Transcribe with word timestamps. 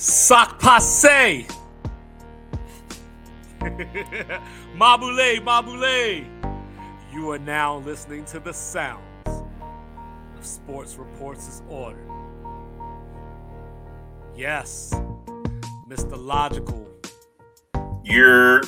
Sac 0.00 0.60
passe. 0.60 1.44
Mabule, 4.76 5.40
Mabule. 5.40 6.24
You 7.12 7.32
are 7.32 7.38
now 7.40 7.78
listening 7.78 8.24
to 8.26 8.38
the 8.38 8.52
sounds 8.52 9.02
of 9.26 10.46
Sports 10.46 10.94
Reports' 10.94 11.62
Order. 11.68 11.98
Yes, 14.36 14.94
Mr. 15.88 16.16
Logical. 16.16 16.86
You're 18.04 18.62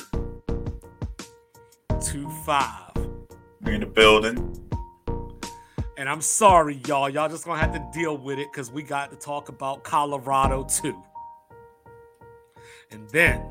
2 2.01 2.29
5. 2.45 2.91
We're 3.61 3.71
in 3.71 3.79
the 3.79 3.85
building. 3.85 4.57
And 5.95 6.09
I'm 6.09 6.19
sorry, 6.19 6.81
y'all. 6.87 7.09
Y'all 7.09 7.29
just 7.29 7.45
gonna 7.45 7.61
have 7.61 7.71
to 7.71 7.89
deal 7.97 8.17
with 8.17 8.37
it 8.37 8.51
because 8.51 8.69
we 8.69 8.83
got 8.83 9.11
to 9.11 9.15
talk 9.15 9.47
about 9.47 9.85
Colorado 9.85 10.65
too. 10.65 11.01
And 12.91 13.09
then 13.09 13.43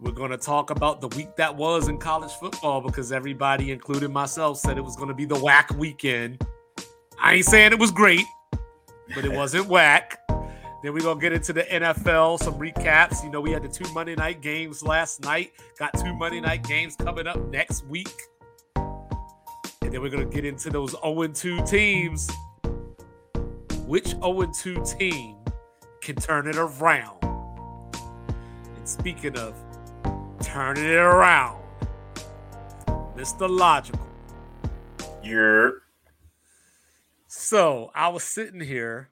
we're 0.00 0.12
gonna 0.12 0.38
talk 0.38 0.70
about 0.70 1.00
the 1.00 1.08
week 1.08 1.36
that 1.36 1.54
was 1.54 1.88
in 1.88 1.98
college 1.98 2.32
football 2.32 2.80
because 2.80 3.12
everybody, 3.12 3.70
including 3.72 4.12
myself, 4.12 4.58
said 4.58 4.78
it 4.78 4.84
was 4.84 4.96
gonna 4.96 5.14
be 5.14 5.24
the 5.24 5.38
whack 5.38 5.70
weekend. 5.76 6.44
I 7.20 7.34
ain't 7.34 7.46
saying 7.46 7.72
it 7.72 7.78
was 7.78 7.90
great, 7.90 8.24
but 9.14 9.24
it 9.24 9.32
wasn't 9.36 9.66
whack. 9.66 10.18
Then 10.28 10.92
we're 10.92 11.02
gonna 11.02 11.20
get 11.20 11.32
into 11.32 11.52
the 11.52 11.62
NFL, 11.62 12.40
some 12.40 12.54
recaps. 12.54 13.22
You 13.24 13.30
know, 13.30 13.40
we 13.40 13.50
had 13.50 13.62
the 13.62 13.68
two 13.68 13.90
Monday 13.92 14.14
night 14.14 14.40
games 14.40 14.82
last 14.82 15.22
night, 15.22 15.52
got 15.78 15.94
two 15.98 16.14
Monday 16.14 16.40
night 16.40 16.66
games 16.66 16.96
coming 16.96 17.26
up 17.26 17.38
next 17.48 17.86
week. 17.86 18.12
And 19.84 19.92
then 19.92 20.00
we're 20.00 20.08
going 20.08 20.26
to 20.26 20.34
get 20.34 20.46
into 20.46 20.70
those 20.70 20.92
0 21.02 21.26
2 21.28 21.62
teams. 21.66 22.30
Which 23.86 24.06
0 24.06 24.50
2 24.50 24.82
team 24.98 25.36
can 26.00 26.16
turn 26.16 26.48
it 26.48 26.56
around? 26.56 27.18
Speaking 28.84 29.38
of 29.38 29.54
turning 30.42 30.84
it 30.84 30.96
around, 30.96 31.62
Mr. 33.16 33.48
Logical. 33.48 34.06
You're 35.22 35.84
So 37.26 37.90
I 37.94 38.08
was 38.08 38.24
sitting 38.24 38.60
here 38.60 39.08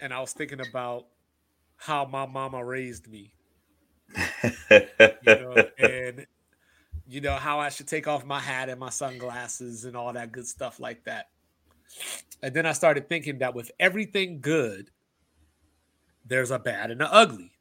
and 0.00 0.14
I 0.14 0.20
was 0.20 0.32
thinking 0.32 0.60
about 0.66 1.08
how 1.76 2.06
my 2.06 2.24
mama 2.24 2.64
raised 2.64 3.06
me. 3.06 3.34
You 4.70 4.80
know, 5.26 5.64
and 5.78 6.26
you 7.06 7.20
know 7.20 7.36
how 7.36 7.60
I 7.60 7.68
should 7.68 7.86
take 7.86 8.08
off 8.08 8.24
my 8.24 8.40
hat 8.40 8.70
and 8.70 8.80
my 8.80 8.90
sunglasses 8.90 9.84
and 9.84 9.94
all 9.94 10.14
that 10.14 10.32
good 10.32 10.46
stuff 10.46 10.80
like 10.80 11.04
that. 11.04 11.28
And 12.42 12.54
then 12.54 12.64
I 12.64 12.72
started 12.72 13.10
thinking 13.10 13.40
that 13.40 13.54
with 13.54 13.70
everything 13.78 14.40
good, 14.40 14.90
there's 16.24 16.50
a 16.50 16.58
bad 16.58 16.90
and 16.90 17.02
an 17.02 17.08
ugly. 17.10 17.52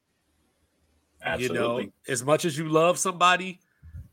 Absolutely. 1.23 1.57
You 1.57 1.87
know, 1.87 1.91
as 2.07 2.23
much 2.23 2.45
as 2.45 2.57
you 2.57 2.69
love 2.69 2.97
somebody, 2.97 3.59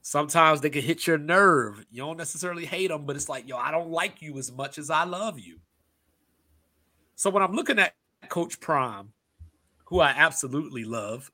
sometimes 0.02 0.60
they 0.60 0.70
can 0.70 0.82
hit 0.82 1.06
your 1.06 1.18
nerve. 1.18 1.84
You 1.90 2.02
don't 2.02 2.16
necessarily 2.16 2.64
hate 2.64 2.88
them, 2.88 3.06
but 3.06 3.16
it's 3.16 3.28
like, 3.28 3.48
yo, 3.48 3.56
I 3.56 3.70
don't 3.70 3.90
like 3.90 4.22
you 4.22 4.38
as 4.38 4.52
much 4.52 4.78
as 4.78 4.90
I 4.90 5.04
love 5.04 5.38
you. 5.38 5.58
So 7.14 7.30
when 7.30 7.42
I'm 7.42 7.52
looking 7.52 7.78
at 7.78 7.94
Coach 8.28 8.60
Prime, 8.60 9.12
who 9.86 10.00
I 10.00 10.10
absolutely 10.10 10.84
love, 10.84 11.30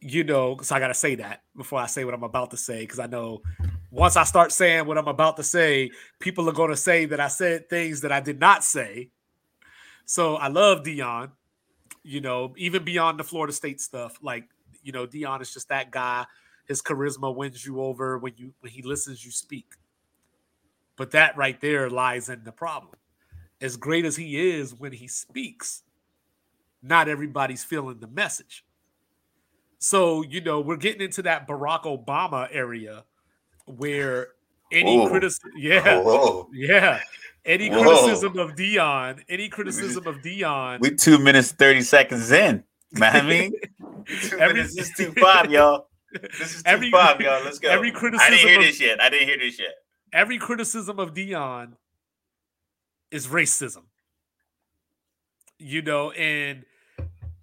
you 0.00 0.24
know, 0.24 0.54
because 0.54 0.72
I 0.72 0.80
got 0.80 0.88
to 0.88 0.94
say 0.94 1.14
that 1.16 1.42
before 1.56 1.78
I 1.78 1.86
say 1.86 2.04
what 2.04 2.14
I'm 2.14 2.24
about 2.24 2.50
to 2.50 2.56
say, 2.56 2.80
because 2.80 2.98
I 2.98 3.06
know 3.06 3.42
once 3.90 4.16
I 4.16 4.24
start 4.24 4.52
saying 4.52 4.86
what 4.86 4.98
I'm 4.98 5.08
about 5.08 5.36
to 5.36 5.42
say, 5.42 5.90
people 6.18 6.48
are 6.48 6.52
going 6.52 6.70
to 6.70 6.76
say 6.76 7.04
that 7.06 7.20
I 7.20 7.28
said 7.28 7.70
things 7.70 8.00
that 8.00 8.12
I 8.12 8.20
did 8.20 8.40
not 8.40 8.64
say. 8.64 9.10
So 10.04 10.36
I 10.36 10.48
love 10.48 10.82
Deion, 10.82 11.30
you 12.02 12.20
know, 12.20 12.54
even 12.56 12.84
beyond 12.84 13.18
the 13.18 13.24
Florida 13.24 13.52
State 13.52 13.80
stuff. 13.80 14.18
Like, 14.20 14.44
you 14.84 14.92
know, 14.92 15.06
Deion 15.06 15.40
is 15.40 15.52
just 15.52 15.68
that 15.70 15.90
guy. 15.90 16.26
His 16.66 16.80
charisma 16.80 17.34
wins 17.34 17.64
you 17.66 17.80
over 17.82 18.18
when 18.18 18.34
you 18.36 18.54
when 18.60 18.72
he 18.72 18.82
listens, 18.82 19.24
you 19.24 19.30
speak. 19.30 19.66
But 20.96 21.10
that 21.10 21.36
right 21.36 21.60
there 21.60 21.90
lies 21.90 22.28
in 22.28 22.44
the 22.44 22.52
problem. 22.52 22.94
As 23.60 23.76
great 23.76 24.04
as 24.04 24.16
he 24.16 24.50
is 24.50 24.74
when 24.74 24.92
he 24.92 25.08
speaks, 25.08 25.82
not 26.82 27.08
everybody's 27.08 27.64
feeling 27.64 27.98
the 27.98 28.06
message. 28.06 28.64
So, 29.78 30.22
you 30.22 30.40
know, 30.40 30.60
we're 30.60 30.76
getting 30.76 31.02
into 31.02 31.22
that 31.22 31.48
Barack 31.48 31.82
Obama 31.82 32.48
area 32.50 33.04
where 33.66 34.28
any 34.72 34.98
Whoa. 34.98 35.08
criticism, 35.08 35.50
yeah, 35.56 36.00
Whoa. 36.00 36.48
yeah, 36.52 37.00
any 37.44 37.68
Whoa. 37.68 37.82
criticism 37.82 38.38
of 38.38 38.54
Deion, 38.54 39.22
any 39.28 39.48
criticism 39.48 40.06
of 40.06 40.16
Deion, 40.16 40.80
We 40.80 40.94
two 40.94 41.18
minutes 41.18 41.52
thirty 41.52 41.82
seconds 41.82 42.30
in. 42.30 42.64
Man, 42.98 43.16
I 43.16 43.22
mean, 43.22 43.52
two 44.22 44.38
Every- 44.38 44.54
minutes 44.54 44.76
is 44.78 44.90
two 44.96 45.12
five, 45.12 45.50
y'all. 45.50 45.88
This 46.38 46.54
is 46.56 46.62
two 46.62 46.68
Every- 46.70 46.90
five, 46.90 47.20
y'all. 47.20 47.42
Let's 47.44 47.58
go. 47.58 47.68
every 47.70 47.90
criticism. 47.90 48.26
I 48.26 48.30
didn't 48.36 48.48
hear 48.48 48.58
of- 48.60 48.64
this 48.66 48.80
yet. 48.80 49.00
I 49.02 49.08
didn't 49.10 49.28
hear 49.28 49.38
this 49.38 49.58
yet. 49.58 49.74
every 50.12 50.38
criticism 50.38 50.98
of 51.00 51.12
Deion 51.14 51.72
is 53.10 53.26
racism. 53.26 53.82
You 55.58 55.82
know, 55.82 56.10
and 56.12 56.64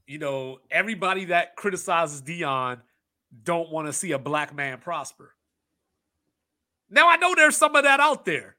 you 0.07 0.17
know, 0.19 0.59
everybody 0.69 1.25
that 1.25 1.55
criticizes 1.55 2.21
Deion 2.21 2.79
don't 3.43 3.69
want 3.71 3.87
to 3.87 3.93
see 3.93 4.11
a 4.11 4.19
black 4.19 4.53
man 4.55 4.77
prosper. 4.79 5.33
Now 6.89 7.09
I 7.09 7.15
know 7.17 7.33
there's 7.35 7.55
some 7.55 7.75
of 7.75 7.83
that 7.83 7.99
out 8.01 8.25
there. 8.25 8.57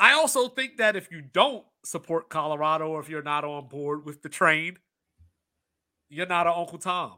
I 0.00 0.12
also 0.14 0.48
think 0.48 0.76
that 0.78 0.96
if 0.96 1.10
you 1.10 1.22
don't 1.22 1.64
support 1.84 2.28
Colorado 2.28 2.88
or 2.88 3.00
if 3.00 3.08
you're 3.08 3.22
not 3.22 3.44
on 3.44 3.66
board 3.68 4.04
with 4.04 4.22
the 4.22 4.28
train, 4.28 4.78
you're 6.08 6.26
not 6.26 6.46
an 6.46 6.54
Uncle 6.56 6.78
Tom. 6.78 7.14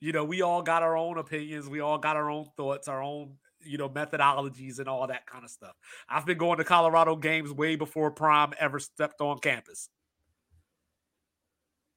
You 0.00 0.12
know, 0.12 0.24
we 0.24 0.42
all 0.42 0.62
got 0.62 0.82
our 0.82 0.96
own 0.96 1.18
opinions, 1.18 1.68
we 1.68 1.80
all 1.80 1.98
got 1.98 2.16
our 2.16 2.30
own 2.30 2.46
thoughts, 2.56 2.86
our 2.86 3.02
own, 3.02 3.36
you 3.60 3.78
know, 3.78 3.88
methodologies 3.88 4.78
and 4.78 4.88
all 4.88 5.06
that 5.06 5.26
kind 5.26 5.44
of 5.44 5.50
stuff. 5.50 5.74
I've 6.08 6.26
been 6.26 6.38
going 6.38 6.58
to 6.58 6.64
Colorado 6.64 7.16
games 7.16 7.50
way 7.52 7.76
before 7.76 8.10
Prime 8.10 8.52
ever 8.60 8.78
stepped 8.78 9.20
on 9.20 9.38
campus. 9.38 9.88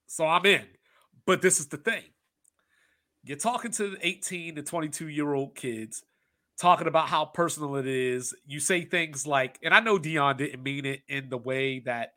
So 0.08 0.26
I'm 0.26 0.46
in. 0.46 0.66
But 1.26 1.42
this 1.42 1.60
is 1.60 1.68
the 1.68 1.78
thing. 1.78 2.04
You're 3.24 3.38
talking 3.38 3.72
to 3.72 3.98
18 4.02 4.56
to 4.56 4.64
22 4.64 5.10
year 5.10 5.34
old 5.34 5.56
kids, 5.56 6.04
talking 6.60 6.88
about 6.88 7.10
how 7.10 7.26
personal 7.26 7.76
it 7.76 7.86
is. 7.86 8.34
You 8.46 8.60
say 8.60 8.86
things 8.86 9.28
like, 9.28 9.60
and 9.62 9.74
I 9.74 9.82
know 9.82 10.00
Deion 10.00 10.38
didn't 10.38 10.64
mean 10.64 10.86
it 10.86 11.02
in 11.08 11.30
the 11.30 11.38
way 11.38 11.80
that 11.82 12.14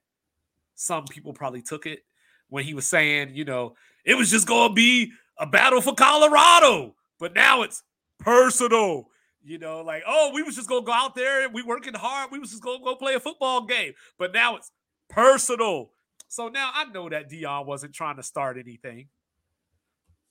some 0.74 1.04
people 1.04 1.32
probably 1.32 1.60
took 1.60 1.86
it 1.86 2.00
when 2.48 2.64
he 2.64 2.72
was 2.72 2.86
saying, 2.86 3.34
you 3.34 3.44
know, 3.44 3.74
it 4.04 4.14
was 4.16 4.30
just 4.30 4.46
going 4.46 4.70
to 4.70 4.74
be 4.74 5.12
a 5.38 5.46
battle 5.46 5.80
for 5.80 5.94
Colorado, 5.94 6.94
but 7.18 7.34
now 7.34 7.62
it's 7.62 7.82
personal. 8.18 9.08
You 9.44 9.58
know, 9.58 9.80
like, 9.80 10.04
oh, 10.06 10.30
we 10.32 10.42
was 10.42 10.54
just 10.54 10.68
gonna 10.68 10.86
go 10.86 10.92
out 10.92 11.16
there 11.16 11.44
and 11.44 11.52
we 11.52 11.62
working 11.62 11.94
hard. 11.94 12.30
We 12.30 12.38
was 12.38 12.50
just 12.50 12.62
gonna 12.62 12.78
go 12.78 12.94
play 12.94 13.14
a 13.14 13.20
football 13.20 13.66
game, 13.66 13.92
but 14.16 14.32
now 14.32 14.54
it's 14.54 14.70
personal. 15.10 15.90
So 16.28 16.48
now 16.48 16.70
I 16.72 16.84
know 16.84 17.08
that 17.08 17.28
Deion 17.28 17.66
wasn't 17.66 17.92
trying 17.92 18.16
to 18.16 18.22
start 18.22 18.56
anything, 18.56 19.08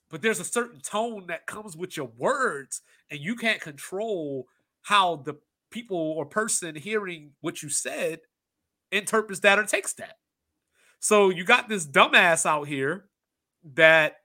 but 0.09 0.21
there's 0.21 0.39
a 0.39 0.45
certain 0.45 0.79
tone 0.79 1.27
that 1.27 1.45
comes 1.45 1.75
with 1.75 1.97
your 1.97 2.09
words, 2.17 2.81
and 3.09 3.19
you 3.19 3.35
can't 3.35 3.59
control 3.59 4.47
how 4.81 5.17
the 5.17 5.35
people 5.71 5.97
or 5.97 6.25
person 6.25 6.75
hearing 6.75 7.31
what 7.41 7.61
you 7.61 7.67
said 7.67 8.21
interprets 8.93 9.41
that 9.41 9.59
or 9.59 9.65
takes 9.65 9.93
that. 9.93 10.17
So 10.99 11.29
you 11.29 11.43
got 11.43 11.67
this 11.67 11.85
dumbass 11.85 12.45
out 12.45 12.67
here 12.67 13.05
that 13.63 14.15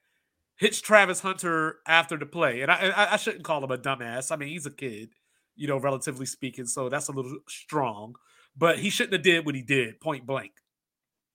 hits 0.56 0.80
Travis 0.80 1.20
Hunter 1.20 1.76
after 1.86 2.16
the 2.16 2.26
play, 2.26 2.62
and 2.62 2.70
I, 2.70 3.08
I 3.12 3.16
shouldn't 3.16 3.44
call 3.44 3.62
him 3.62 3.70
a 3.70 3.78
dumbass. 3.78 4.32
I 4.32 4.36
mean, 4.36 4.48
he's 4.48 4.66
a 4.66 4.70
kid, 4.70 5.10
you 5.54 5.68
know, 5.68 5.78
relatively 5.78 6.26
speaking, 6.26 6.66
so 6.66 6.88
that's 6.88 7.08
a 7.08 7.12
little 7.12 7.38
strong. 7.48 8.14
But 8.56 8.78
he 8.78 8.88
shouldn't 8.88 9.12
have 9.12 9.22
did 9.22 9.44
what 9.44 9.54
he 9.54 9.62
did, 9.62 10.00
point 10.00 10.26
blank. 10.26 10.52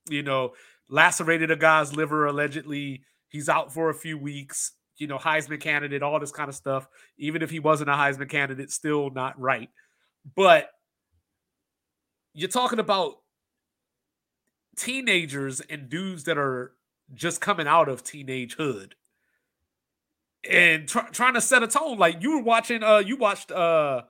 You 0.10 0.24
know, 0.24 0.54
lacerated 0.90 1.52
a 1.52 1.56
guy's 1.56 1.96
liver 1.96 2.26
allegedly. 2.26 3.04
He's 3.30 3.48
out 3.48 3.72
for 3.72 3.90
a 3.90 3.96
few 3.96 4.18
weeks. 4.18 4.74
You 4.98 5.08
know, 5.08 5.18
Heisman 5.18 5.62
candidate, 5.62 6.04
all 6.04 6.20
this 6.20 6.32
kind 6.32 6.50
of 6.50 6.56
stuff. 6.56 6.88
Even 7.18 7.42
if 7.42 7.52
he 7.52 7.60
wasn't 7.60 7.90
a 7.90 7.94
Heisman 7.94 8.30
candidate, 8.30 8.72
still 8.72 9.10
not 9.12 9.40
right. 9.40 9.70
But 10.36 10.70
you're 12.34 12.50
talking 12.50 12.80
about 12.80 13.16
teenagers 14.78 15.60
and 15.62 15.90
dudes 15.90 16.24
that 16.24 16.38
are 16.38 16.74
just 17.14 17.42
coming 17.42 17.68
out 17.68 17.90
of 17.90 18.04
teenagehood 18.04 18.94
and 20.50 20.88
try, 20.88 21.08
trying 21.10 21.34
to 21.36 21.42
set 21.42 21.64
a 21.64 21.68
tone. 21.68 21.98
Like 21.98 22.22
you 22.22 22.38
were 22.38 22.44
watching, 22.44 22.84
uh, 22.84 22.98
you 23.00 23.18
watched 23.18 23.52
uh 23.52 24.04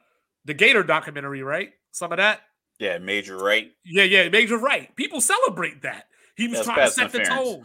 the 0.46 0.54
Gator 0.54 0.84
documentary, 0.84 1.44
right? 1.44 1.70
Some 1.92 2.12
of 2.12 2.18
that. 2.18 2.42
Yeah, 2.80 2.98
major 2.98 3.38
right. 3.38 3.72
Yeah, 3.86 4.04
yeah, 4.04 4.30
Major 4.30 4.58
right. 4.58 4.96
People 4.96 5.22
celebrate 5.22 5.84
that. 5.84 6.06
He 6.36 6.48
was 6.48 6.64
trying 6.66 6.88
to 6.88 6.92
set 6.92 7.12
the 7.12 7.20
tone. 7.20 7.64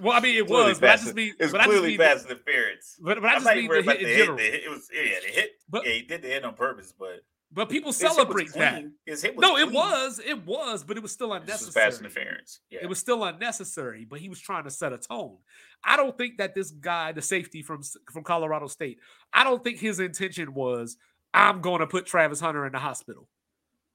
Well, 0.00 0.16
I 0.16 0.20
mean, 0.20 0.36
it 0.36 0.46
Clearly 0.46 0.68
was, 0.70 0.78
but 0.78 0.88
I 0.90 0.96
just 0.96 1.14
mean, 1.14 1.34
It's 1.38 1.52
clearly 1.52 1.98
pass 1.98 2.24
interference. 2.24 2.96
but, 3.02 3.20
but 3.20 3.28
I 3.28 3.34
just 3.34 3.46
mean 3.46 3.68
the 3.68 3.74
hit 3.74 3.82
about 3.84 3.96
in 3.96 4.04
the 4.04 4.08
hit. 4.14 4.36
The 4.36 4.42
hit- 4.42 4.64
It 4.64 4.70
was 4.70 4.88
yeah, 4.92 5.02
the 5.26 5.32
hit. 5.32 5.50
But- 5.68 5.86
yeah, 5.86 5.92
he 5.92 6.02
did 6.02 6.22
the 6.22 6.28
hit 6.28 6.44
on 6.44 6.54
purpose, 6.54 6.94
but 6.96 7.24
But 7.54 7.68
people 7.68 7.92
celebrate 7.92 8.52
that. 8.54 8.82
clean. 9.06 9.34
No, 9.36 9.58
it 9.58 9.70
was, 9.70 10.20
it 10.24 10.46
was, 10.46 10.84
but 10.84 10.96
it 10.96 11.02
was 11.02 11.12
still 11.12 11.28
This 11.40 11.66
was 11.66 11.76
unnecessary. 11.76 11.92
interference. 12.08 12.60
Yeah. 12.70 12.78
It 12.82 12.88
was 12.88 12.98
still 12.98 13.22
unnecessary, 13.24 14.06
but 14.08 14.20
he 14.20 14.28
was 14.30 14.40
trying 14.40 14.64
to 14.64 14.70
set 14.70 14.92
a 14.94 14.98
tone. 14.98 15.36
I 15.84 15.96
don't 15.96 16.16
think 16.16 16.38
that 16.38 16.54
this 16.54 16.70
guy, 16.70 17.12
the 17.12 17.20
safety 17.22 17.62
from 17.62 17.82
from 18.10 18.24
Colorado 18.24 18.68
State, 18.68 18.98
I 19.32 19.44
don't 19.44 19.62
think 19.62 19.78
his 19.80 20.00
intention 20.00 20.54
was 20.54 20.96
I'm 21.34 21.60
going 21.60 21.80
to 21.80 21.86
put 21.86 22.06
Travis 22.06 22.40
Hunter 22.40 22.64
in 22.66 22.72
the 22.72 22.78
hospital. 22.78 23.28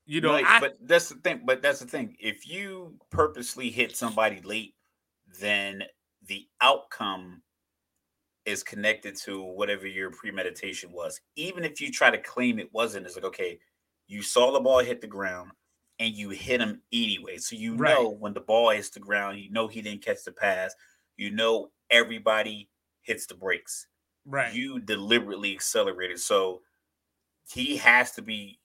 You 0.06 0.21
know, 0.21 0.31
Like, 0.33 0.45
I, 0.45 0.59
but 0.59 0.77
that's 0.83 1.09
the 1.09 1.15
thing. 1.15 1.42
But 1.44 1.62
that's 1.62 1.80
the 1.80 1.88
thing. 1.88 2.15
If 2.19 2.48
you 2.48 2.94
purposely 3.09 3.69
hit 3.71 3.95
somebody 3.98 4.39
late, 4.42 4.75
then 5.39 5.83
the 6.27 6.48
outcome 6.62 7.42
is 8.47 8.63
connected 8.63 9.15
to 9.17 9.44
whatever 9.44 9.88
your 9.88 10.11
premeditation 10.11 10.91
was. 10.94 11.21
Even 11.38 11.65
if 11.65 11.81
you 11.81 11.91
try 11.91 12.11
to 12.11 12.19
claim 12.19 12.59
it 12.59 12.73
wasn't, 12.73 13.05
it's 13.07 13.15
like 13.17 13.25
okay, 13.25 13.59
you 14.07 14.23
saw 14.23 14.51
the 14.53 14.61
ball 14.61 14.79
hit 14.79 15.01
the 15.01 15.07
ground 15.07 15.51
and 15.99 16.15
you 16.15 16.31
hit 16.31 16.61
him 16.61 16.83
anyway. 16.94 17.38
So 17.38 17.57
you 17.57 17.75
Right. 17.77 17.77
know 17.77 18.09
when 18.09 18.33
the 18.33 18.41
ball 18.41 18.71
hits 18.71 18.91
the 18.91 19.01
ground, 19.01 19.39
you 19.39 19.51
know 19.51 19.67
he 19.69 19.83
didn't 19.83 20.03
catch 20.05 20.23
the 20.25 20.33
pass. 20.33 20.75
You 21.17 21.31
know 21.31 21.71
everybody 21.91 22.71
hits 23.03 23.27
the 23.27 23.35
brakes. 23.35 23.88
right. 24.25 24.53
You 24.53 24.79
deliberately 24.79 25.53
accelerated. 25.53 26.19
So 26.19 26.63
he 27.51 27.77
has 27.77 28.11
to 28.13 28.21
be 28.21 28.59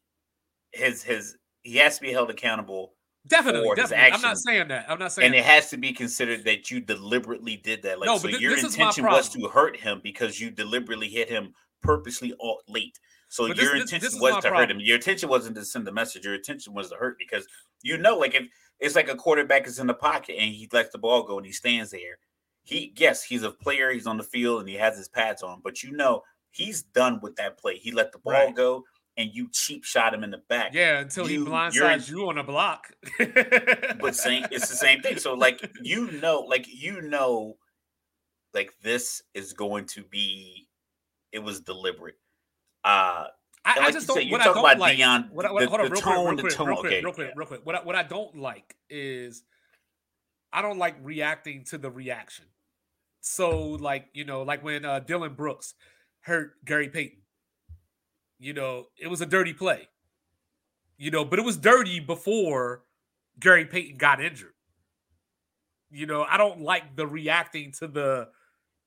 his 0.72 1.02
his 1.02 1.38
he 1.62 1.76
has 1.78 1.96
to 1.96 2.02
be 2.02 2.12
held 2.12 2.30
accountable 2.30 2.94
definitely, 3.26 3.68
definitely. 3.76 4.12
I'm 4.12 4.20
not 4.20 4.38
saying 4.38 4.68
that. 4.68 4.86
I'm 4.88 4.98
not 4.98 5.12
saying 5.12 5.26
and 5.26 5.34
that. 5.34 5.38
it 5.38 5.44
has 5.44 5.70
to 5.70 5.76
be 5.76 5.92
considered 5.92 6.44
that 6.44 6.70
you 6.70 6.80
deliberately 6.80 7.56
did 7.56 7.82
that. 7.82 7.98
Like 8.00 8.06
No, 8.06 8.16
so 8.18 8.28
but 8.28 8.36
thi- 8.36 8.42
your 8.42 8.54
this 8.54 8.64
intention 8.64 9.04
was 9.04 9.28
to 9.30 9.48
hurt 9.48 9.76
him 9.76 10.00
because 10.02 10.40
you 10.40 10.50
deliberately 10.50 11.08
hit 11.08 11.28
him 11.28 11.54
purposely 11.82 12.32
all 12.38 12.60
late. 12.68 12.98
So 13.28 13.48
But 13.48 13.56
your 13.56 13.72
this- 13.74 13.82
intention 13.82 14.04
this 14.04 14.14
is 14.14 14.20
was 14.20 14.42
to 14.42 14.50
hurt 14.50 14.70
him. 14.70 14.78
Your 14.80 14.96
intention 14.96 15.28
wasn't 15.28 15.56
to 15.56 15.64
send 15.64 15.86
the 15.86 15.92
message. 15.92 16.24
Your 16.24 16.34
intention 16.34 16.74
was 16.74 16.90
to 16.90 16.96
hurt 16.96 17.16
because 17.18 17.46
you 17.82 17.98
know, 17.98 18.16
like 18.16 18.34
if 18.34 18.46
it's 18.80 18.94
like 18.94 19.08
a 19.08 19.14
quarterback 19.16 19.66
is 19.66 19.78
in 19.78 19.86
the 19.86 19.94
pocket 19.94 20.36
and 20.38 20.52
he 20.52 20.68
lets 20.72 20.90
the 20.90 20.98
ball 20.98 21.22
go 21.24 21.36
and 21.38 21.46
he 21.46 21.52
stands 21.52 21.90
there. 21.90 22.18
He 22.64 22.92
yes, 22.96 23.24
he's 23.24 23.42
a 23.42 23.50
player, 23.50 23.90
he's 23.90 24.06
on 24.06 24.18
the 24.18 24.22
field 24.24 24.60
and 24.60 24.68
he 24.68 24.76
has 24.76 24.96
his 24.96 25.08
pads 25.08 25.42
on, 25.42 25.60
but 25.64 25.82
you 25.82 25.92
know 25.92 26.22
he's 26.52 26.82
done 26.82 27.18
with 27.22 27.34
that 27.36 27.58
play. 27.58 27.76
He 27.76 27.90
let 27.90 28.12
the 28.12 28.18
ball 28.18 28.34
Right. 28.34 28.54
go 28.54 28.84
and 29.16 29.30
you 29.32 29.48
cheap 29.52 29.84
shot 29.84 30.14
him 30.14 30.24
in 30.24 30.30
the 30.30 30.38
back. 30.48 30.72
Yeah, 30.74 31.00
until 31.00 31.26
he 31.26 31.34
You- 31.34 31.40
you're- 31.40 31.50
blindsides 31.52 32.08
you 32.10 32.28
on 32.28 32.38
a 32.38 32.44
block. 32.44 32.92
but 33.18 34.14
same 34.16 34.46
it's 34.50 34.68
the 34.68 34.76
same 34.76 35.00
thing 35.02 35.18
so 35.18 35.34
like 35.34 35.70
you 35.82 36.10
know 36.12 36.40
like 36.40 36.66
you 36.68 37.00
know 37.02 37.56
like 38.54 38.72
this 38.82 39.22
is 39.34 39.52
going 39.52 39.86
to 39.86 40.02
be 40.04 40.68
it 41.32 41.38
was 41.40 41.60
deliberate 41.60 42.16
uh 42.84 43.26
I, 43.64 43.74
and 43.76 43.84
I 43.86 43.90
just 43.92 44.08
don't. 44.08 44.24
you 44.24 44.32
What 44.32 44.40
I 44.40 44.44
talk 44.44 44.54
don't 44.56 44.64
about 44.64 44.78
like. 44.80 44.96
Dion, 44.96 45.28
what 45.32 45.46
I, 45.46 45.52
what, 45.52 45.60
the- 45.60 45.68
hold 45.68 45.80
on, 45.82 45.90
real 45.92 46.00
tone, 46.00 46.36
quick, 46.36 46.58
real 46.58 46.66
quick, 46.66 46.66
real 46.66 46.76
quick, 46.76 46.92
okay, 46.92 47.02
real 47.04 47.12
quick, 47.14 47.32
real 47.36 47.46
quick. 47.46 47.60
What 47.64 47.74
I, 47.76 47.82
what 47.84 47.94
I 47.94 48.02
don't 48.02 48.36
like 48.36 48.74
is 48.90 49.44
I 50.52 50.62
don't 50.62 50.78
like 50.78 50.96
reacting 51.00 51.64
to 51.66 51.78
the 51.78 51.88
reaction. 51.88 52.46
So, 53.20 53.60
like 53.68 54.08
you 54.14 54.24
know, 54.24 54.42
like 54.42 54.64
when 54.64 54.84
uh, 54.84 54.98
Dillon 54.98 55.34
Brooks 55.34 55.74
hurt 56.22 56.54
Gary 56.64 56.88
Payton, 56.88 57.18
you 58.42 58.52
know, 58.52 58.88
it 58.98 59.06
was 59.06 59.20
a 59.20 59.26
dirty 59.26 59.52
play. 59.54 59.88
You 60.98 61.10
know, 61.10 61.24
but 61.24 61.38
it 61.38 61.44
was 61.44 61.56
dirty 61.56 62.00
before 62.00 62.82
Gary 63.38 63.64
Payton 63.64 63.96
got 63.98 64.20
injured. 64.20 64.54
You 65.90 66.06
know, 66.06 66.24
I 66.28 66.36
don't 66.36 66.60
like 66.60 66.96
the 66.96 67.06
reacting 67.06 67.72
to 67.78 67.86
the 67.86 68.28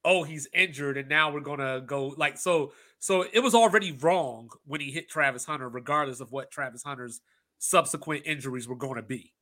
oh 0.04 0.24
he's 0.24 0.48
injured 0.54 0.98
and 0.98 1.10
now 1.10 1.32
we're 1.32 1.40
gonna 1.40 1.82
go 1.82 2.14
like 2.16 2.38
so 2.38 2.74
so 3.00 3.26
it 3.34 3.40
was 3.40 3.56
already 3.56 3.92
wrong 3.92 4.50
when 4.66 4.82
he 4.82 4.92
hit 4.92 5.10
Travis 5.10 5.46
Hunter, 5.46 5.68
regardless 5.70 6.20
of 6.20 6.32
what 6.32 6.52
Travis 6.52 6.84
Hunter's 6.84 7.22
subsequent 7.58 8.24
injuries 8.26 8.68
were 8.68 8.76
going 8.76 8.96
to 8.96 9.02
be. 9.02 9.34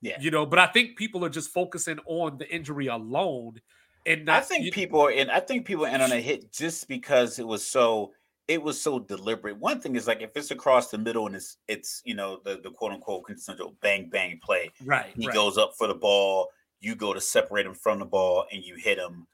Yeah. 0.00 0.18
You 0.20 0.30
know, 0.30 0.46
but 0.46 0.58
I 0.58 0.66
think 0.66 0.96
people 0.96 1.24
are 1.24 1.30
just 1.30 1.50
focusing 1.50 1.98
on 2.06 2.38
the 2.38 2.48
injury 2.48 2.86
alone 2.86 3.60
and 4.06 4.30
i 4.30 4.40
think 4.40 4.64
you- 4.64 4.72
people 4.72 5.00
are 5.00 5.10
and 5.10 5.30
i 5.30 5.40
think 5.40 5.66
people 5.66 5.84
are 5.84 5.94
in 5.94 6.00
on 6.00 6.12
a 6.12 6.20
hit 6.20 6.50
just 6.52 6.88
because 6.88 7.38
it 7.38 7.46
was 7.46 7.66
so 7.66 8.12
it 8.50 8.60
was 8.60 8.80
so 8.82 8.98
deliberate 8.98 9.56
one 9.58 9.80
thing 9.80 9.94
is 9.94 10.08
like 10.08 10.22
if 10.22 10.30
it's 10.34 10.50
across 10.50 10.90
the 10.90 10.98
middle 10.98 11.26
and 11.26 11.36
it's 11.36 11.58
it's 11.68 12.02
you 12.04 12.14
know 12.14 12.40
the, 12.44 12.60
the 12.64 12.70
quote 12.70 12.90
unquote 12.90 13.22
quintessential 13.22 13.76
bang 13.80 14.08
bang 14.10 14.40
play 14.42 14.68
right, 14.84 15.06
he 15.16 15.26
right. 15.26 15.34
goes 15.34 15.56
up 15.56 15.72
for 15.78 15.86
the 15.86 15.94
ball 15.94 16.48
you 16.80 16.96
go 16.96 17.14
to 17.14 17.20
separate 17.20 17.64
him 17.64 17.74
from 17.74 18.00
the 18.00 18.04
ball 18.04 18.46
and 18.52 18.64
you 18.64 18.74
hit 18.74 18.98
him 18.98 19.24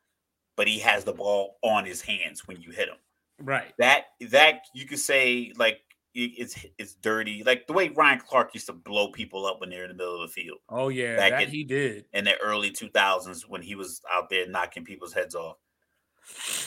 but 0.54 0.68
he 0.68 0.78
has 0.78 1.02
the 1.02 1.12
ball 1.14 1.56
on 1.62 1.86
his 1.86 2.02
hands 2.02 2.46
when 2.46 2.60
you 2.60 2.70
hit 2.70 2.88
him 2.90 2.96
right. 3.42 3.72
that 3.78 4.04
that 4.28 4.60
you 4.74 4.84
could 4.86 4.98
say 4.98 5.50
like 5.56 5.80
it's 6.14 6.56
it's 6.78 6.94
dirty 6.94 7.42
like 7.44 7.66
the 7.66 7.72
way 7.72 7.88
Ryan 7.88 8.20
Clark 8.20 8.52
used 8.52 8.66
to 8.66 8.72
blow 8.74 9.10
people 9.12 9.46
up 9.46 9.60
when 9.60 9.70
they're 9.70 9.84
in 9.84 9.88
the 9.88 9.94
middle 9.94 10.22
of 10.22 10.28
the 10.28 10.32
field 10.32 10.58
Oh 10.68 10.88
yeah, 10.88 11.16
Back 11.16 11.30
that 11.32 11.42
in- 11.44 11.50
he 11.50 11.64
did. 11.64 12.04
in 12.12 12.24
the 12.24 12.36
early 12.38 12.70
2000s 12.70 13.42
when 13.48 13.62
he 13.62 13.74
was 13.74 14.02
out 14.12 14.28
there 14.28 14.46
knocking 14.46 14.84
people's 14.84 15.14
heads 15.14 15.34
off 15.34 15.56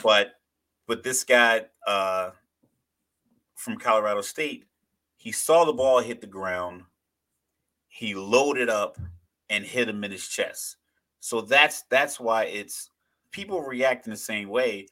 but 0.03 0.33
but 0.89 1.03
this 1.03 1.23
guy 1.23 1.61
uh 1.87 2.31
from 3.55 3.77
Colorado 3.77 4.21
State 4.21 4.65
he 5.17 5.31
saw 5.31 5.63
the 5.65 5.73
ball 5.73 5.99
hit 6.01 6.19
the 6.21 6.27
ground 6.27 6.81
he 7.87 8.15
loaded 8.15 8.69
up 8.69 8.97
and 9.49 9.63
hit 9.63 9.87
him 9.87 10.03
in 10.03 10.11
his 10.11 10.27
chest 10.27 10.77
so 11.19 11.41
that's 11.41 11.83
that's 11.89 12.19
why 12.19 12.45
it's 12.45 12.89
people 13.31 13.61
react 13.61 14.07
in 14.07 14.11
the 14.11 14.17
same 14.17 14.47
way 14.49 14.87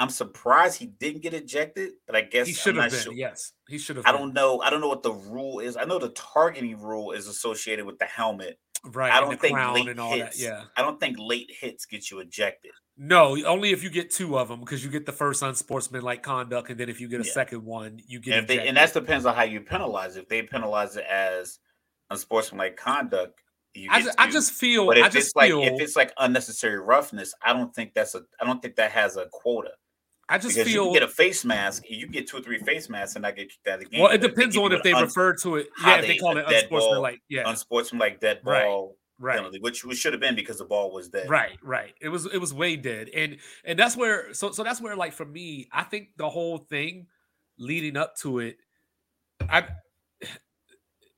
i'm 0.00 0.08
surprised 0.10 0.78
he 0.78 0.86
didn't 0.86 1.22
get 1.22 1.32
ejected 1.34 1.92
but 2.06 2.16
i 2.16 2.20
guess 2.20 2.46
He 2.46 2.52
I'm 2.52 2.56
should 2.56 2.76
have 2.76 2.90
been. 2.90 3.00
sure. 3.00 3.12
Yes, 3.12 3.52
he 3.68 3.78
should 3.78 3.96
have. 3.96 4.06
I 4.06 4.12
been. 4.12 4.20
don't 4.20 4.34
know. 4.34 4.60
I 4.60 4.70
don't 4.70 4.80
know 4.80 4.88
what 4.88 5.02
the 5.02 5.12
rule 5.12 5.60
is. 5.60 5.76
I 5.76 5.84
know 5.84 5.98
the 5.98 6.10
targeting 6.10 6.80
rule 6.80 7.12
is 7.12 7.26
associated 7.28 7.84
with 7.86 7.98
the 7.98 8.04
helmet. 8.06 8.58
Right. 8.84 9.12
I 9.12 9.20
don't 9.20 9.40
think 9.40 9.56
late 9.58 9.86
hits. 9.86 10.38
that. 10.38 10.38
Yeah. 10.38 10.64
I 10.76 10.82
don't 10.82 10.98
think 11.00 11.16
late 11.18 11.50
hits 11.60 11.84
get 11.86 12.10
you 12.10 12.20
ejected. 12.20 12.72
No, 13.00 13.40
only 13.46 13.70
if 13.70 13.84
you 13.84 13.90
get 13.90 14.10
two 14.10 14.36
of 14.38 14.48
them 14.48 14.58
because 14.60 14.84
you 14.84 14.90
get 14.90 15.06
the 15.06 15.12
first 15.12 15.42
unsportsmanlike 15.42 16.22
conduct, 16.22 16.68
and 16.70 16.78
then 16.80 16.88
if 16.88 17.00
you 17.00 17.08
get 17.08 17.20
a 17.20 17.24
Yeah. 17.24 17.32
second 17.32 17.64
one, 17.64 18.00
you 18.06 18.18
get 18.18 18.38
And, 18.38 18.48
they, 18.48 18.66
and 18.66 18.76
that 18.76 18.92
depends 18.92 19.24
on 19.24 19.34
how 19.36 19.44
you 19.44 19.60
penalize 19.60 20.16
it. 20.16 20.22
If 20.24 20.28
they 20.28 20.42
penalize 20.42 20.96
it 20.96 21.04
as 21.08 21.60
unsportsmanlike 22.10 22.76
conduct, 22.76 23.40
you 23.74 23.88
I 23.92 24.02
just, 24.02 24.18
I 24.20 24.30
just 24.30 24.52
feel. 24.52 24.86
But 24.86 24.98
if 24.98 25.04
I 25.04 25.08
just 25.10 25.28
it's 25.28 25.36
like 25.36 25.50
feel. 25.50 25.62
if 25.62 25.80
it's 25.80 25.94
like 25.94 26.12
unnecessary 26.18 26.80
roughness, 26.80 27.32
I 27.44 27.52
don't 27.52 27.72
think 27.74 27.94
that's 27.94 28.14
a. 28.16 28.22
I 28.40 28.44
don't 28.44 28.60
think 28.60 28.74
that 28.76 28.90
has 28.90 29.16
a 29.16 29.26
quota 29.30 29.70
I 30.28 30.38
just 30.38 30.56
because 30.56 30.68
you 30.72 30.74
feel. 30.80 30.84
can 30.86 30.92
get 30.94 31.02
a 31.04 31.08
face 31.08 31.44
mask. 31.44 31.84
You 31.88 32.08
get 32.08 32.26
two 32.26 32.38
or 32.38 32.40
three 32.40 32.58
face 32.58 32.88
masks 32.88 33.14
and 33.14 33.24
I 33.24 33.30
get 33.30 33.48
kicked 33.50 33.68
out 33.68 33.74
of 33.74 33.80
the 33.84 33.86
game. 33.90 34.00
well, 34.02 34.10
it 34.10 34.20
depends 34.20 34.56
on 34.56 34.72
if 34.72 34.82
they 34.82 34.92
un- 34.92 35.04
refer 35.04 35.34
to 35.36 35.56
it. 35.56 35.68
Yeah, 35.84 35.96
if 35.96 36.00
they 36.02 36.08
they- 36.08 36.16
call 36.18 36.36
it 36.36 36.48
dead 36.48 36.68
ball, 36.68 36.78
unsportsmanlike. 36.78 37.20
Yeah. 37.28 37.48
unsportsmanlike 37.48 38.20
dead 38.20 38.42
ball 38.42 38.52
Right. 38.52 38.94
Penalty, 39.20 39.58
which 39.60 39.84
which 39.84 39.98
should 39.98 40.12
have 40.12 40.20
been 40.20 40.34
because 40.36 40.58
the 40.58 40.64
ball 40.64 40.92
was 40.92 41.08
dead. 41.08 41.28
Right, 41.28 41.58
right. 41.62 41.94
It 42.00 42.08
was 42.08 42.26
it 42.26 42.38
was 42.38 42.54
way 42.54 42.76
dead. 42.76 43.08
And 43.14 43.38
and 43.64 43.78
that's 43.78 43.96
where 43.96 44.32
so 44.32 44.52
so 44.52 44.62
that's 44.62 44.80
where 44.80 44.94
like 44.96 45.12
for 45.12 45.24
me, 45.24 45.68
I 45.72 45.82
think 45.82 46.10
the 46.16 46.28
whole 46.28 46.58
thing 46.58 47.06
leading 47.58 47.96
up 47.96 48.16
to 48.18 48.38
it, 48.38 48.58
I 49.48 49.66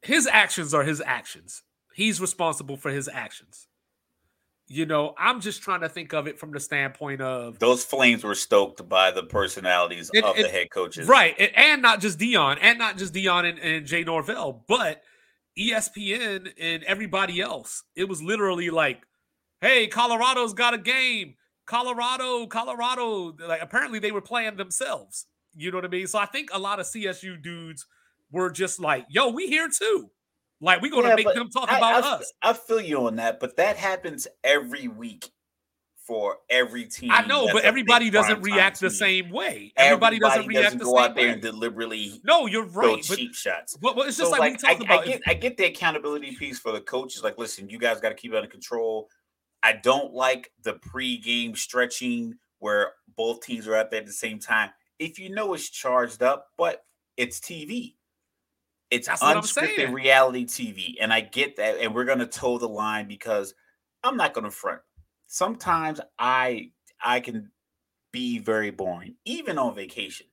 his 0.02 0.26
actions 0.26 0.72
are 0.74 0.82
his 0.82 1.02
actions. 1.04 1.62
He's 1.94 2.20
responsible 2.20 2.76
for 2.76 2.90
his 2.90 3.08
actions. 3.12 3.66
You 4.72 4.86
know, 4.86 5.14
I'm 5.18 5.40
just 5.40 5.62
trying 5.62 5.80
to 5.80 5.88
think 5.88 6.14
of 6.14 6.28
it 6.28 6.38
from 6.38 6.52
the 6.52 6.60
standpoint 6.60 7.20
of 7.20 7.58
Those 7.58 7.84
flames 7.84 8.22
were 8.22 8.36
stoked 8.36 8.88
by 8.88 9.10
the 9.10 9.24
personalities 9.24 10.10
It- 10.14 10.24
of 10.24 10.36
the 10.36 10.48
head 10.48 10.70
coaches. 10.70 11.08
right, 11.08 11.34
and, 11.40 11.50
and 11.56 11.82
not 11.82 12.00
just 12.00 12.20
Deion, 12.20 12.56
and 12.60 12.78
not 12.78 12.96
just 12.96 13.12
Deion 13.12 13.48
and, 13.50 13.58
and 13.58 13.84
Jay 13.84 14.04
Norvell, 14.04 14.64
but 14.68 15.02
ESPN 15.58 16.52
and 16.58 16.82
everybody 16.84 17.40
else. 17.40 17.82
It 17.96 18.08
was 18.08 18.22
literally 18.22 18.70
like, 18.70 19.06
"Hey, 19.60 19.86
Colorado's 19.86 20.54
got 20.54 20.74
a 20.74 20.78
game. 20.78 21.34
Colorado, 21.66 22.46
Colorado." 22.46 23.34
Like 23.38 23.62
apparently 23.62 23.98
they 23.98 24.12
were 24.12 24.20
playing 24.20 24.56
themselves. 24.56 25.26
You 25.54 25.70
know 25.70 25.78
what 25.78 25.84
I 25.84 25.88
mean? 25.88 26.06
So 26.06 26.18
I 26.18 26.26
think 26.26 26.50
a 26.52 26.58
lot 26.58 26.80
of 26.80 26.86
CSU 26.86 27.36
dudes 27.42 27.86
were 28.30 28.50
just 28.50 28.78
like, 28.80 29.06
"Yo, 29.10 29.28
we 29.30 29.48
here 29.48 29.68
too. 29.68 30.10
Like 30.60 30.82
we 30.82 30.90
gonna 30.90 31.08
Yeah, 31.08 31.14
make 31.16 31.34
them 31.34 31.50
talk 31.50 31.70
I, 31.72 31.78
about 31.78 32.04
I, 32.04 32.12
us." 32.16 32.32
I 32.42 32.52
feel 32.52 32.80
you 32.80 33.06
on 33.06 33.16
that, 33.16 33.40
but 33.40 33.56
that 33.56 33.76
happens 33.76 34.28
every 34.44 34.88
week 34.88 35.30
for 36.10 36.38
every 36.50 36.86
team. 36.86 37.12
I 37.12 37.24
know, 37.24 37.48
but 37.52 37.62
everybody 37.62 38.10
doesn't 38.10 38.42
react 38.42 38.80
the 38.80 38.90
same 38.90 39.30
way. 39.30 39.72
Everybody, 39.76 40.18
doesn't 40.18 40.44
react 40.44 40.76
the 40.76 40.84
go 40.84 40.96
same 40.96 41.04
out 41.04 41.14
there 41.14 41.26
way. 41.26 41.32
and 41.34 41.40
deliberately 41.40 42.20
no, 42.24 42.46
you're 42.46 42.66
right. 42.66 43.04
But, 43.08 43.16
cheap 43.16 43.32
shots. 43.32 43.76
but, 43.76 43.94
but 43.94 44.08
it's 44.08 44.16
just 44.16 44.32
so 44.32 44.36
like, 44.36 44.54
we 44.54 44.58
talked 44.58 44.82
I, 44.82 44.84
about. 44.84 45.02
I 45.02 45.06
get 45.06 45.22
I 45.28 45.34
get 45.34 45.56
the 45.56 45.66
accountability 45.66 46.34
piece 46.34 46.58
for 46.58 46.72
the 46.72 46.80
coaches. 46.80 47.22
Like, 47.22 47.38
listen, 47.38 47.70
you 47.70 47.78
guys 47.78 48.00
got 48.00 48.08
to 48.08 48.16
keep 48.16 48.32
it 48.32 48.36
under 48.36 48.50
control. 48.50 49.08
I 49.62 49.74
don't 49.74 50.12
like 50.12 50.50
the 50.64 50.72
pre-game 50.72 51.54
stretching 51.54 52.34
where 52.58 52.94
both 53.16 53.42
teams 53.42 53.68
are 53.68 53.76
out 53.76 53.92
there 53.92 54.00
at 54.00 54.06
the 54.06 54.12
same 54.12 54.40
time. 54.40 54.70
If 54.98 55.20
you 55.20 55.32
know 55.32 55.54
it's 55.54 55.70
charged 55.70 56.24
up, 56.24 56.48
but 56.58 56.82
it's 57.16 57.38
TV. 57.38 57.94
It's 58.90 59.06
That's 59.06 59.22
what 59.22 59.36
I'm 59.36 59.44
unscripted 59.44 59.92
reality 59.92 60.44
TV. 60.44 60.94
And 61.00 61.12
I 61.12 61.20
get 61.20 61.54
that. 61.58 61.78
And 61.78 61.94
we're 61.94 62.04
gonna 62.04 62.26
toe 62.26 62.58
the 62.58 62.68
line 62.68 63.06
because 63.06 63.54
I'm 64.02 64.16
not 64.16 64.34
gonna 64.34 64.50
front. 64.50 64.80
Sometimes 65.32 66.00
I 66.18 66.72
I 67.00 67.20
can 67.20 67.52
be 68.12 68.40
very 68.40 68.72
boring, 68.72 69.14
even 69.24 69.58
on 69.58 69.76
vacation. 69.76 70.26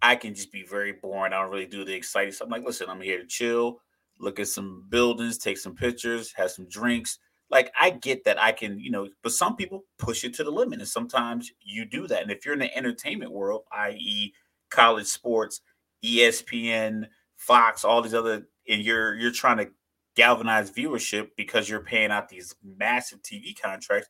I 0.00 0.16
can 0.16 0.34
just 0.34 0.50
be 0.50 0.64
very 0.64 0.92
boring. 0.92 1.34
I 1.34 1.42
don't 1.42 1.50
really 1.50 1.66
do 1.66 1.84
the 1.84 1.92
exciting 1.92 2.32
stuff. 2.32 2.46
I'm 2.46 2.50
like, 2.50 2.64
listen, 2.64 2.88
I'm 2.88 3.02
here 3.02 3.18
to 3.18 3.26
chill, 3.26 3.82
look 4.18 4.40
at 4.40 4.48
some 4.48 4.86
buildings, 4.88 5.36
take 5.36 5.58
some 5.58 5.74
pictures, 5.74 6.32
have 6.32 6.50
some 6.50 6.66
drinks. 6.70 7.18
Like 7.50 7.70
I 7.78 7.90
get 7.90 8.24
that 8.24 8.40
I 8.40 8.52
can, 8.52 8.80
you 8.80 8.90
know, 8.90 9.10
but 9.22 9.32
some 9.32 9.56
people 9.56 9.84
push 9.98 10.24
it 10.24 10.32
to 10.36 10.44
the 10.44 10.50
limit, 10.50 10.78
and 10.78 10.88
sometimes 10.88 11.52
you 11.60 11.84
do 11.84 12.06
that. 12.06 12.22
And 12.22 12.30
if 12.30 12.46
you're 12.46 12.54
in 12.54 12.60
the 12.60 12.74
entertainment 12.74 13.32
world, 13.32 13.64
i.e., 13.72 14.32
college 14.70 15.06
sports, 15.06 15.60
ESPN, 16.02 17.08
Fox, 17.36 17.84
all 17.84 18.00
these 18.00 18.14
other, 18.14 18.46
and 18.66 18.80
you're 18.82 19.16
you're 19.16 19.32
trying 19.32 19.58
to 19.58 19.68
galvanize 20.16 20.70
viewership 20.70 21.28
because 21.36 21.68
you're 21.68 21.80
paying 21.80 22.10
out 22.10 22.30
these 22.30 22.54
massive 22.64 23.20
TV 23.22 23.54
contracts, 23.60 24.08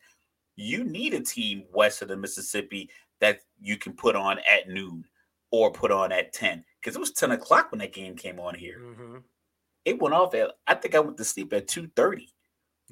you 0.61 0.85
need 0.85 1.14
a 1.14 1.21
team 1.21 1.64
west 1.73 2.02
of 2.02 2.09
the 2.09 2.17
Mississippi 2.17 2.90
that 3.21 3.40
you 3.61 3.76
can 3.76 3.93
put 3.93 4.17
on 4.17 4.38
at 4.38 4.69
noon 4.69 5.05
or 5.50 5.73
put 5.73 5.90
on 5.90 6.12
at 6.12 6.33
10. 6.33 6.64
Because 6.81 6.97
it 6.97 7.00
was 7.00 7.12
10 7.12 7.33
o'clock 7.33 7.71
when 7.71 7.81
that 7.81 7.93
game 7.93 8.17
came 8.17 8.38
on 8.40 8.55
here. 8.55 8.79
Mm-hmm. 8.81 9.17
It 9.85 10.00
went 10.00 10.14
off 10.14 10.35
at 10.35 10.50
I 10.67 10.75
think 10.75 10.95
I 10.95 11.00
went 11.00 11.17
to 11.17 11.25
sleep 11.25 11.52
at 11.52 11.69
2 11.69 11.90
30. 11.97 12.29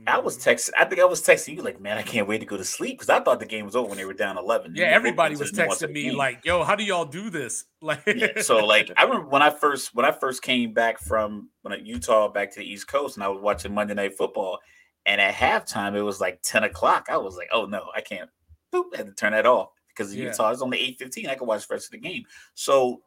I 0.07 0.19
was 0.19 0.39
mm-hmm. 0.39 0.51
texting. 0.51 0.71
I 0.79 0.85
think 0.85 1.01
I 1.01 1.05
was 1.05 1.21
texting 1.21 1.57
you 1.57 1.63
like, 1.63 1.81
man, 1.81 1.99
I 1.99 2.03
can't 2.03 2.29
wait 2.29 2.39
to 2.39 2.47
go 2.47 2.57
to 2.57 2.65
sleep 2.65 2.99
because 2.99 3.09
I 3.09 3.21
thought 3.21 3.41
the 3.41 3.47
game 3.47 3.65
was 3.65 3.75
over 3.75 3.89
when 3.89 3.99
they 3.99 4.05
were 4.05 4.13
down 4.13 4.39
eleven. 4.39 4.73
Yeah, 4.75 4.87
everybody 4.87 5.35
was 5.35 5.51
texting 5.51 5.91
me 5.91 6.13
like, 6.13 6.45
"Yo, 6.45 6.63
how 6.63 6.77
do 6.77 6.85
y'all 6.85 7.05
do 7.05 7.31
this?" 7.31 7.65
Like, 7.81 8.03
yeah, 8.07 8.41
so 8.41 8.65
like 8.65 8.91
I 8.97 9.05
remember 9.05 9.29
when 9.29 9.41
I 9.41 9.51
first 9.51 9.95
when 9.95 10.05
I 10.05 10.11
first 10.11 10.43
came 10.43 10.73
back 10.73 10.99
from 10.99 11.49
when 11.63 11.85
Utah 11.87 12.29
back 12.29 12.53
to 12.53 12.61
the 12.61 12.67
East 12.67 12.89
Coast 12.89 13.17
and 13.17 13.25
I 13.25 13.29
was 13.29 13.41
watching 13.41 13.73
Monday 13.73 13.95
Night 13.95 14.17
Football, 14.17 14.59
and 15.09 15.23
at 15.23 15.35
halftime 15.35 15.97
it 15.97 16.03
was 16.03 16.21
like 16.21 16.39
ten 16.43 16.65
o'clock. 16.65 17.07
I 17.11 17.17
was 17.17 17.37
like, 17.37 17.49
"Oh 17.51 17.65
no, 17.65 17.87
I 17.97 18.03
can't." 18.03 18.31
Boop, 18.73 18.85
I 18.95 18.99
had 18.99 19.07
to 19.07 19.15
turn 19.15 19.33
that 19.33 19.47
off 19.47 19.71
because 19.89 20.15
yeah. 20.15 20.27
Utah 20.27 20.51
is 20.51 20.63
only 20.63 20.79
eight 20.79 20.99
fifteen. 20.99 21.29
I 21.29 21.35
could 21.35 21.49
watch 21.49 21.67
the 21.67 21.75
rest 21.75 21.87
of 21.87 21.93
the 21.93 21.99
game. 21.99 22.25
So 22.55 23.01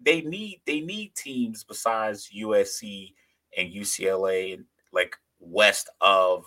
they 0.00 0.20
need 0.20 0.60
they 0.66 0.80
need 0.80 1.14
teams 1.16 1.64
besides 1.64 2.30
USC 2.34 3.12
and 3.56 3.72
UCLA 3.72 4.54
and 4.54 4.64
like 4.92 5.16
west 5.40 5.90
of 6.00 6.44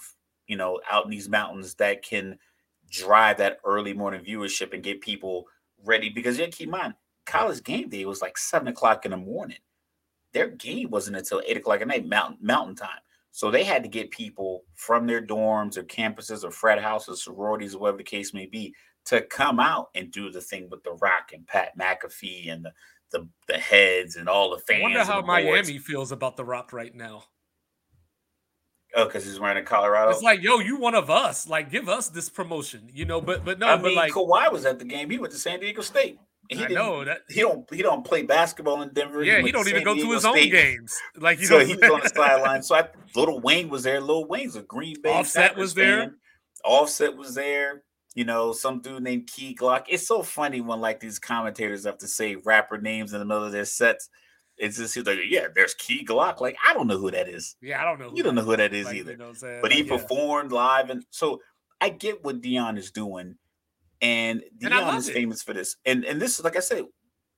you 0.48 0.56
know 0.56 0.80
out 0.90 1.04
in 1.04 1.12
these 1.12 1.30
mountains 1.30 1.76
that 1.76 2.04
can 2.04 2.40
drive 2.90 3.38
that 3.38 3.60
early 3.66 3.94
morning 3.94 4.24
viewership 4.24 4.74
and 4.74 4.84
get 4.84 5.02
people 5.02 5.46
ready 5.86 6.10
because 6.10 6.40
you 6.40 6.48
keep 6.48 6.68
in 6.68 6.72
mind 6.72 6.94
college 7.26 7.64
game 7.64 7.90
day 7.90 8.06
was 8.06 8.22
like 8.22 8.38
seven 8.38 8.68
o'clock 8.68 9.06
in 9.06 9.12
the 9.12 9.18
morning 9.18 9.58
their 10.34 10.48
game 10.48 10.90
wasn't 10.90 11.16
until 11.16 11.42
eight 11.48 11.58
o'clock 11.58 11.82
at 11.82 11.88
night 11.88 12.06
mountain 12.06 12.38
mountain 12.42 12.76
time 12.76 13.00
so 13.32 13.50
they 13.50 13.64
had 13.64 13.84
to 13.84 13.90
get 13.90 14.12
people 14.12 14.64
from 14.76 15.08
their 15.08 15.26
dorms 15.26 15.78
or 15.78 15.84
campuses 15.84 16.44
or 16.44 16.52
frat 16.52 16.82
houses 16.82 17.24
sororities 17.24 17.76
or 17.76 17.80
whatever 17.80 17.98
the 17.98 18.04
case 18.04 18.34
may 18.34 18.46
be 18.46 18.74
to 19.06 19.22
come 19.22 19.60
out 19.60 19.90
and 19.96 20.12
do 20.12 20.30
the 20.30 20.42
thing 20.42 20.68
with 20.70 20.84
the 20.84 20.94
rock 21.02 21.32
and 21.34 21.48
pat 21.48 21.72
mcafee 21.78 22.52
and 22.52 22.66
the 22.66 22.72
the, 23.12 23.28
the 23.48 23.58
heads 23.58 24.16
and 24.16 24.28
all 24.28 24.50
the 24.50 24.58
fans. 24.58 24.80
I 24.80 24.84
wonder 24.84 25.04
how 25.04 25.22
Miami 25.22 25.78
feels 25.78 26.12
about 26.12 26.38
the 26.38 26.46
Rock 26.46 26.74
right 26.74 26.94
now. 26.96 27.26
Oh, 28.94 29.06
because 29.06 29.24
he's 29.24 29.40
wearing 29.40 29.58
a 29.58 29.64
Colorado. 29.64 30.12
It's 30.12 30.22
like, 30.22 30.42
yo, 30.42 30.60
you 30.60 30.78
one 30.78 30.96
of 30.96 31.10
us. 31.10 31.48
Like, 31.48 31.72
give 31.72 31.88
us 31.88 32.10
this 32.10 32.30
promotion, 32.30 32.90
you 32.92 33.06
know. 33.06 33.22
But 33.22 33.46
but 33.46 33.58
no, 33.58 33.68
I 33.68 33.76
but 33.78 33.86
mean, 33.86 33.96
like 33.96 34.12
Kawhi 34.12 34.52
was 34.52 34.66
at 34.66 34.80
the 34.80 34.86
game. 34.86 35.10
He 35.10 35.18
went 35.18 35.32
to 35.32 35.40
San 35.40 35.62
Diego 35.62 35.82
State. 35.82 36.20
He 36.52 36.66
I 36.66 36.68
know 36.68 37.06
that 37.06 37.22
he 37.30 37.42
don't 37.42 37.72
he 37.74 37.82
don't 37.82 38.06
play 38.06 38.24
basketball 38.24 38.82
in 38.82 38.90
Denver. 38.94 39.24
Yeah, 39.24 39.40
he, 39.40 39.46
he 39.46 39.52
don't 39.52 39.68
even 39.68 39.84
go 39.84 39.94
Diego 39.94 40.10
to 40.10 40.14
his 40.14 40.24
State. 40.24 40.46
own 40.46 40.52
games. 40.52 40.98
Like 41.16 41.40
so, 41.40 41.60
he 41.60 41.76
was 41.76 41.90
on 41.90 42.02
the 42.02 42.10
sideline. 42.10 42.62
So 42.62 42.76
I, 42.76 42.88
Lil 43.16 43.40
Wayne 43.40 43.70
was 43.70 43.84
there. 43.84 44.02
Lil 44.02 44.28
Wayne's 44.28 44.56
a 44.56 44.62
Green 44.62 45.02
Bay. 45.02 45.12
Offset 45.14 45.56
was 45.56 45.74
there. 45.74 46.00
Fan. 46.02 46.16
Offset 46.66 47.16
was 47.16 47.36
there. 47.36 47.84
You 48.16 48.26
know, 48.26 48.52
some 48.52 48.82
dude 48.82 49.02
named 49.02 49.28
Key 49.28 49.56
Glock. 49.56 49.86
It's 49.88 50.06
so 50.06 50.22
funny 50.22 50.60
when 50.60 50.82
like 50.82 51.00
these 51.00 51.20
commentators 51.20 51.86
have 51.86 52.00
to 52.00 52.08
say 52.08 52.36
rapper 52.36 52.78
names 52.78 53.14
in 53.14 53.20
the 53.20 53.26
middle 53.26 53.46
of 53.46 53.54
their 53.54 53.66
sets 53.66 54.10
it's 54.62 54.78
just 54.78 54.94
he's 54.94 55.06
like, 55.06 55.18
yeah, 55.28 55.48
there's 55.54 55.74
Key 55.74 56.06
Glock. 56.06 56.40
Like, 56.40 56.56
I 56.66 56.74
don't 56.74 56.88
know 56.88 57.00
who 57.00 57.10
that 57.12 57.28
is. 57.28 57.56
Yeah, 57.62 57.82
I 57.82 57.86
don't 57.86 58.00
know. 58.00 58.12
You 58.14 58.22
don't 58.22 58.36
know 58.36 58.44
who 58.44 58.56
that 58.56 58.74
is 58.74 58.86
like, 58.86 58.96
either. 58.98 59.12
You 59.14 59.18
know 59.18 59.34
but 59.62 59.72
he 59.72 59.84
performed 59.84 60.52
live, 60.52 60.92
and 60.92 61.04
so 61.10 61.42
I 61.82 61.90
get 61.90 62.24
what 62.24 62.42
Deion 62.42 62.78
is 62.78 62.92
doing, 62.92 63.36
and 64.02 64.44
Deion 64.60 64.98
is 64.98 65.10
famous 65.10 65.44
for 65.44 65.54
this. 65.54 65.78
And 65.86 66.06
and 66.06 66.22
this 66.22 66.40
is 66.40 66.44
like 66.44 66.58
I 66.58 66.62
said, 66.62 66.86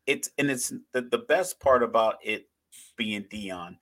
it's 0.05 0.29
and 0.37 0.49
it's 0.49 0.73
the, 0.91 1.01
the 1.01 1.19
best 1.19 1.59
part 1.59 1.83
about 1.83 2.17
it 2.23 2.47
being 2.97 3.23
Deion, 3.23 3.77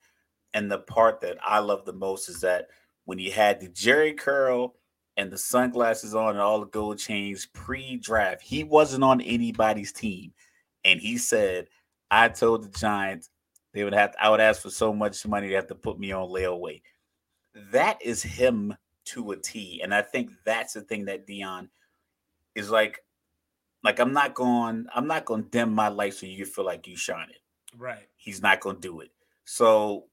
and 0.54 0.70
the 0.70 0.78
part 0.78 1.20
that 1.20 1.38
I 1.44 1.60
love 1.60 1.84
the 1.84 1.92
most 1.92 2.28
is 2.28 2.40
that 2.40 2.68
when 3.04 3.18
he 3.18 3.30
had 3.30 3.60
the 3.60 3.68
Jheri 3.68 4.16
curl 4.16 4.74
and 5.16 5.30
the 5.30 5.38
sunglasses 5.38 6.14
on 6.14 6.30
and 6.30 6.40
all 6.40 6.60
the 6.60 6.66
gold 6.66 6.98
chains 6.98 7.46
pre-draft, 7.52 8.42
he 8.42 8.64
wasn't 8.64 9.04
on 9.04 9.20
anybody's 9.20 9.92
team, 9.92 10.32
and 10.84 11.00
he 11.00 11.18
said. 11.18 11.68
I 12.14 12.28
told 12.28 12.62
the 12.62 12.78
Giants 12.78 13.30
they 13.72 13.84
would 13.84 13.94
have 13.94 14.12
to, 14.12 14.22
I 14.22 14.28
would 14.28 14.38
ask 14.38 14.60
for 14.60 14.68
so 14.68 14.92
much 14.92 15.26
money 15.26 15.48
they 15.48 15.54
have 15.54 15.68
to 15.68 15.74
put 15.74 15.98
me 15.98 16.12
on 16.12 16.28
layaway. 16.28 16.82
That 17.70 18.02
is 18.02 18.22
him 18.22 18.76
to 19.06 19.30
a 19.32 19.36
T. 19.38 19.80
And 19.82 19.94
I 19.94 20.02
think 20.02 20.30
that's 20.44 20.74
the 20.74 20.82
thing 20.82 21.06
that 21.06 21.26
Deion 21.26 21.70
is 22.54 22.70
like, 22.70 23.00
like 23.84 23.98
I'm 23.98 24.12
not 24.12 24.34
going, 24.34 24.86
I'm 24.94 25.06
not 25.06 25.24
going 25.24 25.44
to 25.44 25.50
dim 25.50 25.72
my 25.72 25.88
light 25.88 26.14
so 26.14 26.26
you 26.26 26.44
feel 26.44 26.64
like 26.64 26.86
you 26.86 26.96
shine 26.96 27.28
it. 27.30 27.40
Right. 27.76 28.08
He's 28.16 28.42
not 28.42 28.60
going 28.60 28.76
to 28.76 28.82
do 28.82 29.00
it. 29.00 29.10
So 29.44 30.04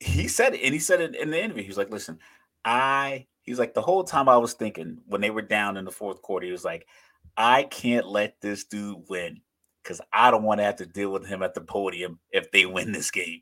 he 0.00 0.28
said 0.28 0.54
it, 0.54 0.62
and 0.62 0.74
he 0.74 0.80
said 0.80 1.00
it 1.00 1.14
in 1.14 1.30
the 1.30 1.42
interview. 1.42 1.62
He 1.62 1.68
was 1.68 1.76
like, 1.76 1.90
listen, 1.90 2.18
I, 2.64 3.26
he's 3.42 3.58
like, 3.58 3.74
the 3.74 3.82
whole 3.82 4.04
time 4.04 4.28
I 4.28 4.38
was 4.38 4.54
thinking 4.54 4.98
when 5.06 5.20
they 5.20 5.30
were 5.30 5.42
down 5.42 5.76
in 5.76 5.84
the 5.84 5.90
fourth 5.90 6.22
quarter, 6.22 6.46
he 6.46 6.52
was 6.52 6.64
like, 6.64 6.86
I 7.36 7.64
can't 7.64 8.06
let 8.06 8.40
this 8.40 8.64
dude 8.64 9.04
win 9.08 9.40
because 9.82 10.00
I 10.12 10.30
don't 10.30 10.42
want 10.42 10.58
to 10.58 10.64
have 10.64 10.76
to 10.76 10.86
deal 10.86 11.12
with 11.12 11.26
him 11.26 11.42
at 11.42 11.54
the 11.54 11.60
podium 11.60 12.18
if 12.30 12.50
they 12.50 12.66
win 12.66 12.92
this 12.92 13.10
game. 13.10 13.40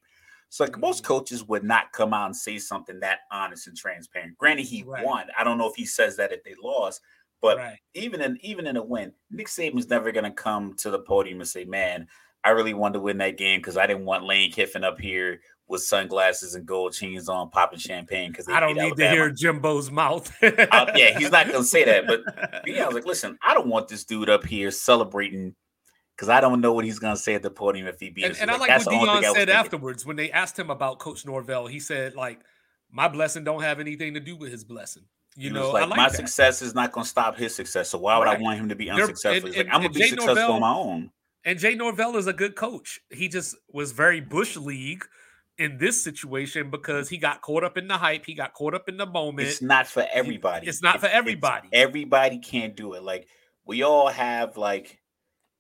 So 0.51 0.65
like 0.65 0.79
most 0.79 1.03
mm-hmm. 1.03 1.13
coaches 1.13 1.45
would 1.45 1.65
not 1.65 1.93
come 1.93 2.15
out 2.15 2.27
and 2.27 2.37
say 2.37 2.59
something 2.59 3.01
that 3.01 3.21
honest 3.31 3.67
and 3.67 3.77
transparent. 3.77 4.39
Granted, 4.39 4.67
he 4.67 4.83
right. 4.83 5.05
won. 5.05 5.27
I 5.39 5.45
don't 5.45 5.59
know 5.59 5.69
if 5.69 5.77
he 5.77 5.85
says 5.85 6.17
that 6.17 6.33
if 6.33 6.43
they 6.45 6.55
lost, 6.63 7.01
but 7.41 7.59
right. 7.59 7.79
even 7.95 8.21
in 8.21 8.39
even 8.43 8.67
in 8.67 8.77
a 8.77 8.83
win, 8.83 9.13
Nick 9.31 9.49
Saban's 9.49 9.89
never 9.89 10.13
gonna 10.13 10.33
come 10.33 10.75
to 10.79 10.91
the 10.91 10.99
podium 10.99 11.41
and 11.41 11.49
say, 11.49 11.65
"Man, 11.65 12.09
I 12.45 12.51
really 12.51 12.75
wanted 12.75 12.95
to 12.95 13.01
win 13.01 13.19
that 13.19 13.39
game 13.39 13.61
because 13.61 13.77
I 13.77 13.87
didn't 13.87 14.05
want 14.05 14.25
Lane 14.25 14.51
Kiffin 14.51 14.85
up 14.85 15.01
here 15.01 15.41
with 15.69 15.83
sunglasses 15.83 16.55
and 16.55 16.67
gold 16.67 16.95
chains 16.95 17.29
on, 17.29 17.51
popping 17.51 17.79
champagne." 17.79 18.31
Because 18.31 18.49
I 18.49 18.61
don't 18.61 18.75
need 18.75 18.81
Alabama. 18.81 19.11
to 19.11 19.17
hear 19.17 19.31
Jimbo's 19.31 19.91
mouth. 19.91 20.33
uh, 20.43 20.87
yeah, 20.97 21.19
he's 21.19 21.31
not 21.31 21.47
gonna 21.47 21.65
say 21.65 21.85
that. 21.85 22.07
But 22.07 22.23
yeah, 22.67 22.85
I 22.85 22.87
was 22.87 22.95
like, 22.95 23.07
"Listen, 23.07 23.39
I 23.43 23.55
don't 23.55 23.69
want 23.69 23.89
this 23.89 24.05
dude 24.05 24.31
up 24.31 24.45
here 24.45 24.71
celebrating." 24.71 25.55
because 26.17 26.29
I 26.29 26.41
don't 26.41 26.61
know 26.61 26.73
what 26.73 26.85
he's 26.85 26.99
going 26.99 27.15
to 27.15 27.21
say 27.21 27.37
at 27.37 27.45
the 27.45 27.51
podium 27.51 27.87
if 27.87 28.01
he 28.01 28.11
beats. 28.11 28.27
And, 28.27 28.37
and 28.39 28.51
I 28.51 28.57
like, 28.57 28.71
what 28.85 28.93
Deion 28.93 29.35
said 29.35 29.49
afterwards 29.49 30.05
when 30.05 30.17
they 30.17 30.33
asked 30.33 30.59
him 30.59 30.69
about 30.69 30.99
Coach 30.99 31.25
Norvell. 31.25 31.69
He 31.69 31.79
said, 31.79 32.17
"Like 32.17 32.41
my 32.91 33.07
blessing 33.07 33.45
don't 33.45 33.63
have 33.63 33.79
anything 33.79 34.15
to 34.15 34.21
do 34.21 34.35
with 34.37 34.51
his 34.51 34.65
blessing." 34.65 35.05
You 35.41 35.51
know, 35.51 35.71
like, 35.71 35.89
like, 35.89 35.97
my 35.97 36.09
that. 36.09 36.17
success 36.17 36.63
is 36.63 36.75
not 36.75 36.91
going 36.91 37.05
to 37.05 37.09
stop 37.09 37.37
his 37.37 37.55
success. 37.55 37.91
So 37.91 37.99
why 37.99 38.19
would 38.19 38.25
right. 38.25 38.41
I 38.41 38.43
want 38.43 38.59
him 38.59 38.69
to 38.71 38.75
be 38.75 38.91
unsuccessful? 38.91 39.51
And, 39.51 39.57
and, 39.57 39.69
like, 39.69 39.75
I'm 39.75 39.83
going 39.83 39.93
to 39.93 39.97
be 39.97 40.05
Jay 40.05 40.09
successful 40.09 40.35
Norvell, 40.35 40.53
on 40.55 40.61
my 40.61 40.75
own. 40.75 41.11
And 41.45 41.61
Jay 41.61 41.77
Norvell 41.77 42.17
is 42.17 42.27
a 42.27 42.33
good 42.33 42.57
coach. 42.57 42.99
He 43.11 43.29
just 43.29 43.55
was 43.71 43.93
very 43.93 44.21
bush 44.21 44.57
league 44.57 45.05
in 45.57 45.79
this 45.79 46.03
situation 46.03 46.71
because 46.71 47.09
he 47.09 47.19
got 47.19 47.41
caught 47.41 47.63
up 47.63 47.79
in 47.79 47.87
the 47.87 47.97
hype. 47.97 48.27
He 48.27 48.35
got 48.35 48.53
caught 48.53 48.75
up 48.75 48.89
in 48.89 48.97
the 48.97 49.07
moment. 49.07 49.47
It's 49.47 49.63
not 49.63 49.87
for 49.87 50.05
everybody. 50.13 50.67
It's 50.67 50.83
not 50.83 50.99
for 50.99 51.07
everybody. 51.07 51.69
everybody 51.73 52.39
can't 52.39 52.77
do 52.77 52.95
it. 52.95 53.05
Like 53.05 53.29
we 53.65 53.85
all 53.85 54.09
have 54.09 54.57
like 54.57 54.99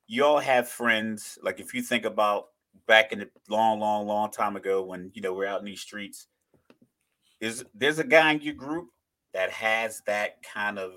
you 0.08 0.24
all 0.24 0.40
have 0.40 0.68
friends. 0.68 1.38
Like 1.40 1.60
if 1.60 1.72
you 1.72 1.82
think 1.82 2.04
about 2.04 2.46
back 2.88 3.12
in 3.12 3.20
the 3.20 3.28
long, 3.48 3.78
long, 3.78 4.08
long 4.08 4.32
time 4.32 4.56
ago 4.56 4.82
when 4.82 5.12
you 5.14 5.22
know 5.22 5.32
we're 5.32 5.46
out 5.46 5.60
in 5.60 5.66
these 5.66 5.80
streets, 5.80 6.26
is 7.40 7.64
there's 7.74 8.00
a 8.00 8.04
guy 8.04 8.32
in 8.32 8.40
your 8.40 8.54
group 8.54 8.88
that 9.38 9.52
has 9.52 10.02
that 10.04 10.42
kind 10.42 10.80
of 10.80 10.94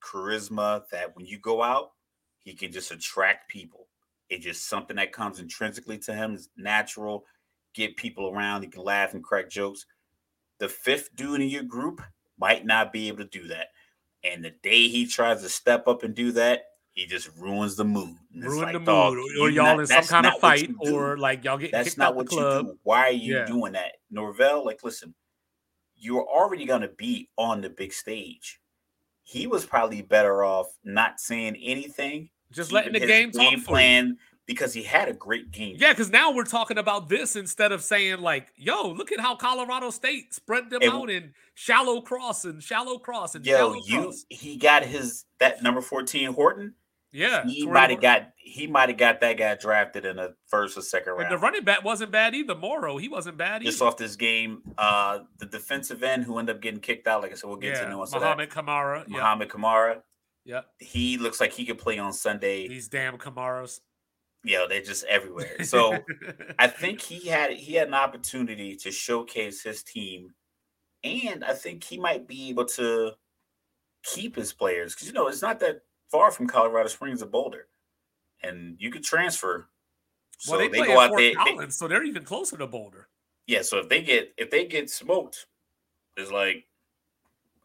charisma 0.00 0.88
that 0.92 1.16
when 1.16 1.26
you 1.26 1.40
go 1.40 1.60
out, 1.60 1.90
he 2.38 2.54
can 2.54 2.70
just 2.70 2.92
attract 2.92 3.50
people. 3.50 3.88
It's 4.28 4.44
just 4.44 4.68
something 4.68 4.94
that 4.94 5.10
comes 5.10 5.40
intrinsically 5.40 5.98
to 5.98 6.14
him, 6.14 6.34
it's 6.34 6.50
natural, 6.56 7.24
get 7.74 7.96
people 7.96 8.30
around, 8.30 8.62
he 8.62 8.68
can 8.68 8.84
laugh 8.84 9.12
and 9.14 9.24
crack 9.24 9.50
jokes. 9.50 9.86
The 10.60 10.68
fifth 10.68 11.16
dude 11.16 11.40
in 11.40 11.48
your 11.48 11.64
group 11.64 12.00
might 12.38 12.64
not 12.64 12.92
be 12.92 13.08
able 13.08 13.24
to 13.24 13.24
do 13.24 13.48
that. 13.48 13.70
And 14.22 14.44
the 14.44 14.52
day 14.62 14.86
he 14.86 15.04
tries 15.04 15.42
to 15.42 15.48
step 15.48 15.88
up 15.88 16.04
and 16.04 16.14
do 16.14 16.30
that, 16.30 16.66
he 16.92 17.06
just 17.06 17.28
ruins 17.36 17.74
the 17.74 17.84
mood. 17.84 18.14
Ruin 18.36 18.62
like, 18.62 18.72
the 18.72 18.78
mood, 18.78 19.18
or 19.40 19.50
y'all 19.50 19.64
not, 19.64 19.80
in 19.80 19.86
some 19.88 20.04
kind 20.04 20.26
of 20.26 20.38
fight, 20.38 20.70
or 20.78 21.18
like 21.18 21.42
y'all 21.42 21.58
get 21.58 21.72
that's 21.72 21.96
not 21.96 22.14
what 22.14 22.30
you 22.30 22.38
do. 22.38 22.78
Why 22.84 23.00
are 23.06 23.10
you 23.10 23.38
yeah. 23.38 23.46
doing 23.46 23.72
that, 23.72 23.94
Norvell? 24.12 24.64
Like, 24.64 24.84
listen, 24.84 25.12
you're 26.00 26.26
already 26.26 26.64
gonna 26.64 26.88
be 26.88 27.28
on 27.36 27.60
the 27.60 27.70
big 27.70 27.92
stage. 27.92 28.60
He 29.22 29.46
was 29.46 29.64
probably 29.64 30.02
better 30.02 30.42
off 30.42 30.66
not 30.82 31.20
saying 31.20 31.56
anything, 31.62 32.30
just 32.50 32.72
letting 32.72 32.92
the 32.92 33.00
game 33.00 33.30
game 33.30 33.62
plan 33.62 34.18
because 34.46 34.74
he 34.74 34.82
had 34.82 35.08
a 35.08 35.12
great 35.12 35.52
game. 35.52 35.76
Yeah, 35.78 35.92
because 35.92 36.10
now 36.10 36.32
we're 36.32 36.44
talking 36.44 36.78
about 36.78 37.08
this 37.08 37.36
instead 37.36 37.70
of 37.70 37.84
saying 37.84 38.20
like, 38.20 38.52
"Yo, 38.56 38.88
look 38.88 39.12
at 39.12 39.20
how 39.20 39.36
Colorado 39.36 39.90
State 39.90 40.34
spread 40.34 40.70
them 40.70 40.82
out 40.82 41.08
in 41.10 41.32
shallow 41.54 42.00
cross 42.00 42.44
and 42.44 42.60
shallow 42.62 42.98
cross 42.98 43.36
and 43.36 43.46
yo, 43.46 43.74
you 43.86 44.02
cross. 44.02 44.24
he 44.28 44.56
got 44.56 44.84
his 44.84 45.24
that 45.38 45.62
number 45.62 45.80
fourteen 45.80 46.32
Horton 46.32 46.74
Yeah, 47.12 47.44
he 47.44 47.66
might 47.66 47.90
have 47.90 48.00
got 48.00 48.30
he 48.36 48.66
might 48.66 48.88
have 48.88 48.98
got 48.98 49.20
that 49.20 49.36
guy 49.36 49.56
drafted 49.56 50.04
in 50.04 50.16
the 50.16 50.34
first 50.46 50.78
or 50.78 50.82
second 50.82 51.12
And 51.12 51.20
round. 51.22 51.32
the 51.32 51.38
running 51.38 51.64
back 51.64 51.82
wasn't 51.84 52.12
bad 52.12 52.34
either. 52.34 52.54
Morrow, 52.54 52.98
he 52.98 53.08
wasn't 53.08 53.36
bad 53.36 53.62
Just 53.62 53.82
off 53.82 53.96
this 53.96 54.14
game, 54.16 54.62
uh, 54.78 55.20
the 55.38 55.46
defensive 55.46 56.02
end 56.04 56.24
who 56.24 56.38
ended 56.38 56.56
up 56.56 56.62
getting 56.62 56.80
kicked 56.80 57.06
out, 57.08 57.22
like 57.22 57.32
I 57.32 57.34
said, 57.34 57.48
we'll 57.48 57.56
get 57.58 57.74
yeah, 57.74 57.82
to 57.82 57.88
nuance 57.90 58.12
Mohamed 58.12 58.50
Kamara. 58.50 59.00
that. 59.04 59.10
Yeah, 59.10 59.18
Mohamed 59.18 59.48
Kamara, 59.48 60.02
yeah. 60.44 60.60
he 60.78 61.18
looks 61.18 61.40
like 61.40 61.52
he 61.52 61.64
could 61.64 61.78
play 61.78 61.98
on 61.98 62.12
Sunday. 62.12 62.68
These 62.68 62.88
damn 62.88 63.18
Kamaras. 63.18 63.80
Yeah, 64.44 64.66
they're 64.68 64.82
just 64.82 65.04
everywhere. 65.04 65.56
So 65.64 65.98
I 66.58 66.68
think 66.68 67.00
he 67.02 67.28
had 67.28 67.52
he 67.52 67.74
had 67.74 67.88
an 67.88 67.94
opportunity 67.94 68.76
to 68.76 68.90
showcase 68.92 69.62
his 69.62 69.82
team, 69.82 70.30
and 71.04 71.44
I 71.44 71.54
think 71.54 71.84
he 71.84 71.98
might 71.98 72.26
be 72.26 72.50
able 72.50 72.64
to 72.66 73.12
keep 74.02 74.36
his 74.36 74.52
players 74.52 74.94
because 74.94 75.08
you 75.08 75.12
know 75.12 75.26
it's 75.28 75.42
not 75.42 75.60
that 75.60 75.82
far 76.10 76.30
from 76.30 76.46
Colorado 76.46 76.88
Springs 76.88 77.20
to 77.20 77.26
Boulder, 77.26 77.66
and 78.42 78.76
you 78.78 78.90
could 78.90 79.04
transfer. 79.04 79.68
So 80.38 80.52
well, 80.52 80.60
they, 80.60 80.68
they, 80.68 80.86
go 80.86 80.98
out 80.98 81.10
there. 81.10 81.18
they- 81.18 81.34
Collins, 81.34 81.76
so 81.76 81.88
they're 81.88 82.04
even 82.04 82.24
closer 82.24 82.56
to 82.56 82.66
Boulder. 82.66 83.08
yeah, 83.46 83.62
so 83.62 83.78
if 83.78 83.88
they 83.88 84.02
get 84.02 84.32
if 84.38 84.50
they 84.50 84.66
get 84.66 84.90
smoked, 84.90 85.46
it's 86.16 86.30
like 86.30 86.64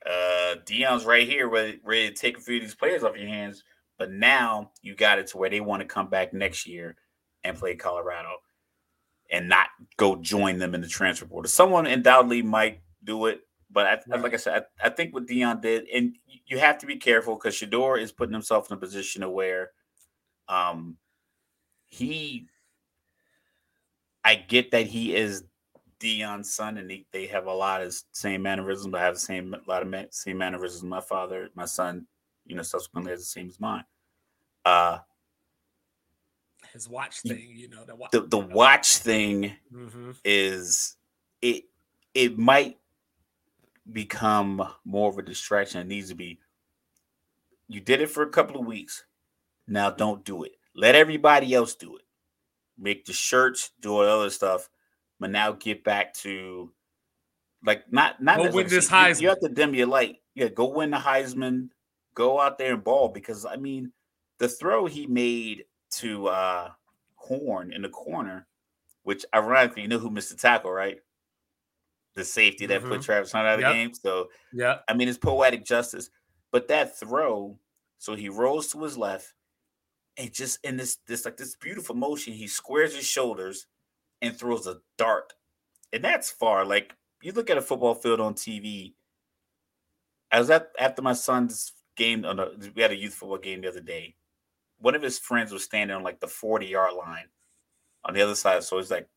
uh 0.06 0.56
Deion's 0.66 1.06
right 1.06 1.28
here 1.28 1.48
ready, 1.48 1.80
ready 1.84 2.10
to 2.10 2.14
take 2.14 2.38
a 2.38 2.42
few 2.42 2.58
of 2.58 2.62
these 2.62 2.76
players 2.76 3.04
off 3.04 3.18
your 3.18 3.28
hands. 3.28 3.64
But 3.98 4.12
now 4.12 4.72
you 4.82 4.94
got 4.94 5.20
it 5.20 5.28
to 5.28 5.38
where 5.38 5.50
they 5.50 5.62
want 5.62 5.82
to 5.82 5.88
come 5.88 6.10
back 6.10 6.34
next 6.34 6.68
year 6.68 6.98
and 7.46 7.58
play 7.58 7.76
Colorado 7.76 8.36
and 9.32 9.48
not 9.48 9.70
go 9.98 10.18
join 10.18 10.60
them 10.60 10.76
in 10.76 10.82
the 10.82 10.88
transfer 10.88 11.26
portal. 11.26 11.50
Someone 11.50 11.88
undoubtedly 11.88 12.42
might 12.42 12.82
do 13.06 13.28
it, 13.28 13.42
but 13.72 13.86
I, 13.88 14.00
Right. 14.08 14.22
like 14.22 14.34
I 14.34 14.38
said, 14.38 14.66
I, 14.82 14.88
I 14.88 14.90
think 14.90 15.14
what 15.14 15.26
Deion 15.28 15.62
did, 15.62 15.88
and 15.94 16.16
you 16.46 16.60
have 16.60 16.78
to 16.80 16.86
be 16.86 16.98
careful 16.98 17.36
because 17.36 17.56
Shedeur 17.56 18.00
is 18.00 18.12
putting 18.12 18.34
himself 18.34 18.70
in 18.70 18.78
a 18.78 18.80
position 18.80 19.24
of 19.24 19.32
where 19.32 19.72
um 20.48 20.98
he 21.88 22.48
I 24.24 24.36
get 24.36 24.72
that 24.72 24.88
he 24.88 25.16
is 25.16 25.44
Deion's 26.00 26.54
son, 26.54 26.78
and 26.78 26.90
he, 26.90 27.06
they 27.12 27.28
have 27.28 27.46
a 27.46 27.54
lot 27.54 27.82
of 27.82 27.96
same 28.12 28.42
mannerisms. 28.42 28.94
I 28.94 29.02
have 29.02 29.14
the 29.16 29.20
same 29.20 29.54
a 29.54 29.70
lot 29.70 29.82
of 29.82 29.88
ma- 29.88 30.04
same 30.12 30.38
mannerisms. 30.38 30.84
My 30.84 31.02
father, 31.02 31.50
my 31.56 31.66
son, 31.66 32.08
you 32.46 32.56
know, 32.56 32.64
subsequently 32.64 33.12
has 33.12 33.22
the 33.22 33.26
same 33.26 33.48
as 33.48 33.60
mine. 33.60 33.86
Uh, 34.66 35.00
His 36.74 36.90
watch 36.90 37.22
thing, 37.22 37.54
you 37.56 37.70
know, 37.70 37.86
the 37.86 37.96
watch. 37.96 38.12
the 38.12 38.22
the 38.22 38.38
watch 38.38 38.98
thing 38.98 39.54
hmm 39.72 40.12
is 40.24 40.98
it 41.42 41.66
it 42.14 42.38
might 42.38 42.78
become 43.92 44.62
more 44.84 45.10
of 45.10 45.18
a 45.18 45.22
distraction. 45.22 45.82
It 45.82 45.88
needs 45.88 46.10
to 46.10 46.16
be. 46.16 46.40
You 47.68 47.80
did 47.82 48.02
it 48.02 48.10
for 48.10 48.24
a 48.24 48.30
couple 48.30 48.60
of 48.60 48.68
weeks. 48.68 49.04
Now 49.68 49.90
don't 49.90 50.24
do 50.24 50.44
it. 50.44 50.54
Let 50.76 50.96
everybody 50.96 51.54
else 51.54 51.76
do 51.76 51.96
it. 51.96 52.04
Make 52.78 53.06
the 53.06 53.14
shirts, 53.14 53.72
do 53.82 53.94
all 53.94 54.02
the 54.04 54.10
other 54.10 54.30
stuff, 54.30 54.70
but 55.20 55.32
now 55.32 55.54
get 55.54 55.84
back 55.84 56.14
to 56.16 56.72
like 57.64 57.92
not 57.92 58.22
not 58.22 58.38
Go 58.38 58.52
win 58.52 58.68
this 58.68 58.88
see, 58.90 58.96
you- 58.96 59.16
You, 59.22 59.30
have 59.30 59.40
to 59.40 59.50
dim 59.50 59.74
your 59.74 59.88
light. 59.88 60.18
Yeah, 60.36 60.50
go 60.50 60.66
win 60.68 60.92
the 60.92 60.98
Heisman. 60.98 61.70
Go 62.14 62.40
out 62.40 62.58
there 62.58 62.74
and 62.74 62.84
ball 62.84 63.10
because 63.10 63.46
I 63.46 63.56
mean 63.56 63.92
the 64.38 64.48
throw 64.48 64.86
he 64.86 65.08
made 65.08 65.66
to 65.92 66.28
uh 66.28 66.72
Horn 67.16 67.74
in 67.74 67.82
the 67.82 67.90
corner, 67.90 68.46
which 69.04 69.26
ironically, 69.34 69.82
you 69.82 69.88
know 69.88 69.98
who 69.98 70.12
missed 70.12 70.30
the 70.30 70.36
tackle, 70.36 70.72
right? 70.72 71.00
The 72.16 72.24
safety 72.26 72.66
that 72.68 72.82
put 72.82 73.02
Mhm. 73.02 73.04
Travis 73.04 73.32
Hunt 73.32 73.48
out 73.48 73.56
of 73.56 73.62
Yep. 73.62 73.70
the 73.70 73.74
game. 73.74 73.94
So 73.94 74.32
Yeah, 74.54 74.82
I 74.88 74.94
mean, 74.94 75.08
it's 75.10 75.18
poetic 75.18 75.66
justice. 75.66 76.10
But 76.52 76.68
that 76.70 76.98
throw, 76.98 77.60
so 78.00 78.16
he 78.16 78.30
rolls 78.30 78.72
to 78.72 78.84
his 78.84 78.98
left, 78.98 79.34
and 80.18 80.34
just 80.34 80.60
in 80.64 80.78
this 80.78 80.98
this 81.08 81.26
like 81.26 81.38
this 81.38 81.56
beautiful 81.58 81.96
motion, 81.96 82.34
he 82.34 82.48
squares 82.48 82.96
his 82.96 83.06
shoulders 83.08 83.68
and 84.22 84.38
throws 84.38 84.68
a 84.68 84.82
dart, 84.98 85.34
and 85.94 86.04
that's 86.04 86.32
far. 86.32 86.66
Like 86.66 86.96
you 87.22 87.34
look 87.34 87.50
at 87.50 87.58
a 87.58 87.62
football 87.62 87.96
field 87.96 88.22
on 88.22 88.36
TV. 88.36 88.96
I 90.32 90.40
was 90.40 90.50
at 90.50 90.72
after 90.80 91.02
my 91.02 91.14
son's 91.14 91.74
game. 91.96 92.26
On 92.26 92.40
a, 92.40 92.52
we 92.76 92.82
had 92.82 92.92
a 92.92 92.96
youth 92.96 93.16
football 93.16 93.38
game 93.38 93.62
the 93.62 93.70
other 93.70 93.82
day. 93.82 94.16
One 94.80 94.96
of 94.96 95.02
his 95.02 95.20
friends 95.20 95.52
was 95.52 95.64
standing 95.64 95.96
on 95.96 96.04
like 96.04 96.20
the 96.20 96.28
forty 96.28 96.68
yard 96.68 96.94
line 96.96 97.30
on 98.06 98.14
the 98.14 98.22
other 98.22 98.36
side, 98.36 98.64
so 98.64 98.78
it's 98.80 98.92
like 98.92 99.10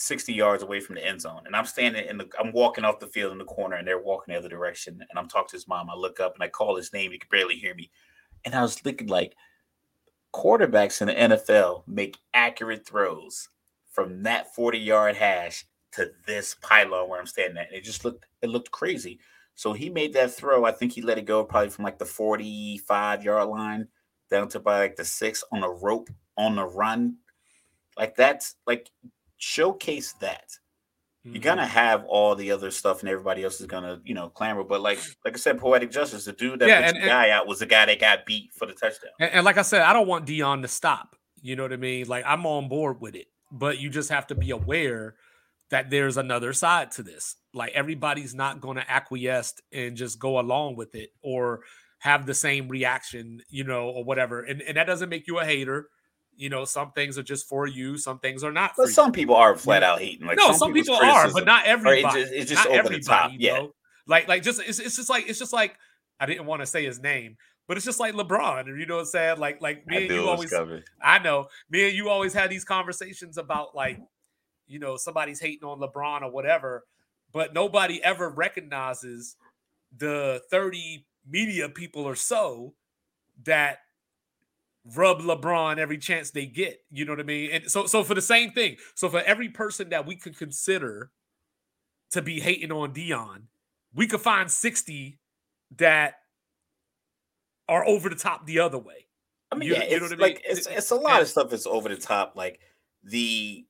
60 0.00 0.32
yards 0.32 0.62
away 0.62 0.80
from 0.80 0.94
the 0.94 1.06
end 1.06 1.20
zone. 1.20 1.42
And 1.44 1.54
I'm 1.54 1.66
standing 1.66 2.06
in 2.06 2.16
the 2.16 2.28
I'm 2.38 2.52
walking 2.52 2.84
off 2.84 3.00
the 3.00 3.06
field 3.06 3.32
in 3.32 3.38
the 3.38 3.44
corner 3.44 3.76
and 3.76 3.86
they're 3.86 4.02
walking 4.02 4.32
the 4.32 4.38
other 4.38 4.48
direction. 4.48 4.94
And 4.94 5.18
I'm 5.18 5.28
talking 5.28 5.48
to 5.50 5.56
his 5.56 5.68
mom. 5.68 5.90
I 5.90 5.94
look 5.94 6.20
up 6.20 6.34
and 6.34 6.42
I 6.42 6.48
call 6.48 6.76
his 6.76 6.92
name. 6.92 7.12
He 7.12 7.18
could 7.18 7.28
barely 7.28 7.56
hear 7.56 7.74
me. 7.74 7.90
And 8.46 8.54
I 8.54 8.62
was 8.62 8.76
thinking 8.76 9.08
like 9.08 9.34
quarterbacks 10.34 11.02
in 11.02 11.08
the 11.08 11.36
NFL 11.36 11.82
make 11.86 12.16
accurate 12.32 12.86
throws 12.86 13.48
from 13.90 14.22
that 14.22 14.54
40 14.54 14.78
yard 14.78 15.16
hash 15.16 15.66
to 15.92 16.10
this 16.26 16.56
pylon 16.62 17.08
where 17.08 17.20
I'm 17.20 17.26
standing 17.26 17.58
at. 17.58 17.68
And 17.68 17.76
it 17.76 17.84
just 17.84 18.04
looked 18.04 18.24
it 18.40 18.48
looked 18.48 18.70
crazy. 18.70 19.20
So 19.54 19.74
he 19.74 19.90
made 19.90 20.14
that 20.14 20.32
throw. 20.32 20.64
I 20.64 20.72
think 20.72 20.92
he 20.92 21.02
let 21.02 21.18
it 21.18 21.26
go 21.26 21.44
probably 21.44 21.68
from 21.68 21.84
like 21.84 21.98
the 21.98 22.06
45 22.06 23.22
yard 23.22 23.48
line 23.48 23.88
down 24.30 24.48
to 24.48 24.60
by 24.60 24.78
like 24.78 24.96
the 24.96 25.04
six 25.04 25.44
on 25.52 25.62
a 25.62 25.70
rope 25.70 26.08
on 26.38 26.56
the 26.56 26.64
run. 26.64 27.16
Like 27.98 28.16
that's 28.16 28.54
like 28.66 28.88
showcase 29.40 30.12
that. 30.20 30.44
You're 31.24 31.34
Mhm. 31.34 31.42
gonna 31.42 31.66
have 31.66 32.04
all 32.06 32.34
the 32.34 32.50
other 32.52 32.70
stuff, 32.70 33.00
and 33.00 33.08
everybody 33.08 33.42
else 33.44 33.60
is 33.60 33.66
gonna, 33.66 34.00
you 34.04 34.14
know, 34.14 34.28
clamor. 34.30 34.64
But 34.64 34.80
like, 34.80 34.98
like 35.24 35.34
I 35.34 35.36
said, 35.38 35.58
poetic 35.58 35.90
justice. 35.90 36.24
The 36.24 36.32
dude 36.32 36.60
that 36.60 36.68
Yeah, 36.68 36.78
and- 36.80 36.96
the 36.96 37.00
and- 37.00 37.08
guy 37.08 37.30
out 37.30 37.46
was 37.46 37.58
the 37.58 37.66
guy 37.66 37.84
that 37.86 37.98
got 38.00 38.24
beat 38.24 38.52
for 38.54 38.64
the 38.66 38.72
touchdown. 38.72 39.10
And, 39.18 39.30
and 39.32 39.44
like 39.44 39.58
I 39.58 39.62
said, 39.62 39.82
I 39.82 39.92
don't 39.92 40.06
want 40.06 40.26
Deion 40.26 40.62
to 40.62 40.68
stop. 40.68 41.16
You 41.42 41.56
know 41.56 41.62
what 41.64 41.72
I 41.72 41.76
mean? 41.76 42.06
Like 42.06 42.24
I'm 42.26 42.46
on 42.46 42.68
board 42.68 43.00
with 43.00 43.14
it, 43.16 43.26
but 43.50 43.78
you 43.78 43.90
just 43.90 44.08
have 44.10 44.26
to 44.28 44.34
be 44.34 44.50
aware 44.50 45.16
that 45.70 45.88
there's 45.90 46.16
another 46.16 46.52
side 46.52 46.90
to 46.92 47.02
this. 47.02 47.36
Like 47.52 47.72
everybody's 47.72 48.34
not 48.34 48.60
going 48.60 48.76
to 48.76 48.90
acquiesce 48.90 49.54
and 49.72 49.96
just 49.96 50.18
go 50.18 50.38
along 50.40 50.76
with 50.76 50.94
it 50.94 51.10
or 51.22 51.60
have 51.98 52.24
the 52.26 52.34
same 52.34 52.66
reaction, 52.68 53.42
you 53.50 53.64
know, 53.64 53.88
or 53.90 54.04
whatever. 54.04 54.40
And 54.42 54.62
and 54.62 54.76
that 54.78 54.86
doesn't 54.86 55.08
make 55.10 55.26
you 55.26 55.38
a 55.38 55.44
hater. 55.44 55.88
You 56.40 56.48
know, 56.48 56.64
some 56.64 56.92
things 56.92 57.18
are 57.18 57.22
just 57.22 57.46
for 57.46 57.66
you, 57.66 57.98
some 57.98 58.18
things 58.18 58.42
are 58.42 58.50
not. 58.50 58.72
But 58.74 58.84
for 58.84 58.88
you. 58.88 58.94
some 58.94 59.12
people 59.12 59.34
are 59.34 59.54
flat 59.56 59.82
out 59.82 59.98
hating. 60.00 60.26
Like 60.26 60.38
no, 60.38 60.52
some, 60.52 60.72
people's 60.72 60.98
people 60.98 61.10
are, 61.10 61.30
but 61.30 61.44
not 61.44 61.66
everybody. 61.66 62.22
just- 62.22 62.32
it's 62.32 62.50
just 62.50 62.66
not 62.66 62.78
over 62.78 62.88
the 62.88 63.00
top. 63.00 63.26
everybody, 63.26 63.44
Yeah, 63.44 63.58
bro. 63.58 63.74
Like, 64.06 64.26
like 64.26 64.42
just 64.42 64.58
it's, 64.60 64.78
it's 64.78 64.96
just 64.96 65.10
like 65.10 65.28
it's 65.28 65.38
just 65.38 65.52
like 65.52 65.76
I 66.18 66.24
didn't 66.24 66.46
want 66.46 66.62
to 66.62 66.66
say 66.66 66.84
his 66.84 66.98
name, 66.98 67.36
but 67.68 67.76
it's 67.76 67.84
just 67.84 68.00
like 68.00 68.14
LeBron. 68.14 68.66
You 68.66 68.86
know 68.86 68.96
what 68.96 69.00
I'm 69.00 69.06
saying? 69.06 69.38
Like, 69.38 69.60
like 69.60 69.86
me 69.86 69.96
I 69.96 70.00
and 70.00 70.10
you 70.10 70.28
always 70.28 70.50
coming. 70.50 70.82
I 71.02 71.18
know. 71.18 71.48
Me 71.68 71.88
and 71.88 71.96
you 71.96 72.08
always 72.08 72.32
had 72.32 72.48
these 72.48 72.64
conversations 72.64 73.36
about 73.36 73.76
like, 73.76 74.00
you 74.66 74.78
know, 74.78 74.96
somebody's 74.96 75.40
hating 75.40 75.68
on 75.68 75.78
LeBron 75.78 76.22
or 76.22 76.30
whatever, 76.30 76.84
but 77.32 77.52
nobody 77.52 78.02
ever 78.02 78.30
recognizes 78.30 79.36
the 79.96 80.42
30 80.50 81.04
media 81.28 81.68
people 81.68 82.04
or 82.04 82.16
so 82.16 82.72
that 83.44 83.80
rub 84.96 85.20
LeBron 85.20 85.78
every 85.78 85.98
chance 85.98 86.30
they 86.30 86.46
get. 86.46 86.78
You 86.90 87.04
know 87.04 87.12
what 87.12 87.20
I 87.20 87.24
mean? 87.24 87.50
And 87.52 87.70
so 87.70 87.86
so 87.86 88.02
for 88.04 88.14
the 88.14 88.22
same 88.22 88.52
thing. 88.52 88.76
So 88.94 89.08
for 89.08 89.20
every 89.20 89.48
person 89.48 89.88
that 89.90 90.06
we 90.06 90.16
could 90.16 90.36
consider 90.36 91.10
to 92.12 92.22
be 92.22 92.40
hating 92.40 92.72
on 92.72 92.92
Deion, 92.92 93.42
we 93.94 94.06
could 94.06 94.20
find 94.20 94.50
60 94.50 95.18
that 95.76 96.14
are 97.68 97.86
over 97.86 98.08
the 98.08 98.16
top 98.16 98.46
the 98.46 98.58
other 98.60 98.78
way. 98.78 99.06
I 99.52 99.56
mean, 99.56 99.68
You- 99.68 99.74
yeah, 99.76 99.84
you 99.84 99.98
know 100.00 100.06
it's 100.06 100.14
what 100.14 100.22
I 100.24 100.26
mean? 100.26 100.34
like 100.34 100.42
it's 100.48 100.66
it's 100.66 100.90
a 100.90 100.96
lot 100.96 101.22
of 101.22 101.28
stuff 101.28 101.50
that's 101.50 101.66
over 101.66 101.88
the 101.88 101.96
top. 101.96 102.34
Like 102.36 102.60
the 103.02 103.66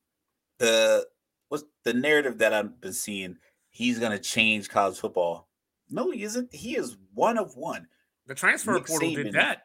the 0.58 1.06
what's 1.48 1.64
the 1.84 1.94
narrative 1.94 2.38
that 2.38 2.52
I've 2.52 2.80
been 2.80 2.92
seeing? 2.92 3.36
He's 3.70 3.98
gonna 3.98 4.18
change 4.18 4.68
college 4.68 4.98
football. 4.98 5.48
No, 5.88 6.10
he 6.10 6.22
isn't. 6.22 6.54
He 6.54 6.76
is 6.76 6.96
one 7.14 7.38
of 7.38 7.56
one. 7.56 7.86
The 8.26 8.34
transfer 8.34 8.74
Nick 8.74 8.86
portal 8.86 9.08
Saban 9.08 9.24
did 9.24 9.32
that 9.34 9.62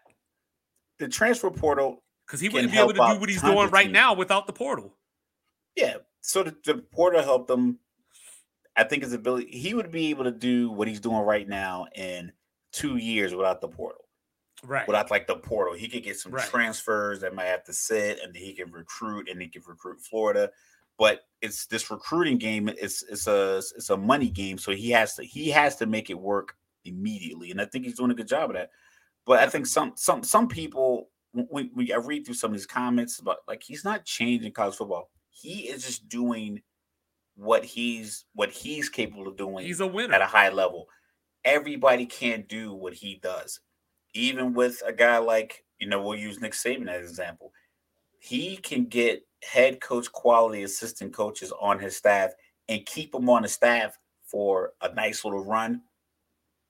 The 1.00 1.08
transfer 1.08 1.50
portal 1.52 2.04
because 2.26 2.40
he 2.40 2.50
wouldn't 2.50 2.72
be 2.72 2.78
able 2.80 2.94
to 2.94 3.14
do 3.14 3.20
what 3.20 3.30
he's 3.30 3.42
doing 3.42 3.70
right 3.70 3.84
teams. 3.84 3.94
now 3.94 4.14
without 4.14 4.48
the 4.48 4.54
portal. 4.54 4.96
Yeah. 5.76 5.96
So 6.22 6.44
the, 6.44 6.56
the 6.66 6.76
portal 6.94 7.22
helped 7.22 7.50
him. 7.50 7.80
I 8.76 8.84
think 8.84 9.04
his 9.04 9.14
ability, 9.14 9.48
he 9.58 9.74
would 9.74 9.92
be 9.92 10.10
able 10.10 10.24
to 10.26 10.32
do 10.32 10.72
what 10.72 10.88
he's 10.88 11.00
doing 11.00 11.20
right 11.20 11.48
now 11.48 11.86
in 11.96 12.32
two 12.72 12.98
years 12.98 13.34
without 13.34 13.62
the 13.62 13.68
portal. 13.68 14.02
Right. 14.64 14.88
Without 14.88 15.12
like 15.12 15.28
the 15.28 15.36
portal, 15.36 15.76
he 15.76 15.88
could 15.88 16.04
get 16.04 16.18
some 16.18 16.32
Right. 16.32 16.46
transfers 16.46 17.20
that 17.22 17.36
might 17.36 17.46
have 17.46 17.64
to 17.66 17.74
sit, 17.74 18.20
and 18.24 18.36
he 18.36 18.54
can 18.54 18.72
recruit, 18.72 19.30
and 19.30 19.42
he 19.42 19.48
can 19.48 19.62
recruit 19.68 20.02
Florida. 20.02 20.50
But 20.98 21.22
it's 21.42 21.68
this 21.68 21.92
recruiting 21.92 22.38
game. 22.38 22.70
It's 22.70 23.04
it's 23.04 23.28
a 23.28 23.58
it's 23.58 23.90
a 23.90 23.98
money 23.98 24.30
game, 24.30 24.58
so 24.58 24.72
he 24.72 24.90
has 24.92 25.16
to 25.16 25.24
he 25.24 25.50
has 25.52 25.76
to 25.78 25.86
make 25.86 26.10
it 26.10 26.18
work 26.20 26.56
immediately, 26.86 27.52
and 27.52 27.60
I 27.62 27.66
think 27.66 27.84
he's 27.86 27.98
doing 27.98 28.12
a 28.12 28.16
good 28.16 28.28
job 28.30 28.50
of 28.50 28.56
that. 28.56 28.72
But 29.26 29.40
I 29.40 29.48
think 29.50 29.66
some 29.66 29.94
some 29.96 30.24
some 30.24 30.48
people 30.48 31.10
when 31.34 31.72
we 31.76 31.92
I 31.94 31.98
read 31.98 32.26
through 32.26 32.36
some 32.36 32.52
of 32.52 32.56
his 32.56 32.66
comments 32.66 33.20
but 33.20 33.40
like 33.48 33.64
he's 33.64 33.84
not 33.84 34.06
changing 34.06 34.52
college 34.54 34.76
football. 34.76 35.10
He 35.30 35.68
is 35.70 35.84
just 35.86 36.08
doing 36.10 36.62
what 37.36 37.66
he's 37.66 38.26
what 38.34 38.52
he's 38.52 38.90
capable 38.90 39.28
of 39.28 39.38
doing 39.38 39.66
He's 39.66 39.82
a 39.82 39.88
winner. 39.88 40.14
at 40.14 40.22
a 40.22 40.26
high 40.28 40.50
level. 40.50 40.88
Everybody 41.44 42.06
can't 42.06 42.48
do 42.48 42.74
what 42.74 42.94
he 42.94 43.20
does. 43.22 43.60
even 44.14 44.54
with 44.54 44.82
a 44.86 44.94
guy 44.94 45.18
like 45.18 45.64
you 45.80 45.88
know 45.88 46.02
we'll 46.02 46.18
use 46.18 46.40
Nick 46.42 46.54
Saban 46.54 46.88
as 46.90 47.04
an 47.04 47.10
example, 47.10 47.52
he 48.20 48.58
can 48.58 48.86
get 48.86 49.26
head 49.44 49.82
coach 49.82 50.12
quality 50.12 50.64
assistant 50.64 51.14
coaches 51.14 51.52
on 51.62 51.80
his 51.80 51.96
staff 51.98 52.32
and 52.70 52.86
keep 52.86 53.12
them 53.12 53.30
on 53.30 53.44
the 53.44 53.48
staff 53.48 53.98
for 54.24 54.74
a 54.82 54.94
nice 54.96 55.24
little 55.26 55.44
run, 55.44 55.82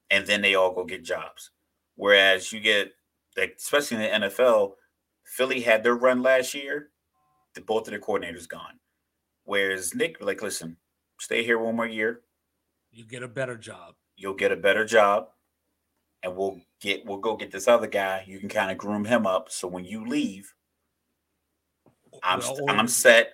and 0.10 0.26
then 0.28 0.42
they 0.42 0.56
all 0.56 0.74
go 0.74 0.84
get 0.84 1.04
jobs. 1.04 1.52
Whereas 1.96 2.52
you 2.52 2.60
get, 2.60 2.92
like, 3.38 3.56
especially 3.58 4.04
in 4.04 4.22
the 4.22 4.28
NFL, 4.28 4.74
Philly 5.24 5.62
had 5.62 5.84
their 5.84 5.96
run 5.96 6.22
last 6.22 6.54
year. 6.54 6.90
The, 7.54 7.62
both 7.62 7.88
of 7.88 7.92
their 7.92 8.00
coordinators 8.02 8.48
gone. 8.50 8.80
Whereas 9.46 9.96
Nick, 9.96 10.18
like, 10.22 10.42
listen, 10.42 10.78
stay 11.20 11.44
here 11.44 11.58
one 11.58 11.76
more 11.76 11.88
year. 11.88 12.22
You 12.92 13.06
get 13.06 13.24
a 13.24 13.28
better 13.28 13.58
job. 13.58 13.96
You'll 14.18 14.34
get 14.34 14.52
a 14.52 14.56
better 14.58 14.86
job, 14.86 15.28
and 16.24 16.36
we'll 16.36 16.60
get 16.82 17.06
we'll 17.06 17.18
go 17.18 17.36
get 17.36 17.52
this 17.52 17.68
other 17.68 17.88
guy. 17.88 18.24
You 18.26 18.40
can 18.40 18.48
kind 18.50 18.72
of 18.72 18.78
groom 18.78 19.04
him 19.06 19.28
up. 19.28 19.52
So 19.52 19.68
when 19.68 19.84
you 19.86 20.06
leave, 20.06 20.54
I'm 22.24 22.40
Well, 22.40 22.58
I'm 22.70 22.88
set. 22.88 23.34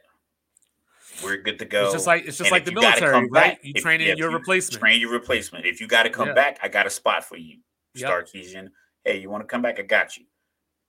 We're 1.24 1.38
good 1.38 1.60
to 1.60 1.66
go. 1.66 1.86
It's 1.86 1.94
just 1.94 2.08
like 2.08 2.26
it's 2.26 2.38
just 2.38 2.48
And 2.48 2.52
like 2.52 2.66
the 2.66 2.72
military, 2.72 3.28
right? 3.30 3.32
back- 3.32 3.60
You 3.64 3.74
train 3.74 4.02
in 4.02 4.18
your 4.18 4.32
you 4.32 4.38
replacement. 4.38 4.80
Train 4.80 5.00
your 5.02 5.12
replacement. 5.12 5.66
If 5.66 5.80
you 5.82 5.88
got 5.88 6.04
to 6.04 6.10
come 6.10 6.30
Yeah. 6.30 6.34
back, 6.34 6.60
I 6.64 6.68
got 6.68 6.88
a 6.88 6.90
spot 6.90 7.24
for 7.24 7.38
you. 7.38 7.60
Yep. 7.96 8.10
Sarkisian. 8.10 8.70
Hey, 9.04 9.18
you 9.20 9.30
want 9.30 9.42
to 9.44 9.48
come 9.48 9.62
back? 9.62 9.80
I 9.80 9.84
got 9.84 10.18
you. 10.18 10.26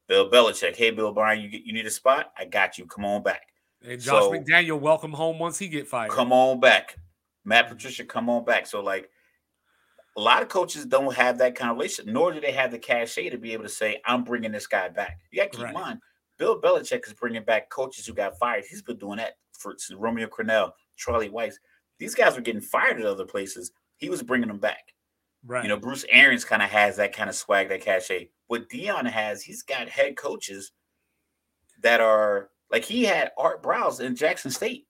Bill 0.08 0.30
Belichick. 0.30 0.76
Hey, 0.76 0.90
Bill 0.90 1.06
O'Brien, 1.08 1.40
you 1.40 1.48
get 1.48 1.62
you 1.64 1.72
need 1.72 1.86
a 1.86 1.90
spot? 1.90 2.32
I 2.36 2.44
got 2.44 2.78
you. 2.78 2.86
Come 2.86 3.04
on 3.04 3.22
back. 3.22 3.42
And 3.82 4.00
Josh 4.00 4.22
So- 4.24 4.30
McDaniel 4.32 4.78
welcome 4.80 5.12
home 5.12 5.38
once 5.38 5.58
he 5.58 5.68
get 5.68 5.88
fired. 5.88 6.10
Come 6.10 6.32
on 6.32 6.60
back. 6.60 6.96
Matt 7.44 7.68
Patricia, 7.68 8.04
come 8.04 8.28
on 8.28 8.44
back. 8.44 8.66
So 8.66 8.80
like 8.80 9.08
a 10.16 10.20
lot 10.20 10.42
of 10.42 10.48
coaches 10.48 10.84
don't 10.84 11.14
have 11.14 11.38
that 11.38 11.54
kind 11.54 11.70
of 11.70 11.76
relationship, 11.76 12.12
nor 12.12 12.32
do 12.32 12.40
they 12.40 12.52
have 12.52 12.70
the 12.70 12.78
cachet 12.78 13.30
to 13.30 13.38
be 13.38 13.52
able 13.52 13.64
to 13.64 13.68
say, 13.68 14.00
I'm 14.04 14.22
bringing 14.24 14.52
this 14.52 14.66
guy 14.66 14.88
back. 14.90 15.18
You 15.30 15.38
got 15.40 15.50
to 15.52 15.56
keep 15.56 15.64
Right. 15.64 15.74
in 15.74 15.80
mind, 15.80 16.00
Bill 16.38 16.60
Belichick 16.60 17.06
is 17.06 17.14
bringing 17.14 17.42
back 17.44 17.70
coaches 17.70 18.06
who 18.06 18.12
got 18.12 18.38
fired. 18.38 18.64
He's 18.68 18.82
been 18.82 18.98
doing 18.98 19.16
that 19.16 19.34
for 19.58 19.74
Romeo 19.96 20.28
Crennel, 20.28 20.72
Charlie 20.96 21.30
Weis. 21.30 21.54
These 21.98 22.14
guys 22.14 22.36
were 22.36 22.42
getting 22.42 22.60
fired 22.60 23.00
at 23.00 23.06
other 23.06 23.24
places. 23.24 23.72
He 23.96 24.10
was 24.10 24.22
bringing 24.22 24.48
them 24.48 24.58
back. 24.58 24.92
Right. 25.44 25.62
You 25.64 25.68
know, 25.68 25.76
Bruce 25.76 26.04
Arians 26.10 26.44
kind 26.44 26.62
of 26.62 26.70
has 26.70 26.96
that 26.96 27.12
kind 27.14 27.28
of 27.28 27.34
swag, 27.36 27.68
that 27.70 27.80
cachet. 27.80 28.30
What 28.46 28.68
Deion 28.68 29.08
has, 29.10 29.42
he's 29.42 29.62
got 29.62 29.88
head 29.88 30.16
coaches 30.16 30.72
that 31.82 32.00
are 32.00 32.50
like 32.70 32.84
he 32.84 33.04
had 33.04 33.32
Art 33.36 33.62
Browse 33.62 34.00
in 34.00 34.14
Jackson 34.14 34.50
State. 34.50 34.86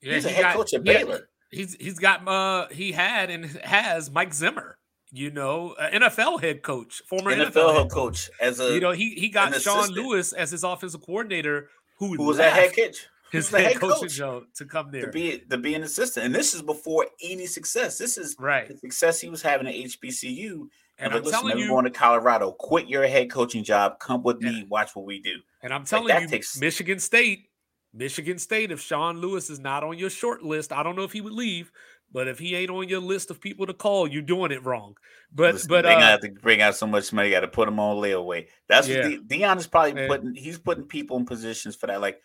yeah, 0.00 0.14
he's 0.14 0.24
a 0.24 0.28
he 0.28 0.34
head 0.34 0.42
got- 0.42 0.56
coach 0.56 0.74
at 0.74 0.84
yeah, 0.84 0.92
Baylor. 0.98 1.28
He's 1.50 1.74
he's 1.74 1.98
got 1.98 2.26
uh 2.26 2.68
he 2.70 2.92
had 2.92 3.28
and 3.30 3.44
has 3.62 4.10
Mike 4.10 4.32
Zimmer, 4.32 4.78
you 5.10 5.30
know, 5.30 5.72
uh, 5.78 5.90
NFL 5.90 6.40
head 6.40 6.62
coach, 6.62 7.02
former 7.06 7.30
NFL 7.30 7.74
head 7.74 7.90
coach 7.90 8.30
as 8.40 8.58
a 8.58 8.72
You 8.72 8.80
know, 8.80 8.92
he 8.92 9.10
he 9.10 9.28
got 9.28 9.54
Sean. 9.60 9.90
Lewis 9.90 10.32
as 10.32 10.50
his 10.50 10.64
offensive 10.64 11.02
coordinator, 11.02 11.68
who, 11.98 12.14
who 12.14 12.24
was 12.24 12.38
that 12.38 12.54
head 12.54 12.74
coach? 12.74 13.06
His 13.32 13.48
the 13.50 13.58
head 13.58 13.72
head 13.72 13.80
coaching 13.80 14.00
coach? 14.02 14.14
job 14.14 14.42
to 14.56 14.64
come 14.66 14.90
there 14.92 15.06
To 15.06 15.10
be 15.10 15.38
to 15.50 15.58
be 15.58 15.74
an 15.74 15.82
assistant, 15.82 16.26
and 16.26 16.34
this 16.34 16.54
is 16.54 16.62
before 16.62 17.06
any 17.22 17.46
success. 17.46 17.98
This 17.98 18.16
is 18.18 18.36
right. 18.38 18.68
the 18.68 18.76
success 18.76 19.20
he 19.20 19.28
was 19.28 19.42
having 19.42 19.66
at 19.66 19.74
HBCU. 19.74 20.52
And 20.52 20.68
And 20.98 21.06
I'm 21.08 21.12
like, 21.14 21.24
listen, 21.24 21.40
telling 21.40 21.58
you, 21.58 21.68
going 21.68 21.84
to 21.86 21.90
Colorado. 21.90 22.52
Quit 22.52 22.86
your 22.88 23.06
head 23.06 23.30
coaching 23.30 23.64
job. 23.64 23.98
Come 23.98 24.22
with 24.22 24.40
me. 24.40 24.66
Watch 24.68 24.94
what 24.94 25.06
we 25.06 25.20
do. 25.20 25.36
and 25.62 25.72
I'm 25.72 25.84
telling 25.84 26.08
that 26.08 26.22
you, 26.22 26.28
takes- 26.28 26.60
Michigan 26.60 26.98
State, 26.98 27.48
Michigan 27.94 28.38
State, 28.38 28.70
if 28.70 28.80
Sean 28.80 29.18
Lewis 29.18 29.50
is 29.50 29.58
not 29.58 29.82
on 29.82 29.98
your 29.98 30.10
short 30.10 30.42
list, 30.42 30.72
I 30.72 30.82
don't 30.82 30.94
know 30.96 31.02
if 31.02 31.12
he 31.12 31.20
would 31.20 31.32
leave, 31.32 31.72
but 32.12 32.28
if 32.28 32.38
he 32.38 32.54
ain't 32.54 32.70
on 32.70 32.88
your 32.88 33.00
list 33.00 33.30
of 33.30 33.40
people 33.40 33.66
to 33.66 33.72
call, 33.74 34.06
you're 34.06 34.22
doing 34.22 34.52
it 34.52 34.62
wrong. 34.64 34.94
But 35.34 35.54
Listen, 35.54 35.68
but 35.68 35.82
they 35.82 35.94
uh, 35.94 36.00
have 36.00 36.20
to 36.20 36.30
bring 36.30 36.60
out 36.60 36.76
so 36.76 36.86
much 36.86 37.10
money. 37.12 37.28
You 37.28 37.34
Got 37.34 37.40
to 37.40 37.48
put 37.48 37.64
them 37.66 37.80
on 37.80 37.96
layaway. 37.96 38.46
That's 38.68 38.86
Yeah. 38.86 39.08
what 39.08 39.28
De- 39.28 39.38
Deion 39.38 39.56
is 39.56 39.66
probably 39.66 40.00
Yeah. 40.02 40.08
putting. 40.08 40.34
He's 40.34 40.58
putting 40.58 40.84
people 40.84 41.16
in 41.16 41.24
positions 41.24 41.74
for 41.74 41.86
that. 41.86 42.00
Like 42.02 42.20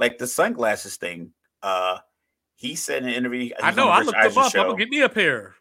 like 0.00 0.18
the 0.18 0.26
sunglasses 0.26 0.96
thing. 0.96 1.32
Uh, 1.62 1.98
he 2.56 2.74
said 2.74 3.02
in 3.02 3.08
an 3.08 3.14
interview. 3.14 3.50
I 3.62 3.70
know 3.72 3.88
I 3.88 4.02
looked 4.02 4.16
him 4.16 4.32
Eisen's 4.32 4.46
up. 4.46 4.54
I'm 4.56 4.66
gonna 4.66 4.78
get 4.78 4.88
me 4.88 5.02
a 5.02 5.08
pair. 5.08 5.54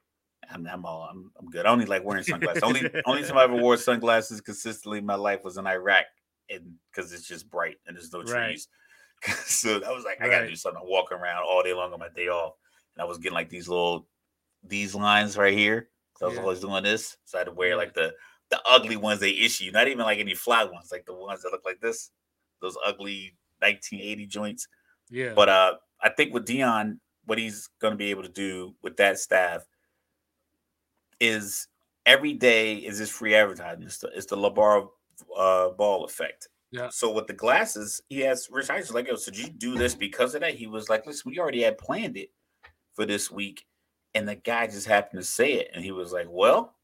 I'm, 0.51 0.65
I'm 0.65 0.85
all 0.85 1.03
I'm, 1.11 1.31
I'm 1.39 1.49
good. 1.49 1.65
I 1.65 1.69
only 1.69 1.85
like 1.85 2.03
wearing 2.03 2.23
sunglasses. 2.23 2.63
only 2.63 2.89
only 3.05 3.23
time 3.23 3.37
I 3.37 3.43
ever 3.43 3.55
wore 3.55 3.77
sunglasses 3.77 4.41
consistently 4.41 4.97
in 4.97 5.05
my 5.05 5.15
life 5.15 5.43
was 5.43 5.57
in 5.57 5.67
Iraq, 5.67 6.05
and 6.49 6.73
because 6.91 7.13
it's 7.13 7.27
just 7.27 7.49
bright 7.51 7.77
and 7.85 7.95
there's 7.95 8.11
no 8.11 8.23
Right. 8.23 8.53
trees. 8.53 8.67
so 9.45 9.81
I 9.85 9.91
was 9.91 10.05
like, 10.05 10.21
I 10.21 10.29
gotta 10.29 10.47
do 10.47 10.55
something. 10.55 10.81
I'm 10.81 10.89
walking 10.89 11.17
around 11.17 11.43
all 11.43 11.61
day 11.61 11.73
long 11.73 11.93
on 11.93 11.99
my 11.99 12.09
day 12.15 12.29
off, 12.29 12.53
and 12.95 13.03
I 13.03 13.05
was 13.05 13.17
getting 13.17 13.35
like 13.35 13.49
these 13.49 13.67
little 13.67 14.07
these 14.63 14.95
lines 14.95 15.37
right 15.37 15.55
here. 15.57 15.89
So 16.17 16.25
I 16.25 16.29
was 16.29 16.37
Yeah. 16.37 16.43
always 16.43 16.59
doing 16.61 16.83
this. 16.83 17.17
So 17.25 17.37
I 17.37 17.41
had 17.41 17.45
to 17.45 17.53
wear 17.53 17.75
like 17.75 17.93
the 17.93 18.13
the 18.49 18.59
ugly 18.67 18.97
ones 18.97 19.19
they 19.19 19.31
issue, 19.31 19.71
not 19.71 19.87
even 19.87 20.05
like 20.05 20.19
any 20.19 20.33
fly 20.33 20.63
ones, 20.63 20.89
like 20.91 21.05
the 21.05 21.13
ones 21.13 21.43
that 21.43 21.51
look 21.51 21.65
like 21.65 21.79
this, 21.81 22.09
those 22.61 22.77
ugly 22.83 23.35
1980 23.59 24.25
joints. 24.27 24.67
Yeah. 25.09 25.33
But 25.35 25.49
uh, 25.49 25.73
I 26.01 26.09
think 26.09 26.33
with 26.33 26.45
Deion, 26.45 26.99
what 27.25 27.37
he's 27.37 27.69
going 27.79 27.91
to 27.91 27.97
be 27.97 28.11
able 28.11 28.23
to 28.23 28.29
do 28.29 28.75
with 28.81 28.97
that 28.97 29.19
staff 29.19 29.65
is 31.19 31.67
every 32.05 32.33
day 32.33 32.75
is 32.75 32.99
this 32.99 33.09
free 33.09 33.35
advertising. 33.35 33.83
It's 33.83 33.99
the, 33.99 34.07
it's 34.15 34.25
the 34.25 34.37
LaVar 34.37 34.87
uh, 35.37 35.69
Ball 35.69 36.05
effect. 36.05 36.47
Yeah. 36.71 36.89
So 36.89 37.11
with 37.11 37.27
the 37.27 37.33
glasses, 37.33 38.01
he 38.09 38.19
has 38.21 38.47
Rich 38.51 38.69
Eisen 38.69 38.95
like, 38.95 39.07
"Yo, 39.07 39.15
so 39.15 39.31
did 39.31 39.41
you 39.41 39.49
do 39.49 39.75
this 39.75 39.95
because 39.95 40.35
of 40.35 40.41
that?" 40.41 40.53
He 40.53 40.67
was 40.67 40.87
like, 40.87 41.05
"Listen, 41.05 41.31
we 41.31 41.39
already 41.39 41.63
had 41.63 41.77
planned 41.77 42.15
it 42.15 42.29
for 42.93 43.05
this 43.05 43.31
week, 43.31 43.65
and 44.13 44.27
the 44.27 44.35
guy 44.35 44.67
just 44.67 44.87
happened 44.87 45.19
to 45.19 45.25
say 45.25 45.53
it." 45.53 45.71
And 45.73 45.83
he 45.83 45.91
was 45.91 46.13
like, 46.13 46.27
"Well," 46.29 46.75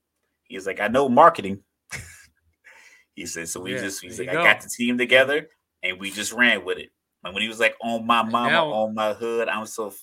he's 0.43 0.65
like, 0.65 0.79
"I 0.79 0.87
know 0.87 1.07
marketing." 1.07 1.61
he 3.15 3.27
said, 3.27 3.47
"So 3.47 3.61
we 3.61 3.75
Yeah, 3.75 3.81
just 3.81 4.01
he's 4.01 4.17
like, 4.17 4.31
you 4.31 4.39
I 4.39 4.43
got 4.43 4.61
the 4.61 4.69
team 4.69 4.97
together, 4.97 5.49
and 5.85 5.99
we 5.99 6.11
just 6.11 6.33
ran 6.33 6.65
with 6.65 6.77
it." 6.77 6.91
And 7.23 7.33
when 7.33 7.41
he 7.41 7.47
was 7.47 7.59
like, 7.59 7.75
"On 7.81 8.05
my 8.05 8.23
mama, 8.23 8.49
now- 8.49 8.71
on 8.71 8.93
my 8.93 9.13
hood," 9.13 9.47
I'm 9.47 9.65
so 9.65 9.93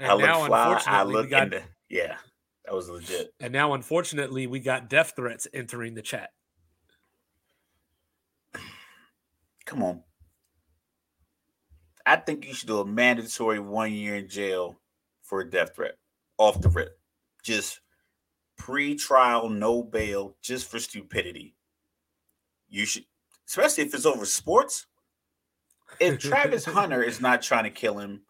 and 0.00 0.10
I 0.10 0.14
look 0.14 0.46
fly. 0.46 0.82
I 0.86 1.02
look 1.02 1.30
got 1.30 1.44
in 1.44 1.50
the 1.50 1.62
yeah. 1.88 2.16
That 2.64 2.74
was 2.74 2.90
legit. 2.90 3.32
and 3.40 3.52
now, 3.52 3.72
unfortunately, 3.72 4.46
we 4.46 4.60
got 4.60 4.90
death 4.90 5.14
threats 5.16 5.46
entering 5.54 5.94
the 5.94 6.02
chat. 6.02 6.30
Come 9.64 9.82
on. 9.82 10.02
I 12.04 12.16
think 12.16 12.46
you 12.46 12.54
should 12.54 12.68
do 12.68 12.80
a 12.80 12.86
mandatory 12.86 13.58
one 13.58 13.92
year 13.92 14.16
in 14.16 14.28
jail 14.28 14.80
for 15.22 15.40
a 15.40 15.50
death 15.50 15.74
threat 15.74 15.96
off 16.38 16.60
the 16.60 16.68
rip. 16.68 16.98
Just 17.42 17.80
pre-trial, 18.56 19.48
no 19.48 19.82
bail, 19.82 20.36
just 20.42 20.70
for 20.70 20.78
stupidity. 20.78 21.54
You 22.68 22.84
should, 22.86 23.04
especially 23.48 23.84
if 23.84 23.94
it's 23.94 24.06
over 24.06 24.26
sports. 24.26 24.86
If 26.00 26.18
Travis 26.20 26.64
Hunter 26.64 27.02
is 27.02 27.20
not 27.20 27.42
trying 27.42 27.64
to 27.64 27.70
kill 27.70 27.98
him, 27.98 28.22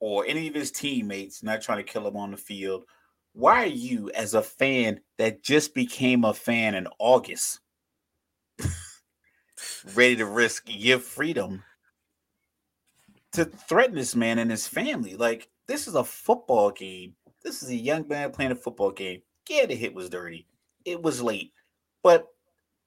or 0.00 0.24
any 0.26 0.48
of 0.48 0.54
his 0.54 0.72
teammates 0.72 1.42
not 1.42 1.62
trying 1.62 1.78
to 1.78 1.92
kill 1.92 2.06
him 2.06 2.16
on 2.16 2.32
the 2.32 2.36
field, 2.36 2.84
why 3.34 3.62
are 3.62 3.66
you, 3.66 4.10
as 4.10 4.34
a 4.34 4.42
fan 4.42 5.00
that 5.18 5.42
just 5.42 5.74
became 5.74 6.24
a 6.24 6.34
fan 6.34 6.74
in 6.74 6.88
August, 6.98 7.60
ready 9.94 10.16
to 10.16 10.26
risk 10.26 10.64
your 10.66 10.98
freedom 10.98 11.62
to 13.32 13.44
threaten 13.44 13.94
this 13.94 14.16
man 14.16 14.38
and 14.38 14.50
his 14.50 14.66
family? 14.66 15.14
Like, 15.14 15.48
this 15.68 15.86
is 15.86 15.94
a 15.94 16.04
football 16.04 16.70
game. 16.70 17.14
This 17.42 17.62
is 17.62 17.70
a 17.70 17.76
young 17.76 18.06
man 18.08 18.32
playing 18.32 18.52
a 18.52 18.56
football 18.56 18.90
game. 18.90 19.22
Yeah, 19.48 19.66
the 19.66 19.74
hit 19.74 19.94
was 19.94 20.10
dirty. 20.10 20.46
It 20.84 21.02
was 21.02 21.22
late. 21.22 21.52
But 22.02 22.31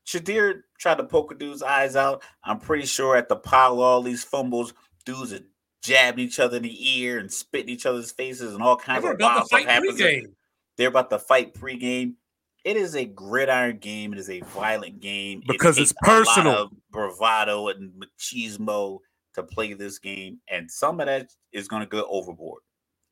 Shedeur 0.06 0.62
tried 0.80 0.98
to 0.98 1.04
poke 1.04 1.32
a 1.32 1.36
dude's 1.36 1.63
eyes 1.63 1.96
out. 1.96 2.24
I'm 2.44 2.60
pretty 2.60 2.86
sure 2.86 3.15
at 3.15 3.30
the 3.30 3.36
pile 3.36 3.74
of 3.74 3.80
all 3.80 4.02
these 4.02 4.24
fumbles, 4.24 4.74
dudes 5.06 5.34
are 5.34 5.39
jabbing 5.82 6.26
each 6.26 6.39
other 6.39 6.58
in 6.58 6.63
the 6.63 7.00
ear 7.00 7.20
and 7.20 7.32
spitting 7.32 7.70
each 7.70 7.86
other's 7.86 8.12
faces 8.12 8.54
and 8.54 8.63
all 8.63 8.78
kinds 8.78 9.04
We're 9.04 9.12
of 9.12 9.15
about 9.15 9.36
wild 9.36 9.48
stuff 9.48 9.60
fight 9.62 9.70
happens. 9.70 10.00
pregame. 10.00 10.34
They're 10.78 10.89
about 10.89 11.10
to 11.12 11.20
fight 11.20 11.54
pregame. 11.54 12.15
It 12.63 12.78
is 12.78 12.96
a 12.96 13.06
gridiron 13.06 13.78
game. 13.78 14.12
It 14.13 14.20
is 14.20 14.30
a 14.30 14.39
violent 14.41 15.00
game. 15.00 15.41
It 15.41 15.48
Because 15.48 15.78
it's 15.78 15.91
takes 15.94 16.08
a 16.08 16.12
lot 16.12 16.26
personal. 16.26 16.54
of 16.63 16.72
bravado 16.91 17.68
and 17.70 17.91
machismo 18.20 19.00
to 19.36 19.44
play 19.44 19.74
this 19.74 20.00
game, 20.00 20.39
and 20.50 20.70
some 20.72 21.00
of 21.00 21.08
that 21.08 21.30
is 21.52 21.68
going 21.68 21.82
to 21.82 21.88
go 21.88 22.06
overboard. 22.10 22.62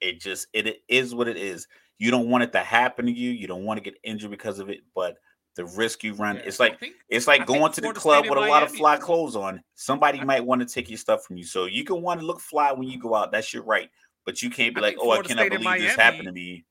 It 0.02 0.20
just 0.20 0.48
it, 0.54 0.68
it 0.68 0.78
is 0.90 1.14
what 1.14 1.28
it 1.28 1.38
is. 1.38 1.68
You 2.00 2.12
don't 2.12 2.30
want 2.30 2.44
it 2.44 2.52
to 2.54 2.60
happen 2.60 3.06
to 3.06 3.12
you. 3.12 3.30
You 3.30 3.46
don't 3.48 3.64
want 3.66 3.78
to 3.78 3.84
get 3.84 4.00
injured 4.04 4.32
because 4.32 4.60
of 4.60 4.70
it, 4.70 4.80
but 4.96 5.18
the 5.56 5.66
risk 5.66 6.04
you 6.04 6.14
run, 6.14 6.38
Yeah, 6.38 6.44
it's 6.46 6.60
like 6.60 6.80
think- 6.80 6.96
it's 7.10 7.28
like 7.28 7.42
I 7.42 7.46
going 7.46 7.72
to 7.74 7.82
the 7.82 7.94
club 7.94 8.26
with 8.28 8.38
a 8.38 8.42
and 8.42 8.50
lot 8.50 8.64
of 8.64 8.72
fly 8.72 8.98
clothes 8.98 9.36
on. 9.36 9.64
Somebody 9.76 10.20
I- 10.20 10.24
might 10.32 10.46
want 10.46 10.62
to 10.62 10.68
take 10.68 10.90
your 10.90 10.98
stuff 10.98 11.26
from 11.26 11.38
you. 11.38 11.44
So 11.46 11.66
you 11.66 11.84
can 11.84 12.02
want 12.02 12.20
to 12.20 12.26
look 12.26 12.40
fly 12.40 12.72
when 12.72 12.88
you 12.88 13.00
go 13.00 13.16
out. 13.16 13.32
That's 13.32 13.54
your 13.54 13.64
right. 13.64 13.90
But 14.26 14.42
you 14.42 14.50
can't 14.50 14.74
be 14.74 14.80
I 14.82 14.84
like, 14.86 14.98
oh, 15.00 15.12
I 15.12 15.22
cannot 15.22 15.48
State 15.48 15.62
believe 15.62 15.82
this 15.82 15.96
happened 15.96 16.26
to 16.26 16.32
me. 16.32 16.66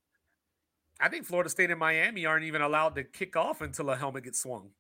I 1.01 1.09
think 1.09 1.27
Florida 1.27 1.51
State 1.51 1.71
and 1.71 1.79
Miami 1.79 2.27
aren't 2.27 2.45
even 2.45 2.63
allowed 2.63 2.95
to 2.95 3.05
kick 3.05 3.37
off 3.37 3.61
until 3.61 3.91
a 3.91 3.97
helmet 3.97 4.25
gets 4.25 4.41
swung. 4.41 4.71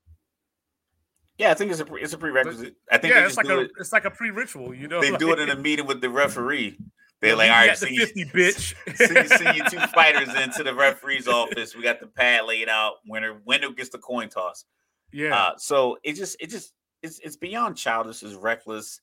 Yeah, 1.38 1.50
I 1.50 1.54
think 1.54 1.70
it's 1.70 1.80
a 1.80 1.94
it's 1.96 2.12
a 2.12 2.18
prerequisite. 2.18 2.76
I 2.90 2.98
think 2.98 3.14
yeah, 3.14 3.26
it's 3.26 3.36
like 3.36 3.48
a 3.48 3.60
it. 3.60 3.70
it's 3.78 3.92
like 3.92 4.04
a 4.04 4.10
pre-ritual, 4.10 4.74
you 4.74 4.86
know. 4.86 5.00
They 5.00 5.16
do 5.16 5.32
it 5.32 5.38
in 5.38 5.48
a 5.48 5.56
meeting 5.56 5.86
with 5.86 6.00
the 6.00 6.08
referee. 6.10 6.78
They're 7.22 7.36
like, 7.36 7.50
all 7.52 7.66
right, 7.66 7.78
see, 7.78 7.96
50 7.96 8.24
bitch. 8.26 8.74
see, 8.96 9.36
see 9.36 9.56
you 9.56 9.64
two 9.70 9.78
fighters 9.94 10.34
into 10.34 10.64
the 10.64 10.74
referee's 10.74 11.28
office. 11.28 11.76
We 11.76 11.82
got 11.82 12.00
the 12.00 12.08
pad 12.08 12.46
laid 12.46 12.68
out. 12.68 12.94
Winner, 13.06 13.40
winner 13.46 13.70
gets 13.70 13.90
the 13.90 13.98
coin 13.98 14.28
toss. 14.28 14.64
Yeah. 15.12 15.36
Uh, 15.36 15.52
so 15.56 15.98
it 16.02 16.14
just, 16.14 16.36
it 16.40 16.50
just, 16.50 16.72
it's 17.02 17.20
it's 17.20 17.36
beyond 17.36 17.76
childish. 17.76 18.22
It's 18.22 18.34
reckless, 18.34 19.00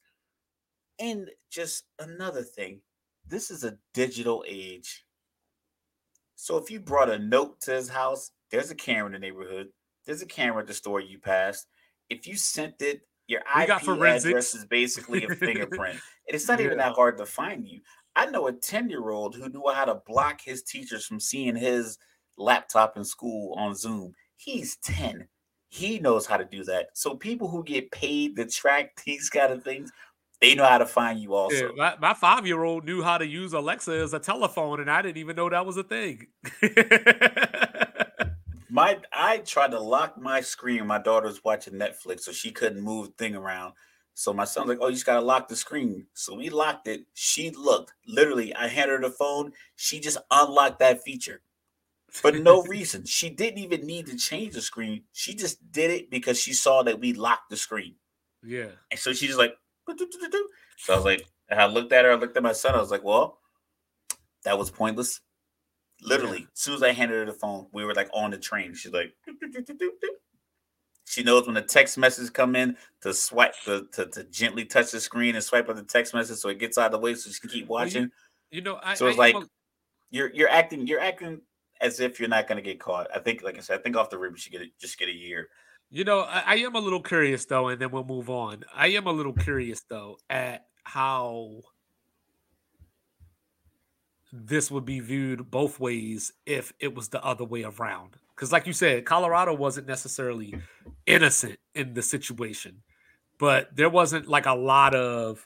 and 1.00 1.30
just 1.50 1.86
another 2.00 2.44
thing. 2.44 2.82
This 3.28 3.52
is 3.52 3.64
a 3.64 3.78
digital 3.94 4.44
age. 4.48 5.06
So 6.36 6.58
if 6.58 6.72
you 6.72 6.80
brought 6.80 7.10
a 7.10 7.20
note 7.20 7.60
to 7.62 7.72
his 7.72 7.90
house, 7.90 8.32
there's 8.52 8.72
a 8.72 8.76
camera 8.76 9.08
in 9.08 9.12
the 9.12 9.20
neighborhood. 9.20 9.68
There's 10.06 10.22
a 10.22 10.26
camera 10.26 10.62
at 10.62 10.68
the 10.68 10.74
store 10.74 11.02
you 11.02 11.20
passed. 11.20 11.68
If 12.10 12.26
you 12.26 12.36
sent 12.36 12.82
it, 12.82 13.02
your 13.30 13.42
IP 13.42 13.68
got 13.68 13.88
address 13.88 14.56
is 14.56 14.66
basically 14.66 15.24
a 15.24 15.28
fingerprint. 15.36 16.00
and 16.28 16.36
it's 16.36 16.48
not 16.48 16.60
even 16.60 16.78
that 16.80 16.96
hard 16.96 17.18
to 17.20 17.26
find 17.26 17.68
you. 17.68 17.82
I 18.20 18.26
know 18.26 18.48
a 18.48 18.52
10 18.52 18.90
year 18.90 19.12
old 19.12 19.34
who 19.34 19.48
knew 19.48 19.72
how 19.74 19.86
to 19.86 19.96
block 20.06 20.42
his 20.42 20.62
teachers 20.62 21.06
from 21.06 21.22
seeing 21.22 21.56
his 21.56 21.98
laptop 22.38 22.98
in 22.98 23.06
school 23.06 23.54
on 23.58 23.74
Zoom. 23.76 24.14
He's 24.36 24.76
10. 24.84 25.26
He 25.70 26.00
knows 26.00 26.26
how 26.26 26.36
to 26.36 26.44
do 26.44 26.66
that. 26.66 26.90
So 26.96 27.16
people 27.16 27.48
who 27.48 27.64
get 27.64 27.92
paid 27.92 28.36
to 28.36 28.46
track 28.46 29.02
these 29.06 29.30
kind 29.30 29.54
of 29.54 29.64
things, 29.64 29.90
they 30.42 30.54
know 30.54 30.66
how 30.66 30.80
to 30.80 30.86
find 30.86 31.18
you 31.22 31.34
also. 31.34 31.56
Yeah, 31.56 31.72
my, 31.78 31.96
my 32.10 32.14
five 32.14 32.46
year 32.46 32.62
old 32.62 32.84
knew 32.84 33.02
how 33.02 33.18
to 33.18 33.26
use 33.26 33.54
Alexa 33.54 33.94
as 33.94 34.14
a 34.14 34.20
telephone, 34.20 34.82
and 34.82 34.92
I 34.92 35.02
didn't 35.02 35.18
even 35.18 35.38
know 35.38 35.50
that 35.50 35.66
was 35.66 35.78
a 35.78 35.84
thing. 35.84 36.28
My 38.72 39.00
I 39.12 39.40
tried 39.40 39.72
to 39.72 39.80
lock 39.80 40.16
my 40.22 40.42
screen. 40.42 40.86
My 40.86 41.00
daughter's 41.00 41.44
watching 41.44 41.74
Netflix, 41.74 42.20
so 42.22 42.32
she 42.32 42.52
couldn't 42.52 42.82
move 42.82 43.08
the 43.08 43.14
thing 43.14 43.36
around. 43.36 43.74
So 44.20 44.34
my 44.34 44.44
son's 44.44 44.68
like, 44.68 44.80
"Oh, 44.82 44.88
you 44.88 44.96
just 44.96 45.06
gotta 45.06 45.26
lock 45.26 45.48
the 45.48 45.56
screen." 45.56 46.06
So 46.14 46.36
we 46.36 46.50
locked 46.50 46.90
it. 46.90 47.06
She 47.14 47.52
looked. 47.52 47.94
Literally, 48.06 48.54
I 48.54 48.68
handed 48.68 48.96
her 48.96 49.08
the 49.08 49.16
phone. 49.16 49.54
She 49.78 50.02
just 50.02 50.18
unlocked 50.30 50.80
that 50.80 51.02
feature 51.04 51.42
for 52.12 52.34
no 52.34 52.62
reason. 52.76 53.06
She 53.06 53.30
didn't 53.30 53.60
even 53.60 53.88
need 53.88 54.08
to 54.08 54.18
change 54.18 54.56
the 54.56 54.62
screen. 54.62 55.04
She 55.14 55.34
just 55.36 55.72
did 55.72 55.90
it 55.90 56.12
because 56.12 56.38
she 56.38 56.52
saw 56.52 56.84
that 56.84 57.00
we 57.00 57.14
locked 57.14 57.50
the 57.50 57.56
screen, 57.56 57.96
yeah. 58.44 58.72
and 58.92 59.00
so 59.00 59.14
she's 59.14 59.38
like. 59.38 59.54
So 60.80 60.92
I 60.92 60.96
was 60.98 61.06
like, 61.06 61.26
and 61.48 61.62
I 61.62 61.68
looked 61.68 61.94
at 61.94 62.04
her. 62.04 62.12
I 62.12 62.16
looked 62.16 62.36
at 62.36 62.44
my 62.44 62.52
son. 62.52 62.76
I 62.76 62.80
was 62.82 62.92
like, 62.92 63.06
"Well, 63.06 63.40
that 64.44 64.60
was 64.60 64.70
pointless." 64.70 65.22
Literally, 66.02 66.46
as 66.54 66.60
soon 66.60 66.76
as 66.76 66.84
I 66.84 66.92
handed 66.92 67.16
her 67.16 67.26
the 67.26 67.32
phone, 67.32 67.68
we 67.72 67.86
were 67.86 67.94
like 67.94 68.10
on 68.14 68.32
the 68.32 68.38
train. 68.38 68.74
She's 68.74 68.92
like. 68.92 69.14
She 71.10 71.24
knows 71.24 71.48
when 71.48 71.56
the 71.56 71.62
text 71.64 71.98
messages 71.98 72.30
come 72.30 72.56
in 72.56 72.78
to 73.02 73.14
swipe 73.14 73.56
to, 73.66 73.88
to, 73.94 74.06
to 74.06 74.24
gently 74.26 74.64
touch 74.64 74.92
the 74.92 75.00
screen 75.00 75.34
and 75.34 75.44
swipe 75.44 75.68
up 75.68 75.76
the 75.76 75.82
text 75.84 76.14
message 76.14 76.38
so 76.38 76.50
it 76.50 76.60
gets 76.60 76.78
out 76.78 76.86
of 76.86 76.92
the 76.92 77.00
way 77.00 77.16
so 77.16 77.32
she 77.32 77.40
can 77.40 77.50
keep 77.50 77.68
Well, 77.68 77.82
you- 77.82 77.86
watching. 77.88 78.12
You 78.52 78.62
know, 78.62 78.80
I, 78.84 78.94
So 78.94 79.08
it's 79.08 79.18
I 79.18 79.32
like- 79.32 79.46
You're 80.12 80.32
you're 80.34 80.50
acting 80.50 80.86
you're 80.88 81.00
acting 81.00 81.42
as 81.82 82.00
if 82.00 82.20
you're 82.20 82.30
not 82.30 82.48
gonna 82.48 82.62
get 82.62 82.80
caught. 82.80 83.08
I 83.16 83.20
think, 83.20 83.42
like 83.44 83.58
I 83.58 83.62
said, 83.62 83.80
I 83.80 83.82
think 83.82 83.96
off 83.96 84.10
the 84.10 84.18
rip 84.20 84.32
you 84.32 84.38
should 84.38 84.52
get 84.52 84.62
it, 84.62 84.70
just 84.80 84.98
get 85.00 85.08
a 85.10 85.14
year. 85.16 85.50
You 85.92 86.04
know, 86.04 86.20
I, 86.22 86.44
I 86.46 86.56
am 86.58 86.76
a 86.76 86.80
little 86.80 87.02
curious 87.02 87.46
though, 87.46 87.70
and 87.70 87.82
then 87.82 87.90
we'll 87.92 88.04
move 88.04 88.30
on. 88.30 88.64
I 88.76 88.88
am 88.90 89.08
a 89.08 89.12
little 89.12 89.34
curious 89.34 89.82
though 89.90 90.18
at 90.30 90.66
how 90.84 91.62
this 94.32 94.70
would 94.70 94.86
be 94.86 95.00
viewed 95.00 95.50
both 95.50 95.80
ways 95.80 96.34
if 96.46 96.72
it 96.80 96.94
was 96.94 97.10
the 97.10 97.24
other 97.24 97.44
way 97.46 97.64
around. 97.64 98.18
Because, 98.40 98.54
like 98.54 98.66
you 98.66 98.72
said, 98.72 99.04
Colorado 99.04 99.54
wasn't 99.54 99.86
necessarily 99.86 100.56
innocent 101.06 101.60
in 101.76 101.94
the 101.94 102.02
situation, 102.02 102.82
but 103.38 103.76
there 103.76 103.90
wasn't 103.90 104.30
like 104.30 104.46
a 104.46 104.54
lot 104.54 104.96
of 104.96 105.46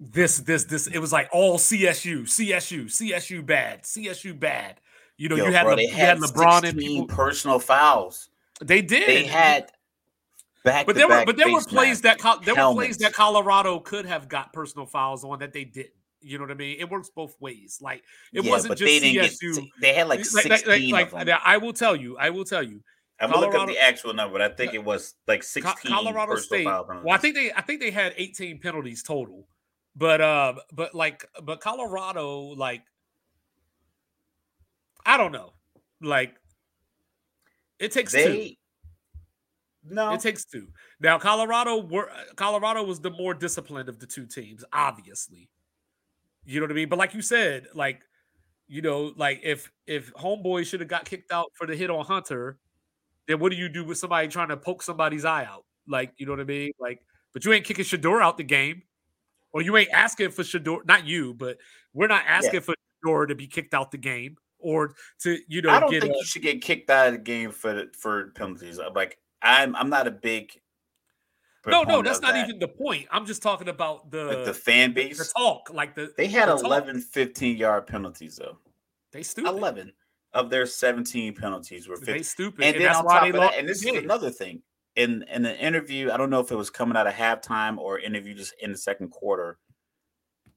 this, 0.00 0.38
this, 0.38 0.64
this. 0.64 0.88
It 0.88 0.98
was 0.98 1.12
like 1.12 1.28
oh, 1.32 1.38
all 1.52 1.58
CSU, 1.58 2.22
CSU, 2.22 2.86
CSU 2.86 3.46
bad, 3.46 3.84
CSU 3.84 4.36
bad. 4.36 4.80
You 5.16 5.28
know, 5.28 5.36
Yo, 5.36 5.44
you 5.46 5.52
had, 5.52 5.62
bro, 5.62 5.74
Le- 5.76 5.82
you 5.82 5.92
had 5.92 6.18
LeBron 6.18 6.68
and 6.68 6.78
people. 6.78 7.06
personal 7.06 7.60
fouls. 7.60 8.30
They 8.60 8.82
did. 8.82 9.06
They 9.06 9.22
had 9.22 9.70
back 10.64 10.84
but 10.84 10.96
there 10.96 11.06
were 11.06 11.24
but 11.24 11.36
there 11.36 11.52
were 11.52 11.60
plays 11.60 12.00
that 12.00 12.18
there 12.44 12.56
were 12.56 12.74
plays 12.74 12.96
that 12.96 13.12
Colorado 13.12 13.78
could 13.78 14.04
have 14.04 14.28
got 14.28 14.52
personal 14.52 14.86
fouls 14.86 15.22
on 15.22 15.38
that 15.38 15.52
they 15.52 15.62
didn't. 15.62 15.92
You 16.24 16.38
know 16.38 16.44
what 16.44 16.50
I 16.50 16.54
mean? 16.54 16.76
It 16.80 16.88
works 16.90 17.10
both 17.14 17.38
ways. 17.40 17.78
Like 17.80 18.02
it 18.32 18.44
Yeah, 18.44 18.50
wasn't 18.50 18.70
but 18.70 18.78
just 18.78 18.88
they 18.90 18.98
didn't 19.12 19.30
CSU. 19.30 19.54
Get, 19.56 19.64
they 19.80 19.92
had 19.94 20.08
like 20.08 20.18
Like- 20.20 20.26
sixteen 20.26 20.90
like- 20.90 21.12
like- 21.12 21.20
of 21.22 21.26
them. 21.26 21.38
I 21.44 21.58
will 21.58 21.72
tell 21.74 21.94
you. 21.94 22.16
I 22.18 22.30
will 22.30 22.44
tell 22.44 22.62
you. 22.62 22.82
I'm 23.20 23.30
gonna 23.30 23.46
look 23.46 23.54
up 23.54 23.68
the 23.68 23.78
actual 23.78 24.12
number, 24.14 24.38
but 24.38 24.42
I 24.42 24.54
think 24.54 24.74
it 24.74 24.82
was 24.84 25.14
like 25.28 25.42
sixteen. 25.42 25.92
Colorado 25.92 26.34
State. 26.36 26.64
Well, 26.66 27.02
I 27.10 27.16
think 27.18 27.34
they 27.36 27.52
I 27.52 27.60
think 27.60 27.80
they 27.80 27.90
had 27.92 28.12
18 28.16 28.58
penalties 28.58 29.02
total. 29.02 29.46
But 29.94 30.20
uh 30.20 30.54
but 30.72 30.94
like 30.94 31.24
but 31.42 31.60
Colorado 31.60 32.40
like 32.56 32.82
I 35.06 35.16
don't 35.16 35.32
know. 35.32 35.52
Like 36.00 36.34
it 37.78 37.92
takes 37.92 38.12
two. 38.12 38.50
no. 39.84 40.12
It 40.14 40.20
takes 40.20 40.44
two. 40.44 40.68
Now 41.00 41.18
Colorado 41.18 41.78
were 41.82 42.10
Colorado 42.36 42.82
was 42.82 43.00
the 43.00 43.10
more 43.10 43.34
disciplined 43.34 43.88
of 43.88 43.98
the 44.00 44.06
two 44.06 44.26
teams, 44.26 44.64
obviously. 44.72 45.48
You 46.46 46.60
know 46.60 46.64
what 46.64 46.72
I 46.72 46.74
mean? 46.74 46.88
But 46.88 46.98
like 46.98 47.14
you 47.14 47.22
said, 47.22 47.68
like 47.74 48.02
you 48.66 48.82
know, 48.82 49.12
like 49.16 49.40
if 49.42 49.70
if 49.86 50.12
Homeboy 50.14 50.66
should 50.66 50.80
have 50.80 50.88
got 50.88 51.04
kicked 51.04 51.32
out 51.32 51.50
for 51.54 51.66
the 51.66 51.76
hit 51.76 51.90
on 51.90 52.04
Hunter, 52.04 52.58
then 53.28 53.38
what 53.38 53.50
do 53.50 53.56
you 53.56 53.68
do 53.68 53.84
with 53.84 53.98
somebody 53.98 54.28
trying 54.28 54.48
to 54.48 54.56
poke 54.56 54.82
somebody's 54.82 55.24
eye 55.24 55.44
out? 55.44 55.64
Like, 55.86 56.12
you 56.16 56.26
know 56.26 56.32
what 56.32 56.40
I 56.40 56.44
mean? 56.44 56.72
Like, 56.78 57.00
but 57.32 57.44
you 57.44 57.52
ain't 57.52 57.64
kicking 57.64 57.84
Shedeur 57.84 58.22
out 58.22 58.36
the 58.38 58.44
game, 58.44 58.82
or 59.52 59.62
you 59.62 59.76
ain't 59.76 59.90
asking 59.92 60.30
for 60.30 60.42
Shedeur. 60.42 60.86
Not 60.86 61.06
you, 61.06 61.34
but 61.34 61.58
we're 61.92 62.06
not 62.06 62.24
asking 62.26 62.60
for 62.62 62.74
Shedeur 63.04 63.28
to 63.28 63.34
be 63.34 63.46
kicked 63.46 63.74
out 63.74 63.90
the 63.90 63.98
game 63.98 64.36
or 64.64 64.94
to 65.20 65.38
you 65.46 65.62
know 65.62 65.70
I 65.70 65.78
don't 65.78 65.90
get 65.90 66.02
think 66.02 66.14
a- 66.14 66.16
you 66.18 66.24
should 66.24 66.42
get 66.42 66.62
kicked 66.62 66.90
out 66.90 67.08
of 67.08 67.12
the 67.12 67.18
game 67.18 67.50
for 67.50 67.84
for 67.96 68.30
penalties. 68.30 68.78
I'm 68.78 68.94
like 68.94 69.18
I'm 69.42 69.76
I'm 69.76 69.90
not 69.90 70.06
a 70.08 70.10
big 70.10 70.58
no, 71.66 71.82
no, 71.82 72.02
that's 72.02 72.20
not 72.20 72.34
that. 72.34 72.48
even 72.48 72.58
the 72.58 72.68
point. 72.68 73.06
I'm 73.10 73.26
just 73.26 73.42
talking 73.42 73.68
about 73.68 74.10
the 74.10 74.24
Like, 74.24 74.44
the 74.44 74.54
fan 74.54 74.92
base, 74.92 75.18
the 75.18 75.32
talk, 75.36 75.70
like 75.72 75.94
the 75.94 76.12
They 76.16 76.26
had 76.26 76.48
the 76.48 76.56
talk. 76.56 76.64
11 76.64 77.00
15 77.00 77.56
yard 77.56 77.86
penalties 77.86 78.36
though. 78.36 78.58
They 79.12 79.22
stupid. 79.22 79.50
11 79.50 79.92
of 80.32 80.50
their 80.50 80.66
17 80.66 81.34
penalties 81.34 81.88
were 81.88 81.96
15. 81.96 82.14
They 82.14 82.22
stupid, 82.22 82.64
And 82.64 82.74
and, 82.74 82.82
then 82.82 82.88
that's 82.88 82.98
on 82.98 83.04
why 83.04 83.14
top 83.14 83.22
they 83.22 83.28
of 83.30 83.34
that, 83.36 83.58
and 83.58 83.68
this 83.68 83.84
is 83.84 83.96
another 83.96 84.30
thing. 84.30 84.62
In 84.96 85.24
in 85.32 85.44
an 85.46 85.56
interview, 85.56 86.10
I 86.10 86.16
don't 86.16 86.30
know 86.30 86.40
if 86.40 86.52
it 86.52 86.56
was 86.56 86.70
coming 86.70 86.96
out 86.96 87.06
of 87.06 87.14
halftime 87.14 87.78
or 87.78 87.98
interview 87.98 88.34
just 88.34 88.54
in 88.60 88.72
the 88.72 88.78
second 88.78 89.08
quarter. 89.10 89.58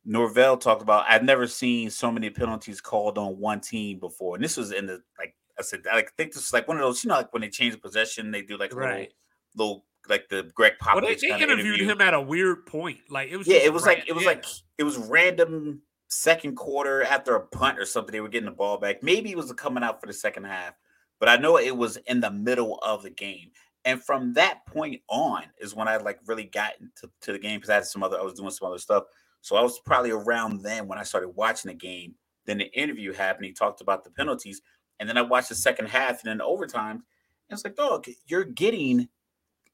Norvell 0.05 0.57
talked 0.57 0.81
about 0.81 1.05
I've 1.09 1.23
never 1.23 1.47
seen 1.47 1.89
so 1.89 2.11
many 2.11 2.29
penalties 2.29 2.79
called 2.79 3.17
on 3.17 3.39
one 3.39 3.59
team 3.59 3.99
before. 3.99 4.35
And 4.35 4.43
this 4.43 4.55
was 4.55 4.71
in 4.71 4.85
the 4.85 5.01
like 5.19 5.35
I 5.59 5.63
said, 5.63 5.81
I 5.91 6.03
think 6.17 6.33
this 6.33 6.47
is 6.47 6.53
like 6.53 6.67
one 6.67 6.77
of 6.77 6.83
those, 6.83 7.03
you 7.03 7.09
know, 7.09 7.15
like 7.15 7.33
when 7.33 7.41
they 7.41 7.49
change 7.49 7.73
the 7.73 7.79
possession, 7.79 8.31
they 8.31 8.43
do 8.43 8.57
like 8.57 8.73
a 8.73 8.75
right. 8.75 9.11
little, 9.55 9.55
little 9.55 9.85
like 10.09 10.29
the 10.29 10.49
Greg 10.53 10.73
Well, 10.83 10.95
Popovich 10.95 11.21
they, 11.21 11.27
they 11.27 11.33
of 11.33 11.41
interviewed 11.41 11.75
interview. 11.75 11.93
him 11.93 12.01
at 12.01 12.13
a 12.13 12.21
weird 12.21 12.65
point. 12.65 12.99
Like 13.09 13.29
it 13.29 13.37
was. 13.37 13.47
Yeah, 13.47 13.57
it 13.57 13.73
was 13.73 13.85
like 13.85 14.05
it 14.07 14.13
was 14.13 14.23
yeah. 14.23 14.29
like 14.29 14.45
it 14.77 14.83
was 14.83 14.97
random 14.97 15.81
second 16.09 16.55
quarter 16.55 17.03
after 17.03 17.35
a 17.35 17.45
punt 17.47 17.79
or 17.79 17.85
something. 17.85 18.11
They 18.11 18.21
were 18.21 18.29
getting 18.29 18.49
the 18.49 18.55
ball 18.55 18.77
back. 18.77 19.03
Maybe 19.03 19.31
it 19.31 19.37
was 19.37 19.51
coming 19.53 19.83
out 19.83 19.99
for 19.99 20.07
the 20.07 20.13
second 20.13 20.45
half, 20.45 20.73
but 21.19 21.29
I 21.29 21.37
know 21.37 21.57
it 21.57 21.75
was 21.75 21.97
in 22.07 22.19
the 22.19 22.31
middle 22.31 22.79
of 22.79 23.03
the 23.03 23.09
game. 23.09 23.51
And 23.85 24.03
from 24.03 24.33
that 24.33 24.65
point 24.65 25.01
on 25.07 25.43
is 25.59 25.73
when 25.73 25.87
I 25.87 25.97
like 25.97 26.19
really 26.25 26.45
got 26.45 26.73
into 26.79 27.11
to 27.21 27.31
the 27.31 27.39
game 27.39 27.57
because 27.57 27.69
I 27.69 27.75
had 27.75 27.85
some 27.85 28.03
other 28.03 28.19
I 28.19 28.23
was 28.23 28.33
doing 28.33 28.49
some 28.51 28.67
other 28.67 28.79
stuff. 28.79 29.03
So 29.41 29.55
I 29.55 29.61
was 29.61 29.79
probably 29.79 30.11
around 30.11 30.61
then 30.61 30.87
when 30.87 30.99
I 30.99 31.03
started 31.03 31.29
watching 31.29 31.69
the 31.69 31.77
game. 31.77 32.15
Then 32.45 32.57
the 32.57 32.71
interview 32.77 33.13
happened. 33.13 33.45
He 33.45 33.51
talked 33.51 33.81
about 33.81 34.03
the 34.03 34.09
penalties, 34.09 34.61
and 34.99 35.07
then 35.07 35.17
I 35.17 35.21
watched 35.21 35.49
the 35.49 35.55
second 35.55 35.87
half 35.87 36.23
and 36.23 36.31
then 36.31 36.41
overtime. 36.41 37.03
And 37.49 37.57
it's 37.57 37.63
like, 37.63 37.75
dog, 37.75 38.07
you're 38.25 38.43
getting 38.43 39.07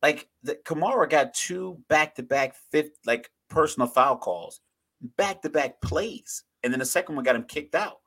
like 0.03 0.27
the 0.43 0.55
Kamara 0.65 1.09
got 1.09 1.33
two 1.33 1.79
back 1.87 2.13
to 2.15 2.23
back 2.23 2.55
fifth 2.71 2.91
like 3.05 3.31
personal 3.49 3.87
foul 3.87 4.17
calls, 4.17 4.59
back 5.17 5.41
to 5.41 5.49
back 5.49 5.81
plays, 5.81 6.43
and 6.61 6.71
then 6.71 6.79
the 6.79 6.85
second 6.85 7.15
one 7.15 7.23
got 7.23 7.37
him 7.37 7.45
kicked 7.45 7.73
out 7.73 8.01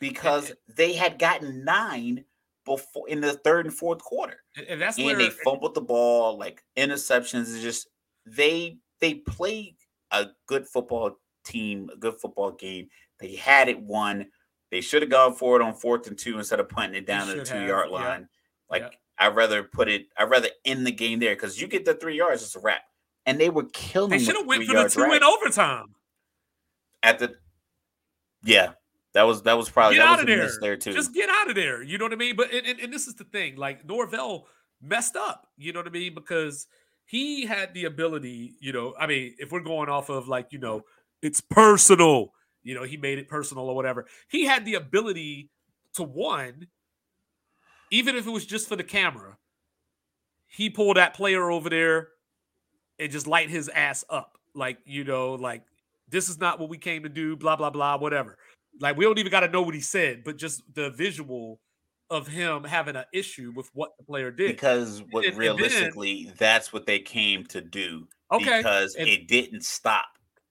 because 0.00 0.52
they 0.74 0.94
had 0.94 1.18
gotten 1.18 1.62
nine 1.64 2.24
before 2.64 3.08
in 3.10 3.20
the 3.20 3.34
third 3.34 3.66
and 3.66 3.74
fourth 3.74 4.02
quarter, 4.02 4.38
and, 4.68 4.80
that's 4.80 4.96
and 4.96 5.06
where 5.06 5.16
they 5.16 5.28
fumbled 5.28 5.74
the 5.74 5.82
ball 5.82 6.38
like 6.38 6.64
interceptions. 6.78 7.48
Is 7.48 7.62
just 7.62 7.88
they 8.24 8.78
they 9.00 9.14
played 9.14 9.76
a 10.12 10.28
good 10.46 10.66
football 10.66 11.18
team, 11.44 11.90
a 11.92 11.96
good 11.96 12.18
football 12.18 12.52
game. 12.52 12.88
They 13.20 13.36
had 13.36 13.68
it 13.68 13.80
won. 13.80 14.26
They 14.70 14.80
should 14.80 15.02
have 15.02 15.10
gone 15.10 15.34
for 15.34 15.56
it 15.56 15.62
on 15.62 15.74
fourth 15.74 16.06
and 16.06 16.18
two 16.18 16.38
instead 16.38 16.58
of 16.58 16.70
punting 16.70 17.02
it 17.02 17.06
down 17.06 17.28
to 17.28 17.34
the 17.34 17.44
two 17.44 17.54
have, 17.54 17.68
yard 17.68 17.88
yeah, 17.90 17.96
line. 17.98 18.28
Like 18.70 18.82
yeah. 18.82 18.88
I'd 19.24 19.34
rather 19.36 19.62
put 19.62 19.88
it. 19.88 20.06
I'd 20.18 20.28
rather 20.30 20.48
end 20.64 20.86
the 20.86 20.92
game 20.92 21.18
there 21.18 21.34
because 21.34 21.60
you 21.60 21.66
get 21.66 21.84
the 21.84 21.94
three 21.94 22.16
yards, 22.16 22.42
it's 22.42 22.56
a 22.56 22.60
wrap. 22.60 22.82
And 23.26 23.40
they 23.40 23.48
were 23.48 23.64
killing. 23.72 24.10
they 24.10 24.18
should 24.18 24.36
have 24.36 24.46
went 24.46 24.64
for 24.64 24.74
the 24.74 24.88
two 24.88 25.12
in 25.12 25.22
overtime. 25.22 25.94
at 27.02 27.18
the. 27.18 27.34
Yeah, 28.44 28.72
that 29.14 29.22
was 29.22 29.42
that 29.42 29.56
was 29.56 29.70
probably 29.70 29.96
Get 29.96 30.02
that 30.02 30.08
out 30.08 30.16
was 30.16 30.22
of 30.24 30.28
a 30.28 30.36
there. 30.36 30.50
there 30.60 30.76
too. 30.76 30.92
Just 30.92 31.14
get 31.14 31.30
out 31.30 31.48
of 31.48 31.54
there. 31.54 31.82
You 31.82 31.96
know 31.96 32.04
what 32.04 32.12
I 32.12 32.16
mean? 32.16 32.36
But 32.36 32.52
and, 32.52 32.66
and, 32.66 32.80
and 32.80 32.92
this 32.92 33.06
is 33.06 33.14
the 33.14 33.24
thing. 33.24 33.56
Like 33.56 33.86
Norvell 33.86 34.46
messed 34.82 35.16
up. 35.16 35.48
You 35.56 35.72
know 35.72 35.80
what 35.80 35.86
I 35.86 35.90
mean? 35.90 36.14
Because 36.14 36.66
he 37.06 37.46
had 37.46 37.72
the 37.72 37.86
ability. 37.86 38.56
You 38.60 38.72
know, 38.74 38.94
I 38.98 39.06
mean, 39.06 39.34
if 39.38 39.52
we're 39.52 39.60
going 39.60 39.88
off 39.88 40.10
of 40.10 40.28
like 40.28 40.48
you 40.52 40.58
know, 40.58 40.82
it's 41.22 41.40
personal. 41.40 42.32
You 42.62 42.74
know, 42.74 42.82
he 42.82 42.98
made 42.98 43.18
it 43.18 43.28
personal 43.28 43.64
or 43.68 43.74
whatever. 43.74 44.06
He 44.28 44.44
had 44.44 44.66
the 44.66 44.74
ability 44.74 45.48
to 45.94 46.02
one, 46.02 46.66
even 47.94 48.16
if 48.16 48.26
it 48.26 48.30
was 48.30 48.44
just 48.44 48.68
for 48.68 48.76
the 48.76 48.84
camera, 48.84 49.36
he 50.46 50.68
pulled 50.68 50.96
that 50.96 51.14
player 51.14 51.50
over 51.50 51.70
there 51.70 52.08
and 52.98 53.10
just 53.10 53.26
light 53.26 53.48
his 53.50 53.68
ass 53.68 54.04
up. 54.10 54.36
Like, 54.54 54.78
you 54.84 55.04
know, 55.04 55.34
like 55.34 55.62
this 56.08 56.28
is 56.28 56.40
not 56.40 56.58
what 56.58 56.68
we 56.68 56.76
came 56.76 57.04
to 57.04 57.08
do, 57.08 57.36
blah, 57.36 57.56
blah, 57.56 57.70
blah, 57.70 57.96
whatever. 57.96 58.36
Like, 58.80 58.96
we 58.96 59.04
don't 59.04 59.18
even 59.18 59.30
got 59.30 59.40
to 59.40 59.48
know 59.48 59.62
what 59.62 59.74
he 59.74 59.80
said, 59.80 60.24
but 60.24 60.36
just 60.36 60.62
the 60.74 60.90
visual 60.90 61.60
of 62.10 62.26
him 62.26 62.64
having 62.64 62.96
an 62.96 63.04
issue 63.12 63.52
with 63.54 63.70
what 63.74 63.96
the 63.96 64.04
player 64.04 64.32
did. 64.32 64.48
Because 64.48 65.02
what 65.10 65.24
and, 65.24 65.36
realistically, 65.38 66.22
and 66.22 66.28
then, 66.30 66.36
that's 66.38 66.72
what 66.72 66.86
they 66.86 66.98
came 66.98 67.44
to 67.46 67.60
do. 67.60 68.08
Okay. 68.32 68.58
Because 68.58 68.96
and, 68.96 69.08
it 69.08 69.28
didn't 69.28 69.64
stop. 69.64 70.06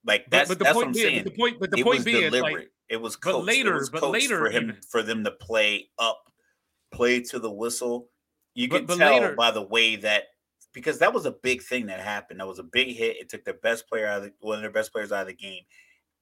Like 0.06 0.26
that's 0.30 0.50
but, 0.50 0.60
but 0.60 0.66
that's 0.66 0.76
what 0.76 0.88
I'm 0.88 0.94
being, 0.94 1.06
saying. 1.06 1.24
the 1.26 1.32
point, 1.32 1.60
but 1.60 1.72
the 1.72 1.80
it 1.80 1.84
point 1.84 2.04
being, 2.04 2.24
deliberate. 2.24 2.54
Like, 2.54 2.72
it 2.90 3.02
was 3.02 3.16
coached. 3.16 3.46
But 3.46 3.46
later, 3.46 3.74
was 3.74 3.90
but 3.90 4.10
later 4.10 4.40
for 4.40 4.50
him 4.50 4.64
even. 4.64 4.82
for 4.90 5.02
them 5.02 5.24
to 5.24 5.32
play 5.32 5.88
up, 5.98 6.30
play 6.94 7.22
to 7.22 7.40
the 7.40 7.52
whistle. 7.52 8.10
You 8.56 8.70
can 8.70 8.88
tell 8.88 8.98
later, 8.98 9.36
by 9.36 9.52
the 9.52 9.64
way 9.64 9.96
that 9.98 10.26
because 10.74 11.00
that 11.00 11.14
was 11.14 11.26
a 11.26 11.32
big 11.32 11.62
thing 11.62 11.88
that 11.88 12.00
happened. 12.00 12.40
That 12.40 12.48
was 12.48 12.60
a 12.60 12.64
big 12.64 12.96
hit. 12.96 13.18
It 13.18 13.30
took 13.30 13.44
their 13.46 13.56
best 13.56 13.88
player 13.88 14.08
out 14.08 14.18
of 14.20 14.24
the, 14.24 14.34
one 14.40 14.56
of 14.56 14.62
their 14.62 14.72
best 14.72 14.92
players 14.92 15.12
out 15.12 15.22
of 15.22 15.28
the 15.28 15.34
game, 15.34 15.64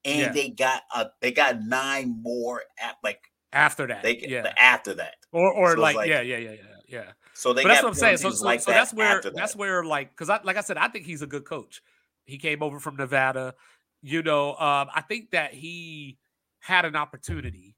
and 0.05 0.19
yeah. 0.19 0.31
they 0.31 0.49
got 0.49 0.83
a 0.95 1.07
they 1.21 1.31
got 1.31 1.61
nine 1.63 2.21
more 2.21 2.61
at 2.79 2.95
like 3.03 3.21
after 3.53 3.87
that. 3.87 4.03
They 4.03 4.17
yeah 4.27 4.53
after 4.57 4.93
that, 4.95 5.15
or 5.31 5.51
or 5.51 5.75
so 5.75 5.81
like, 5.81 5.95
like, 5.95 6.09
yeah 6.09 6.21
yeah 6.21 6.37
yeah 6.37 6.51
yeah 6.51 6.63
yeah. 6.87 7.11
So 7.33 7.53
they. 7.53 7.63
But 7.63 7.69
that's 7.69 7.83
what 7.83 7.89
I'm 7.89 7.95
saying. 7.95 8.17
So, 8.17 8.29
so, 8.31 8.45
like 8.45 8.61
so 8.61 8.71
that 8.71 8.77
that's 8.77 8.93
where 8.93 9.21
that. 9.21 9.35
that's 9.35 9.55
where 9.55 9.83
like 9.83 10.11
because 10.11 10.29
I 10.29 10.39
like 10.43 10.57
I 10.57 10.61
said 10.61 10.77
I 10.77 10.87
think 10.87 11.05
he's 11.05 11.21
a 11.21 11.27
good 11.27 11.45
coach. 11.45 11.81
He 12.25 12.37
came 12.37 12.61
over 12.61 12.79
from 12.79 12.97
Nevada. 12.97 13.55
You 14.01 14.23
know, 14.23 14.51
um, 14.51 14.89
I 14.93 15.03
think 15.07 15.31
that 15.31 15.53
he 15.53 16.17
had 16.59 16.85
an 16.85 16.95
opportunity 16.95 17.75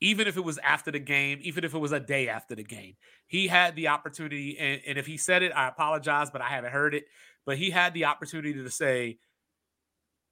even 0.00 0.26
if 0.26 0.36
it 0.36 0.44
was 0.44 0.58
after 0.58 0.90
the 0.90 0.98
game, 0.98 1.38
even 1.42 1.64
if 1.64 1.74
it 1.74 1.78
was 1.78 1.92
a 1.92 2.00
day 2.00 2.28
after 2.28 2.54
the 2.54 2.64
game. 2.64 2.94
He 3.26 3.48
had 3.48 3.76
the 3.76 3.88
opportunity, 3.88 4.58
and, 4.58 4.80
and 4.86 4.98
if 4.98 5.06
he 5.06 5.16
said 5.16 5.42
it, 5.42 5.52
I 5.54 5.68
apologize, 5.68 6.30
but 6.30 6.42
I 6.42 6.48
haven't 6.48 6.72
heard 6.72 6.94
it. 6.94 7.04
But 7.44 7.58
he 7.58 7.70
had 7.70 7.94
the 7.94 8.04
opportunity 8.04 8.52
to 8.54 8.70
say, 8.70 9.18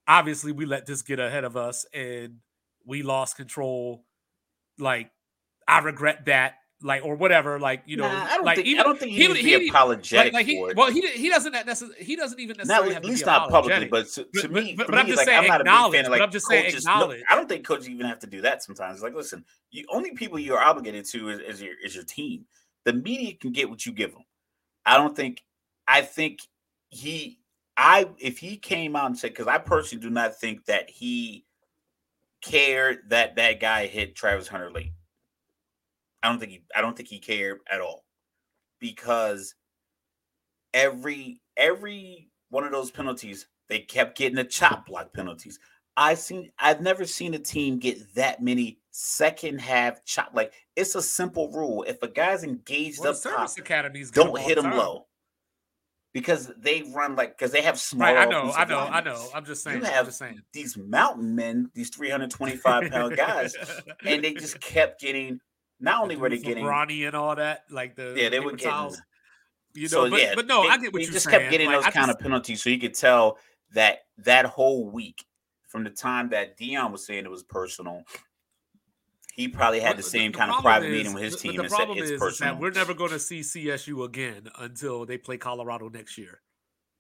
obviously, 0.07 0.53
we 0.53 0.67
let 0.67 0.87
this 0.87 1.03
get 1.03 1.21
ahead 1.21 1.45
of 1.45 1.57
us 1.57 1.87
and 1.95 2.39
we 2.85 3.03
lost 3.03 3.37
control. 3.37 4.05
Like, 4.79 5.11
I 5.67 5.79
regret 5.79 6.27
that 6.27 6.55
like 6.83 7.05
or 7.05 7.15
whatever, 7.17 7.59
like 7.59 7.83
you 7.87 7.97
know, 7.97 8.07
nah, 8.07 8.25
I 8.25 8.37
don't 8.37 8.45
like 8.45 8.57
think, 8.57 8.69
even, 8.69 8.81
I 8.81 8.83
don't 8.83 8.99
think 8.99 9.13
he, 9.13 9.27
he, 9.27 9.35
he, 9.35 9.59
he 9.61 9.69
apologetic 9.69 10.33
like, 10.33 10.47
like 10.47 10.47
he, 10.47 10.73
Well, 10.77 10.91
he 10.91 11.01
he 11.13 11.29
doesn't 11.29 11.53
necessarily 11.53 12.05
he 12.05 12.17
doesn't 12.17 12.39
even 12.39 12.57
necessarily 12.57 12.91
not, 12.91 12.97
at 12.97 13.05
least 13.05 13.27
not 13.27 13.49
publicly, 13.49 13.87
but 13.87 14.07
to, 14.09 14.25
to 14.25 14.29
but, 14.43 14.51
me, 14.51 14.75
but, 14.77 14.87
but 14.89 14.99
I'm 14.99 15.07
just 15.07 15.19
like, 15.19 15.27
saying 15.27 15.51
I'm 15.51 15.61
acknowledge. 15.61 15.97
Fan 15.97 16.05
of, 16.07 16.11
like, 16.11 16.19
but 16.19 16.25
I'm 16.25 16.33
just 16.33 16.47
saying 16.47 16.75
acknowledge. 16.75 17.21
No, 17.21 17.25
I 17.31 17.37
don't 17.37 17.49
think 17.49 17.67
coaches 17.67 17.89
even 17.89 18.07
have 18.07 18.19
to 18.21 18.27
do 18.27 18.41
that 18.43 18.63
sometimes. 18.63 19.03
Like, 19.03 19.15
listen, 19.15 19.45
you 19.71 19.87
only 19.91 20.13
people 20.13 20.39
you're 20.39 20.63
obligated 20.63 21.07
to 21.07 21.31
is, 21.31 21.41
is 21.41 21.63
your 21.63 21.75
is 21.83 21.95
your 21.95 22.05
team. 22.05 22.45
The 22.85 22.93
media 22.93 23.35
can 23.35 23.53
get 23.53 23.71
what 23.71 23.87
you 23.87 23.93
give 23.93 24.13
them. 24.13 24.25
I 24.85 24.97
don't 24.97 25.17
think. 25.17 25.43
I 25.89 26.03
think 26.03 26.41
he. 26.91 27.39
I 27.77 28.09
if 28.19 28.39
he 28.39 28.57
came 28.57 28.95
out 28.95 29.07
and 29.07 29.19
said 29.19 29.31
because 29.31 29.47
I 29.47 29.59
personally 29.59 30.03
do 30.03 30.11
not 30.11 30.39
think 30.39 30.65
that 30.67 30.91
he 30.91 31.45
cared 32.43 33.09
that 33.09 33.37
that 33.37 33.59
guy 33.59 33.87
hit 33.87 34.15
Travis 34.15 34.49
Hunter 34.49 34.71
late. 34.71 34.93
I 36.25 36.29
don't 36.29 36.39
think 36.39 36.53
he 36.53 36.63
I 36.75 36.81
don't 36.81 36.97
think 36.97 37.09
he 37.09 37.19
cared 37.19 37.59
at 37.71 37.83
all 37.83 38.05
because 38.81 39.55
every 40.73 41.43
every 41.57 42.31
one 42.49 42.65
of 42.65 42.73
those 42.73 42.91
penalties 42.91 43.47
they 43.69 43.81
kept 43.81 44.17
getting 44.17 44.37
the 44.37 44.45
chop 44.45 44.87
block 44.87 45.13
penalties. 45.13 45.59
I 45.99 46.15
seen 46.15 46.51
I've 46.59 46.81
never 46.81 47.05
seen 47.05 47.35
a 47.35 47.39
team 47.39 47.79
get 47.79 48.15
that 48.15 48.43
many 48.43 48.79
second 48.91 49.61
half 49.61 50.03
chop. 50.05 50.31
Like 50.33 50.55
it's 50.77 50.95
a 50.95 51.03
simple 51.03 51.51
rule. 51.51 51.85
If 51.87 52.03
a 52.03 52.09
guy's 52.09 52.43
engaged 52.43 53.01
well, 53.01 53.13
up 53.13 53.23
top, 53.23 53.51
academies 53.59 54.11
don't 54.11 54.39
hit 54.39 54.57
him 54.57 54.65
time. 54.65 54.79
low 54.79 55.07
because 56.15 56.51
they 56.57 56.85
run 56.95 57.17
like 57.17 57.37
because 57.37 57.53
they 57.53 57.61
have 57.61 57.79
small. 57.79 58.15
Right, 58.15 58.27
I 58.27 58.31
know, 58.31 58.51
I 58.51 58.65
know, 58.65 58.79
I 58.79 59.03
know. 59.03 59.29
I'm 59.35 59.45
just 59.45 59.63
saying. 59.63 59.81
You 59.81 59.85
have 59.85 60.07
just 60.07 60.19
saying. 60.19 60.41
these 60.55 60.79
mountain 60.79 61.35
men, 61.35 61.71
these 61.75 61.91
325 61.91 62.91
pound 62.91 63.17
guys, 63.17 63.55
and 64.07 64.25
they 64.25 64.33
just 64.33 64.59
kept 64.63 65.01
getting 65.01 65.39
not 65.85 66.03
only 66.03 66.17
were 66.17 66.29
they 66.29 66.39
getting 66.39 66.65
Ronnie 66.65 67.05
and 67.05 67.15
all 67.15 67.37
that, 67.37 67.65
like 67.71 67.95
the 67.97 68.15
yeah, 68.17 68.29
they 68.29 68.41
were 68.41 68.53
getting. 68.53 68.71
Towels, 68.71 69.01
you 69.75 69.83
know, 69.83 69.89
so, 69.89 70.11
but, 70.11 70.21
yeah, 70.21 70.35
but 70.35 70.47
no, 70.47 70.63
I 70.63 70.79
get 70.79 70.93
what 70.93 71.03
you 71.03 71.11
just 71.11 71.27
saying. 71.27 71.41
kept 71.41 71.51
getting 71.51 71.67
like, 71.67 71.79
those 71.79 71.87
I 71.87 71.91
kind 71.91 72.07
just, 72.07 72.19
of 72.19 72.23
penalties, 72.23 72.63
so 72.63 72.71
you 72.71 72.79
could 72.79 72.95
tell 72.95 73.39
that 73.73 74.01
that 74.19 74.47
whole 74.47 74.89
week 74.89 75.25
from 75.69 75.85
the 75.85 75.91
time 75.91 76.31
that 76.31 76.57
Deion 76.57 76.93
was 76.93 77.05
saying 77.05 77.25
it 77.25 77.31
was 77.31 77.43
personal, 77.43 78.05
he 79.35 79.49
probably 79.49 79.81
had 79.81 79.97
the 79.97 80.03
same 80.05 80.31
the, 80.31 80.39
the 80.39 80.39
kind 80.39 80.51
of 80.53 80.63
private 80.63 80.87
is, 80.87 80.93
meeting 80.93 81.15
with 81.15 81.25
his 81.25 81.37
team. 81.37 81.57
The, 81.57 81.65
problem 81.65 81.99
is, 81.99 82.11
is, 82.13 82.39
that 82.39 82.61
we're 82.61 82.71
never 82.71 82.95
going 82.95 83.11
to 83.11 83.19
see 83.19 83.41
CSU 83.41 84.05
again 84.05 84.49
until 84.61 85.05
they 85.05 85.19
play 85.19 85.37
Colorado 85.37 85.89
next 85.89 86.17
year. 86.17 86.41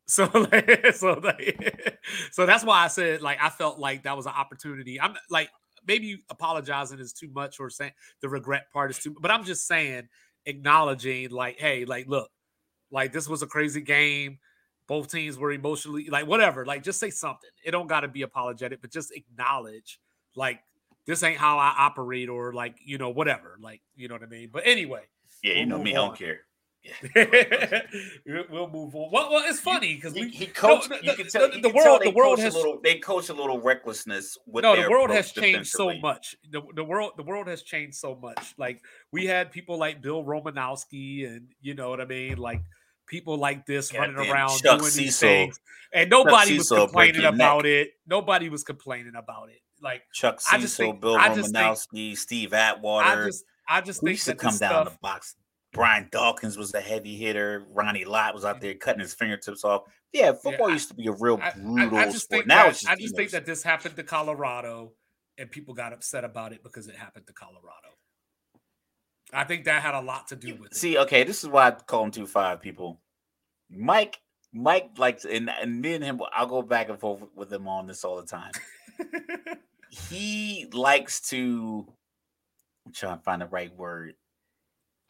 So, 0.06 0.28
like, 0.34 0.94
so, 0.94 1.14
like, 1.14 1.98
so 2.30 2.44
that's 2.44 2.62
why 2.62 2.84
I 2.84 2.88
said, 2.88 3.22
like, 3.22 3.38
I 3.40 3.48
felt 3.48 3.78
like 3.78 4.02
that 4.02 4.14
was 4.14 4.26
an 4.26 4.34
opportunity. 4.36 5.00
I'm 5.00 5.14
like, 5.30 5.48
maybe 5.86 6.22
apologizing 6.30 6.98
is 6.98 7.12
too 7.12 7.30
much 7.32 7.60
or 7.60 7.70
saying 7.70 7.92
the 8.20 8.28
regret 8.28 8.70
part 8.72 8.90
is 8.90 8.98
too 8.98 9.14
but 9.20 9.30
I'm 9.30 9.44
just 9.44 9.66
saying 9.66 10.08
acknowledging 10.46 11.30
like 11.30 11.58
hey 11.58 11.84
like 11.84 12.06
look 12.08 12.30
like 12.90 13.12
this 13.12 13.28
was 13.28 13.42
a 13.42 13.46
crazy 13.46 13.80
game. 13.80 14.38
Both 14.86 15.10
teams 15.10 15.38
were 15.38 15.50
emotionally 15.50 16.08
like 16.08 16.26
whatever 16.26 16.66
like 16.66 16.82
just 16.82 17.00
say 17.00 17.10
something. 17.10 17.50
It 17.64 17.70
don't 17.70 17.86
got 17.86 18.00
to 18.00 18.08
be 18.08 18.22
apologetic 18.22 18.80
but 18.80 18.92
just 18.92 19.12
acknowledge 19.16 19.98
like 20.36 20.60
this 21.06 21.22
ain't 21.22 21.38
how 21.38 21.58
I 21.58 21.74
operate 21.78 22.28
or 22.28 22.52
like 22.52 22.76
you 22.84 22.98
know 22.98 23.10
whatever 23.10 23.56
like 23.60 23.80
you 23.96 24.08
know 24.08 24.14
what 24.14 24.22
I 24.22 24.26
mean? 24.26 24.50
But 24.52 24.62
anyway 24.66 25.02
yeah 25.42 25.54
you 25.54 25.66
know 25.66 25.78
me 25.78 25.94
on. 25.96 26.04
I 26.04 26.06
don't 26.06 26.18
care 26.18 26.40
we'll 28.50 28.68
move 28.68 28.94
on. 28.94 29.10
Well, 29.10 29.30
well 29.30 29.44
it's 29.46 29.60
funny 29.60 29.94
because 29.94 30.12
we 30.12 30.28
he 30.28 30.46
coached. 30.46 30.90
No, 30.90 30.96
you 31.02 31.14
can 31.14 31.28
tell 31.28 31.50
the, 31.50 31.60
the 31.60 31.70
world. 31.70 32.02
the 32.04 32.10
world 32.10 32.38
has 32.40 32.54
a 32.54 32.58
little, 32.58 32.78
they 32.82 32.98
coach 32.98 33.30
a 33.30 33.34
little 33.34 33.60
recklessness. 33.60 34.36
no, 34.46 34.80
the 34.80 34.90
world 34.90 35.10
has 35.10 35.32
changed 35.32 35.70
so 35.70 35.96
much. 35.98 36.36
The, 36.50 36.62
the 36.74 36.84
world 36.84 37.12
the 37.16 37.22
world 37.22 37.46
has 37.48 37.62
changed 37.62 37.96
so 37.96 38.16
much. 38.16 38.54
Like 38.58 38.82
we 39.12 39.24
had 39.24 39.50
people 39.50 39.78
like 39.78 40.02
Bill 40.02 40.22
Romanowski, 40.22 41.26
and 41.26 41.48
you 41.62 41.74
know 41.74 41.88
what 41.88 42.00
I 42.00 42.04
mean, 42.04 42.36
like 42.36 42.60
people 43.06 43.38
like 43.38 43.64
this 43.66 43.90
God 43.90 44.14
running 44.14 44.30
around 44.30 44.58
Chuck 44.58 44.80
doing 44.80 44.92
these 44.94 45.18
things, 45.18 45.58
and 45.92 46.10
nobody 46.10 46.58
was 46.58 46.68
complaining 46.68 47.24
about 47.24 47.64
neck. 47.64 47.66
it. 47.66 47.90
Nobody 48.06 48.50
was 48.50 48.62
complaining 48.62 49.14
about 49.16 49.48
it. 49.48 49.60
Like 49.80 50.02
Chuck 50.12 50.40
Cecil, 50.40 50.94
Bill 50.94 51.16
Romanowski, 51.16 52.08
think, 52.08 52.18
Steve 52.18 52.52
Atwater. 52.52 53.06
I 53.06 53.24
just, 53.26 53.44
I 53.68 53.80
just 53.80 54.02
think 54.02 54.20
to 54.24 54.34
come 54.34 54.56
down 54.58 54.86
stuff, 54.86 54.92
the 54.92 54.98
box 55.00 55.36
Brian 55.74 56.08
Dawkins 56.10 56.56
was 56.56 56.72
a 56.72 56.80
heavy 56.80 57.16
hitter. 57.16 57.66
Ronnie 57.72 58.04
Lott 58.04 58.32
was 58.32 58.44
out 58.44 58.56
mm-hmm. 58.56 58.62
there 58.62 58.74
cutting 58.74 59.00
his 59.00 59.12
fingertips 59.12 59.64
off. 59.64 59.82
Yeah, 60.12 60.32
football 60.32 60.68
yeah, 60.68 60.74
used 60.74 60.88
to 60.88 60.94
be 60.94 61.08
a 61.08 61.12
real 61.12 61.36
brutal 61.56 61.98
I, 61.98 62.04
I, 62.04 62.06
I 62.06 62.10
sport. 62.10 62.46
Now 62.46 62.62
that, 62.62 62.70
it's 62.70 62.80
just 62.82 62.92
I 62.92 62.96
just 62.96 63.16
think 63.16 63.30
that 63.30 63.44
this 63.44 63.62
happened 63.62 63.96
to 63.96 64.04
Colorado, 64.04 64.92
and 65.36 65.50
people 65.50 65.74
got 65.74 65.92
upset 65.92 66.24
about 66.24 66.52
it 66.52 66.62
because 66.62 66.86
it 66.86 66.94
happened 66.94 67.26
to 67.26 67.32
Colorado. 67.32 67.88
I 69.32 69.42
think 69.44 69.64
that 69.64 69.82
had 69.82 69.94
a 69.94 70.00
lot 70.00 70.28
to 70.28 70.36
do 70.36 70.54
with 70.54 70.70
it. 70.70 70.76
See, 70.76 70.96
okay, 70.96 71.24
this 71.24 71.42
is 71.42 71.50
why 71.50 71.68
I 71.68 71.70
call 71.72 72.04
him 72.04 72.12
two 72.12 72.26
five 72.26 72.62
people. 72.62 73.00
Mike, 73.68 74.20
Mike 74.52 74.90
likes, 74.96 75.24
and, 75.24 75.50
and 75.50 75.80
me 75.80 75.94
and 75.94 76.04
him, 76.04 76.20
I'll 76.32 76.46
go 76.46 76.62
back 76.62 76.88
and 76.88 77.00
forth 77.00 77.22
with 77.34 77.52
him 77.52 77.66
on 77.66 77.88
this 77.88 78.04
all 78.04 78.16
the 78.16 78.26
time. 78.26 78.52
he 79.90 80.66
likes 80.72 81.20
to. 81.30 81.92
I'm 82.86 82.92
trying 82.92 83.18
to 83.18 83.24
find 83.24 83.42
the 83.42 83.46
right 83.46 83.74
word 83.74 84.14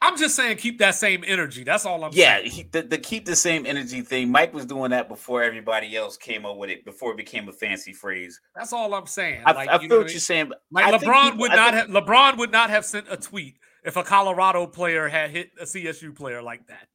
I'm 0.05 0.17
just 0.17 0.35
saying, 0.35 0.57
keep 0.57 0.77
that 0.79 0.95
same 0.95 1.23
energy. 1.25 1.63
That's 1.63 1.85
all 1.85 2.03
I'm 2.03 2.11
yeah, 2.13 2.37
saying. 2.37 2.51
Yeah, 2.53 2.63
the, 2.71 2.81
the 2.83 2.97
keep 2.99 3.25
the 3.25 3.35
same 3.35 3.65
energy 3.65 4.01
thing. 4.01 4.29
Mike 4.29 4.53
was 4.53 4.65
doing 4.65 4.91
that 4.91 5.07
before 5.07 5.41
everybody 5.41 5.95
else 5.95 6.15
came 6.15 6.45
up 6.45 6.57
with 6.57 6.69
it, 6.69 6.85
before 6.85 7.11
it 7.11 7.17
became 7.17 7.49
a 7.49 7.51
fancy 7.51 7.91
phrase. 7.91 8.39
That's 8.55 8.71
all 8.71 8.93
I'm 8.93 9.07
saying. 9.07 9.41
I, 9.45 9.53
like, 9.53 9.69
I 9.69 9.79
feel 9.79 9.97
what 9.97 10.11
you're 10.11 10.19
saying. 10.19 10.51
Like 10.69 10.85
I 10.85 10.97
LeBron 10.97 11.23
people, 11.23 11.39
would 11.39 11.51
not 11.51 11.73
have 11.73 11.87
LeBron 11.87 12.37
would 12.37 12.51
not 12.51 12.69
have 12.69 12.85
sent 12.85 13.07
a 13.09 13.17
tweet 13.17 13.55
if 13.83 13.95
a 13.95 14.03
Colorado 14.03 14.67
player 14.67 15.07
had 15.07 15.31
hit 15.31 15.51
a 15.59 15.63
CSU 15.63 16.15
player 16.15 16.41
like 16.41 16.67
that. 16.67 16.87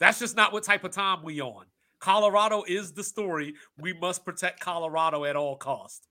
That's 0.00 0.18
just 0.18 0.36
not 0.36 0.52
what 0.52 0.64
type 0.64 0.82
of 0.82 0.90
time 0.90 1.22
we 1.22 1.40
on. 1.40 1.66
Colorado 2.00 2.64
is 2.66 2.92
the 2.92 3.04
story. 3.04 3.54
We 3.78 3.92
must 3.92 4.24
protect 4.24 4.60
Colorado 4.60 5.24
at 5.24 5.36
all 5.36 5.56
costs. 5.56 6.08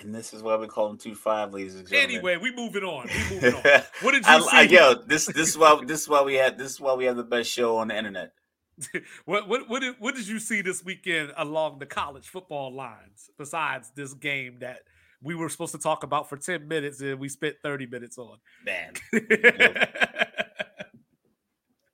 And 0.00 0.14
this 0.14 0.32
is 0.34 0.42
why 0.42 0.56
we 0.56 0.66
call 0.66 0.88
them 0.88 0.98
two 0.98 1.14
five, 1.14 1.52
ladies 1.52 1.74
and 1.74 1.86
gentlemen. 1.86 2.16
Anyway, 2.16 2.36
we 2.36 2.54
moving 2.54 2.82
on. 2.82 3.06
We 3.06 3.34
moving 3.34 3.54
on. 3.54 3.62
What 4.02 4.12
did 4.12 4.24
you 4.24 4.32
I, 4.32 4.40
see? 4.40 4.48
I, 4.52 4.62
yo, 4.62 4.94
this 5.06 5.26
this 5.26 5.48
is 5.48 5.58
why 5.58 5.82
this 5.84 6.02
is 6.02 6.08
why 6.08 6.22
we 6.22 6.34
have 6.34 6.58
this 6.58 6.72
is 6.72 6.80
why 6.80 6.94
we 6.94 7.04
have 7.04 7.16
the 7.16 7.24
best 7.24 7.50
show 7.50 7.76
on 7.76 7.88
the 7.88 7.96
internet. 7.96 8.32
what 9.24 9.48
what 9.48 9.68
what 9.68 9.80
did, 9.80 9.96
what 9.98 10.14
did 10.14 10.26
you 10.26 10.38
see 10.38 10.62
this 10.62 10.84
weekend 10.84 11.32
along 11.36 11.78
the 11.78 11.86
college 11.86 12.28
football 12.28 12.74
lines 12.74 13.30
besides 13.38 13.92
this 13.94 14.14
game 14.14 14.58
that 14.60 14.80
we 15.22 15.34
were 15.34 15.48
supposed 15.48 15.72
to 15.72 15.78
talk 15.78 16.02
about 16.02 16.28
for 16.28 16.36
10 16.36 16.68
minutes 16.68 17.00
and 17.00 17.18
we 17.18 17.28
spent 17.28 17.56
30 17.62 17.86
minutes 17.86 18.18
on? 18.18 18.38
Man. 18.64 18.92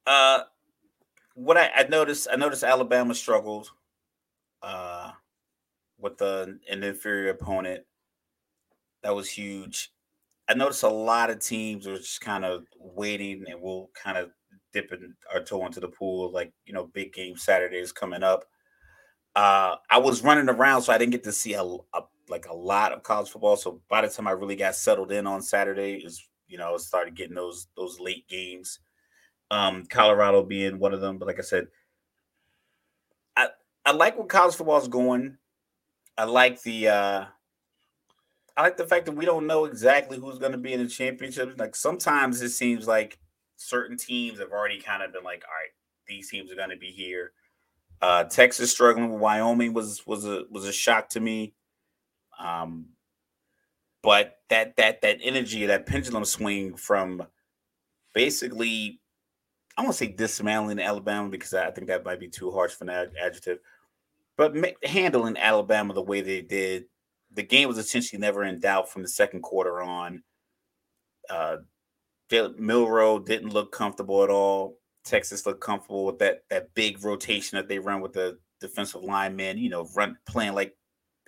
uh 0.06 0.40
what 1.34 1.56
I, 1.56 1.70
I 1.76 1.82
noticed 1.84 2.28
I 2.32 2.36
noticed 2.36 2.64
Alabama 2.64 3.14
struggled. 3.14 3.70
Uh 4.62 5.12
with 6.00 6.20
a, 6.22 6.58
an 6.68 6.82
inferior 6.82 7.30
opponent. 7.30 7.84
That 9.02 9.14
was 9.14 9.30
huge. 9.30 9.92
I 10.48 10.54
noticed 10.54 10.82
a 10.82 10.88
lot 10.88 11.30
of 11.30 11.38
teams 11.38 11.86
were 11.86 11.96
just 11.96 12.20
kind 12.20 12.44
of 12.44 12.64
waiting 12.76 13.44
and 13.48 13.60
we'll 13.60 13.90
kind 13.94 14.18
of 14.18 14.30
dipping 14.72 15.14
our 15.32 15.42
toe 15.42 15.64
into 15.66 15.80
the 15.80 15.88
pool, 15.88 16.32
like 16.32 16.52
you 16.64 16.72
know, 16.72 16.86
big 16.92 17.12
game 17.12 17.36
Saturdays 17.36 17.92
coming 17.92 18.22
up. 18.22 18.44
Uh, 19.36 19.76
I 19.88 19.98
was 19.98 20.24
running 20.24 20.48
around, 20.48 20.82
so 20.82 20.92
I 20.92 20.98
didn't 20.98 21.12
get 21.12 21.24
to 21.24 21.32
see 21.32 21.54
a, 21.54 21.62
a, 21.62 22.02
like 22.28 22.46
a 22.48 22.54
lot 22.54 22.92
of 22.92 23.02
college 23.02 23.30
football. 23.30 23.56
So 23.56 23.80
by 23.88 24.00
the 24.00 24.08
time 24.08 24.26
I 24.26 24.32
really 24.32 24.56
got 24.56 24.74
settled 24.74 25.12
in 25.12 25.26
on 25.26 25.40
Saturday, 25.40 25.94
is 26.04 26.28
you 26.48 26.58
know, 26.58 26.74
I 26.74 26.76
started 26.78 27.14
getting 27.14 27.36
those 27.36 27.68
those 27.76 28.00
late 28.00 28.28
games. 28.28 28.80
Um, 29.52 29.86
Colorado 29.86 30.42
being 30.42 30.78
one 30.78 30.94
of 30.94 31.00
them, 31.00 31.18
but 31.18 31.26
like 31.26 31.38
I 31.38 31.42
said, 31.42 31.68
I 33.36 33.48
I 33.84 33.92
like 33.92 34.18
where 34.18 34.26
college 34.26 34.54
football 34.54 34.80
is 34.80 34.88
going. 34.88 35.36
I 36.18 36.24
like 36.24 36.60
the 36.62 36.88
uh 36.88 37.24
I 38.60 38.64
like 38.64 38.76
the 38.76 38.84
fact 38.84 39.06
that 39.06 39.12
we 39.12 39.24
don't 39.24 39.46
know 39.46 39.64
exactly 39.64 40.18
who's 40.18 40.38
going 40.38 40.52
to 40.52 40.58
be 40.58 40.74
in 40.74 40.82
the 40.82 40.86
championship. 40.86 41.58
Like 41.58 41.74
sometimes 41.74 42.42
it 42.42 42.50
seems 42.50 42.86
like 42.86 43.18
certain 43.56 43.96
teams 43.96 44.38
have 44.38 44.50
already 44.50 44.78
kind 44.78 45.02
of 45.02 45.14
been 45.14 45.24
like, 45.24 45.42
all 45.48 45.54
right, 45.54 45.70
these 46.06 46.28
teams 46.28 46.52
are 46.52 46.56
going 46.56 46.68
to 46.68 46.76
be 46.76 46.90
here. 46.90 47.32
Uh, 48.02 48.24
Texas 48.24 48.70
struggling 48.70 49.10
with 49.10 49.18
Wyoming 49.18 49.72
was 49.72 50.06
was 50.06 50.26
a 50.26 50.42
was 50.50 50.66
a 50.66 50.72
shock 50.72 51.08
to 51.10 51.20
me. 51.20 51.54
Um, 52.38 52.90
but 54.02 54.40
that 54.50 54.76
that 54.76 55.00
that 55.00 55.20
energy, 55.22 55.64
that 55.64 55.86
pendulum 55.86 56.26
swing 56.26 56.74
from 56.74 57.26
basically, 58.12 59.00
I 59.78 59.80
want 59.80 59.94
to 59.94 60.04
say 60.04 60.12
dismantling 60.12 60.80
Alabama 60.80 61.30
because 61.30 61.54
I 61.54 61.70
think 61.70 61.86
that 61.86 62.04
might 62.04 62.20
be 62.20 62.28
too 62.28 62.50
harsh 62.50 62.72
for 62.74 62.84
an 62.84 63.10
adjective, 63.18 63.60
but 64.36 64.54
handling 64.84 65.38
Alabama 65.38 65.94
the 65.94 66.02
way 66.02 66.20
they 66.20 66.42
did, 66.42 66.84
the 67.32 67.42
game 67.42 67.68
was 67.68 67.78
essentially 67.78 68.20
never 68.20 68.44
in 68.44 68.58
doubt 68.58 68.90
from 68.90 69.02
the 69.02 69.08
second 69.08 69.42
quarter 69.42 69.80
on. 69.82 70.22
Uh, 71.28 71.58
Milroe 72.30 73.18
didn't 73.18 73.52
look 73.52 73.72
comfortable 73.72 74.22
at 74.24 74.30
all. 74.30 74.78
Texas 75.04 75.46
looked 75.46 75.60
comfortable 75.60 76.04
with 76.04 76.18
that 76.18 76.42
that 76.50 76.72
big 76.74 77.02
rotation 77.04 77.56
that 77.56 77.68
they 77.68 77.78
run 77.78 78.00
with 78.00 78.12
the 78.12 78.38
defensive 78.60 79.02
linemen, 79.02 79.58
you 79.58 79.70
know, 79.70 79.88
run 79.94 80.16
playing 80.26 80.54
like 80.54 80.76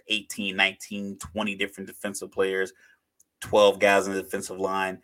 18, 0.09 0.55
19, 0.55 1.18
20 1.18 1.55
different 1.55 1.86
defensive 1.88 2.30
players, 2.30 2.72
12 3.40 3.78
guys 3.78 4.07
in 4.07 4.12
the 4.12 4.22
defensive 4.22 4.59
line. 4.59 4.98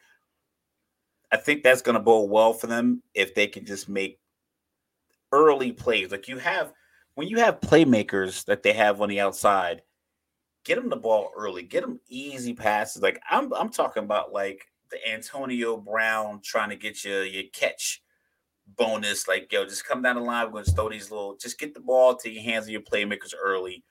I 1.33 1.37
think 1.37 1.63
that's 1.63 1.83
going 1.83 1.95
to 1.95 2.01
bode 2.01 2.31
well 2.31 2.53
for 2.53 2.67
them 2.67 3.03
if 3.15 3.35
they 3.35 3.47
can 3.47 3.65
just 3.65 3.89
make 3.89 4.19
early 5.33 5.73
plays. 5.73 6.11
Like 6.11 6.29
you 6.29 6.39
have 6.39 6.73
when 7.15 7.29
you 7.29 7.39
have 7.39 7.61
playmakers 7.61 8.45
that 8.45 8.63
they 8.63 8.73
have 8.73 9.01
on 9.01 9.09
the 9.09 9.21
outside, 9.21 9.83
get 10.69 10.77
them 10.77 10.91
the 10.91 10.97
ball 10.97 11.31
early, 11.35 11.63
get 11.63 11.81
them 11.81 11.99
easy 12.09 12.53
passes. 12.53 13.03
Like 13.03 13.21
I'm 13.31 13.53
I'm 13.55 13.71
talking 13.71 14.05
about 14.05 14.33
like 14.33 14.67
the 14.91 14.99
Antonio 15.11 15.79
Brown 15.79 16.41
trying 16.45 16.69
to 16.69 16.77
get 16.77 17.05
you 17.05 17.21
your 17.21 17.45
catch 17.55 18.03
bonus. 18.77 19.27
Like, 19.27 19.51
yo, 19.51 19.65
just 19.65 19.87
come 19.87 20.03
down 20.03 20.17
the 20.17 20.23
line. 20.23 20.47
We're 20.47 20.53
going 20.53 20.65
to 20.65 20.73
throw 20.73 20.91
these 20.91 21.11
little, 21.11 21.37
just 21.37 21.59
get 21.59 21.73
the 21.73 21.81
ball 21.81 22.17
to 22.17 22.31
your 22.31 22.43
hands 22.43 22.67
of 22.67 22.71
your 22.71 22.83
playmakers 22.83 23.33
early. 23.41 23.83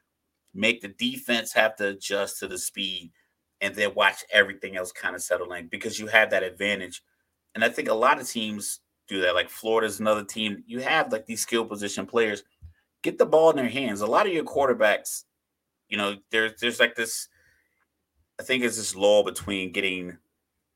Make 0.53 0.81
the 0.81 0.89
defense 0.89 1.51
have 1.53 1.75
to 1.77 1.89
adjust 1.89 2.39
to 2.39 2.47
the 2.47 2.57
speed 2.57 3.11
and 3.59 3.73
then 3.73 3.95
watch 3.95 4.23
everything 4.31 4.77
else 4.77 4.91
kind 4.91 5.15
of 5.15 5.21
settle 5.21 5.51
in 5.53 5.67
because 5.67 5.99
you 5.99 6.07
have 6.07 6.29
that 6.29 6.43
advantage. 6.43 7.01
And 7.55 7.63
I 7.63 7.69
think 7.69 7.89
a 7.89 7.93
lot 7.93 8.19
of 8.19 8.29
teams 8.29 8.81
do 9.07 9.21
that. 9.21 9.35
Like 9.35 9.49
Florida's 9.49 9.99
another 9.99 10.23
team. 10.23 10.63
You 10.67 10.79
have 10.81 11.11
like 11.11 11.25
these 11.25 11.41
skill 11.41 11.65
position 11.65 12.05
players. 12.05 12.43
Get 13.03 13.17
the 13.17 13.25
ball 13.25 13.49
in 13.51 13.55
their 13.55 13.69
hands. 13.69 14.01
A 14.01 14.07
lot 14.07 14.27
of 14.27 14.33
your 14.33 14.43
quarterbacks, 14.43 15.23
you 15.89 15.97
know, 15.97 16.15
there's 16.31 16.59
there's 16.59 16.79
like 16.79 16.95
this. 16.95 17.27
I 18.39 18.43
think 18.43 18.63
it's 18.63 18.77
this 18.77 18.95
law 18.95 19.23
between 19.23 19.71
getting 19.71 20.17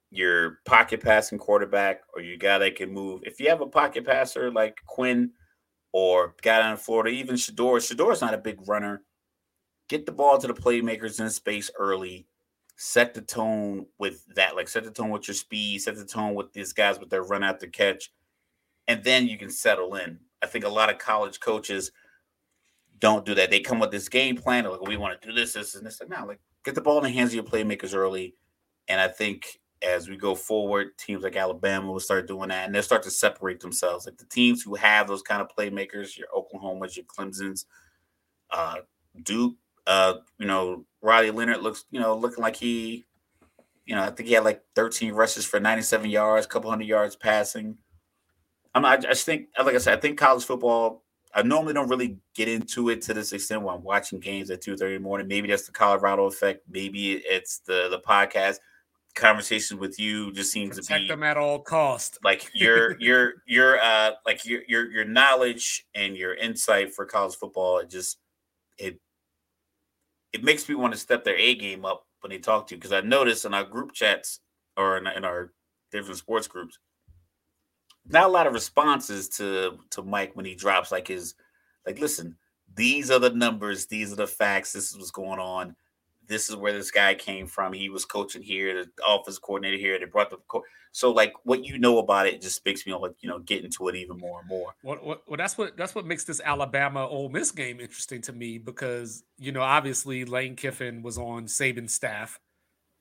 your 0.10 0.60
pocket 0.66 1.02
passing 1.02 1.38
quarterback 1.38 2.02
or 2.14 2.22
your 2.22 2.38
guy 2.38 2.58
that 2.58 2.76
can 2.76 2.92
move. 2.92 3.22
If 3.24 3.40
you 3.40 3.50
have 3.50 3.62
a 3.62 3.68
pocket 3.68 4.06
passer 4.06 4.52
like 4.52 4.78
Quinn 4.86 5.32
or 5.94 6.36
guy 6.42 6.70
in 6.70 6.78
Florida, 6.78 7.10
even 7.10 7.36
Shedeur, 7.36 7.78
Shedeur's 7.78 8.22
not 8.22 8.34
a 8.34 8.40
big 8.40 8.68
runner. 8.68 9.04
Get 9.88 10.06
the 10.06 10.12
ball 10.12 10.38
to 10.38 10.48
the 10.48 10.54
playmakers 10.54 11.20
in 11.20 11.30
space 11.30 11.70
early. 11.78 12.28
Set 12.78 13.14
the 13.14 13.22
tone 13.22 13.86
with 14.00 14.26
that, 14.36 14.56
like 14.56 14.68
set 14.68 14.84
the 14.84 14.92
tone 14.92 15.12
with 15.12 15.28
your 15.28 15.36
speed, 15.36 15.82
set 15.82 15.96
the 15.96 16.06
tone 16.06 16.34
with 16.34 16.52
these 16.52 16.74
guys 16.74 17.00
with 17.00 17.10
their 17.10 17.24
run 17.24 17.44
after 17.44 17.68
catch, 17.68 18.12
and 18.88 19.04
then 19.04 19.28
you 19.28 19.38
can 19.38 19.52
settle 19.52 19.96
in. 19.96 20.18
I 20.42 20.48
think 20.48 20.66
a 20.66 20.70
lot 20.70 20.90
of 20.90 20.98
college 20.98 21.40
coaches 21.40 21.92
don't 23.02 23.26
do 23.26 23.36
that. 23.36 23.50
They 23.50 23.60
come 23.60 23.80
with 23.80 23.92
this 23.92 24.08
game 24.08 24.38
plan, 24.38 24.64
like 24.64 24.82
we 24.82 24.96
want 24.96 25.20
to 25.20 25.28
do 25.28 25.34
this, 25.34 25.54
this, 25.54 25.76
and 25.76 25.86
this. 25.86 26.00
Like, 26.00 26.10
no, 26.10 26.26
like 26.26 26.40
get 26.64 26.76
the 26.76 26.82
ball 26.82 27.00
in 27.00 27.04
the 27.04 27.10
hands 27.10 27.32
of 27.32 27.36
your 27.36 27.44
playmakers 27.44 27.94
early. 27.94 28.36
And 28.88 29.02
I 29.02 29.08
think 29.10 29.60
as 29.82 30.08
we 30.08 30.16
go 30.16 30.36
forward, 30.36 30.98
teams 30.98 31.24
like 31.24 31.36
Alabama 31.36 31.92
will 31.92 32.00
start 32.00 32.28
doing 32.28 32.50
that, 32.50 32.66
and 32.66 32.74
they'll 32.74 32.84
start 32.84 33.04
to 33.04 33.12
separate 33.12 33.60
themselves. 33.60 34.06
Like 34.06 34.18
the 34.18 34.26
teams 34.26 34.62
who 34.62 34.76
have 34.76 35.08
those 35.08 35.24
kind 35.24 35.42
of 35.42 35.50
playmakers, 35.50 36.18
your 36.18 36.28
Oklahomas, 36.36 36.96
your 36.96 37.06
Clemson's, 37.06 37.66
uh, 38.52 38.78
Duke. 39.24 39.56
Uh, 39.88 40.14
you 40.38 40.46
know, 40.46 40.86
Riley 41.02 41.32
Leonard 41.32 41.64
looks, 41.64 41.86
you 41.90 42.00
know, 42.00 42.16
looking 42.16 42.44
like 42.44 42.56
he, 42.56 43.04
you 43.86 43.96
know, 43.96 44.04
I 44.04 44.12
think 44.12 44.30
he 44.30 44.36
had 44.36 44.44
like 44.44 44.62
13 44.76 45.14
rushes 45.14 45.44
for 45.44 45.60
97 45.60 46.08
yards, 46.08 46.46
couple 46.46 46.70
hundred 46.70 46.88
yards 46.88 47.16
passing. 47.16 47.80
I'm, 48.76 48.86
I 48.86 48.98
just 48.98 49.26
think, 49.26 49.48
like 49.58 49.74
I 49.74 49.80
said, 49.80 49.98
I 49.98 50.02
think 50.02 50.20
college 50.20 50.46
football. 50.46 51.04
I 51.34 51.42
normally 51.44 51.74
don't 51.74 51.88
really 51.88 52.18
get 52.36 52.48
into 52.48 52.90
it 52.90 53.02
to 53.04 53.14
this 53.14 53.32
extent 53.32 53.62
when 53.62 53.76
I'm 53.76 53.84
watching 53.84 54.20
games 54.20 54.50
at 54.52 54.62
2:30 54.62 54.82
in 54.82 54.94
the 54.94 55.00
morning. 55.00 55.28
Maybe 55.28 55.48
that's 55.48 55.66
the 55.66 55.72
Colorado 55.72 56.26
effect. 56.26 56.64
Maybe 56.70 57.14
it's 57.14 57.60
the 57.60 57.88
the 57.90 58.00
podcast 58.00 58.58
conversation 59.14 59.78
with 59.78 60.00
you 60.00 60.32
just 60.32 60.52
seems 60.52 60.78
Protect 60.78 60.88
to 60.88 61.00
be 61.00 61.08
them 61.08 61.24
at 61.24 61.36
all 61.38 61.60
cost. 61.60 62.18
like 62.24 62.50
your 62.54 62.98
your 63.00 63.34
your 63.46 63.78
uh 63.82 64.12
like 64.26 64.46
your 64.46 64.62
your 64.68 64.90
your 64.90 65.04
knowledge 65.06 65.86
and 65.96 66.16
your 66.16 66.34
insight 66.36 66.94
for 66.94 67.06
college 67.06 67.36
football 67.36 67.80
it 67.80 67.90
just 67.90 68.20
it 68.78 68.98
it 70.32 70.46
makes 70.46 70.70
me 70.70 70.76
want 70.76 70.94
to 70.94 71.00
step 71.00 71.26
their 71.26 71.36
A 71.36 71.56
game 71.56 71.84
up 71.84 72.06
when 72.22 72.30
they 72.30 72.38
talk 72.38 72.68
to 72.68 72.76
you 72.76 72.80
because 72.80 72.94
I 72.94 73.02
notice 73.02 73.44
in 73.44 73.54
our 73.54 73.66
group 73.66 73.92
chats 73.92 74.40
or 74.78 74.98
in, 74.98 75.08
in 75.08 75.26
our 75.26 75.52
different 75.92 76.18
sports 76.18 76.48
groups 76.48 76.80
not 78.08 78.26
a 78.26 78.32
lot 78.32 78.48
of 78.48 78.54
responses 78.54 79.30
to 79.30 79.78
to 79.92 80.04
Mike 80.04 80.36
when 80.36 80.46
he 80.46 80.56
drops 80.56 80.92
like 80.92 81.08
his 81.08 81.36
like 81.86 82.00
listen 82.00 82.36
these 82.74 83.12
are 83.12 83.20
the 83.20 83.30
numbers 83.30 83.86
these 83.88 84.12
are 84.12 84.18
the 84.18 84.28
facts 84.28 84.74
this 84.74 84.90
is 84.92 84.98
what's 84.98 85.12
going 85.12 85.40
on 85.40 85.76
this 86.32 86.50
is 86.50 86.56
where 86.56 86.72
this 86.72 86.92
guy 86.92 87.14
came 87.14 87.46
from. 87.46 87.74
He 87.74 87.90
was 87.90 88.06
coaching 88.06 88.42
here, 88.42 88.86
the 88.86 89.04
office 89.04 89.38
coordinator 89.38 89.78
here. 89.78 90.00
They 90.00 90.06
brought 90.06 90.30
the 90.30 90.38
co- 90.48 90.64
so 90.94 91.12
like 91.12 91.34
what 91.44 91.66
you 91.66 91.78
know 91.78 92.00
about 92.00 92.26
it 92.26 92.42
just 92.42 92.66
makes 92.66 92.88
me 92.88 92.94
like 92.94 93.16
you 93.20 93.30
know 93.30 93.40
get 93.40 93.66
into 93.66 93.90
it 93.90 93.96
even 93.96 94.18
more 94.18 94.40
and 94.40 94.48
more. 94.48 94.74
Well, 94.82 95.20
well, 95.28 95.38
that's 95.38 95.58
what 95.58 95.76
that's 95.76 95.94
what 95.94 96.06
makes 96.06 96.24
this 96.24 96.40
Alabama 96.40 97.06
Ole 97.06 97.30
Miss 97.30 97.52
game 97.52 97.82
interesting 97.82 98.22
to 98.24 98.34
me 98.34 98.58
because 98.58 99.24
you 99.38 99.52
know 99.52 99.62
obviously 99.62 100.24
Lane 100.24 100.56
Kiffin 100.56 101.02
was 101.04 101.18
on 101.18 101.46
Saban's 101.46 101.94
staff, 101.94 102.40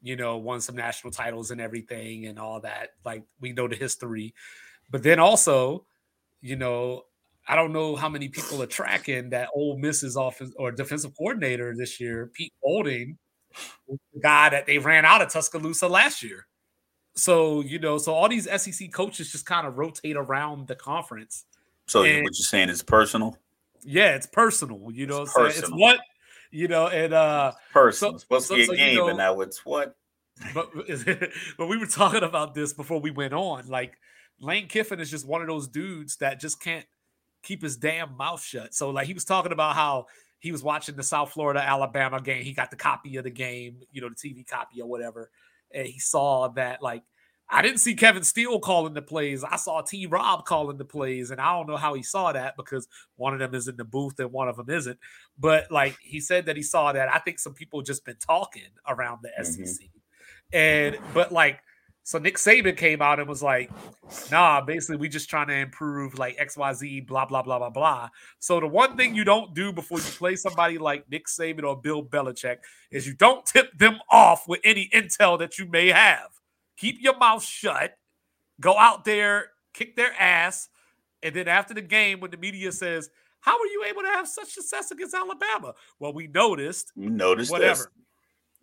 you 0.02 0.16
know, 0.16 0.36
won 0.36 0.60
some 0.60 0.74
national 0.74 1.12
titles 1.12 1.52
and 1.52 1.60
everything 1.60 2.26
and 2.26 2.38
all 2.38 2.60
that. 2.60 2.90
Like 3.04 3.22
we 3.40 3.52
know 3.52 3.68
the 3.68 3.76
history, 3.76 4.34
but 4.90 5.02
then 5.02 5.18
also, 5.18 5.86
you 6.40 6.56
know, 6.56 7.04
I 7.46 7.56
don't 7.56 7.72
know 7.72 7.96
how 7.96 8.08
many 8.08 8.28
people 8.28 8.62
are 8.62 8.66
tracking 8.66 9.30
that 9.30 9.48
Ole 9.54 9.76
Miss's 9.78 10.16
offense 10.16 10.52
or 10.56 10.70
defensive 10.70 11.16
coordinator 11.16 11.74
this 11.76 12.00
year, 12.00 12.30
Pete 12.32 12.52
Golding, 12.62 13.18
the 13.88 14.20
guy 14.22 14.50
that 14.50 14.66
they 14.66 14.78
ran 14.78 15.04
out 15.04 15.22
of 15.22 15.30
Tuscaloosa 15.32 15.88
last 15.88 16.22
year. 16.22 16.46
So, 17.14 17.60
you 17.60 17.78
know, 17.78 17.98
so 17.98 18.14
all 18.14 18.28
these 18.28 18.48
SEC 18.62 18.92
coaches 18.92 19.32
just 19.32 19.46
kind 19.46 19.66
of 19.66 19.78
rotate 19.78 20.16
around 20.16 20.68
the 20.68 20.76
conference. 20.76 21.44
So 21.86 22.04
and, 22.04 22.22
what 22.22 22.38
you're 22.38 22.44
saying 22.44 22.68
is 22.68 22.82
personal? 22.82 23.36
Yeah, 23.82 24.14
it's 24.14 24.26
personal. 24.26 24.90
You 24.92 25.06
know, 25.06 25.22
it's, 25.22 25.32
personal. 25.32 25.70
it's 25.70 25.70
what 25.70 26.00
you 26.52 26.68
know, 26.68 26.88
and 26.88 27.12
uh 27.12 27.52
personal. 27.72 28.12
So, 28.12 28.14
it's 28.14 28.22
supposed 28.22 28.46
so, 28.46 28.54
to 28.54 28.58
be 28.58 28.62
a 28.62 28.66
so, 28.66 28.74
game, 28.74 28.92
you 28.92 28.98
know, 28.98 29.08
and 29.08 29.18
now 29.18 29.40
it's 29.40 29.64
what. 29.64 29.96
but 30.54 30.70
but 31.58 31.66
we 31.66 31.76
were 31.78 31.86
talking 31.86 32.22
about 32.22 32.54
this 32.54 32.72
before 32.72 33.00
we 33.00 33.10
went 33.10 33.34
on. 33.34 33.66
Like 33.66 33.98
Lane 34.40 34.68
Kiffin 34.68 35.00
is 35.00 35.10
just 35.10 35.26
one 35.26 35.42
of 35.42 35.48
those 35.48 35.68
dudes 35.68 36.16
that 36.16 36.40
just 36.40 36.60
can't 36.62 36.86
keep 37.42 37.62
his 37.62 37.76
damn 37.76 38.16
mouth 38.16 38.42
shut. 38.42 38.74
So 38.74 38.90
like 38.90 39.06
he 39.06 39.14
was 39.14 39.24
talking 39.24 39.52
about 39.52 39.74
how 39.74 40.06
he 40.38 40.52
was 40.52 40.62
watching 40.62 40.96
the 40.96 41.02
South 41.02 41.32
Florida 41.32 41.62
Alabama 41.62 42.20
game. 42.20 42.42
He 42.42 42.52
got 42.52 42.70
the 42.70 42.76
copy 42.76 43.16
of 43.16 43.24
the 43.24 43.30
game, 43.30 43.80
you 43.92 44.00
know, 44.00 44.08
the 44.08 44.14
TV 44.14 44.46
copy 44.46 44.80
or 44.80 44.88
whatever, 44.88 45.30
and 45.72 45.86
he 45.86 45.98
saw 45.98 46.48
that 46.48 46.82
like 46.82 47.02
I 47.52 47.62
didn't 47.62 47.78
see 47.78 47.94
Kevin 47.94 48.22
Steele 48.22 48.60
calling 48.60 48.94
the 48.94 49.02
plays. 49.02 49.42
I 49.42 49.56
saw 49.56 49.80
T. 49.80 50.06
Rob 50.06 50.44
calling 50.44 50.78
the 50.78 50.84
plays, 50.84 51.32
and 51.32 51.40
I 51.40 51.52
don't 51.52 51.66
know 51.66 51.76
how 51.76 51.94
he 51.94 52.02
saw 52.02 52.32
that 52.32 52.56
because 52.56 52.86
one 53.16 53.32
of 53.32 53.40
them 53.40 53.54
is 53.54 53.66
in 53.66 53.76
the 53.76 53.84
booth 53.84 54.20
and 54.20 54.30
one 54.30 54.48
of 54.48 54.56
them 54.56 54.70
isn't. 54.70 54.98
But 55.36 55.70
like 55.70 55.96
he 56.00 56.20
said 56.20 56.46
that 56.46 56.56
he 56.56 56.62
saw 56.62 56.92
that. 56.92 57.12
I 57.12 57.18
think 57.18 57.40
some 57.40 57.54
people 57.54 57.82
just 57.82 58.04
been 58.04 58.16
talking 58.16 58.62
around 58.86 59.18
the 59.22 59.30
mm-hmm. 59.30 59.64
SEC, 59.64 59.88
and 60.52 60.96
but 61.12 61.32
like 61.32 61.60
So 62.10 62.18
Nick 62.18 62.38
Saban 62.38 62.76
came 62.76 63.00
out 63.00 63.20
and 63.20 63.28
was 63.28 63.40
like, 63.40 63.70
nah, 64.32 64.60
basically, 64.60 64.96
we 64.96 65.08
just 65.08 65.30
trying 65.30 65.46
to 65.46 65.54
improve 65.54 66.18
like 66.18 66.36
XYZ, 66.38 67.06
blah, 67.06 67.24
blah, 67.24 67.40
blah, 67.40 67.60
blah, 67.60 67.70
blah. 67.70 68.08
So 68.40 68.58
the 68.58 68.66
one 68.66 68.96
thing 68.96 69.14
you 69.14 69.22
don't 69.22 69.54
do 69.54 69.72
before 69.72 69.98
you 69.98 70.04
play 70.04 70.34
somebody 70.34 70.76
like 70.76 71.08
Nick 71.08 71.28
Saban 71.28 71.62
or 71.62 71.80
Bill 71.80 72.04
Belichick 72.04 72.56
is 72.90 73.06
you 73.06 73.14
don't 73.14 73.46
tip 73.46 73.78
them 73.78 74.00
off 74.10 74.48
with 74.48 74.58
any 74.64 74.90
intel 74.92 75.38
that 75.38 75.56
you 75.56 75.66
may 75.66 75.86
have. 75.86 76.30
Keep 76.76 76.96
your 77.00 77.16
mouth 77.16 77.44
shut. 77.44 77.96
Go 78.60 78.76
out 78.76 79.04
there, 79.04 79.52
kick 79.72 79.94
their 79.94 80.12
ass. 80.18 80.68
And 81.22 81.32
then 81.32 81.46
after 81.46 81.74
the 81.74 81.80
game, 81.80 82.18
when 82.18 82.32
the 82.32 82.38
media 82.38 82.72
says, 82.72 83.08
How 83.38 83.56
were 83.56 83.66
you 83.66 83.84
able 83.88 84.02
to 84.02 84.08
have 84.08 84.26
such 84.26 84.48
success 84.48 84.90
against 84.90 85.14
Alabama? 85.14 85.74
Well, 86.00 86.12
we 86.12 86.26
noticed. 86.26 86.90
We 86.96 87.06
noticed 87.06 87.52
whatever. 87.52 87.74
This. 87.74 87.88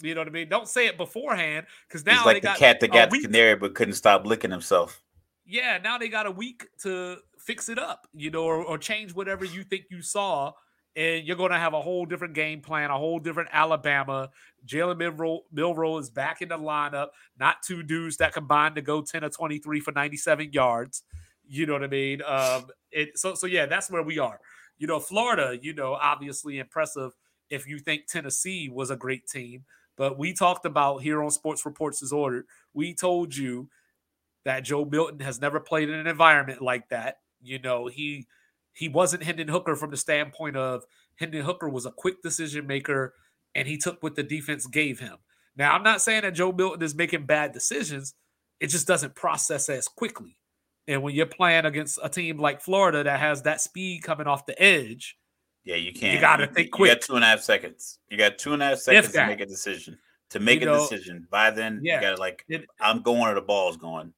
You 0.02 0.14
know 0.14 0.22
what 0.22 0.28
I 0.28 0.32
mean? 0.32 0.50
Don't 0.50 0.68
say 0.68 0.88
it 0.88 0.98
beforehand 0.98 1.66
because 1.88 2.06
now 2.06 2.18
it's 2.18 2.26
like 2.26 2.42
the 2.42 2.50
cat 2.50 2.80
that 2.82 2.92
got 2.92 3.10
the 3.10 3.22
canary 3.22 3.56
but 3.56 3.74
couldn't 3.74 3.96
stop 3.96 4.26
licking 4.26 4.52
himself. 4.52 5.02
Yeah, 5.46 5.80
now 5.82 5.98
they 5.98 6.10
got 6.10 6.26
a 6.26 6.32
week 6.32 6.68
to 6.84 7.18
fix 7.40 7.70
it 7.70 7.80
up, 7.80 8.08
you 8.14 8.30
know, 8.30 8.44
or, 8.44 8.64
or 8.64 8.78
change 8.78 9.16
whatever 9.16 9.46
you 9.46 9.64
think 9.64 9.86
you 9.90 10.02
saw, 10.02 10.52
and 10.96 11.26
you're 11.26 11.38
going 11.38 11.52
to 11.52 11.58
have 11.58 11.74
a 11.74 11.82
whole 11.82 12.06
different 12.06 12.34
game 12.34 12.60
plan, 12.60 12.92
a 12.92 12.98
whole 12.98 13.20
different 13.20 13.50
Alabama. 13.54 14.30
Jalen 14.66 15.42
Milroe 15.52 15.98
is 15.98 16.10
back 16.10 16.42
in 16.42 16.50
the 16.50 16.58
lineup, 16.58 17.10
not 17.40 17.64
two 17.64 17.82
dudes 17.82 18.18
that 18.18 18.34
combined 18.34 18.76
to 18.76 18.82
go 18.82 19.02
10 19.02 19.24
or 19.24 19.30
23 19.30 19.80
for 19.80 19.92
97 19.94 20.52
yards. 20.52 21.04
You 21.48 21.66
know 21.66 21.74
what 21.74 21.84
I 21.84 21.88
mean? 21.88 22.22
Um, 22.24 22.68
it, 22.92 23.18
so, 23.18 23.34
so 23.36 23.48
yeah, 23.48 23.66
that's 23.66 23.90
where 23.90 24.04
we 24.04 24.20
are. 24.20 24.40
You 24.78 24.88
know, 24.88 25.00
Florida, 25.00 25.58
you 25.60 25.74
know, 25.74 25.94
obviously 25.94 26.60
impressive 26.60 27.14
if 27.50 27.68
you 27.68 27.80
think 27.80 28.08
Tennessee 28.08 28.70
was 28.70 28.92
a 28.92 28.96
great 28.96 29.28
team. 29.28 29.64
But 29.98 30.18
we 30.18 30.34
talked 30.34 30.66
about 30.66 31.02
here 31.02 31.24
on 31.24 31.32
Sports 31.32 31.66
Reports 31.66 32.04
As 32.04 32.14
Ordered. 32.14 32.46
We 32.74 32.94
told 32.94 33.36
you 33.36 33.70
that 34.46 34.64
Joe 34.64 34.86
Milton 34.86 35.20
has 35.20 35.42
never 35.42 35.60
played 35.60 35.90
in 35.90 35.96
an 35.96 36.08
environment 36.08 36.62
like 36.62 36.90
that. 36.90 37.18
You 37.42 37.60
know, 37.60 37.88
he 37.88 38.28
he 38.74 38.88
wasn't 38.88 39.24
Hendon 39.24 39.48
Hooker 39.48 39.76
from 39.76 39.90
the 39.92 39.98
standpoint 39.98 40.56
of 40.56 40.84
Hendon 41.16 41.44
Hooker 41.44 41.68
was 41.68 41.86
a 41.86 41.92
quick 41.92 42.22
decision 42.22 42.68
maker 42.68 43.16
and 43.56 43.68
he 43.68 43.78
took 43.78 44.02
what 44.04 44.16
the 44.16 44.24
defense 44.24 44.68
gave 44.68 45.00
him. 45.00 45.18
Now, 45.56 45.74
I'm 45.74 45.84
not 45.84 46.02
saying 46.02 46.22
that 46.22 46.36
Joe 46.36 46.52
Milton 46.52 46.84
is 46.84 46.94
making 46.94 47.26
bad 47.26 47.52
decisions. 47.52 48.14
It 48.60 48.68
just 48.68 48.88
doesn't 48.88 49.16
process 49.16 49.68
as 49.68 49.88
quickly. 49.88 50.38
And 50.88 51.02
when 51.02 51.16
you're 51.16 51.26
playing 51.26 51.66
against 51.66 52.00
a 52.02 52.08
team 52.08 52.38
like 52.38 52.62
Florida 52.62 53.04
that 53.04 53.20
has 53.20 53.42
that 53.42 53.62
speed 53.62 54.04
coming 54.04 54.28
off 54.28 54.46
the 54.46 54.62
edge, 54.62 55.18
yeah, 55.68 55.76
you 55.76 55.92
can't. 55.92 56.14
You 56.14 56.22
got 56.22 56.38
to 56.38 56.48
think 56.48 56.72
quick. 56.72 56.90
You 56.90 56.96
got 56.96 57.02
two 57.02 57.16
and 57.16 57.26
a 57.26 57.28
half 57.28 57.42
seconds. 57.42 58.00
You 58.10 58.18
got 58.18 58.38
two 58.38 58.54
and 58.54 58.64
a 58.64 58.68
half 58.68 58.78
seconds 58.80 59.12
to 59.12 59.28
make 59.28 59.42
a 59.42 59.46
decision. 59.46 59.98
To 60.30 60.40
make 60.40 60.62
you 60.62 60.70
a 60.70 60.72
know, 60.72 60.80
decision. 60.80 61.28
By 61.30 61.52
then, 61.52 61.82
yeah, 61.84 61.96
you 61.96 62.02
got 62.02 62.16
to 62.16 62.22
like, 62.22 62.46
it, 62.48 62.66
I'm 62.80 63.02
going 63.02 63.24
or 63.24 63.34
the 63.34 63.42
ball's 63.42 63.76
going. 63.76 64.14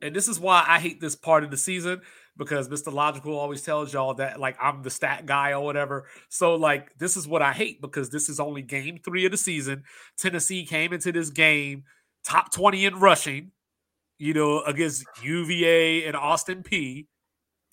And 0.00 0.14
this 0.14 0.28
is 0.28 0.38
why 0.38 0.64
I 0.66 0.78
hate 0.78 1.00
this 1.00 1.16
part 1.16 1.42
of 1.42 1.50
the 1.50 1.56
season 1.56 2.02
because 2.36 2.68
Mr. 2.68 2.92
Logical 2.92 3.36
always 3.36 3.62
tells 3.62 3.92
y'all 3.92 4.14
that 4.14 4.38
like 4.38 4.56
I'm 4.60 4.84
the 4.84 4.90
stat 4.90 5.26
guy 5.26 5.50
or 5.52 5.60
whatever. 5.60 6.06
So 6.28 6.54
like 6.54 6.96
this 6.98 7.16
is 7.16 7.26
what 7.26 7.42
I 7.42 7.52
hate 7.52 7.80
because 7.80 8.10
this 8.10 8.28
is 8.28 8.38
only 8.38 8.62
game 8.62 9.00
three 9.04 9.24
of 9.24 9.32
the 9.32 9.36
season. 9.36 9.82
Tennessee 10.16 10.64
came 10.64 10.92
into 10.92 11.10
this 11.10 11.30
game 11.30 11.82
top 12.24 12.52
20 12.52 12.84
in 12.84 13.00
rushing, 13.00 13.50
you 14.18 14.34
know, 14.34 14.62
against 14.62 15.04
UVA 15.22 16.04
and 16.04 16.16
Austin 16.16 16.62
Peay. 16.62 17.06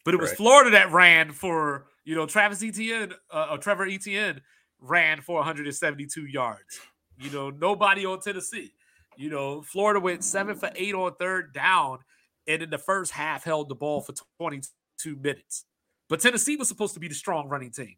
But 0.03 0.15
it 0.15 0.19
was 0.19 0.31
right. 0.31 0.37
Florida 0.37 0.71
that 0.71 0.91
ran 0.91 1.31
for 1.31 1.85
you 2.09 2.15
know, 2.15 2.25
Travis 2.25 2.63
Etienne 2.63 3.13
uh, 3.31 3.49
or 3.51 3.59
Trevor 3.59 3.85
Etienne 3.85 4.41
ran 4.81 5.21
for 5.21 5.35
172 5.35 6.25
yards. 6.25 6.79
You 7.19 7.29
know, 7.29 7.51
nobody 7.51 8.03
on 8.03 8.19
Tennessee. 8.19 8.73
You 9.15 9.29
know, 9.29 9.61
Florida 9.61 9.99
went 9.99 10.23
seven 10.23 10.55
for 10.55 10.71
eight 10.75 10.95
on 10.95 11.13
third 11.19 11.53
down, 11.53 11.99
and 12.47 12.63
in 12.63 12.71
the 12.71 12.79
first 12.79 13.11
half 13.11 13.43
held 13.43 13.69
the 13.69 13.75
ball 13.75 14.01
for 14.01 14.15
22 14.39 15.17
minutes. 15.17 15.65
But 16.07 16.19
Tennessee 16.19 16.55
was 16.55 16.67
supposed 16.67 16.95
to 16.95 16.99
be 16.99 17.09
the 17.09 17.13
strong 17.13 17.47
running 17.47 17.69
team. 17.69 17.97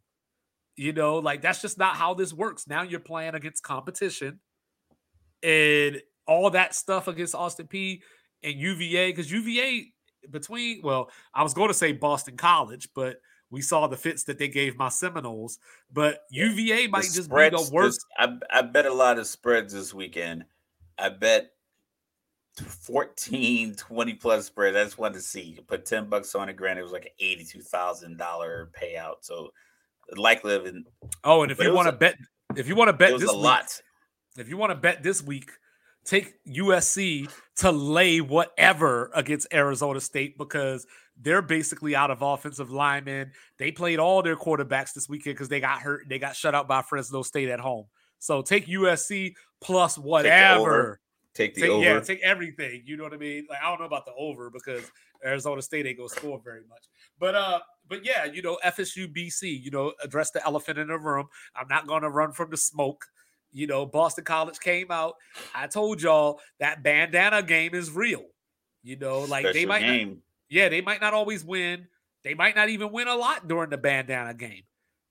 You 0.76 0.92
know, 0.92 1.20
like 1.20 1.42
that's 1.42 1.62
just 1.62 1.78
not 1.78 1.96
how 1.96 2.14
this 2.14 2.34
works. 2.34 2.68
Now 2.68 2.82
you're 2.82 3.00
playing 3.00 3.36
against 3.36 3.64
competition 3.64 4.42
and 5.42 6.02
all 6.28 6.50
that 6.50 6.76
stuff 6.76 7.08
against 7.08 7.34
Austin 7.34 7.68
Peay 7.68 8.02
and 8.44 8.56
UVA 8.56 9.12
because 9.12 9.32
UVA 9.32 9.94
between 10.30 10.82
well, 10.84 11.10
I 11.34 11.44
was 11.44 11.54
going 11.54 11.70
to 11.70 11.74
say 11.74 11.94
Boston 11.94 12.36
College, 12.36 12.90
but 12.94 13.16
we 13.52 13.62
saw 13.62 13.86
the 13.88 13.98
fits 13.98 14.24
that 14.24 14.40
they 14.40 14.48
gave 14.48 14.78
my 14.78 14.90
Seminoles, 14.90 15.60
but 15.92 16.22
UVA 16.32 16.88
might 16.88 17.04
just 17.04 17.30
be 17.30 17.50
the 17.50 17.70
worst. 17.72 18.06
I, 18.18 18.38
I 18.50 18.62
bet 18.62 18.86
a 18.86 18.94
lot 18.94 19.20
of 19.20 19.28
spreads 19.28 19.74
this 19.74 19.94
weekend. 19.94 20.46
I 20.98 21.10
bet 21.10 21.52
14, 22.58 23.76
20 23.76 24.14
plus 24.16 24.46
spreads. 24.46 24.78
I 24.78 24.84
just 24.86 24.98
wanted 24.98 25.16
to 25.16 25.22
see. 25.22 25.60
Put 25.68 25.86
10 25.86 26.08
bucks 26.08 26.34
on 26.34 26.48
it. 26.50 26.56
Granted, 26.56 26.82
it 26.82 26.84
was 26.84 26.94
like 26.94 27.12
an 27.20 27.28
$82,000 27.28 28.18
payout. 28.72 29.16
So 29.22 29.52
likely 30.16 30.56
of 30.56 30.74
Oh, 31.24 31.44
and 31.44 31.52
if 31.52 31.60
you 31.60 31.74
want 31.74 31.88
to 31.88 31.92
bet, 31.92 32.16
if 32.56 32.68
you 32.68 32.76
want 32.76 32.88
to 32.90 32.94
bet 32.94 33.20
this 33.20 33.30
a 33.30 33.34
week, 33.34 33.44
lot. 33.44 33.82
If 34.38 34.48
you 34.48 34.58
want 34.58 34.72
to 34.72 34.76
bet 34.76 35.04
this 35.04 35.22
week, 35.22 35.52
take 36.06 36.34
USC 36.46 37.30
to 37.58 37.72
lay 37.72 38.22
whatever 38.22 39.12
against 39.14 39.48
Arizona 39.54 40.00
State 40.00 40.38
because 40.38 40.86
they're 41.22 41.42
basically 41.42 41.96
out 41.96 42.12
of 42.12 42.22
offensive 42.22 42.72
linemen. 42.72 43.32
They 43.58 43.72
played 43.72 44.00
all 44.00 44.22
their 44.22 44.36
quarterbacks 44.36 44.94
this 44.94 45.08
weekend 45.08 45.36
because 45.36 45.50
they 45.50 45.60
got 45.60 45.82
hurt. 45.82 46.08
They 46.08 46.20
got 46.20 46.36
shut 46.36 46.56
out 46.56 46.68
by 46.68 46.82
Fresno 46.82 47.22
State 47.22 47.50
at 47.50 47.60
home. 47.60 47.86
So 48.20 48.42
take 48.42 48.68
USC 48.68 49.34
plus 49.62 49.98
whatever. 49.98 51.00
Take 51.34 51.56
the, 51.56 51.62
take, 51.62 51.70
over. 51.70 51.84
Yeah, 51.84 52.00
take 52.02 52.22
everything. 52.22 52.84
You 52.86 52.98
know 52.98 53.04
what 53.04 53.14
I 53.14 53.18
mean? 53.18 53.48
Like 53.50 53.60
I 53.64 53.70
don't 53.70 53.80
know 53.80 53.86
about 53.86 54.06
the 54.06 54.14
over 54.18 54.50
because 54.50 54.84
Arizona 55.24 55.62
State 55.62 55.86
ain't 55.86 55.98
gonna 55.98 56.10
score 56.10 56.42
very 56.44 56.62
much. 56.70 56.84
But 57.20 57.36
uh, 57.36 57.60
but 57.88 58.06
yeah, 58.06 58.26
you 58.26 58.42
know, 58.42 58.58
FSU 58.66 59.08
BC, 59.08 59.64
you 59.64 59.72
know, 59.72 59.94
address 60.04 60.32
the 60.32 60.46
elephant 60.46 60.78
in 60.78 60.88
the 60.88 60.98
room. 60.98 61.28
I'm 61.56 61.68
not 61.68 61.88
gonna 61.88 62.10
run 62.10 62.32
from 62.32 62.50
the 62.50 62.58
smoke. 62.58 63.06
You 63.54 63.68
know, 63.68 63.86
Boston 63.86 64.24
College 64.24 64.60
came 64.60 64.92
out. 64.92 65.16
I 65.54 65.68
told 65.68 66.02
y'all 66.02 66.40
that 66.60 66.84
bandana 66.84 67.44
game 67.44 67.74
is 67.74 67.92
real. 67.92 68.26
You 68.84 68.98
know, 68.98 69.22
like 69.22 69.46
Special 69.46 69.54
they 69.54 69.66
might 69.66 69.82
game. 69.82 70.10
Not, 70.10 70.18
yeah, 70.52 70.68
they 70.68 70.82
might 70.82 71.00
not 71.02 71.14
always 71.14 71.46
win. 71.46 71.88
They 72.24 72.34
might 72.34 72.56
not 72.56 72.70
even 72.70 72.92
win 72.92 73.08
a 73.08 73.16
lot 73.16 73.48
during 73.48 73.70
the 73.70 73.78
bandana 73.78 74.34
game, 74.34 74.64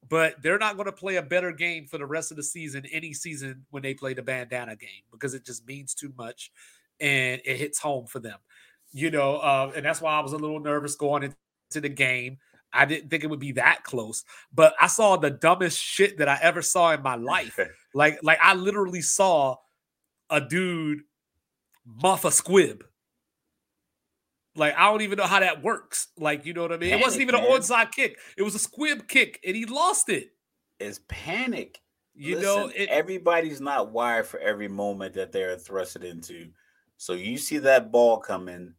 but 0.09 0.41
they're 0.43 0.59
not 0.59 0.77
going 0.77 0.85
to 0.85 0.93
play 0.93 1.17
a 1.17 1.23
better 1.23 1.51
game 1.51 1.87
for 1.87 1.97
the 1.97 2.05
rest 2.05 2.31
of 2.31 2.37
the 2.37 2.43
season, 2.43 2.85
any 2.93 3.15
season 3.15 3.65
when 3.71 3.83
they 3.83 3.95
play 3.95 4.13
the 4.13 4.23
bandana 4.23 4.77
game, 4.77 5.03
because 5.11 5.33
it 5.33 5.45
just 5.45 5.67
means 5.67 5.95
too 5.95 6.13
much 6.17 6.53
and 7.01 7.41
it 7.47 7.57
hits 7.57 7.79
home 7.79 8.07
for 8.07 8.21
them. 8.21 8.39
You 8.93 9.11
know, 9.11 9.37
uh, 9.37 9.73
and 9.75 9.85
that's 9.85 10.03
why 10.03 10.13
I 10.13 10.21
was 10.21 10.35
a 10.35 10.39
little 10.39 10.61
nervous 10.61 10.95
going 10.95 11.23
into 11.23 11.81
the 11.81 11.89
game. 11.89 12.37
I 12.73 12.85
didn't 12.85 13.09
think 13.09 13.25
it 13.25 13.31
would 13.31 13.41
be 13.41 13.53
that 13.53 13.83
close, 13.83 14.25
but 14.55 14.75
I 14.79 14.89
saw 14.89 15.17
the 15.17 15.31
dumbest 15.31 15.83
shit 15.83 16.19
that 16.19 16.29
I 16.29 16.39
ever 16.43 16.61
saw 16.61 16.93
in 16.93 17.03
my 17.03 17.15
life. 17.15 17.59
like, 17.95 18.21
like 18.23 18.39
I 18.43 18.55
literally 18.55 19.01
saw 19.01 19.57
a 20.29 20.41
dude 20.41 21.01
muff 21.87 22.27
a 22.27 22.31
squib 22.31 22.85
like 24.57 24.75
I 24.77 24.91
don't 24.91 25.03
even 25.03 25.17
know 25.17 25.27
how 25.27 25.41
that 25.41 25.63
works. 25.63 26.09
Like 26.17 26.47
you 26.47 26.55
know 26.55 26.63
what 26.63 26.73
I 26.73 26.77
mean? 26.77 26.91
Panic, 26.91 27.01
it 27.01 27.05
wasn't 27.05 27.23
even 27.23 27.35
man. 27.35 27.45
an 27.45 27.51
onside 27.51 27.93
kick. 27.93 28.19
It 28.37 28.43
was 28.43 28.55
a 28.55 28.59
squib 28.59 29.09
kick, 29.09 29.41
and 29.47 29.57
he 29.57 29.67
lost 29.67 30.09
it. 30.09 30.31
It's 30.79 31.01
panic. 31.09 31.81
You 32.15 32.37
Listen, 32.37 32.45
know, 32.45 32.73
it, 32.75 32.89
everybody's 32.89 33.61
not 33.61 33.93
wired 33.93 34.27
for 34.27 34.41
every 34.41 34.69
moment 34.69 35.15
that 35.15 35.33
they're 35.33 35.57
thrusted 35.57 36.05
into. 36.05 36.51
So 36.97 37.15
you 37.15 37.39
see 37.39 37.59
that 37.59 37.91
ball 37.91 38.19
coming, 38.19 38.75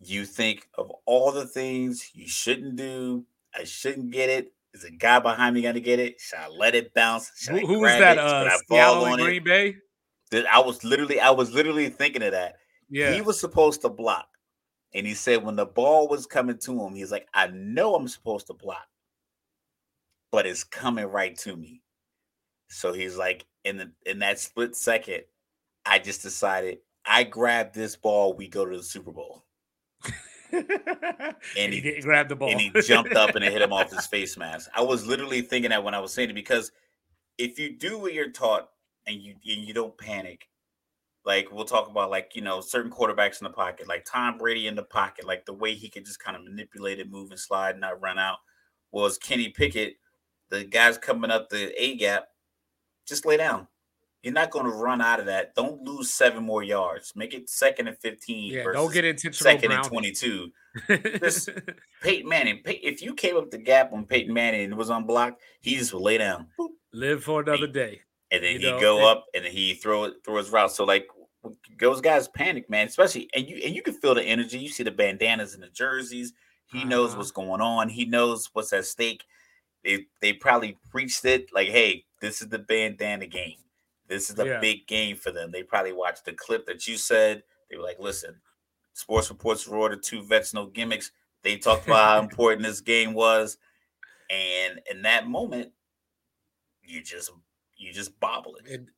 you 0.00 0.24
think 0.24 0.68
of 0.78 0.90
all 1.04 1.32
the 1.32 1.46
things 1.46 2.10
you 2.14 2.26
shouldn't 2.26 2.76
do. 2.76 3.26
I 3.54 3.64
shouldn't 3.64 4.10
get 4.10 4.30
it. 4.30 4.52
Is 4.72 4.84
a 4.84 4.90
guy 4.90 5.18
behind 5.18 5.54
me 5.54 5.62
going 5.62 5.74
to 5.74 5.80
get 5.80 5.98
it? 5.98 6.20
Should 6.20 6.38
I 6.38 6.48
let 6.48 6.74
it 6.74 6.92
bounce? 6.92 7.30
Should 7.36 7.60
who, 7.60 7.80
was 7.80 7.98
that? 7.98 8.18
It? 8.18 8.70
Uh, 8.70 9.16
Green 9.16 9.44
Bay. 9.44 9.76
I 10.50 10.60
was 10.60 10.84
literally, 10.84 11.20
I 11.20 11.30
was 11.30 11.52
literally 11.52 11.88
thinking 11.88 12.22
of 12.22 12.32
that. 12.32 12.56
Yeah. 12.90 13.12
He 13.12 13.20
was 13.20 13.38
supposed 13.40 13.82
to 13.82 13.88
block. 13.88 14.28
And 14.94 15.06
he 15.06 15.14
said 15.14 15.44
when 15.44 15.56
the 15.56 15.66
ball 15.66 16.08
was 16.08 16.26
coming 16.26 16.58
to 16.58 16.80
him, 16.80 16.94
he's 16.94 17.12
like, 17.12 17.28
I 17.34 17.48
know 17.48 17.94
I'm 17.94 18.08
supposed 18.08 18.46
to 18.46 18.54
block, 18.54 18.86
but 20.32 20.46
it's 20.46 20.64
coming 20.64 21.06
right 21.06 21.36
to 21.38 21.56
me. 21.56 21.82
So 22.68 22.92
he's 22.92 23.16
like, 23.16 23.44
in 23.64 23.76
the 23.76 23.92
in 24.04 24.20
that 24.20 24.38
split 24.38 24.74
second, 24.76 25.24
I 25.84 25.98
just 25.98 26.22
decided 26.22 26.78
I 27.04 27.24
grab 27.24 27.72
this 27.72 27.96
ball, 27.96 28.34
we 28.34 28.48
go 28.48 28.64
to 28.64 28.76
the 28.76 28.82
Super 28.82 29.12
Bowl. 29.12 29.44
and, 30.52 30.66
and 31.58 31.72
he, 31.72 31.80
he 31.80 32.00
grabbed 32.00 32.30
the 32.30 32.36
ball. 32.36 32.50
And 32.50 32.60
he 32.60 32.70
jumped 32.82 33.14
up 33.14 33.34
and 33.34 33.44
it 33.44 33.52
hit 33.52 33.62
him 33.62 33.72
off 33.72 33.92
his 33.92 34.06
face 34.08 34.36
mask. 34.36 34.70
I 34.74 34.82
was 34.82 35.06
literally 35.06 35.42
thinking 35.42 35.70
that 35.70 35.84
when 35.84 35.94
I 35.94 36.00
was 36.00 36.12
saying 36.12 36.30
it 36.30 36.34
because 36.34 36.72
if 37.38 37.58
you 37.58 37.76
do 37.76 37.98
what 37.98 38.14
you're 38.14 38.30
taught 38.30 38.68
and 39.06 39.16
you 39.16 39.34
and 39.34 39.62
you 39.64 39.74
don't 39.74 39.96
panic, 39.96 40.48
like 41.26 41.50
we'll 41.50 41.64
talk 41.64 41.90
about 41.90 42.10
like 42.10 42.32
you 42.34 42.40
know 42.40 42.60
certain 42.60 42.90
quarterbacks 42.90 43.40
in 43.40 43.44
the 43.44 43.50
pocket, 43.50 43.88
like 43.88 44.06
Tom 44.10 44.38
Brady 44.38 44.68
in 44.68 44.76
the 44.76 44.84
pocket, 44.84 45.26
like 45.26 45.44
the 45.44 45.52
way 45.52 45.74
he 45.74 45.90
could 45.90 46.06
just 46.06 46.20
kind 46.20 46.36
of 46.36 46.44
manipulate 46.44 47.00
it, 47.00 47.10
move 47.10 47.30
and 47.30 47.40
slide, 47.40 47.72
and 47.72 47.80
not 47.80 48.00
run 48.00 48.18
out. 48.18 48.38
Was 48.92 49.18
Kenny 49.18 49.48
Pickett, 49.50 49.96
the 50.48 50.64
guys 50.64 50.96
coming 50.96 51.30
up 51.30 51.50
the 51.50 51.72
A 51.82 51.96
gap, 51.96 52.28
just 53.06 53.26
lay 53.26 53.36
down. 53.36 53.66
You're 54.22 54.32
not 54.32 54.50
going 54.50 54.64
to 54.64 54.72
run 54.72 55.00
out 55.00 55.20
of 55.20 55.26
that. 55.26 55.54
Don't 55.54 55.82
lose 55.82 56.12
seven 56.12 56.42
more 56.42 56.62
yards. 56.62 57.12
Make 57.14 57.32
it 57.32 57.48
second 57.48 57.86
and 57.86 57.96
15. 57.98 58.52
Yeah, 58.52 58.64
don't 58.72 58.92
get 58.92 59.04
intentional. 59.04 59.52
Second 59.52 59.70
and 59.70 59.84
22. 59.84 60.50
this 60.88 61.48
Peyton 62.02 62.28
Manning, 62.28 62.60
if 62.64 63.02
you 63.02 63.14
came 63.14 63.36
up 63.36 63.52
the 63.52 63.58
gap 63.58 63.92
on 63.92 64.04
Peyton 64.04 64.34
Manning 64.34 64.64
and 64.64 64.72
it 64.72 64.76
was 64.76 64.90
unblocked, 64.90 65.40
he 65.60 65.76
just 65.76 65.94
would 65.94 66.02
lay 66.02 66.18
down. 66.18 66.48
Live 66.92 67.22
for 67.22 67.40
another 67.40 67.68
day. 67.68 68.00
And 68.32 68.42
then 68.42 68.58
he'd 68.58 68.80
go 68.80 69.08
up 69.08 69.26
and 69.32 69.44
then 69.44 69.52
he 69.52 69.74
throw 69.74 70.04
it 70.04 70.14
throw 70.24 70.38
his 70.38 70.50
route. 70.50 70.72
So 70.72 70.84
like 70.84 71.06
those 71.78 72.00
guys 72.00 72.28
panic, 72.28 72.68
man. 72.70 72.86
Especially 72.86 73.28
and 73.34 73.48
you 73.48 73.60
and 73.64 73.74
you 73.74 73.82
can 73.82 73.94
feel 73.94 74.14
the 74.14 74.22
energy. 74.22 74.58
You 74.58 74.68
see 74.68 74.82
the 74.82 74.90
bandanas 74.90 75.54
and 75.54 75.62
the 75.62 75.68
jerseys. 75.68 76.32
He 76.66 76.78
uh-huh. 76.78 76.88
knows 76.88 77.16
what's 77.16 77.30
going 77.30 77.60
on. 77.60 77.88
He 77.88 78.04
knows 78.04 78.50
what's 78.52 78.72
at 78.72 78.84
stake. 78.84 79.24
They 79.84 80.06
they 80.20 80.32
probably 80.32 80.78
preached 80.90 81.24
it 81.24 81.52
like, 81.52 81.68
hey, 81.68 82.04
this 82.20 82.42
is 82.42 82.48
the 82.48 82.58
bandana 82.58 83.26
game. 83.26 83.58
This 84.08 84.30
is 84.30 84.38
a 84.38 84.46
yeah. 84.46 84.60
big 84.60 84.86
game 84.86 85.16
for 85.16 85.32
them. 85.32 85.50
They 85.50 85.62
probably 85.62 85.92
watched 85.92 86.24
the 86.24 86.32
clip 86.32 86.66
that 86.66 86.86
you 86.86 86.96
said. 86.96 87.42
They 87.70 87.76
were 87.76 87.82
like, 87.82 87.98
listen, 87.98 88.36
sports 88.92 89.28
reports 89.30 89.66
were 89.66 89.78
ordered 89.78 90.02
two 90.02 90.22
vets, 90.22 90.54
no 90.54 90.66
gimmicks. 90.66 91.10
They 91.42 91.56
talked 91.56 91.86
about 91.86 92.04
how 92.04 92.18
important 92.22 92.62
this 92.62 92.80
game 92.80 93.14
was. 93.14 93.58
And 94.30 94.80
in 94.90 95.02
that 95.02 95.28
moment, 95.28 95.72
you 96.84 97.02
just 97.02 97.30
you 97.76 97.92
just 97.92 98.18
bobble 98.20 98.56
it. 98.56 98.70
And, 98.72 98.88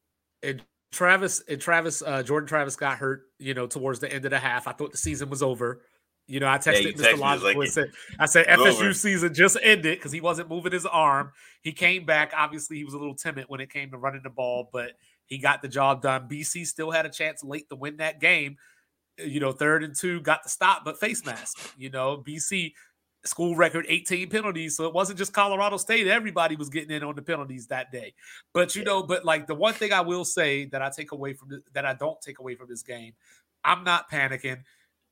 and 0.42 0.62
Travis 0.92 1.42
and 1.48 1.60
Travis, 1.60 2.02
uh, 2.02 2.22
Jordan 2.22 2.48
Travis 2.48 2.76
got 2.76 2.98
hurt, 2.98 3.22
you 3.38 3.54
know, 3.54 3.66
towards 3.66 4.00
the 4.00 4.12
end 4.12 4.24
of 4.24 4.30
the 4.30 4.38
half. 4.38 4.66
I 4.66 4.72
thought 4.72 4.92
the 4.92 4.98
season 4.98 5.28
was 5.28 5.42
over. 5.42 5.82
You 6.26 6.40
know, 6.40 6.46
I 6.46 6.58
texted 6.58 6.98
yeah, 6.98 7.12
Mr. 7.12 7.18
Logical 7.18 7.48
like, 7.48 7.56
and 7.56 7.68
said, 7.70 7.90
I 8.18 8.26
said 8.26 8.46
FSU 8.46 8.80
over. 8.80 8.92
season 8.92 9.32
just 9.32 9.56
ended 9.62 9.98
because 9.98 10.12
he 10.12 10.20
wasn't 10.20 10.50
moving 10.50 10.72
his 10.72 10.84
arm. 10.84 11.32
He 11.62 11.72
came 11.72 12.04
back. 12.04 12.32
Obviously, 12.36 12.76
he 12.76 12.84
was 12.84 12.92
a 12.92 12.98
little 12.98 13.14
timid 13.14 13.46
when 13.48 13.60
it 13.60 13.70
came 13.70 13.90
to 13.90 13.96
running 13.98 14.20
the 14.22 14.30
ball, 14.30 14.68
but 14.70 14.92
he 15.24 15.38
got 15.38 15.62
the 15.62 15.68
job 15.68 16.02
done. 16.02 16.28
BC 16.28 16.66
still 16.66 16.90
had 16.90 17.06
a 17.06 17.10
chance 17.10 17.42
late 17.42 17.68
to 17.70 17.76
win 17.76 17.96
that 17.96 18.20
game. 18.20 18.56
You 19.18 19.40
know, 19.40 19.52
third 19.52 19.82
and 19.82 19.96
two, 19.96 20.20
got 20.20 20.42
the 20.42 20.50
stop, 20.50 20.84
but 20.84 21.00
face 21.00 21.24
mask. 21.24 21.74
You 21.78 21.88
know, 21.88 22.22
BC 22.26 22.72
school 23.24 23.56
record 23.56 23.86
18 23.88 24.30
penalties. 24.30 24.76
So 24.76 24.86
it 24.86 24.94
wasn't 24.94 25.18
just 25.18 25.32
Colorado 25.32 25.76
State. 25.76 26.06
Everybody 26.06 26.56
was 26.56 26.68
getting 26.68 26.96
in 26.96 27.02
on 27.02 27.14
the 27.14 27.22
penalties 27.22 27.66
that 27.66 27.90
day. 27.92 28.14
But 28.54 28.74
you 28.76 28.84
know, 28.84 29.02
but 29.02 29.24
like 29.24 29.46
the 29.46 29.54
one 29.54 29.74
thing 29.74 29.92
I 29.92 30.00
will 30.00 30.24
say 30.24 30.66
that 30.66 30.82
I 30.82 30.90
take 30.90 31.12
away 31.12 31.34
from 31.34 31.62
that 31.74 31.84
I 31.84 31.94
don't 31.94 32.20
take 32.20 32.38
away 32.38 32.54
from 32.54 32.68
this 32.68 32.82
game, 32.82 33.12
I'm 33.64 33.84
not 33.84 34.10
panicking 34.10 34.62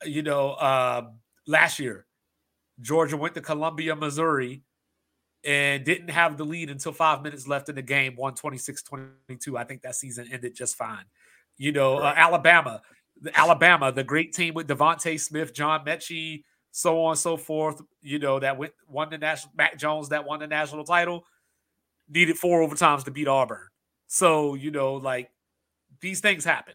you 0.04 0.22
know, 0.22 0.50
uh, 0.52 1.02
last 1.46 1.78
year, 1.78 2.06
Georgia 2.80 3.16
went 3.16 3.34
to 3.34 3.40
Columbia, 3.40 3.96
Missouri, 3.96 4.62
and 5.44 5.84
didn't 5.84 6.10
have 6.10 6.36
the 6.36 6.44
lead 6.44 6.70
until 6.70 6.92
five 6.92 7.22
minutes 7.22 7.46
left 7.46 7.68
in 7.68 7.76
the 7.76 7.82
game, 7.82 8.16
won 8.16 8.34
26 8.34 8.82
22. 8.82 9.56
I 9.56 9.64
think 9.64 9.82
that 9.82 9.94
season 9.94 10.28
ended 10.30 10.54
just 10.54 10.76
fine. 10.76 11.04
You 11.56 11.72
know, 11.72 11.98
uh, 11.98 12.12
Alabama, 12.14 12.82
the 13.20 13.38
Alabama, 13.38 13.92
the 13.92 14.04
great 14.04 14.34
team 14.34 14.54
with 14.54 14.66
DeVonta 14.66 15.18
Smith, 15.18 15.54
John 15.54 15.84
Metchie, 15.86 16.42
so 16.76 17.02
on 17.04 17.12
and 17.12 17.18
so 17.18 17.38
forth, 17.38 17.80
you 18.02 18.18
know, 18.18 18.38
that 18.38 18.58
went, 18.58 18.74
won 18.86 19.08
the 19.08 19.16
national, 19.16 19.52
Mac 19.56 19.78
Jones 19.78 20.10
that 20.10 20.26
won 20.26 20.40
the 20.40 20.46
national 20.46 20.84
title, 20.84 21.24
needed 22.08 22.36
four 22.36 22.66
overtimes 22.66 23.04
to 23.04 23.10
beat 23.10 23.28
Auburn. 23.28 23.68
So, 24.08 24.54
you 24.54 24.70
know, 24.70 24.94
like 24.94 25.30
these 26.00 26.20
things 26.20 26.44
happen 26.44 26.74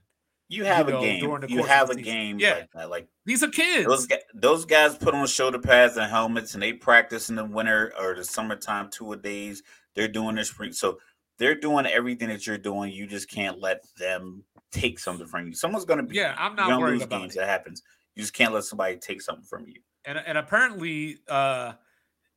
you 0.51 0.65
have 0.65 0.87
you 0.87 0.93
know, 0.93 0.99
a 0.99 1.01
game. 1.01 1.45
you 1.47 1.63
have 1.63 1.89
a 1.89 1.95
game 1.95 2.37
yeah. 2.37 2.55
like 2.55 2.71
that. 2.73 2.89
Like 2.89 3.07
these 3.25 3.41
are 3.41 3.47
kids. 3.47 3.87
Those 3.87 4.05
guys, 4.05 4.19
those 4.33 4.65
guys 4.65 4.97
put 4.97 5.13
on 5.13 5.25
shoulder 5.27 5.59
pads 5.59 5.95
and 5.95 6.11
helmets, 6.11 6.55
and 6.55 6.61
they 6.61 6.73
practice 6.73 7.29
in 7.29 7.37
the 7.37 7.45
winter 7.45 7.93
or 7.97 8.15
the 8.15 8.23
summertime 8.23 8.89
two 8.91 9.13
a 9.13 9.17
days. 9.17 9.63
They're 9.95 10.09
doing 10.09 10.35
their 10.35 10.43
spring, 10.43 10.73
so 10.73 10.97
they're 11.37 11.55
doing 11.55 11.85
everything 11.85 12.27
that 12.27 12.45
you're 12.45 12.57
doing. 12.57 12.91
You 12.91 13.07
just 13.07 13.29
can't 13.29 13.59
let 13.59 13.85
them 13.97 14.43
take 14.71 14.99
something 14.99 15.25
from 15.25 15.47
you. 15.47 15.53
Someone's 15.53 15.85
going 15.85 15.99
to 15.99 16.05
be. 16.05 16.17
Yeah, 16.17 16.35
I'm 16.37 16.55
not 16.55 16.81
worried 16.81 17.01
about 17.01 17.21
games. 17.21 17.35
It. 17.35 17.39
That 17.39 17.47
happens. 17.47 17.81
You 18.15 18.23
just 18.23 18.33
can't 18.33 18.53
let 18.53 18.65
somebody 18.65 18.97
take 18.97 19.21
something 19.21 19.45
from 19.45 19.69
you. 19.69 19.79
And 20.05 20.17
and 20.17 20.37
apparently, 20.37 21.19
uh, 21.27 21.73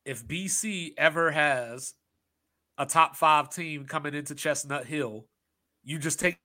if 0.05 0.25
BC 0.27 0.93
ever 0.97 1.31
has 1.31 1.93
a 2.77 2.85
top 2.85 3.15
five 3.15 3.49
team 3.49 3.85
coming 3.85 4.13
into 4.13 4.35
Chestnut 4.35 4.85
Hill, 4.85 5.25
you 5.83 5.97
just 5.97 6.19
take 6.19 6.37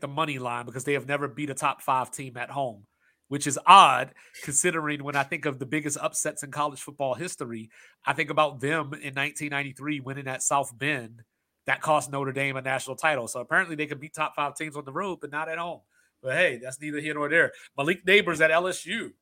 the 0.00 0.08
money 0.08 0.38
line 0.38 0.66
because 0.66 0.84
they 0.84 0.94
have 0.94 1.06
never 1.06 1.28
beat 1.28 1.50
a 1.50 1.54
top 1.54 1.82
five 1.82 2.10
team 2.10 2.36
at 2.36 2.50
home, 2.50 2.86
which 3.28 3.46
is 3.46 3.58
odd 3.66 4.12
considering 4.42 5.04
when 5.04 5.14
I 5.14 5.22
think 5.22 5.44
of 5.44 5.58
the 5.58 5.66
biggest 5.66 5.98
upsets 5.98 6.42
in 6.42 6.50
college 6.50 6.80
football 6.80 7.14
history, 7.14 7.70
I 8.04 8.12
think 8.12 8.30
about 8.30 8.60
them 8.60 8.86
in 8.94 9.14
1993 9.14 10.00
winning 10.00 10.26
at 10.26 10.42
South 10.42 10.76
Bend 10.76 11.22
that 11.66 11.80
cost 11.80 12.10
Notre 12.10 12.32
Dame 12.32 12.56
a 12.56 12.62
national 12.62 12.96
title. 12.96 13.28
So 13.28 13.40
apparently 13.40 13.76
they 13.76 13.86
can 13.86 13.98
beat 13.98 14.14
top 14.14 14.34
five 14.34 14.54
teams 14.54 14.76
on 14.76 14.84
the 14.84 14.92
road, 14.92 15.18
but 15.20 15.30
not 15.30 15.48
at 15.48 15.58
home. 15.58 15.80
But 16.22 16.36
hey, 16.36 16.60
that's 16.62 16.80
neither 16.80 17.00
here 17.00 17.14
nor 17.14 17.28
there. 17.28 17.52
Malik 17.76 18.06
Neighbors 18.06 18.40
at 18.40 18.50
LSU, 18.50 19.12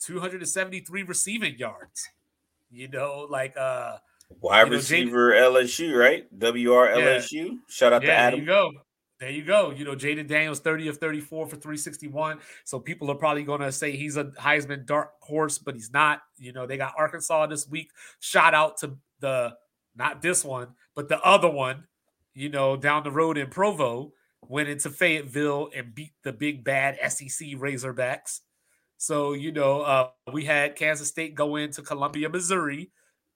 273 0.00 1.02
receiving 1.04 1.56
yards. 1.58 2.08
You 2.70 2.88
know, 2.88 3.26
like 3.28 3.56
uh 3.56 3.98
wide 4.40 4.64
you 4.64 4.70
know, 4.70 4.76
receiver 4.76 5.32
LSU, 5.32 5.98
right? 5.98 6.26
WRLSU. 6.38 7.32
Yeah. 7.32 7.50
Shout 7.68 7.92
out 7.92 8.02
yeah, 8.02 8.08
to 8.08 8.16
Adam. 8.16 8.44
There 8.44 8.44
you 8.44 8.46
go. 8.46 8.72
There 9.20 9.30
you 9.30 9.44
go. 9.44 9.70
You 9.70 9.84
know, 9.84 9.94
Jayden 9.94 10.26
Daniels, 10.26 10.60
30 10.60 10.88
of 10.88 10.96
34 10.96 11.46
for 11.46 11.56
361. 11.56 12.38
So 12.64 12.80
people 12.80 13.10
are 13.10 13.14
probably 13.14 13.42
going 13.42 13.60
to 13.60 13.70
say 13.70 13.94
he's 13.94 14.16
a 14.16 14.24
Heisman 14.24 14.86
dark 14.86 15.12
horse, 15.20 15.58
but 15.58 15.74
he's 15.74 15.92
not. 15.92 16.22
You 16.38 16.54
know, 16.54 16.66
they 16.66 16.78
got 16.78 16.94
Arkansas 16.96 17.46
this 17.48 17.68
week. 17.68 17.90
Shout 18.20 18.54
out 18.54 18.78
to 18.78 18.96
the, 19.20 19.56
not 19.94 20.22
this 20.22 20.42
one, 20.42 20.68
but 20.94 21.10
the 21.10 21.20
other 21.20 21.50
one, 21.50 21.84
you 22.32 22.48
know, 22.48 22.78
down 22.78 23.02
the 23.02 23.10
road 23.10 23.36
in 23.36 23.48
Provo, 23.50 24.14
went 24.48 24.70
into 24.70 24.88
Fayetteville 24.88 25.68
and 25.76 25.94
beat 25.94 26.12
the 26.22 26.32
big 26.32 26.64
bad 26.64 26.96
SEC 27.10 27.48
Razorbacks. 27.48 28.40
So, 29.00 29.32
you 29.32 29.50
know, 29.50 29.80
uh, 29.80 30.10
we 30.30 30.44
had 30.44 30.76
Kansas 30.76 31.08
State 31.08 31.34
go 31.34 31.56
into 31.56 31.80
Columbia, 31.80 32.28
Missouri 32.28 32.90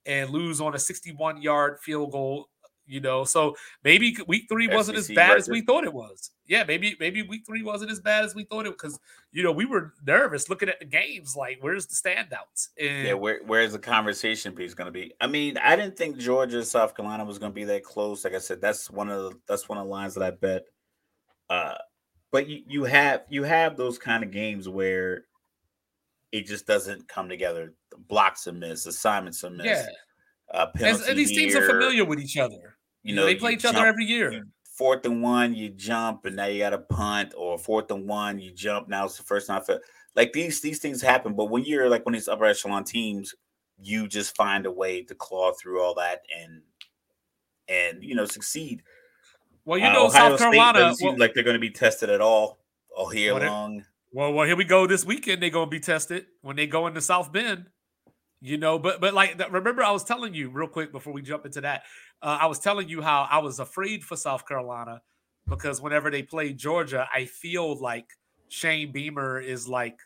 and 0.05 0.29
lose 0.29 0.61
on 0.61 0.75
a 0.75 0.79
61 0.79 1.41
yard 1.41 1.81
field 1.81 2.13
goal 2.13 2.51
you 2.87 3.01
know. 3.01 3.25
So 3.25 3.57
maybe 3.83 4.15
week 4.27 4.45
three 4.47 4.69
wasn't 4.69 4.99
SEC 4.99 5.11
as 5.11 5.15
bad 5.15 5.29
record. 5.29 5.39
as 5.39 5.49
we 5.49 5.63
thought 5.63 5.85
it 5.85 5.93
was. 5.95 6.33
Yeah, 6.47 6.65
maybe 6.65 6.99
maybe 7.01 7.23
week 7.23 7.45
three 7.47 7.63
wasn't 7.63 7.91
as 7.91 7.99
bad 7.99 8.27
as 8.27 8.35
we 8.35 8.45
thought 8.45 8.67
it 8.67 8.73
because 8.73 9.01
you 9.33 9.43
know 9.43 9.53
we 9.53 9.65
were 9.65 9.95
nervous 10.07 10.51
looking 10.51 10.69
at 10.69 10.81
the 10.81 10.85
games. 10.85 11.35
Like, 11.35 11.59
where's 11.63 11.87
the 11.87 11.95
standouts? 11.95 12.69
And 12.79 13.09
yeah, 13.09 13.15
where 13.15 13.41
where's 13.47 13.73
the 13.73 13.79
conversation 13.79 14.53
piece 14.53 14.75
going 14.75 14.87
to 14.87 14.93
be? 14.93 15.15
I 15.19 15.29
mean, 15.29 15.57
I 15.57 15.77
didn't 15.77 15.97
think 15.97 16.19
Georgia 16.19 16.63
South 16.63 16.95
Carolina 16.95 17.25
was 17.25 17.39
going 17.39 17.53
to 17.53 17.57
be 17.57 17.65
that 17.65 17.85
close. 17.85 18.23
Like 18.23 18.35
I 18.35 18.39
said, 18.39 18.61
that's 18.61 18.91
one 18.91 19.09
of 19.09 19.23
the 19.23 19.39
that's 19.49 19.67
one 19.67 19.79
of 19.79 19.85
the 19.85 19.91
lines 19.91 20.13
that 20.13 20.23
I 20.23 20.31
bet. 20.31 20.67
Uh, 21.49 21.77
but 22.31 22.49
you 22.49 22.63
you 22.69 22.85
have 22.85 23.23
you 23.31 23.45
have 23.45 23.79
those 23.79 23.99
kind 23.99 24.23
of 24.23 24.31
games 24.31 24.69
where 24.69 25.25
it 26.35 26.47
just 26.47 26.67
doesn't 26.67 27.07
come 27.07 27.29
together. 27.29 27.75
Blocks 28.09 28.49
and 28.49 28.59
miss, 28.59 28.87
assignments 28.87 29.45
and 29.45 29.57
miss. 29.57 29.67
Yeah. 29.67 29.87
Uh, 30.53 30.67
and, 30.81 31.01
and 31.03 31.19
these 31.19 31.31
teams 31.31 31.55
are 31.55 31.65
familiar 31.65 32.05
with 32.05 32.19
each 32.19 32.37
other. 32.37 32.77
You 33.05 33.15
know, 33.15 33.25
they 33.25 33.37
play 33.37 33.53
each 33.53 33.63
jump, 33.63 33.77
other 33.77 33.87
every 33.87 34.05
year. 34.05 34.45
fourth 34.77 35.07
and 35.07 35.23
one, 35.23 35.55
you 35.55 35.69
jump, 35.69 36.25
and 36.25 36.35
now 36.35 36.47
you 36.47 36.59
got 36.59 36.73
a 36.73 36.79
punt, 36.79 37.35
or 37.37 37.57
fourth 37.57 37.89
and 37.93 38.09
one, 38.09 38.41
you 38.41 38.51
jump. 38.51 38.89
Now 38.89 39.05
it's 39.05 39.17
the 39.17 39.23
first 39.23 39.47
time. 39.47 39.63
For, 39.63 39.81
like 40.17 40.33
these 40.33 40.61
these 40.61 40.81
things 40.81 41.01
happen, 41.01 41.35
but 41.35 41.51
when 41.51 41.65
you're 41.65 41.89
like 41.89 42.05
when 42.05 42.15
these 42.15 42.27
upper 42.27 42.47
echelon 42.47 42.83
teams, 42.83 43.33
you 43.81 44.09
just 44.09 44.35
find 44.35 44.67
a 44.67 44.73
way 44.73 45.03
to 45.03 45.15
claw 45.15 45.53
through 45.53 45.81
all 45.81 45.95
that 45.95 46.23
and 46.37 46.63
and 47.69 48.03
you 48.03 48.17
know 48.17 48.25
succeed. 48.25 48.83
Well, 49.65 49.79
you 49.79 49.87
uh, 49.87 49.93
know, 49.93 50.07
uh, 50.07 50.11
South 50.11 50.39
Carolina 50.39 50.81
doesn't 50.81 50.97
seem 50.97 51.09
well, 51.11 51.19
like 51.19 51.35
they're 51.35 51.45
going 51.45 51.55
to 51.55 51.61
be 51.61 51.71
tested 51.71 52.11
at 52.11 52.21
all 52.21 52.59
all 52.97 53.15
year 53.15 53.35
well, 53.35 53.47
long. 53.47 53.85
Well, 54.15 54.33
well, 54.33 54.47
here 54.47 54.55
we 54.55 54.63
go. 54.63 54.87
This 54.87 55.05
weekend 55.05 55.43
they're 55.43 55.51
going 55.51 55.67
to 55.67 55.71
be 55.71 55.81
tested 55.81 56.27
when 56.41 56.55
they 56.55 56.69
go 56.69 56.87
into 56.87 57.01
South 57.01 57.33
Bend. 57.33 57.67
You 58.41 58.59
know, 58.59 58.79
but 58.79 59.01
but 59.01 59.13
like 59.13 59.41
remember, 59.51 59.83
I 59.83 59.91
was 59.91 60.05
telling 60.05 60.35
you 60.35 60.51
real 60.51 60.69
quick 60.69 60.93
before 60.93 61.13
we 61.13 61.21
jump 61.21 61.47
into 61.47 61.63
that. 61.63 61.83
Uh, 62.23 62.39
I 62.43 62.47
was 62.47 62.61
telling 62.61 62.89
you 62.89 63.03
how 63.03 63.27
I 63.29 63.39
was 63.39 63.59
afraid 63.59 64.05
for 64.05 64.17
South 64.17 64.47
Carolina 64.47 65.01
because 65.49 65.81
whenever 65.81 66.13
they 66.13 66.23
play 66.23 66.53
Georgia, 66.53 67.09
I 67.13 67.25
feel 67.25 67.81
like 67.81 68.07
Shane 68.49 68.93
Beamer 68.93 69.41
is 69.41 69.67
like 69.67 69.99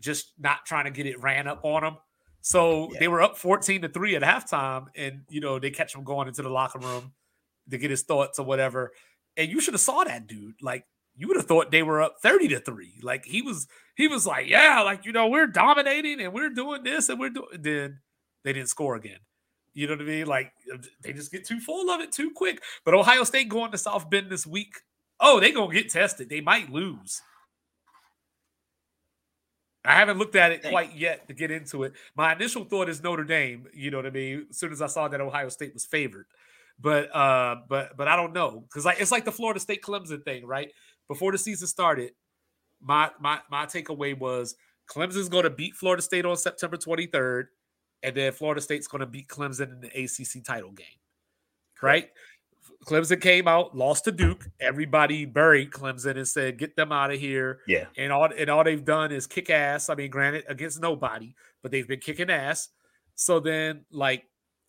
just 0.00 0.32
not 0.36 0.66
trying 0.66 0.86
to 0.86 0.90
get 0.90 1.06
it 1.06 1.22
ran 1.22 1.46
up 1.46 1.60
on 1.64 1.82
them. 1.82 1.98
So 2.40 2.88
yeah. 2.92 2.98
they 2.98 3.08
were 3.08 3.22
up 3.22 3.36
14 3.36 3.82
to 3.82 3.88
3 3.88 4.16
at 4.16 4.22
halftime, 4.22 4.86
and 4.96 5.20
you 5.28 5.40
know, 5.40 5.60
they 5.60 5.70
catch 5.70 5.94
him 5.94 6.02
going 6.02 6.26
into 6.26 6.42
the 6.42 6.50
locker 6.50 6.80
room 6.80 7.12
to 7.70 7.78
get 7.78 7.90
his 7.90 8.02
thoughts 8.02 8.40
or 8.40 8.46
whatever. 8.46 8.90
And 9.36 9.50
you 9.50 9.60
should 9.60 9.74
have 9.74 9.80
saw 9.82 10.02
that 10.02 10.26
dude. 10.26 10.54
Like 10.60 10.86
you 11.16 11.28
would 11.28 11.36
have 11.36 11.46
thought 11.46 11.70
they 11.70 11.82
were 11.82 12.02
up 12.02 12.16
30 12.22 12.48
to 12.48 12.60
3. 12.60 13.00
Like 13.02 13.24
he 13.24 13.42
was 13.42 13.66
he 13.96 14.08
was 14.08 14.26
like, 14.26 14.48
"Yeah, 14.48 14.82
like 14.82 15.04
you 15.04 15.12
know, 15.12 15.28
we're 15.28 15.46
dominating 15.46 16.20
and 16.20 16.32
we're 16.32 16.50
doing 16.50 16.82
this 16.82 17.08
and 17.08 17.20
we're 17.20 17.30
doing 17.30 17.48
then 17.60 18.00
they 18.44 18.52
didn't 18.52 18.68
score 18.68 18.96
again. 18.96 19.18
You 19.72 19.86
know 19.88 19.94
what 19.94 20.02
I 20.02 20.04
mean? 20.04 20.26
Like 20.26 20.52
uh, 20.72 20.78
they 21.02 21.12
just 21.12 21.32
get 21.32 21.44
too 21.46 21.60
full 21.60 21.90
of 21.90 22.00
it 22.00 22.12
too 22.12 22.30
quick. 22.34 22.62
But 22.84 22.94
Ohio 22.94 23.24
State 23.24 23.48
going 23.48 23.72
to 23.72 23.78
South 23.78 24.08
Bend 24.08 24.30
this 24.30 24.46
week. 24.46 24.74
Oh, 25.20 25.40
they 25.40 25.52
going 25.52 25.70
to 25.70 25.82
get 25.82 25.90
tested. 25.90 26.28
They 26.28 26.40
might 26.40 26.70
lose. 26.70 27.22
I 29.84 29.96
haven't 29.96 30.18
looked 30.18 30.34
at 30.34 30.50
it 30.50 30.62
quite 30.62 30.96
yet 30.96 31.28
to 31.28 31.34
get 31.34 31.50
into 31.50 31.82
it. 31.82 31.92
My 32.16 32.32
initial 32.32 32.64
thought 32.64 32.88
is 32.88 33.02
Notre 33.02 33.24
Dame, 33.24 33.66
you 33.74 33.90
know 33.90 33.98
what 33.98 34.06
I 34.06 34.10
mean? 34.10 34.46
As 34.48 34.56
soon 34.56 34.72
as 34.72 34.80
I 34.80 34.86
saw 34.86 35.08
that 35.08 35.20
Ohio 35.20 35.50
State 35.50 35.74
was 35.74 35.84
favored. 35.84 36.26
But 36.80 37.14
uh, 37.14 37.56
but 37.68 37.96
but 37.96 38.08
I 38.08 38.16
don't 38.16 38.32
know 38.32 38.64
because 38.68 38.84
like 38.84 39.00
it's 39.00 39.12
like 39.12 39.24
the 39.24 39.32
Florida 39.32 39.60
State 39.60 39.82
Clemson 39.82 40.24
thing, 40.24 40.44
right? 40.46 40.70
Before 41.08 41.32
the 41.32 41.38
season 41.38 41.68
started, 41.68 42.12
my 42.80 43.10
my 43.20 43.40
my 43.50 43.66
takeaway 43.66 44.18
was 44.18 44.56
Clemson's 44.90 45.28
going 45.28 45.44
to 45.44 45.50
beat 45.50 45.74
Florida 45.74 46.02
State 46.02 46.26
on 46.26 46.36
September 46.36 46.76
23rd, 46.76 47.44
and 48.02 48.16
then 48.16 48.32
Florida 48.32 48.60
State's 48.60 48.86
going 48.86 49.00
to 49.00 49.06
beat 49.06 49.28
Clemson 49.28 49.72
in 49.72 49.80
the 49.80 49.88
ACC 49.88 50.44
title 50.44 50.72
game, 50.72 50.86
right? 51.82 52.10
Clemson 52.84 53.20
came 53.20 53.48
out, 53.48 53.76
lost 53.76 54.04
to 54.04 54.12
Duke. 54.12 54.46
Everybody 54.60 55.24
buried 55.24 55.70
Clemson 55.70 56.16
and 56.16 56.28
said, 56.28 56.58
"Get 56.58 56.76
them 56.76 56.92
out 56.92 57.10
of 57.10 57.18
here." 57.18 57.60
Yeah, 57.66 57.86
and 57.96 58.12
all 58.12 58.28
and 58.36 58.50
all 58.50 58.64
they've 58.64 58.84
done 58.84 59.10
is 59.10 59.26
kick 59.26 59.48
ass. 59.48 59.88
I 59.88 59.94
mean, 59.94 60.10
granted, 60.10 60.44
against 60.48 60.80
nobody, 60.80 61.34
but 61.62 61.72
they've 61.72 61.88
been 61.88 62.00
kicking 62.00 62.30
ass. 62.30 62.68
So 63.14 63.40
then, 63.40 63.84
like 63.90 64.24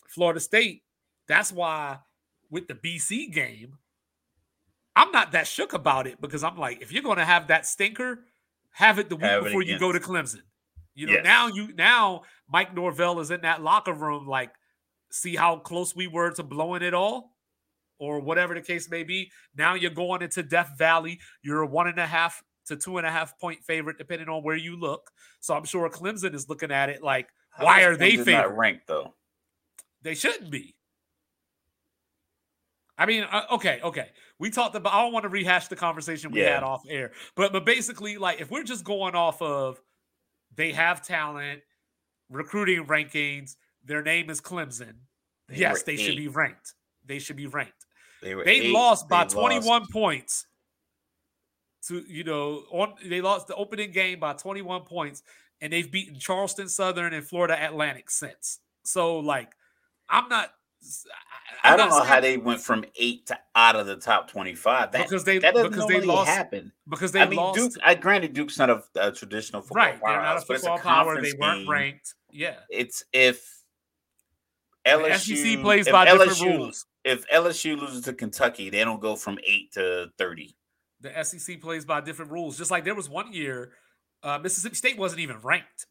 Florida 0.07 0.39
State, 0.39 0.83
that's 1.27 1.51
why 1.51 1.99
with 2.49 2.67
the 2.67 2.75
BC 2.75 3.31
game, 3.33 3.77
I'm 4.95 5.11
not 5.11 5.33
that 5.33 5.47
shook 5.47 5.73
about 5.73 6.07
it 6.07 6.21
because 6.21 6.43
I'm 6.43 6.57
like, 6.57 6.81
if 6.81 6.91
you're 6.91 7.03
going 7.03 7.17
to 7.17 7.25
have 7.25 7.47
that 7.47 7.65
stinker, 7.65 8.19
have 8.71 8.99
it 8.99 9.09
the 9.09 9.15
week 9.15 9.43
before 9.43 9.61
you 9.61 9.77
go 9.79 9.91
to 9.91 9.99
Clemson. 9.99 10.41
You 10.93 11.07
know, 11.07 11.13
yes. 11.13 11.23
now 11.25 11.47
you 11.47 11.73
now 11.73 12.21
Mike 12.49 12.73
Norvell 12.73 13.19
is 13.19 13.29
in 13.29 13.41
that 13.41 13.61
locker 13.61 13.93
room, 13.93 14.25
like, 14.27 14.51
see 15.11 15.35
how 15.35 15.57
close 15.57 15.95
we 15.95 16.07
were 16.07 16.31
to 16.31 16.43
blowing 16.43 16.81
it 16.81 16.93
all 16.93 17.31
or 17.99 18.19
whatever 18.19 18.53
the 18.53 18.61
case 18.61 18.89
may 18.89 19.03
be. 19.03 19.31
Now 19.57 19.73
you're 19.75 19.91
going 19.91 20.21
into 20.21 20.43
Death 20.43 20.71
Valley. 20.77 21.19
You're 21.41 21.61
a 21.61 21.67
one 21.67 21.87
and 21.87 21.99
a 21.99 22.05
half 22.05 22.41
to 22.67 22.75
two 22.75 22.97
and 22.97 23.05
a 23.05 23.11
half 23.11 23.37
point 23.39 23.63
favorite, 23.63 23.97
depending 23.97 24.29
on 24.29 24.43
where 24.43 24.55
you 24.55 24.79
look. 24.79 25.11
So 25.39 25.53
I'm 25.53 25.65
sure 25.65 25.89
Clemson 25.89 26.33
is 26.33 26.49
looking 26.49 26.71
at 26.71 26.89
it 26.89 27.03
like, 27.03 27.27
How 27.51 27.65
why 27.65 27.83
are 27.83 27.95
they 27.95 28.17
favorite? 28.17 28.55
ranked 28.55 28.87
though? 28.87 29.13
They 30.01 30.15
shouldn't 30.15 30.51
be. 30.51 30.74
I 32.97 33.05
mean, 33.05 33.23
uh, 33.23 33.43
okay, 33.51 33.79
okay. 33.83 34.09
We 34.39 34.49
talked 34.49 34.75
about. 34.75 34.93
I 34.93 35.01
don't 35.01 35.13
want 35.13 35.23
to 35.23 35.29
rehash 35.29 35.67
the 35.67 35.75
conversation 35.75 36.31
we 36.31 36.41
yeah. 36.41 36.55
had 36.55 36.63
off 36.63 36.83
air, 36.89 37.11
but 37.35 37.51
but 37.51 37.65
basically, 37.65 38.17
like, 38.17 38.39
if 38.41 38.49
we're 38.49 38.63
just 38.63 38.83
going 38.83 39.15
off 39.15 39.41
of 39.41 39.81
they 40.55 40.71
have 40.71 41.05
talent, 41.05 41.61
recruiting 42.29 42.85
rankings, 42.85 43.55
their 43.83 44.01
name 44.01 44.29
is 44.29 44.41
Clemson. 44.41 44.93
They 45.49 45.57
yes, 45.57 45.83
they 45.83 45.93
eight. 45.93 45.99
should 45.99 46.17
be 46.17 46.27
ranked. 46.27 46.73
They 47.05 47.19
should 47.19 47.35
be 47.35 47.47
ranked. 47.47 47.85
They, 48.21 48.33
they 48.33 48.61
eight, 48.61 48.71
lost 48.73 49.07
by 49.07 49.25
they 49.25 49.29
21 49.33 49.65
lost. 49.65 49.91
points. 49.91 50.47
To 51.87 52.03
you 52.07 52.23
know, 52.23 52.63
on 52.71 52.93
they 53.05 53.21
lost 53.21 53.47
the 53.47 53.55
opening 53.55 53.91
game 53.91 54.19
by 54.19 54.33
21 54.33 54.83
points, 54.83 55.21
and 55.61 55.71
they've 55.71 55.91
beaten 55.91 56.17
Charleston 56.17 56.67
Southern 56.67 57.13
and 57.13 57.25
Florida 57.25 57.63
Atlantic 57.63 58.09
since. 58.09 58.59
So, 58.83 59.19
like, 59.19 59.51
I'm 60.09 60.27
not. 60.29 60.51
I'm 61.63 61.73
I 61.73 61.77
do 61.77 61.89
not 61.89 61.89
know 61.89 62.03
how 62.03 62.19
they 62.19 62.37
went 62.37 62.61
from 62.61 62.85
eight 62.95 63.27
to 63.27 63.39
out 63.55 63.75
of 63.75 63.85
the 63.85 63.97
top 63.97 64.29
25. 64.29 64.91
That, 64.91 65.03
because 65.03 65.23
they 65.23 65.37
that 65.39 65.53
because 65.53 65.87
they 65.87 66.01
lost 66.01 66.29
happen. 66.29 66.71
Because 66.89 67.11
they 67.11 67.21
I 67.21 67.27
mean, 67.27 67.37
lost. 67.37 67.59
Duke, 67.59 67.73
I 67.83 67.95
granted 67.95 68.33
Duke's 68.33 68.57
not 68.57 68.69
a, 68.69 68.83
a 68.95 69.11
traditional 69.11 69.61
football 69.61 69.77
right. 69.77 69.99
They're 70.03 70.21
not 70.21 70.37
a 70.37 70.41
football 70.41 70.79
power. 70.79 71.21
They 71.21 71.33
weren't 71.39 71.61
game. 71.61 71.69
ranked. 71.69 72.15
Yeah. 72.31 72.55
It's 72.69 73.03
if 73.13 73.61
LSU 74.87 75.27
the 75.27 75.35
SEC 75.35 75.61
plays 75.61 75.89
by 75.89 76.07
LSU, 76.07 76.25
different 76.25 76.57
rules 76.57 76.85
if 77.05 77.27
LSU 77.29 77.79
loses 77.79 78.01
to 78.05 78.13
Kentucky, 78.13 78.69
they 78.69 78.83
don't 78.83 78.99
go 78.99 79.15
from 79.15 79.37
eight 79.45 79.71
to 79.73 80.07
thirty. 80.17 80.57
The 81.01 81.23
SEC 81.23 81.61
plays 81.61 81.85
by 81.85 82.01
different 82.01 82.31
rules. 82.31 82.57
Just 82.57 82.71
like 82.71 82.83
there 82.83 82.95
was 82.95 83.07
one 83.07 83.31
year, 83.31 83.73
uh, 84.23 84.39
Mississippi 84.39 84.75
State 84.75 84.97
wasn't 84.97 85.21
even 85.21 85.37
ranked, 85.43 85.85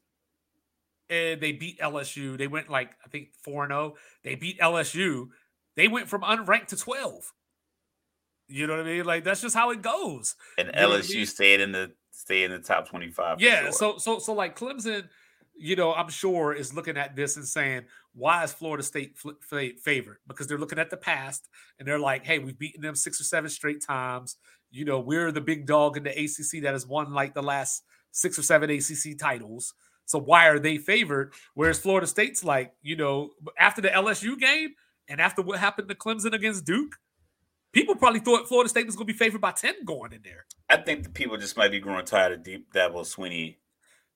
and 1.09 1.41
they 1.41 1.53
beat 1.53 1.79
LSU. 1.79 2.37
They 2.37 2.49
went 2.49 2.69
like 2.69 2.91
I 3.05 3.09
think 3.09 3.29
four 3.43 3.63
and 3.63 3.71
zero. 3.71 3.95
Oh. 3.95 3.99
They 4.25 4.35
beat 4.35 4.59
LSU. 4.59 5.29
They 5.77 5.89
went 5.89 6.09
from 6.09 6.23
unranked 6.23 6.69
to 6.69 6.77
twelve. 6.77 7.33
You 8.47 8.67
know 8.67 8.77
what 8.77 8.87
I 8.87 8.89
mean? 8.89 9.05
Like 9.05 9.25
that's 9.25 9.41
just 9.41 9.57
how 9.57 9.71
it 9.71 9.83
goes. 9.83 10.37
And 10.59 10.69
you 10.69 10.75
LSU 10.75 11.15
I 11.15 11.17
mean? 11.17 11.27
stayed 11.27 11.61
in 11.61 11.73
the 11.73 11.93
stay 12.11 12.45
in 12.45 12.51
the 12.51 12.59
top 12.59 12.89
twenty 12.89 13.11
five. 13.11 13.41
Yeah. 13.41 13.63
Sure. 13.63 13.73
So 13.73 13.99
so 13.99 14.19
so 14.19 14.33
like 14.33 14.59
Clemson 14.59 15.09
you 15.57 15.77
know, 15.77 15.95
I'm 15.95 16.09
sure 16.09 16.53
is 16.53 16.75
looking 16.75 16.97
at 16.97 17.15
this 17.15 17.37
and 17.37 17.47
saying, 17.47 17.85
why 18.13 18.45
is 18.45 18.53
Florida 18.53 18.83
State 18.83 19.17
favored? 19.81 20.19
Because 20.27 20.47
they're 20.47 20.59
looking 20.59 20.79
at 20.79 20.91
the 20.91 20.97
past 20.97 21.49
and 21.79 21.87
they're 21.87 21.99
like, 21.99 22.25
hey, 22.25 22.39
we've 22.39 22.59
beaten 22.59 22.83
them 22.83 22.95
six 22.95 23.21
or 23.21 23.25
seven 23.25 23.51
straight 23.51 23.83
times. 23.83 24.37
You 24.71 24.85
know, 24.85 25.01
we're 25.01 25.33
the 25.33 25.41
big 25.41 25.67
dog 25.67 25.97
in 25.97 26.03
the 26.03 26.11
ACC 26.11 26.63
that 26.63 26.73
has 26.73 26.87
won 26.87 27.13
like 27.13 27.35
the 27.35 27.43
last 27.43 27.85
six 28.11 28.39
or 28.39 28.43
seven 28.43 28.71
ACC 28.71 29.19
titles. 29.19 29.75
So 30.07 30.19
why 30.19 30.49
are 30.49 30.59
they 30.59 30.79
favored? 30.79 31.33
Whereas 31.55 31.79
Florida 31.79 32.07
State's 32.07 32.45
like, 32.45 32.73
you 32.83 32.97
know, 32.97 33.31
after 33.59 33.81
the 33.81 33.89
LSU 33.89 34.39
game 34.39 34.75
and 35.09 35.21
after 35.21 35.43
what 35.43 35.59
happened 35.59 35.89
to 35.89 35.95
Clemson 35.95 36.33
against 36.33 36.65
Duke, 36.65 36.97
people 37.73 37.95
probably 37.97 38.21
thought 38.21 38.49
Florida 38.49 38.69
State 38.69 38.87
was 38.87 38.97
going 38.97 39.07
to 39.07 39.13
be 39.13 39.19
favored 39.19 39.41
by 39.41 39.53
10 39.53 39.85
going 39.85 40.13
in 40.13 40.21
there. 40.23 40.47
I 40.69 40.77
think 40.79 41.03
the 41.05 41.11
people 41.11 41.37
just 41.37 41.57
might 41.57 41.71
be 41.71 41.81
growing 41.81 42.05
tired 42.05 42.33
of 42.33 42.43
Deep 42.43 42.73
Dabo 42.73 43.05
Sweeney. 43.05 43.59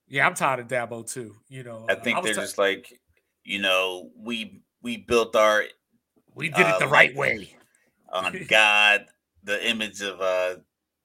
yeah, 0.09 0.26
I'm 0.26 0.34
tired 0.34 0.61
of 0.61 0.68
Dabo 0.68 1.11
too. 1.11 1.36
You 1.49 1.62
know, 1.64 1.86
I 1.89 1.95
think 1.95 2.18
I 2.18 2.20
they're 2.22 2.34
t- 2.34 2.41
just 2.41 2.59
like, 2.59 3.01
you 3.45 3.61
know, 3.61 4.11
we 4.16 4.62
we 4.82 4.97
built 4.97 5.36
our 5.36 5.64
we 6.34 6.49
did 6.49 6.66
uh, 6.66 6.74
it 6.74 6.78
the 6.78 6.89
right 6.89 7.14
way 7.14 7.57
on 8.11 8.39
God, 8.49 9.07
the 9.45 9.68
image 9.68 10.01
of 10.01 10.20
uh 10.20 10.57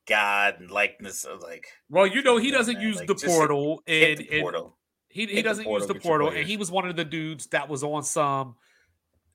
God 0.08 0.60
and 0.60 0.72
likeness 0.72 1.24
of 1.24 1.42
like. 1.42 1.68
Well, 1.90 2.08
you 2.08 2.22
know, 2.22 2.38
he 2.38 2.52
doesn't 2.52 2.76
man, 2.76 2.84
use 2.84 2.98
like, 2.98 3.08
the 3.08 3.16
portal 3.16 3.82
and, 3.88 4.18
the 4.20 4.42
portal. 4.42 4.64
and 4.64 4.74
he 5.10 5.26
he 5.28 5.42
doesn't 5.42 5.70
use 5.70 5.88
the 5.88 5.96
portal, 5.96 6.30
and 6.30 6.48
he 6.48 6.58
was 6.58 6.72
one 6.72 6.88
of 6.88 6.96
the 6.96 7.06
dudes 7.06 7.48
that 7.48 7.70
was 7.70 7.84
on 7.84 8.04
some. 8.04 8.56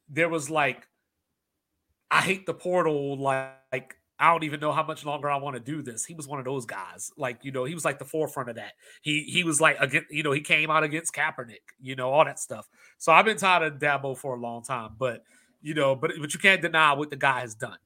There 0.09 0.28
was 0.28 0.50
like, 0.50 0.86
I 2.11 2.22
hate 2.22 2.46
the 2.46 2.54
portal, 2.54 3.18
like, 3.18 3.96
I 4.20 4.32
don't 4.32 4.42
even 4.42 4.59
know 4.59 4.72
how 4.72 4.82
much 4.82 5.04
longer 5.04 5.30
I 5.30 5.36
want 5.36 5.54
to 5.54 5.61
do 5.61 5.80
this. 5.80 6.04
He 6.04 6.14
was 6.14 6.26
one 6.26 6.40
of 6.40 6.44
those 6.44 6.66
guys. 6.66 7.12
Like, 7.16 7.44
you 7.44 7.52
know, 7.52 7.64
he 7.64 7.74
was 7.74 7.84
like 7.84 7.98
the 8.00 8.04
forefront 8.04 8.48
of 8.48 8.56
that. 8.56 8.72
He 9.00 9.22
he 9.22 9.44
was 9.44 9.61
like 9.61 9.76
again, 9.78 10.06
you 10.11 10.24
know, 10.24 10.32
he 10.32 10.40
came 10.40 10.70
out 10.70 10.82
against 10.82 11.14
Kaepernick, 11.14 11.62
you 11.80 11.94
know, 11.94 12.11
all 12.11 12.24
that 12.24 12.40
stuff. 12.40 12.68
So 12.98 13.12
I've 13.12 13.24
been 13.24 13.36
tired 13.36 13.72
of 13.72 13.78
Dabo 13.78 14.18
for 14.18 14.34
a 14.34 14.40
long 14.40 14.64
time, 14.64 14.96
but 14.98 15.22
you 15.62 15.74
know, 15.74 15.94
but 15.94 16.12
but 16.20 16.34
you 16.34 16.40
can't 16.40 16.61
deny 16.61 16.94
what 16.94 17.11
the 17.11 17.16
guy 17.16 17.40
has 17.40 17.54
done. 17.54 17.78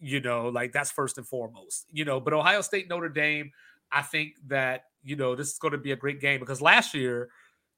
You 0.00 0.20
know, 0.20 0.48
like 0.48 0.72
that's 0.72 0.90
first 0.90 1.18
and 1.18 1.26
foremost. 1.26 1.86
You 1.90 2.06
know, 2.06 2.18
but 2.18 2.32
Ohio 2.32 2.62
State 2.62 2.88
Notre 2.88 3.10
Dame, 3.10 3.50
I 3.92 4.02
think 4.02 4.36
that, 4.46 4.84
you 5.02 5.16
know, 5.16 5.34
this 5.34 5.48
is 5.48 5.58
going 5.58 5.72
to 5.72 5.78
be 5.78 5.92
a 5.92 5.96
great 5.96 6.20
game 6.20 6.40
because 6.40 6.62
last 6.62 6.94
year 6.94 7.28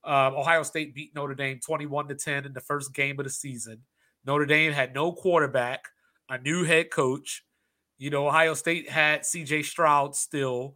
uh, 0.05 0.31
Ohio 0.35 0.63
State 0.63 0.95
beat 0.95 1.15
Notre 1.15 1.35
Dame 1.35 1.61
21 1.65 2.09
to 2.09 2.15
10 2.15 2.47
in 2.47 2.53
the 2.53 2.61
first 2.61 2.95
game 2.95 3.19
of 3.19 3.25
the 3.25 3.31
season. 3.31 3.83
Notre 4.25 4.47
Dame 4.47 4.73
had 4.73 4.95
no 4.95 5.13
quarterback, 5.13 5.85
a 6.29 6.39
new 6.39 6.65
head 6.65 6.91
coach 6.91 7.45
you 8.01 8.09
know, 8.09 8.27
Ohio 8.27 8.55
State 8.55 8.89
had 8.89 9.21
CJ 9.21 9.67
Stroud 9.67 10.17
still 10.17 10.75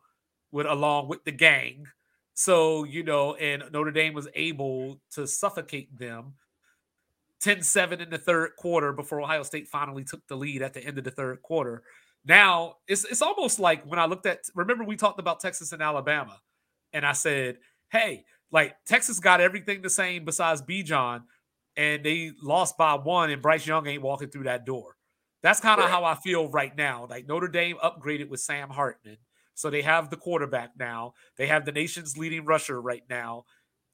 with 0.52 0.66
along 0.66 1.08
with 1.08 1.24
the 1.24 1.32
gang. 1.32 1.86
So, 2.34 2.84
you 2.84 3.02
know, 3.02 3.34
and 3.36 3.64
Notre 3.72 3.90
Dame 3.90 4.12
was 4.12 4.28
able 4.34 5.00
to 5.12 5.26
suffocate 5.26 5.98
them 5.98 6.34
10-7 7.42 8.02
in 8.02 8.10
the 8.10 8.18
third 8.18 8.50
quarter 8.58 8.92
before 8.92 9.22
Ohio 9.22 9.42
State 9.42 9.68
finally 9.68 10.04
took 10.04 10.20
the 10.28 10.36
lead 10.36 10.60
at 10.60 10.74
the 10.74 10.84
end 10.84 10.98
of 10.98 11.04
the 11.04 11.10
third 11.10 11.40
quarter. 11.40 11.82
Now, 12.26 12.74
it's 12.86 13.04
it's 13.04 13.22
almost 13.22 13.58
like 13.58 13.84
when 13.84 13.98
I 13.98 14.04
looked 14.04 14.26
at 14.26 14.40
remember 14.54 14.84
we 14.84 14.96
talked 14.96 15.18
about 15.18 15.40
Texas 15.40 15.72
and 15.72 15.82
Alabama 15.82 16.38
and 16.92 17.06
I 17.06 17.12
said, 17.12 17.56
"Hey, 17.90 18.24
like 18.54 18.74
Texas 18.86 19.20
got 19.20 19.42
everything 19.42 19.82
the 19.82 19.90
same 19.90 20.24
besides 20.24 20.62
Bijan 20.62 21.24
and 21.76 22.02
they 22.02 22.32
lost 22.42 22.78
by 22.78 22.94
one 22.94 23.30
and 23.30 23.42
Bryce 23.42 23.66
Young 23.66 23.86
ain't 23.86 24.02
walking 24.02 24.30
through 24.30 24.44
that 24.44 24.64
door." 24.64 24.96
That's 25.42 25.60
kind 25.60 25.78
of 25.78 25.84
right. 25.84 25.92
how 25.92 26.04
I 26.04 26.14
feel 26.14 26.48
right 26.48 26.74
now. 26.74 27.06
Like 27.10 27.28
Notre 27.28 27.48
Dame 27.48 27.76
upgraded 27.84 28.30
with 28.30 28.40
Sam 28.40 28.70
Hartman. 28.70 29.18
So 29.52 29.68
they 29.68 29.82
have 29.82 30.08
the 30.08 30.16
quarterback 30.16 30.70
now. 30.78 31.12
They 31.36 31.46
have 31.48 31.66
the 31.66 31.72
nation's 31.72 32.16
leading 32.16 32.46
rusher 32.46 32.80
right 32.80 33.02
now. 33.10 33.44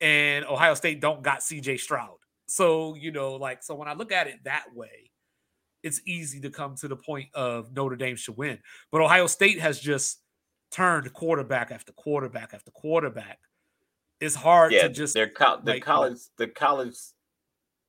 And 0.01 0.45
Ohio 0.45 0.75
State 0.75 1.01
don't 1.01 1.23
got 1.23 1.41
CJ 1.41 1.81
Stroud. 1.81 2.19
So, 2.47 2.95
you 2.95 3.11
know, 3.11 3.35
like, 3.35 3.63
so 3.63 3.75
when 3.75 3.89
I 3.89 3.95
look 3.95 4.13
at 4.13 4.27
it 4.27 4.45
that 4.45 4.67
way, 4.75 5.11
it's 5.83 6.01
easy 6.07 6.41
to 6.41 6.51
come 6.51 6.77
to 6.77 6.89
the 6.89 6.97
point 6.97 7.29
of 7.35 7.73
Notre 7.75 7.97
Dame 7.97 8.17
should 8.17 8.37
win. 8.37 8.59
But 8.91 9.03
Ohio 9.03 9.27
State 9.27 9.61
has 9.61 9.81
just 9.81 10.21
turned 10.71 11.13
quarterback 11.13 11.71
after 11.71 11.93
quarterback 11.93 12.55
after 12.55 12.71
quarterback. 12.71 13.39
It's 14.21 14.35
hard 14.35 14.73
yeah, 14.73 14.83
to 14.83 14.89
just 14.91 15.15
their 15.15 15.29
co- 15.29 15.61
the 15.63 15.73
like, 15.73 15.83
college 15.83 16.19
the 16.37 16.47
college 16.47 16.95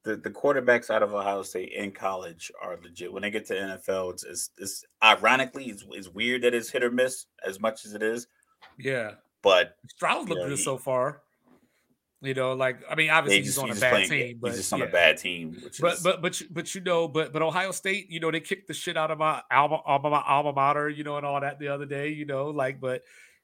the, 0.04 0.16
the 0.16 0.30
quarterbacks 0.30 0.90
out 0.90 1.04
of 1.04 1.14
Ohio 1.14 1.44
State 1.44 1.74
in 1.74 1.92
college 1.92 2.52
are 2.62 2.80
legit. 2.82 3.14
When 3.14 3.22
they 3.22 3.30
get 3.30 3.46
to 3.48 3.54
NFL, 3.54 4.14
it's, 4.14 4.24
it's, 4.24 4.50
it's 4.58 4.84
ironically 5.04 5.66
it's, 5.66 5.86
it's, 5.92 6.10
weird 6.10 6.42
that 6.42 6.56
it's 6.56 6.72
hit 6.72 6.84
or 6.84 6.90
miss 6.90 7.28
as 7.46 7.60
much 7.60 7.86
as 7.86 7.94
it 7.94 8.02
is. 8.02 8.28
Yeah, 8.80 9.12
but 9.44 9.76
Stroud's 9.90 10.30
looked 10.30 10.48
good 10.48 10.60
so 10.60 10.78
far. 10.78 11.22
You 12.24 12.36
know, 12.36 12.54
like 12.54 12.80
I 12.90 12.94
mean, 12.94 13.10
obviously 13.10 13.42
just, 13.42 13.58
he's 13.58 13.64
on 13.64 13.70
he's 13.70 13.78
a 13.80 13.82
bad 13.82 13.92
playing, 13.92 14.10
team, 14.10 14.40
but 14.40 14.52
he's 14.52 14.58
just 14.58 14.74
on 14.74 14.80
yeah. 14.80 14.86
a 14.86 14.92
bad 14.92 15.18
team. 15.18 15.58
but 15.80 15.94
is... 15.94 16.04
but 16.04 16.22
but 16.22 16.42
but 16.52 16.76
you 16.76 16.82
know, 16.82 17.08
but 17.08 17.34
but 17.34 17.42
Ohio 17.42 17.72
State, 17.72 18.12
you 18.12 18.20
know, 18.20 18.30
they 18.30 18.40
kicked 18.40 18.68
the 18.68 18.76
shit 18.76 18.96
out 18.96 19.10
of 19.10 19.18
my 19.18 19.42
alma, 19.52 19.82
alma, 19.86 20.24
alma 20.28 20.54
mater, 20.54 20.88
you 20.88 21.04
know, 21.04 21.18
and 21.18 21.26
all 21.26 21.42
that 21.42 21.58
the 21.58 21.70
other 21.70 21.88
day. 21.88 22.10
You 22.10 22.26
know, 22.26 22.50
like, 22.50 22.80
but 22.80 23.02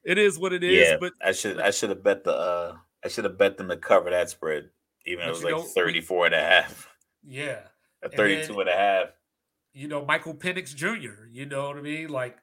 it 0.08 0.18
is 0.18 0.40
what 0.40 0.54
it 0.54 0.64
is. 0.64 0.88
Yeah, 0.88 0.98
but 1.00 1.14
I 1.24 1.34
should 1.34 1.60
I 1.60 1.70
should 1.70 1.90
have 1.92 2.04
bet 2.04 2.24
the 2.24 2.34
uh 2.34 2.78
I 3.06 3.10
should 3.10 3.26
have 3.26 3.38
bet 3.38 3.58
them 3.58 3.70
to 3.70 3.78
cover 3.78 4.10
that 4.10 4.30
spread 4.32 4.70
even 5.08 5.26
though 5.26 5.32
it 5.32 5.36
was 5.36 5.44
like 5.44 5.74
34 5.74 6.28
and 6.28 6.36
a 6.36 6.40
half. 6.40 6.88
Yeah. 7.26 7.60
A 8.04 8.10
32 8.10 8.42
and, 8.42 8.50
then, 8.50 8.60
and 8.60 8.70
a 8.70 8.74
half. 8.74 9.08
You 9.74 9.88
know, 9.88 10.06
Michael 10.06 10.36
Penix 10.36 10.76
Jr., 10.76 11.26
you 11.32 11.48
know 11.48 11.68
what 11.68 11.78
I 11.78 11.82
mean? 11.82 12.10
Like 12.10 12.38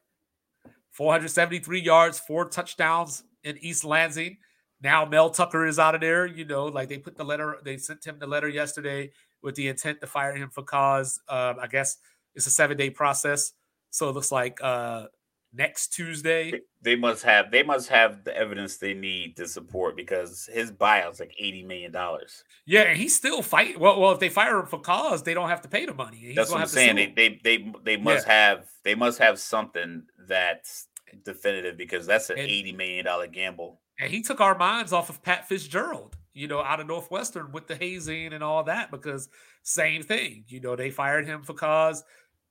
473 0.90 1.80
yards, 1.80 2.18
four 2.18 2.48
touchdowns 2.48 3.22
in 3.44 3.56
East 3.58 3.84
Lansing. 3.84 4.38
Now 4.82 5.04
Mel 5.04 5.30
Tucker 5.30 5.66
is 5.66 5.78
out 5.78 5.94
of 5.94 6.00
there. 6.00 6.26
You 6.26 6.44
know, 6.44 6.66
like 6.66 6.88
they 6.88 6.98
put 6.98 7.16
the 7.16 7.24
letter, 7.24 7.58
they 7.64 7.76
sent 7.76 8.04
him 8.04 8.18
the 8.18 8.26
letter 8.26 8.48
yesterday 8.48 9.12
with 9.42 9.54
the 9.54 9.68
intent 9.68 10.00
to 10.00 10.08
fire 10.08 10.34
him 10.34 10.50
for 10.50 10.64
cause. 10.64 11.20
Um, 11.28 11.56
I 11.60 11.68
guess 11.68 11.98
it's 12.34 12.46
a 12.46 12.50
seven 12.50 12.76
day 12.76 12.90
process. 12.90 13.52
So 13.90 14.08
it 14.08 14.12
looks 14.12 14.32
like 14.32 14.58
uh, 14.60 15.06
next 15.54 15.88
Tuesday. 15.88 16.60
They 16.82 16.96
must 16.96 17.22
have 17.24 17.50
they 17.50 17.62
must 17.62 17.88
have 17.88 18.24
the 18.24 18.36
evidence 18.36 18.76
they 18.76 18.94
need 18.94 19.36
to 19.36 19.46
support 19.46 19.96
because 19.96 20.48
his 20.52 20.70
buyout's 20.70 21.20
like 21.20 21.34
eighty 21.38 21.62
million 21.62 21.92
dollars. 21.92 22.44
Yeah, 22.66 22.82
and 22.82 22.98
he's 22.98 23.14
still 23.14 23.42
fighting. 23.42 23.80
Well, 23.80 24.00
well, 24.00 24.12
if 24.12 24.18
they 24.18 24.28
fire 24.28 24.58
him 24.58 24.66
for 24.66 24.80
cause, 24.80 25.22
they 25.22 25.34
don't 25.34 25.48
have 25.48 25.62
to 25.62 25.68
pay 25.68 25.86
the 25.86 25.94
money. 25.94 26.18
He's 26.18 26.36
that's 26.36 26.50
what 26.50 26.60
I'm 26.60 26.66
saying. 26.66 26.96
They, 26.96 27.06
they 27.06 27.40
they 27.42 27.72
they 27.84 27.96
must 27.96 28.26
yeah. 28.26 28.32
have 28.32 28.66
they 28.82 28.94
must 28.94 29.18
have 29.18 29.38
something 29.38 30.04
that's 30.28 30.88
definitive 31.24 31.76
because 31.76 32.06
that's 32.06 32.30
an 32.30 32.38
and, 32.38 32.48
eighty 32.48 32.72
million 32.72 33.04
dollar 33.04 33.26
gamble. 33.26 33.80
And 33.98 34.10
he 34.10 34.22
took 34.22 34.40
our 34.40 34.58
minds 34.58 34.92
off 34.92 35.08
of 35.08 35.22
Pat 35.22 35.48
Fitzgerald, 35.48 36.16
you 36.32 36.48
know, 36.48 36.60
out 36.60 36.80
of 36.80 36.88
Northwestern 36.88 37.52
with 37.52 37.68
the 37.68 37.76
hazing 37.76 38.32
and 38.32 38.42
all 38.42 38.64
that 38.64 38.90
because 38.90 39.28
same 39.62 40.02
thing. 40.02 40.44
You 40.48 40.60
know, 40.60 40.74
they 40.76 40.90
fired 40.90 41.26
him 41.26 41.42
for 41.42 41.54
cause 41.54 42.02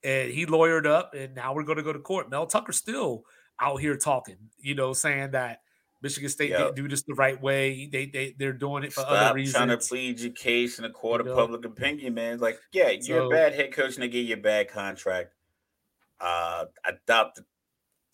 and 0.04 0.30
he 0.30 0.46
lawyered 0.46 0.86
up, 0.86 1.14
and 1.14 1.34
now 1.34 1.54
we're 1.54 1.64
going 1.64 1.78
to 1.78 1.82
go 1.82 1.92
to 1.92 1.98
court. 1.98 2.30
Mel 2.30 2.46
Tucker 2.46 2.72
still 2.72 3.24
out 3.58 3.80
here 3.80 3.96
talking, 3.96 4.36
you 4.58 4.74
know, 4.74 4.92
saying 4.92 5.30
that 5.30 5.60
Michigan 6.02 6.28
State 6.28 6.50
yep. 6.50 6.58
didn't 6.58 6.76
do 6.76 6.88
this 6.88 7.02
the 7.02 7.14
right 7.14 7.40
way. 7.40 7.88
They 7.90 8.06
they 8.06 8.34
they're 8.38 8.52
doing 8.52 8.84
it 8.84 8.92
for 8.92 9.00
Stop 9.00 9.12
other 9.12 9.34
reasons. 9.34 9.56
Trying 9.56 9.68
to 9.68 9.78
plead 9.78 10.20
your 10.20 10.32
case 10.32 10.78
in 10.78 10.84
a 10.84 10.90
court 10.90 11.24
you 11.24 11.30
of 11.30 11.36
know? 11.36 11.42
public 11.42 11.64
opinion, 11.64 12.14
man. 12.14 12.38
Like, 12.38 12.60
yeah, 12.72 12.90
you're 12.90 13.20
so, 13.20 13.26
a 13.26 13.30
bad 13.30 13.54
head 13.54 13.72
coach, 13.72 13.94
and 13.94 14.02
they 14.02 14.08
give 14.08 14.26
you 14.26 14.34
a 14.34 14.38
bad 14.38 14.68
contract. 14.68 15.32
Uh, 16.20 16.66
I 16.84 16.92
doubt. 17.06 17.38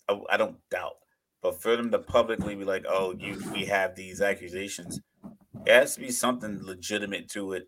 I, 0.07 0.19
I 0.29 0.37
don't 0.37 0.57
doubt, 0.69 0.95
but 1.43 1.61
for 1.61 1.75
them 1.75 1.91
to 1.91 1.99
publicly 1.99 2.55
be 2.55 2.63
like, 2.63 2.85
"Oh, 2.87 3.13
you 3.19 3.43
we 3.51 3.65
have 3.65 3.95
these 3.95 4.21
accusations," 4.21 5.01
it 5.65 5.73
has 5.73 5.95
to 5.95 5.99
be 5.99 6.11
something 6.11 6.63
legitimate 6.63 7.29
to 7.31 7.53
it. 7.53 7.67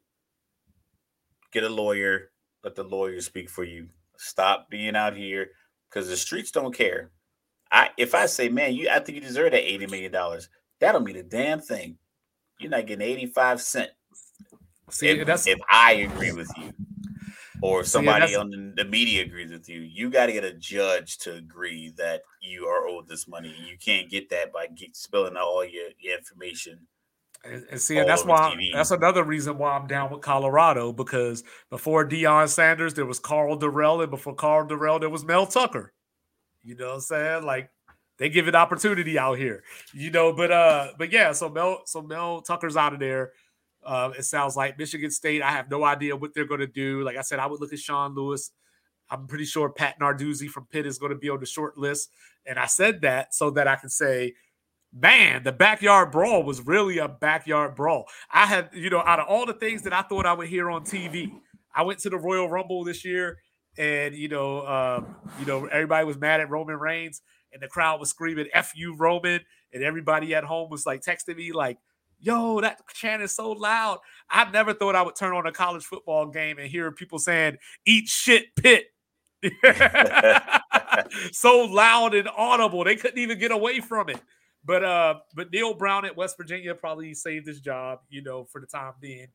Get 1.52 1.64
a 1.64 1.70
lawyer. 1.70 2.32
Let 2.64 2.76
the 2.76 2.84
lawyer 2.84 3.20
speak 3.20 3.50
for 3.50 3.66
you. 3.66 3.90
Stop 4.18 4.70
being 4.70 4.96
out 4.96 5.16
here 5.16 5.52
because 5.90 6.08
the 6.08 6.18
streets 6.18 6.52
don't 6.52 6.76
care. 6.76 7.12
I 7.72 7.90
if 7.98 8.14
I 8.14 8.28
say, 8.28 8.50
man, 8.50 8.74
you 8.74 8.90
I 8.90 9.00
think 9.00 9.16
you 9.16 9.22
deserve 9.22 9.52
that 9.52 9.68
eighty 9.68 9.88
million 9.88 10.12
dollars. 10.12 10.50
That 10.80 10.92
don't 10.92 11.04
mean 11.04 11.16
a 11.16 11.24
damn 11.24 11.60
thing. 11.60 11.98
You're 12.60 12.72
not 12.72 12.86
getting 12.86 13.08
eighty 13.08 13.26
five 13.26 13.62
cent. 13.62 13.92
See, 14.90 15.08
if, 15.08 15.26
that's 15.26 15.48
if 15.48 15.60
I 15.70 15.94
agree 15.94 16.34
with 16.34 16.52
you, 16.58 16.72
or 17.64 17.84
somebody 17.84 18.28
See, 18.28 18.36
on 18.36 18.74
the, 18.76 18.84
media 18.84 19.24
agrees 19.24 19.52
with 19.52 19.68
you, 19.70 19.80
you 19.80 20.10
got 20.10 20.28
to 20.28 20.34
get 20.34 20.44
a 20.44 20.54
judge 20.54 21.18
to 21.20 21.34
agree 21.36 21.94
that 21.98 22.22
you 22.42 22.66
are 22.68 22.88
owed 22.88 23.08
this 23.08 23.28
money. 23.28 23.56
You 23.68 23.78
can't 23.78 24.10
get 24.10 24.30
that 24.30 24.52
by 24.52 24.68
get, 24.68 24.96
spilling 24.96 25.38
out 25.38 25.48
all 25.48 25.66
your, 25.66 25.90
your 26.00 26.18
information 26.18 26.86
and, 27.44 27.66
and 27.72 27.82
see, 27.82 27.98
and 27.98 28.08
that's 28.08 28.24
why 28.24 28.56
TV. 28.56 28.72
that's 28.74 28.92
another 28.92 29.24
reason 29.24 29.58
why 29.58 29.72
I'm 29.72 29.88
down 29.88 30.12
with 30.12 30.22
Colorado 30.22 30.94
because 30.94 31.44
before 31.70 32.08
Deion 32.08 32.48
Sanders 32.48 32.94
there 32.94 33.06
was 33.06 33.20
Karl 33.20 33.58
Dorrell, 33.58 34.02
and 34.02 34.10
before 34.10 34.34
Karl 34.34 34.68
Dorrell 34.68 35.00
there 35.00 35.10
was 35.10 35.26
Mel 35.26 35.46
Tucker. 35.46 35.94
You 36.64 36.76
know 36.76 36.88
what 36.88 36.96
I'm 36.96 37.02
saying? 37.02 37.44
Like 37.44 37.70
they 38.18 38.30
give 38.30 38.48
it 38.48 38.56
opportunity 38.56 39.20
out 39.20 39.38
here, 39.38 39.64
you 39.94 40.10
know. 40.10 40.32
But 40.34 40.52
uh, 40.52 40.92
but 40.98 41.12
yeah, 41.12 41.34
so 41.34 41.50
Mel, 41.50 41.82
so 41.86 42.02
Mel 42.02 42.42
Tucker's 42.42 42.78
out 42.78 42.94
of 42.94 43.00
there. 43.00 43.32
Uh, 43.86 44.12
it 44.18 44.24
sounds 44.24 44.56
like 44.56 44.80
Michigan 44.80 45.12
State. 45.12 45.42
I 45.42 45.52
have 45.52 45.70
no 45.70 45.84
idea 45.84 46.16
what 46.16 46.34
they're 46.34 46.48
going 46.48 46.62
to 46.62 46.68
do. 46.68 47.04
Like 47.04 47.18
I 47.18 47.22
said, 47.22 47.40
I 47.40 47.48
would 47.48 47.60
look 47.60 47.74
at 47.74 47.80
Sean 47.80 48.16
Lewis. 48.16 48.52
I'm 49.10 49.28
pretty 49.28 49.44
sure 49.44 49.70
Pat 49.70 50.00
Narduzzi 50.00 50.48
from 50.48 50.66
Pitt 50.68 50.86
is 50.86 50.98
going 50.98 51.12
to 51.12 51.18
be 51.18 51.30
on 51.30 51.42
the 51.42 51.46
short 51.46 51.78
list, 51.78 52.10
and 52.46 52.58
I 52.58 52.68
said 52.68 53.02
that 53.02 53.34
so 53.34 53.50
that 53.52 53.68
I 53.68 53.76
can 53.76 53.90
say 53.90 54.36
man, 54.94 55.44
the 55.44 55.52
backyard 55.52 56.12
brawl 56.12 56.44
was 56.44 56.66
really 56.66 57.00
a 57.00 57.08
backyard 57.08 57.76
brawl. 57.76 58.06
I 58.32 58.46
had, 58.46 58.70
you 58.74 58.90
know, 58.90 59.00
out 59.00 59.20
of 59.20 59.28
all 59.28 59.46
the 59.46 59.54
things 59.54 59.82
that 59.84 59.94
I 59.94 60.04
thought 60.04 60.26
I 60.26 60.34
would 60.34 60.48
hear 60.48 60.70
on 60.70 60.84
TV, 60.86 61.32
I 61.76 61.82
went 61.84 62.00
to 62.00 62.10
the 62.10 62.18
Royal 62.18 62.48
Rumble 62.50 62.84
this 62.84 63.04
year, 63.04 63.40
and 63.78 64.16
you 64.16 64.28
know, 64.28 64.66
um, 64.68 65.16
you 65.40 65.46
know, 65.46 65.66
everybody 65.66 66.06
was 66.06 66.18
mad 66.18 66.40
at 66.40 66.50
Roman 66.50 66.78
Reigns, 66.78 67.22
and 67.52 67.62
the 67.62 67.68
crowd 67.68 68.00
was 68.00 68.10
screaming 68.10 68.48
"F 68.54 68.74
you, 68.76 68.96
Roman," 68.96 69.42
and 69.74 69.84
everybody 69.84 70.36
at 70.36 70.44
home 70.44 70.70
was 70.70 70.86
like 70.86 71.02
texting 71.02 71.38
me 71.38 71.52
like. 71.52 71.78
Yo, 72.26 72.62
that 72.62 72.80
chant 72.94 73.22
is 73.22 73.36
so 73.36 73.52
loud. 73.52 74.00
I 74.30 74.50
never 74.50 74.74
thought 74.74 74.96
I 74.96 75.02
would 75.02 75.14
turn 75.14 75.36
on 75.36 75.46
a 75.46 75.52
college 75.52 75.84
football 75.84 76.28
game 76.28 76.58
and 76.58 76.70
hear 76.70 76.90
people 76.90 77.20
saying, 77.20 77.58
eat 77.86 78.08
shit, 78.08 78.46
Pitt. 78.56 78.86
so 81.34 81.66
loud 81.66 82.16
and 82.16 82.30
audible. 82.38 82.86
They 82.86 82.96
couldn't 82.96 83.20
even 83.20 83.40
get 83.40 83.52
away 83.52 83.82
from 83.82 84.08
it. 84.08 84.22
But 84.66 84.84
uh, 84.84 85.16
but 85.36 85.52
Neal 85.52 85.74
Brown 85.74 86.06
at 86.06 86.16
West 86.16 86.38
Virginia 86.38 86.74
probably 86.74 87.14
saved 87.14 87.48
his 87.48 87.60
job, 87.60 88.00
you 88.10 88.22
know, 88.22 88.46
for 88.46 88.62
the 88.62 88.68
time 88.68 88.94
being. 89.02 89.28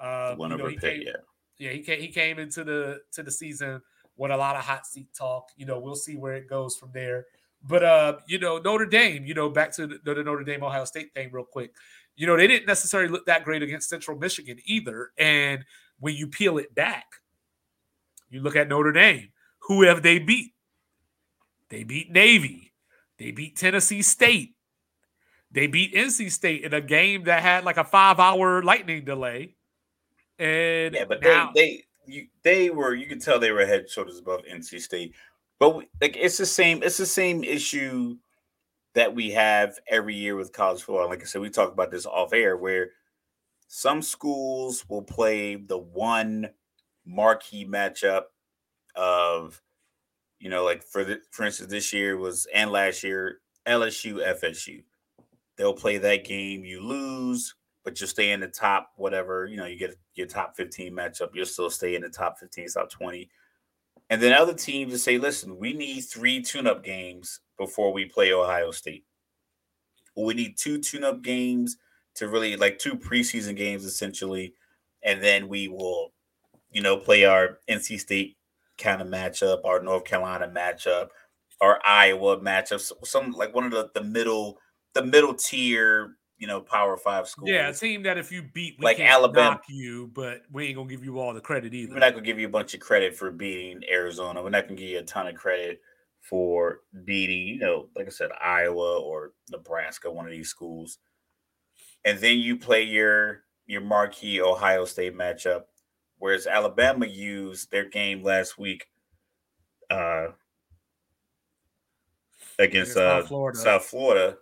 Uh, 0.00 0.34
One 0.34 0.50
you 0.50 0.56
know, 0.56 0.66
he 0.66 0.76
came, 0.76 1.02
yeah. 1.02 1.12
yeah, 1.58 1.70
he 1.70 1.80
came 1.80 2.00
he 2.00 2.08
came 2.08 2.38
into 2.38 2.64
the 2.64 3.00
to 3.12 3.22
the 3.22 3.30
season 3.30 3.80
with 4.16 4.30
a 4.30 4.36
lot 4.36 4.56
of 4.56 4.62
hot 4.62 4.86
seat 4.86 5.08
talk. 5.16 5.48
You 5.56 5.66
know, 5.66 5.78
we'll 5.78 5.94
see 5.94 6.16
where 6.16 6.34
it 6.34 6.48
goes 6.48 6.76
from 6.76 6.90
there. 6.92 7.26
But 7.62 7.84
uh, 7.84 8.16
you 8.26 8.38
know, 8.38 8.58
Notre 8.58 8.86
Dame, 8.86 9.24
you 9.24 9.34
know, 9.34 9.48
back 9.48 9.72
to 9.72 9.86
the, 9.86 9.98
the 10.04 10.22
Notre 10.22 10.44
Dame 10.44 10.64
Ohio 10.64 10.84
State 10.84 11.14
thing 11.14 11.30
real 11.32 11.44
quick. 11.44 11.72
You 12.16 12.26
know, 12.26 12.36
they 12.36 12.46
didn't 12.46 12.66
necessarily 12.66 13.10
look 13.10 13.26
that 13.26 13.44
great 13.44 13.62
against 13.62 13.88
Central 13.88 14.18
Michigan 14.18 14.58
either. 14.64 15.10
And 15.18 15.64
when 15.98 16.14
you 16.14 16.26
peel 16.26 16.58
it 16.58 16.74
back, 16.74 17.06
you 18.28 18.40
look 18.40 18.56
at 18.56 18.68
Notre 18.68 18.92
Dame. 18.92 19.30
Who 19.60 19.82
have 19.82 20.02
they 20.02 20.18
beat? 20.18 20.52
They 21.70 21.84
beat 21.84 22.10
Navy. 22.10 22.72
They 23.18 23.30
beat 23.30 23.56
Tennessee 23.56 24.02
State. 24.02 24.54
They 25.54 25.68
beat 25.68 25.94
NC 25.94 26.32
State 26.32 26.64
in 26.64 26.74
a 26.74 26.80
game 26.80 27.24
that 27.24 27.40
had 27.40 27.64
like 27.64 27.76
a 27.76 27.84
five 27.84 28.18
hour 28.18 28.60
lightning 28.62 29.04
delay. 29.04 29.54
And 30.36 30.94
yeah, 30.94 31.04
but 31.08 31.22
now, 31.22 31.52
they 31.54 31.60
they 31.62 31.84
you, 32.06 32.26
they 32.42 32.70
were 32.70 32.92
you 32.92 33.06
could 33.06 33.22
tell 33.22 33.38
they 33.38 33.52
were 33.52 33.64
head 33.64 33.88
shoulders 33.88 34.18
above 34.18 34.40
NC 34.52 34.80
State. 34.80 35.14
But 35.60 35.76
we, 35.76 35.88
like 36.00 36.16
it's 36.18 36.38
the 36.38 36.46
same 36.46 36.82
it's 36.82 36.96
the 36.96 37.06
same 37.06 37.44
issue 37.44 38.16
that 38.94 39.14
we 39.14 39.30
have 39.30 39.78
every 39.88 40.16
year 40.16 40.34
with 40.34 40.52
college 40.52 40.82
football. 40.82 41.08
Like 41.08 41.22
I 41.22 41.24
said, 41.24 41.40
we 41.40 41.50
talk 41.50 41.72
about 41.72 41.92
this 41.92 42.04
off 42.04 42.32
air 42.32 42.56
where 42.56 42.90
some 43.68 44.02
schools 44.02 44.84
will 44.88 45.02
play 45.02 45.54
the 45.54 45.78
one 45.78 46.50
marquee 47.06 47.64
matchup 47.64 48.24
of 48.96 49.62
you 50.40 50.50
know 50.50 50.64
like 50.64 50.82
for 50.82 51.04
the 51.04 51.20
for 51.30 51.44
instance 51.44 51.70
this 51.70 51.92
year 51.92 52.16
was 52.16 52.48
and 52.52 52.72
last 52.72 53.04
year 53.04 53.38
LSU 53.68 54.14
FSU 54.42 54.82
they'll 55.56 55.74
play 55.74 55.98
that 55.98 56.24
game. 56.24 56.64
You 56.64 56.80
lose, 56.80 57.54
but 57.84 58.00
you 58.00 58.06
stay 58.06 58.32
in 58.32 58.40
the 58.40 58.48
top, 58.48 58.90
whatever, 58.96 59.46
you 59.46 59.56
know, 59.56 59.66
you 59.66 59.78
get 59.78 59.94
your 60.14 60.26
top 60.26 60.56
15 60.56 60.92
matchup, 60.92 61.30
you'll 61.34 61.46
still 61.46 61.70
stay 61.70 61.94
in 61.94 62.02
the 62.02 62.08
top 62.08 62.38
15, 62.38 62.68
top 62.68 62.90
20. 62.90 63.28
And 64.10 64.20
then 64.20 64.32
other 64.32 64.54
teams 64.54 64.92
to 64.92 64.98
say, 64.98 65.18
listen, 65.18 65.58
we 65.58 65.72
need 65.72 66.00
three 66.02 66.42
tune-up 66.42 66.82
games 66.82 67.40
before 67.58 67.92
we 67.92 68.06
play 68.06 68.32
Ohio 68.32 68.70
State. 68.70 69.04
We 70.16 70.34
need 70.34 70.56
two 70.56 70.78
tune-up 70.78 71.22
games 71.22 71.76
to 72.16 72.28
really 72.28 72.56
like 72.56 72.78
two 72.78 72.94
preseason 72.94 73.56
games 73.56 73.84
essentially, 73.84 74.54
and 75.02 75.22
then 75.22 75.48
we 75.48 75.68
will, 75.68 76.12
you 76.70 76.80
know, 76.80 76.96
play 76.96 77.24
our 77.24 77.58
NC 77.68 77.98
State 78.00 78.36
kind 78.78 79.02
of 79.02 79.08
matchup, 79.08 79.64
our 79.64 79.82
North 79.82 80.04
Carolina 80.04 80.48
matchup, 80.48 81.08
our 81.60 81.80
Iowa 81.84 82.38
matchup, 82.38 82.92
some 83.04 83.32
like 83.32 83.54
one 83.54 83.64
of 83.64 83.72
the, 83.72 83.90
the 83.94 84.04
middle 84.04 84.58
the 84.94 85.04
middle 85.04 85.34
tier, 85.34 86.16
you 86.38 86.46
know, 86.46 86.60
Power 86.60 86.96
Five 86.96 87.28
schools. 87.28 87.50
Yeah, 87.50 87.68
a 87.68 87.72
team 87.72 88.02
that 88.04 88.18
if 88.18 88.32
you 88.32 88.42
beat, 88.42 88.82
like 88.82 89.00
Alabama, 89.00 89.60
you, 89.68 90.10
but 90.14 90.42
we 90.50 90.66
ain't 90.66 90.76
gonna 90.76 90.88
give 90.88 91.04
you 91.04 91.18
all 91.18 91.34
the 91.34 91.40
credit 91.40 91.74
either. 91.74 91.92
We're 91.92 92.00
not 92.00 92.12
gonna 92.12 92.24
give 92.24 92.38
you 92.38 92.46
a 92.46 92.50
bunch 92.50 92.74
of 92.74 92.80
credit 92.80 93.16
for 93.16 93.30
beating 93.30 93.82
Arizona. 93.90 94.42
We're 94.42 94.50
not 94.50 94.64
gonna 94.64 94.80
give 94.80 94.88
you 94.88 94.98
a 94.98 95.04
ton 95.04 95.26
of 95.26 95.34
credit 95.34 95.80
for 96.20 96.80
beating, 97.04 97.46
you 97.46 97.58
know, 97.58 97.88
like 97.94 98.06
I 98.06 98.10
said, 98.10 98.30
Iowa 98.42 98.98
or 99.00 99.32
Nebraska, 99.50 100.10
one 100.10 100.24
of 100.24 100.32
these 100.32 100.48
schools. 100.48 100.98
And 102.04 102.18
then 102.18 102.38
you 102.38 102.56
play 102.56 102.82
your 102.82 103.44
your 103.66 103.82
marquee 103.82 104.40
Ohio 104.40 104.84
State 104.86 105.16
matchup, 105.16 105.64
whereas 106.18 106.46
Alabama 106.46 107.06
used 107.06 107.70
their 107.70 107.88
game 107.88 108.22
last 108.22 108.58
week 108.58 108.86
uh, 109.90 110.28
against 112.58 112.96
uh, 112.96 113.22
Florida. 113.22 113.58
South 113.58 113.84
Florida 113.84 114.36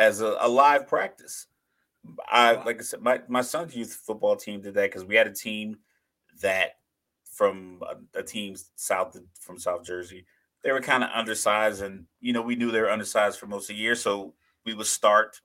as 0.00 0.22
a, 0.22 0.34
a 0.40 0.48
live 0.48 0.88
practice. 0.88 1.46
I 2.26 2.52
like 2.64 2.80
I 2.80 2.82
said, 2.82 3.02
my, 3.02 3.20
my 3.28 3.42
son's 3.42 3.76
youth 3.76 3.92
football 3.92 4.34
team 4.34 4.62
did 4.62 4.74
that 4.74 4.90
because 4.90 5.04
we 5.04 5.14
had 5.14 5.26
a 5.26 5.32
team 5.32 5.76
that 6.40 6.70
from 7.24 7.82
a, 8.14 8.18
a 8.20 8.22
team 8.22 8.56
south 8.74 9.16
from 9.38 9.58
South 9.58 9.84
Jersey, 9.84 10.24
they 10.64 10.72
were 10.72 10.80
kind 10.80 11.04
of 11.04 11.10
undersized, 11.14 11.82
and 11.82 12.06
you 12.20 12.32
know 12.32 12.40
we 12.40 12.56
knew 12.56 12.70
they 12.70 12.80
were 12.80 12.90
undersized 12.90 13.38
for 13.38 13.46
most 13.46 13.68
of 13.68 13.76
the 13.76 13.82
year, 13.82 13.94
so 13.94 14.34
we 14.64 14.74
would 14.74 14.86
start. 14.86 15.40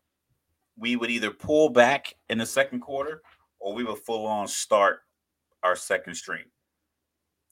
We 0.77 0.95
would 0.95 1.11
either 1.11 1.31
pull 1.31 1.69
back 1.69 2.13
in 2.29 2.37
the 2.37 2.45
second 2.45 2.79
quarter, 2.79 3.21
or 3.59 3.73
we 3.73 3.83
would 3.83 3.99
full 3.99 4.25
on 4.25 4.47
start 4.47 4.99
our 5.63 5.75
second 5.75 6.15
string. 6.15 6.45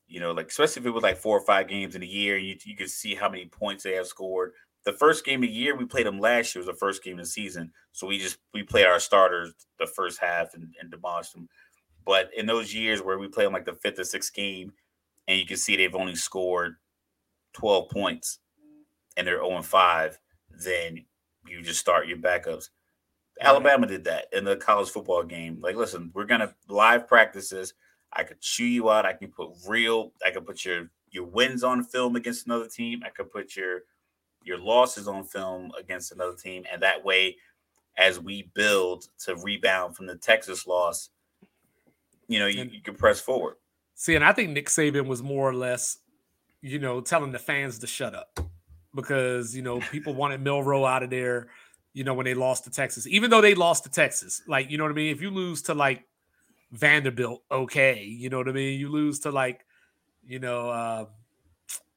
You 0.08 0.22
know, 0.22 0.32
like 0.32 0.47
especially 0.47 0.82
if 0.82 0.86
it 0.86 0.91
was 0.91 1.04
like 1.04 1.18
four 1.18 1.38
or 1.38 1.45
five 1.45 1.68
games 1.68 1.95
in 1.95 2.04
a 2.04 2.06
year, 2.06 2.38
you 2.38 2.56
you 2.64 2.78
could 2.78 2.89
see 2.89 3.16
how 3.16 3.30
many 3.30 3.47
points 3.47 3.84
they 3.84 3.95
have 3.95 4.08
scored. 4.08 4.54
The 4.86 4.93
first 4.93 5.25
game 5.25 5.43
of 5.43 5.49
the 5.49 5.55
year 5.55 5.75
we 5.75 5.86
played 5.86 6.05
them 6.05 6.19
last 6.19 6.53
year 6.53 6.59
was 6.59 6.67
the 6.67 6.73
first 6.73 7.03
game 7.03 7.17
of 7.19 7.25
the 7.25 7.29
season, 7.29 7.71
so 7.93 8.05
we 8.07 8.17
just 8.19 8.38
we 8.53 8.63
played 8.63 8.86
our 8.86 8.99
starters 8.99 9.53
the 9.79 9.88
first 9.88 10.19
half 10.19 10.53
and, 10.53 10.73
and 10.81 10.91
demolished 10.91 11.34
them. 11.34 11.47
But 12.05 12.29
in 12.36 12.45
those 12.45 12.73
years 12.73 13.01
where 13.01 13.17
we 13.17 13.29
play 13.29 13.45
them 13.45 13.53
like 13.53 13.65
the 13.65 13.75
fifth 13.75 13.99
or 13.99 14.03
sixth 14.03 14.34
game, 14.34 14.73
and 15.27 15.39
you 15.39 15.45
can 15.45 15.57
see 15.57 15.77
they've 15.77 15.95
only 15.95 16.15
scored 16.15 16.75
twelve 17.53 17.89
points, 17.89 18.39
and 19.15 19.25
they're 19.25 19.38
zero 19.38 19.51
oh 19.51 19.55
and 19.55 19.65
five, 19.65 20.19
then 20.49 21.05
you 21.47 21.61
just 21.61 21.79
start 21.79 22.07
your 22.07 22.17
backups. 22.17 22.69
Alabama 23.41 23.88
did 23.88 24.03
that 24.03 24.25
in 24.34 24.43
the 24.43 24.57
college 24.57 24.89
football 24.89 25.23
game. 25.23 25.59
Like, 25.61 25.75
listen, 25.75 26.11
we're 26.13 26.25
gonna 26.25 26.53
live 26.67 27.07
practices. 27.07 27.73
I 28.11 28.23
could 28.23 28.41
chew 28.41 28.65
you 28.65 28.89
out. 28.91 29.05
I 29.05 29.13
can 29.13 29.31
put 29.31 29.51
real. 29.67 30.11
I 30.25 30.31
could 30.31 30.45
put 30.45 30.65
your 30.65 30.89
your 31.09 31.25
wins 31.25 31.63
on 31.63 31.84
film 31.84 32.15
against 32.17 32.47
another 32.47 32.67
team. 32.67 33.01
I 33.05 33.09
could 33.09 33.31
put 33.31 33.55
your 33.55 33.84
your 34.44 34.58
losses 34.58 35.08
on 35.08 35.24
film 35.24 35.72
against 35.80 36.12
another 36.12 36.36
team, 36.36 36.64
and 36.72 36.82
that 36.82 37.04
way, 37.04 37.38
as 37.98 38.20
we 38.20 38.50
build 38.54 39.08
to 39.26 39.36
rebound 39.38 39.96
from 39.96 40.08
the 40.08 40.16
Texas 40.16 40.66
loss, 40.66 41.10
you 42.28 42.39
know, 42.39 42.48
you, 42.48 42.64
you 42.64 42.82
can 42.82 42.96
press 42.96 43.20
forward. 43.20 43.56
See, 43.96 44.16
and 44.16 44.26
I 44.26 44.34
think 44.34 44.50
Nick 44.50 44.68
Saban 44.68 45.06
was 45.06 45.22
more 45.22 45.48
or 45.48 45.54
less, 45.54 46.00
you 46.62 46.80
know, 46.80 47.02
telling 47.02 47.32
the 47.32 47.39
fans 47.39 47.80
to 47.80 47.88
shut 47.88 48.16
up 48.16 48.39
because 48.96 49.56
you 49.56 49.62
know 49.62 49.80
people 49.91 50.14
wanted 50.16 50.41
Milroe 50.41 50.86
out 50.86 51.04
of 51.04 51.10
there. 51.10 51.48
You 51.94 52.04
know, 52.04 52.16
when 52.16 52.26
they 52.26 52.34
lost 52.34 52.64
to 52.64 52.72
Texas, 52.72 53.06
even 53.06 53.30
though 53.30 53.41
they 53.41 53.54
lost 53.54 53.84
to 53.84 53.91
Texas, 53.91 54.41
like 54.48 54.72
you 54.72 54.78
know 54.78 54.84
what 54.84 54.91
I 54.91 54.96
mean. 54.96 55.12
If 55.12 55.22
you 55.22 55.30
lose 55.30 55.62
to 55.64 55.76
like 55.76 56.06
Vanderbilt, 56.72 57.44
okay, 57.52 58.04
you 58.04 58.30
know 58.30 58.39
what 58.39 58.50
I 58.50 58.52
mean. 58.52 58.80
You 58.80 58.89
lose 58.89 59.20
to 59.22 59.32
like, 59.32 59.64
you 60.26 60.39
know, 60.39 60.70
uh, 60.70 61.06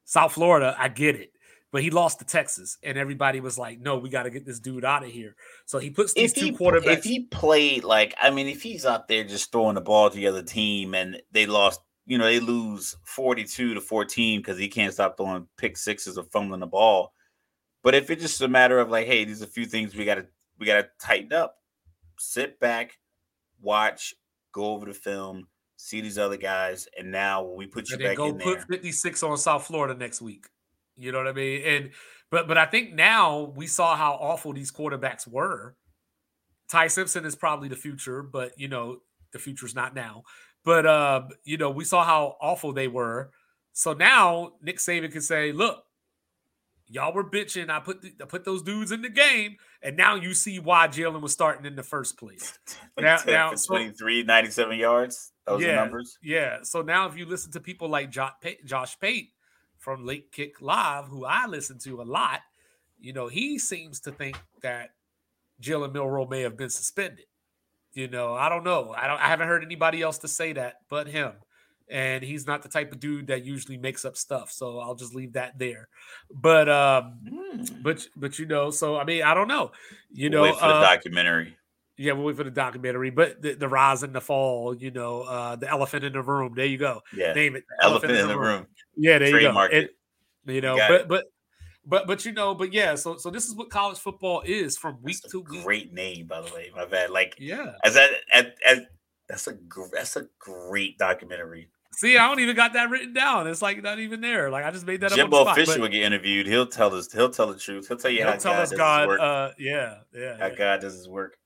South 0.05 0.33
Florida, 0.33 0.77
I 0.79 0.89
get 0.89 1.15
it 1.15 1.33
but 1.77 1.83
he 1.83 1.91
lost 1.91 2.20
to 2.20 2.24
Texas, 2.24 2.79
and 2.83 2.97
everybody 2.97 3.39
was 3.39 3.59
like, 3.59 3.81
"No, 3.81 3.99
we 3.99 4.09
got 4.09 4.22
to 4.22 4.31
get 4.31 4.47
this 4.47 4.59
dude 4.59 4.83
out 4.83 5.05
of 5.05 5.11
here." 5.11 5.37
So 5.66 5.79
he 5.79 5.91
puts 5.91 6.14
these 6.14 6.33
if 6.33 6.39
two 6.39 6.47
he, 6.47 6.53
quarterbacks. 6.53 6.97
If 7.01 7.05
he 7.05 7.24
played 7.24 7.85
like, 7.85 8.14
I 8.18 8.31
mean, 8.31 8.47
if 8.47 8.62
he's 8.62 8.87
out 8.87 9.09
there 9.09 9.24
just 9.24 9.53
throwing 9.53 9.74
the 9.74 9.83
ball 9.83 10.09
to 10.09 10.16
the 10.16 10.27
other 10.27 10.43
team, 10.43 10.95
and 10.95 11.20
they 11.33 11.45
lost, 11.45 11.83
you 12.07 12.16
know, 12.16 12.24
they 12.24 12.41
lose 12.41 12.97
forty-two 13.05 13.74
to 13.74 13.83
fourteen 13.83 14.41
because 14.41 14.57
he 14.57 14.68
can't 14.68 14.95
stop 14.95 15.18
throwing 15.18 15.47
pick 15.59 15.77
sixes 15.77 16.16
or 16.16 16.24
fumbling 16.24 16.61
the 16.61 16.66
ball. 16.66 17.12
But 17.83 17.95
if 17.95 18.09
it's 18.09 18.22
just 18.22 18.41
a 18.41 18.49
matter 18.49 18.79
of 18.79 18.89
like, 18.89 19.07
hey, 19.07 19.27
there's 19.27 19.43
a 19.43 19.47
few 19.47 19.66
things 19.66 19.95
we 19.95 20.07
got 20.07 20.14
to 20.14 20.27
we 20.59 20.64
got 20.64 20.77
to 20.77 20.89
tighten 20.99 21.35
up. 21.35 21.59
Sit 22.18 22.59
back, 22.59 22.97
watch, 23.61 24.14
go 24.53 24.68
over 24.68 24.87
the 24.87 24.95
film, 24.95 25.47
see 25.77 26.01
these 26.01 26.16
other 26.16 26.39
guys, 26.39 26.89
and 26.99 27.12
now 27.12 27.43
when 27.43 27.59
we 27.59 27.66
put 27.66 27.91
you 27.91 27.99
back 27.99 28.16
go 28.16 28.29
in 28.29 28.39
put 28.39 28.66
there, 28.66 28.79
56 28.79 29.22
on 29.24 29.37
South 29.37 29.66
Florida 29.66 29.95
next 29.95 30.22
week. 30.22 30.47
You 30.97 31.13
know 31.13 31.19
what 31.19 31.29
I 31.29 31.33
mean? 31.33 31.63
And 31.65 31.91
but 32.31 32.49
but 32.49 32.59
I 32.59 32.67
think 32.67 32.95
now 32.95 33.53
we 33.57 33.67
saw 33.67 33.97
how 33.97 34.15
awful 34.15 34.53
these 34.53 34.73
quarterbacks 34.73 35.27
were. 35.27 35.77
Ty 36.69 36.89
Simpson 36.89 37.25
is 37.25 37.37
probably 37.37 37.69
the 37.69 37.77
future, 37.77 38.23
but 38.23 38.59
you 38.59 38.69
know, 38.69 38.99
the 39.33 39.39
future's 39.39 39.75
not 39.75 39.95
now. 39.95 40.25
But 40.65 40.87
uh, 40.87 41.23
you 41.45 41.59
know, 41.59 41.71
we 41.71 41.85
saw 41.85 42.05
how 42.05 42.37
awful 42.41 42.73
they 42.73 42.89
were. 42.89 43.31
So 43.73 43.93
now 43.93 44.53
Nick 44.63 44.79
Saban 44.79 45.13
can 45.13 45.21
say, 45.21 45.53
look, 45.53 45.85
y'all 46.89 47.13
were 47.13 47.29
bitching. 47.29 47.71
I 47.71 47.81
put 47.81 48.03
the, 48.03 48.15
I 48.21 48.25
put 48.25 48.45
those 48.45 48.63
dudes 48.63 48.91
in 48.91 49.03
the 49.03 49.09
game, 49.09 49.57
and 49.83 49.97
now 49.97 50.15
you 50.15 50.35
see 50.35 50.59
why 50.59 50.89
Jalen 50.89 51.21
was 51.21 51.33
starting 51.33 51.67
in 51.67 51.77
the 51.77 51.83
first 51.83 52.19
place. 52.19 52.59
now, 52.99 53.19
now 53.27 53.55
so, 53.55 53.75
23, 53.75 54.25
97 54.25 54.79
yards. 54.79 55.33
Those 55.47 55.63
yeah, 55.63 55.77
numbers. 55.77 56.19
Yeah. 56.23 56.59
So 56.63 56.83
now 56.83 57.07
if 57.07 57.17
you 57.17 57.27
listen 57.27 57.53
to 57.53 57.61
people 57.61 57.89
like 57.89 58.11
Josh 58.11 58.99
Pate, 59.01 59.31
from 59.87 60.05
Late 60.05 60.32
Kick 60.32 60.61
Live, 60.61 61.05
who 61.05 61.24
I 61.24 61.47
listen 61.47 61.78
to 61.84 62.03
a 62.03 62.03
lot, 62.03 62.41
you 62.99 63.12
know, 63.12 63.28
he 63.28 63.57
seems 63.57 64.01
to 64.01 64.11
think 64.11 64.37
that 64.61 64.91
Jalen 65.62 65.93
Milroe 65.93 66.26
may 66.26 66.41
have 66.41 66.57
been 66.57 66.70
suspended. 66.70 67.26
You 67.93 68.09
know, 68.09 68.34
I 68.34 68.49
don't 68.49 68.64
know. 68.64 68.93
I 68.99 69.07
don't. 69.07 69.20
I 69.20 69.28
haven't 69.28 69.47
heard 69.47 69.62
anybody 69.62 70.03
else 70.03 70.18
to 70.18 70.28
say 70.28 70.53
that 70.55 70.78
but 70.91 71.07
him. 71.07 71.34
And 71.89 72.24
he's 72.24 72.49
not 72.49 72.64
the 72.64 72.68
type 72.68 72.91
of 72.91 72.99
dude 72.99 73.28
that 73.28 73.45
usually 73.45 73.76
makes 73.76 74.05
up 74.05 74.16
stuff. 74.16 74.51
So 74.51 74.80
I'll 74.80 74.97
just 74.97 75.14
leave 75.14 75.34
that 75.34 75.57
there. 75.57 75.87
But 76.34 76.68
um, 76.68 77.20
mm. 77.24 77.82
but 77.84 78.09
but 78.16 78.41
you 78.41 78.47
know, 78.47 78.72
so 78.72 78.97
I 78.97 79.05
mean, 79.05 79.22
I 79.22 79.34
don't 79.34 79.47
know. 79.47 79.70
You 80.11 80.30
know, 80.30 80.43
wait 80.43 80.57
for 80.57 80.64
uh, 80.64 80.80
the 80.80 80.87
documentary. 80.87 81.57
Yeah, 81.99 82.13
we'll 82.13 82.25
wait 82.25 82.37
for 82.37 82.45
the 82.45 82.51
documentary. 82.51 83.11
But 83.11 83.41
the, 83.41 83.55
the 83.55 83.69
rise 83.69 84.03
and 84.03 84.15
the 84.15 84.21
fall, 84.21 84.75
you 84.75 84.91
know, 84.91 85.23
uh, 85.23 85.57
the 85.57 85.69
elephant 85.69 86.05
in 86.05 86.13
the 86.13 86.23
room. 86.23 86.53
There 86.55 86.67
you 86.67 86.79
go. 86.79 87.01
Yeah. 87.15 87.33
Name 87.33 87.57
it. 87.57 87.65
Elephant, 87.83 88.13
elephant 88.13 88.13
in, 88.13 88.29
the 88.29 88.39
room. 88.39 88.59
room. 88.59 88.67
Yeah, 88.97 89.19
there 89.19 89.31
Trademark 89.31 89.73
you 89.73 89.81
go. 89.81 89.85
It, 89.85 90.55
you 90.55 90.61
know, 90.61 90.77
you 90.77 90.83
but 90.89 91.09
but 91.09 91.25
but 91.87 92.07
but 92.07 92.25
you 92.25 92.33
know, 92.33 92.55
but 92.55 92.73
yeah, 92.73 92.97
so 92.97 93.17
so 93.17 93.31
this 93.31 93.47
is 93.47 93.55
what 93.55 93.71
college 93.71 93.99
football 93.99 94.43
is 94.45 94.77
from 94.77 94.99
week 95.03 95.23
to 95.31 95.41
week. 95.41 95.65
Great 95.65 95.93
name, 95.93 96.27
by 96.27 96.41
the 96.41 96.53
way. 96.53 96.71
My 96.75 96.85
bad. 96.85 97.11
Like 97.11 97.37
yeah, 97.39 97.73
as 97.85 97.95
that 97.95 98.11
as, 98.33 98.47
as 98.67 98.81
that's 99.29 99.47
a 99.49 99.57
that's 99.93 100.17
a 100.17 100.27
great 100.39 100.99
documentary. 100.99 101.69
See, 101.93 102.19
I 102.19 102.29
don't 102.29 102.41
even 102.41 102.55
got 102.57 102.75
that 102.75 102.91
written 102.91 103.15
down. 103.15 103.47
It's 103.47 103.63
like 103.63 103.83
not 103.83 103.99
even 103.99 104.21
there. 104.21 104.51
Like 104.51 104.65
I 104.65 104.71
just 104.71 104.87
made 104.87 105.01
that 105.01 105.13
Jimbo 105.13 105.45
up. 105.45 105.57
Jimbo 105.57 105.71
Fisher 105.73 105.81
will 105.81 105.89
get 105.89 106.03
interviewed. 106.03 106.47
He'll 106.47 106.67
tell 106.67 106.95
us. 106.95 107.11
He'll 107.13 107.31
tell 107.31 107.47
the 107.47 107.59
truth. 107.59 107.89
He'll 107.89 107.97
tell 107.97 108.11
you 108.11 108.19
he'll 108.19 108.33
how 108.33 108.37
tell 108.37 108.53
God 108.53 108.63
us 108.63 108.73
God. 108.73 109.21
Uh, 109.21 109.53
yeah, 109.59 109.99
yeah. 110.15 110.37
How 110.39 110.49
yeah. 110.49 110.55
God 110.55 110.81
does 110.81 110.95
His 110.95 111.09
work. 111.09 111.39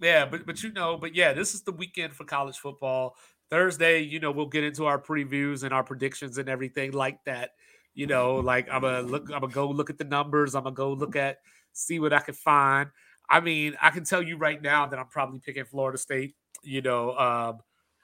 Yeah, 0.00 0.26
but 0.26 0.46
but 0.46 0.62
you 0.62 0.72
know, 0.72 0.96
but 0.96 1.14
yeah, 1.14 1.32
this 1.32 1.54
is 1.54 1.62
the 1.62 1.72
weekend 1.72 2.14
for 2.14 2.24
college 2.24 2.58
football. 2.58 3.16
Thursday, 3.50 4.00
you 4.00 4.20
know, 4.20 4.30
we'll 4.30 4.46
get 4.46 4.64
into 4.64 4.86
our 4.86 5.00
previews 5.00 5.64
and 5.64 5.74
our 5.74 5.84
predictions 5.84 6.38
and 6.38 6.48
everything 6.48 6.92
like 6.92 7.22
that. 7.24 7.50
You 7.94 8.06
know, 8.06 8.36
like 8.36 8.68
I'm 8.70 8.82
gonna 8.82 9.02
look, 9.02 9.24
I'm 9.24 9.40
gonna 9.40 9.52
go 9.52 9.68
look 9.68 9.90
at 9.90 9.98
the 9.98 10.04
numbers. 10.04 10.54
I'm 10.54 10.64
gonna 10.64 10.74
go 10.74 10.92
look 10.92 11.16
at 11.16 11.38
see 11.72 11.98
what 11.98 12.12
I 12.12 12.20
can 12.20 12.34
find. 12.34 12.90
I 13.28 13.40
mean, 13.40 13.76
I 13.80 13.90
can 13.90 14.04
tell 14.04 14.22
you 14.22 14.36
right 14.36 14.60
now 14.60 14.86
that 14.86 14.98
I'm 14.98 15.08
probably 15.08 15.40
picking 15.40 15.64
Florida 15.64 15.98
State. 15.98 16.34
You 16.62 16.82
know, 16.82 17.16
um, 17.16 17.58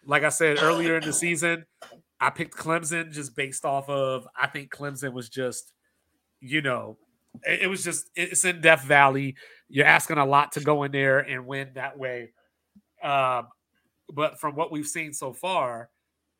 like 0.05 0.23
I 0.23 0.29
said 0.29 0.59
earlier 0.61 0.97
in 0.97 1.05
the 1.05 1.13
season, 1.13 1.65
I 2.21 2.31
picked 2.31 2.57
Clemson 2.57 3.13
just 3.13 3.37
based 3.37 3.65
off 3.65 3.89
of 3.89 4.27
I 4.41 4.47
think 4.47 4.71
Clemson 4.71 5.13
was 5.13 5.29
just, 5.29 5.73
you 6.41 6.63
know, 6.63 6.99
it, 7.45 7.69
was 7.69 7.85
just 7.85 8.11
it's 8.15 8.45
in 8.45 8.61
Death 8.61 8.83
Valley. 8.85 9.37
You're 9.69 9.87
asking 9.87 10.19
a 10.19 10.27
lot 10.27 10.53
to 10.53 10.61
go 10.61 10.85
in 10.85 10.93
there 10.93 11.19
and 11.19 11.47
win 11.47 11.71
that 11.75 11.99
way. 11.99 12.31
Um, 13.03 13.49
but 14.13 14.39
from 14.39 14.55
what 14.55 14.71
we've 14.71 14.87
seen 14.87 15.13
so 15.13 15.33
far, 15.33 15.91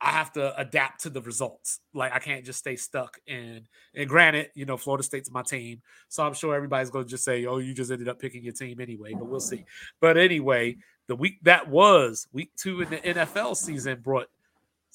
I 0.01 0.11
have 0.11 0.33
to 0.35 0.57
adapt 0.59 1.03
to 1.03 1.11
the 1.11 1.23
results. 1.23 1.81
Like 1.95 2.13
I 2.13 2.19
can't 2.19 2.45
just 2.45 2.59
stay 2.59 2.77
stuck 2.77 3.19
in. 3.27 3.67
And 3.95 4.09
granted, 4.09 4.51
you 4.55 4.67
know, 4.67 4.77
Florida 4.77 5.03
State's 5.03 5.31
my 5.31 5.43
team, 5.43 5.81
so 6.09 6.25
I'm 6.25 6.35
sure 6.35 6.55
everybody's 6.55 6.91
going 6.91 7.07
to 7.07 7.11
just 7.11 7.25
say, 7.25 7.47
"Oh, 7.47 7.59
you 7.59 7.75
just 7.75 7.91
ended 7.91 8.09
up 8.09 8.21
picking 8.21 8.45
your 8.45 8.53
team 8.53 8.81
anyway." 8.81 9.15
But 9.15 9.27
we'll 9.27 9.41
see. 9.41 9.65
But 10.01 10.19
anyway, 10.19 10.77
the 11.07 11.17
week 11.17 11.39
that 11.43 11.69
was 11.69 12.29
week 12.33 12.51
two 12.57 12.83
in 12.83 12.91
the 12.91 12.99
NFL 12.99 13.57
season 13.57 14.01
brought 14.01 14.29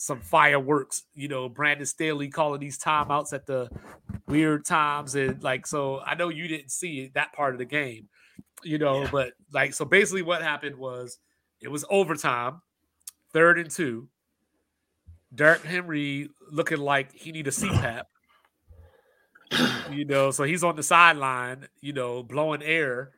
some 0.01 0.19
fireworks. 0.19 1.03
You 1.13 1.27
know, 1.27 1.47
Brandon 1.47 1.85
Staley 1.85 2.27
calling 2.27 2.59
these 2.59 2.79
timeouts 2.79 3.33
at 3.33 3.45
the 3.45 3.69
weird 4.27 4.65
times, 4.65 5.13
and 5.13 5.41
like 5.43 5.67
so. 5.67 5.99
I 5.99 6.15
know 6.15 6.29
you 6.29 6.47
didn't 6.47 6.71
see 6.71 7.11
that 7.13 7.33
part 7.33 7.53
of 7.53 7.59
the 7.59 7.65
game, 7.65 8.09
you 8.63 8.79
know, 8.79 9.03
yeah. 9.03 9.09
but 9.11 9.33
like 9.53 9.75
so. 9.75 9.85
Basically, 9.85 10.23
what 10.23 10.41
happened 10.41 10.75
was 10.75 11.19
it 11.61 11.67
was 11.67 11.85
overtime, 11.89 12.61
third 13.31 13.59
and 13.59 13.69
two. 13.69 14.09
Derrick 15.33 15.63
Henry 15.63 16.29
looking 16.51 16.79
like 16.79 17.13
he 17.13 17.31
need 17.31 17.47
a 17.47 17.51
CPAP. 17.51 18.03
you 19.91 20.03
know, 20.03 20.31
so 20.31 20.43
he's 20.43 20.63
on 20.63 20.75
the 20.75 20.83
sideline, 20.83 21.67
you 21.79 21.93
know, 21.93 22.23
blowing 22.23 22.63
air. 22.63 23.11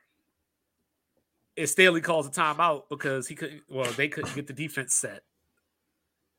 And 1.56 1.70
Staley 1.70 2.02
calls 2.02 2.28
a 2.28 2.32
timeout 2.32 2.84
because 2.90 3.28
he 3.28 3.36
couldn't. 3.36 3.62
Well, 3.70 3.92
they 3.94 4.10
couldn't 4.10 4.36
get 4.36 4.48
the 4.48 4.54
defense 4.54 4.94
set. 4.96 5.22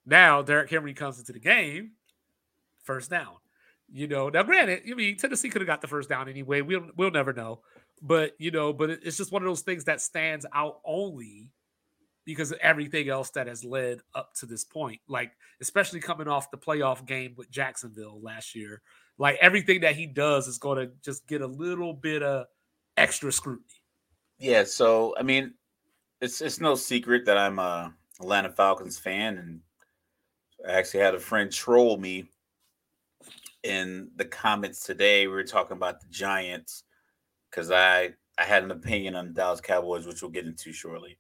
Now 0.06 0.42
Derrick 0.42 0.70
Henry 0.70 0.94
comes 0.94 1.18
into 1.18 1.32
the 1.32 1.40
game, 1.40 1.92
first 2.82 3.10
down. 3.10 3.36
You 3.92 4.08
know, 4.08 4.28
now 4.28 4.42
granted, 4.42 4.82
I 4.90 4.94
mean 4.94 5.16
Tennessee 5.16 5.48
could 5.48 5.60
have 5.60 5.66
got 5.66 5.80
the 5.80 5.88
first 5.88 6.08
down 6.08 6.28
anyway. 6.28 6.60
We'll 6.60 6.90
we'll 6.96 7.10
never 7.10 7.32
know, 7.32 7.60
but 8.02 8.32
you 8.38 8.50
know, 8.50 8.72
but 8.72 8.90
it's 8.90 9.16
just 9.16 9.32
one 9.32 9.42
of 9.42 9.46
those 9.46 9.62
things 9.62 9.84
that 9.84 10.00
stands 10.00 10.46
out 10.52 10.80
only 10.84 11.50
because 12.24 12.50
of 12.52 12.58
everything 12.58 13.08
else 13.08 13.30
that 13.30 13.46
has 13.46 13.64
led 13.64 14.00
up 14.14 14.34
to 14.34 14.46
this 14.46 14.64
point. 14.64 15.00
Like 15.08 15.32
especially 15.60 16.00
coming 16.00 16.28
off 16.28 16.50
the 16.50 16.58
playoff 16.58 17.06
game 17.06 17.34
with 17.36 17.50
Jacksonville 17.50 18.20
last 18.22 18.54
year, 18.54 18.82
like 19.18 19.36
everything 19.40 19.80
that 19.82 19.96
he 19.96 20.06
does 20.06 20.48
is 20.48 20.58
going 20.58 20.78
to 20.78 20.92
just 21.02 21.26
get 21.26 21.42
a 21.42 21.46
little 21.46 21.92
bit 21.92 22.22
of 22.22 22.46
extra 22.96 23.32
scrutiny. 23.32 23.64
Yeah, 24.38 24.64
so 24.64 25.14
I 25.18 25.22
mean, 25.22 25.54
it's 26.20 26.40
it's 26.40 26.60
no 26.60 26.74
secret 26.74 27.24
that 27.26 27.38
I'm 27.38 27.58
a 27.58 27.94
Atlanta 28.20 28.50
Falcons 28.50 28.98
fan, 28.98 29.38
and 29.38 29.60
I 30.68 30.72
actually 30.72 31.00
had 31.00 31.14
a 31.14 31.20
friend 31.20 31.50
troll 31.52 31.96
me 31.98 32.28
in 33.62 34.10
the 34.16 34.24
comments 34.24 34.84
today. 34.84 35.26
We 35.26 35.34
were 35.34 35.44
talking 35.44 35.76
about 35.76 36.00
the 36.00 36.06
Giants 36.08 36.84
because 37.50 37.70
I 37.70 38.10
I 38.38 38.44
had 38.44 38.64
an 38.64 38.70
opinion 38.72 39.14
on 39.16 39.28
the 39.28 39.32
Dallas 39.34 39.60
Cowboys, 39.60 40.06
which 40.06 40.22
we'll 40.22 40.30
get 40.30 40.46
into 40.46 40.72
shortly. 40.72 41.18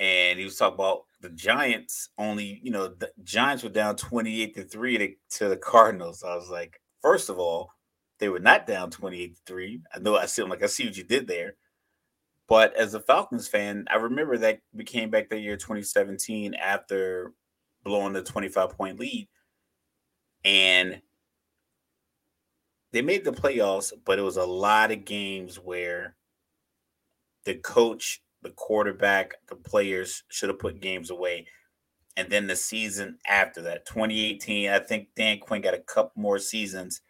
and 0.00 0.38
he 0.38 0.44
was 0.44 0.56
talking 0.56 0.74
about 0.74 1.04
the 1.20 1.30
Giants 1.30 2.08
only, 2.18 2.60
you 2.62 2.70
know, 2.72 2.88
the 2.88 3.12
Giants 3.22 3.62
were 3.62 3.68
down 3.70 3.96
28 3.96 4.54
to 4.56 4.64
3 4.64 4.98
to, 4.98 5.14
to 5.38 5.48
the 5.48 5.56
Cardinals. 5.56 6.24
I 6.24 6.34
was 6.34 6.50
like, 6.50 6.80
first 7.02 7.28
of 7.28 7.38
all, 7.38 7.70
they 8.18 8.28
were 8.28 8.40
not 8.40 8.66
down 8.66 8.90
28 8.90 9.34
to 9.36 9.40
3. 9.46 9.80
I 9.94 9.98
know 10.00 10.16
I 10.16 10.26
see 10.26 10.42
like 10.42 10.62
I 10.62 10.66
see 10.66 10.86
what 10.86 10.96
you 10.96 11.04
did 11.04 11.26
there. 11.28 11.54
But 12.48 12.74
as 12.76 12.94
a 12.94 13.00
Falcons 13.00 13.48
fan, 13.48 13.86
I 13.90 13.96
remember 13.96 14.36
that 14.38 14.60
we 14.74 14.84
came 14.84 15.10
back 15.10 15.28
that 15.30 15.40
year 15.40 15.56
2017 15.56 16.54
after 16.54 17.32
blowing 17.84 18.12
the 18.12 18.22
25 18.22 18.76
point 18.76 18.98
lead. 18.98 19.28
And 20.44 21.00
they 22.92 23.02
made 23.02 23.24
the 23.24 23.32
playoffs, 23.32 23.92
but 24.04 24.18
it 24.18 24.22
was 24.22 24.36
a 24.36 24.44
lot 24.44 24.90
of 24.90 25.04
games 25.04 25.56
where 25.56 26.16
the 27.44 27.54
coach 27.54 28.22
the 28.42 28.50
quarterback, 28.50 29.34
the 29.48 29.56
players 29.56 30.24
should 30.28 30.48
have 30.48 30.58
put 30.58 30.80
games 30.80 31.10
away. 31.10 31.46
And 32.16 32.28
then 32.28 32.46
the 32.46 32.56
season 32.56 33.18
after 33.26 33.62
that, 33.62 33.86
2018, 33.86 34.68
I 34.68 34.80
think 34.80 35.08
Dan 35.16 35.38
Quinn 35.38 35.62
got 35.62 35.74
a 35.74 35.78
couple 35.78 36.20
more 36.20 36.38
seasons. 36.38 37.00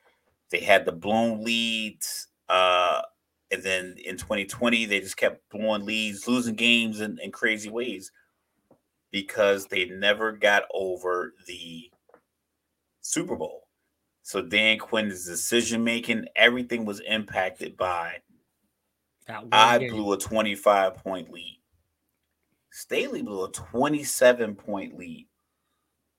They 0.51 0.61
had 0.61 0.85
the 0.85 0.93
blown 0.93 1.43
leads. 1.43 2.29
Uh, 2.49 3.03
and 3.51 3.63
then 3.63 3.97
in 4.05 4.17
2020, 4.17 4.85
they 4.85 5.01
just 5.01 5.17
kept 5.17 5.49
blowing 5.51 5.85
leads, 5.85 6.29
losing 6.29 6.55
games 6.55 7.01
in, 7.01 7.19
in 7.23 7.33
crazy 7.33 7.71
ways 7.71 8.13
because 9.13 9.67
they 9.67 9.85
never 9.85 10.33
got 10.33 10.65
over 10.75 11.35
the 11.47 11.91
Super 13.01 13.37
Bowl. 13.37 13.69
So 14.23 14.43
Dan 14.43 14.79
Quinn's 14.79 15.27
decision 15.27 15.85
making, 15.85 16.27
everything 16.35 16.85
was 16.85 17.01
impacted 17.01 17.77
by 17.77 18.17
I 19.53 19.79
game. 19.79 19.91
blew 19.93 20.13
a 20.13 20.19
25 20.19 20.97
point 20.97 21.31
lead. 21.31 21.61
Staley 22.71 23.23
blew 23.23 23.45
a 23.45 23.53
27 23.53 24.55
point 24.55 24.97
lead 24.97 25.29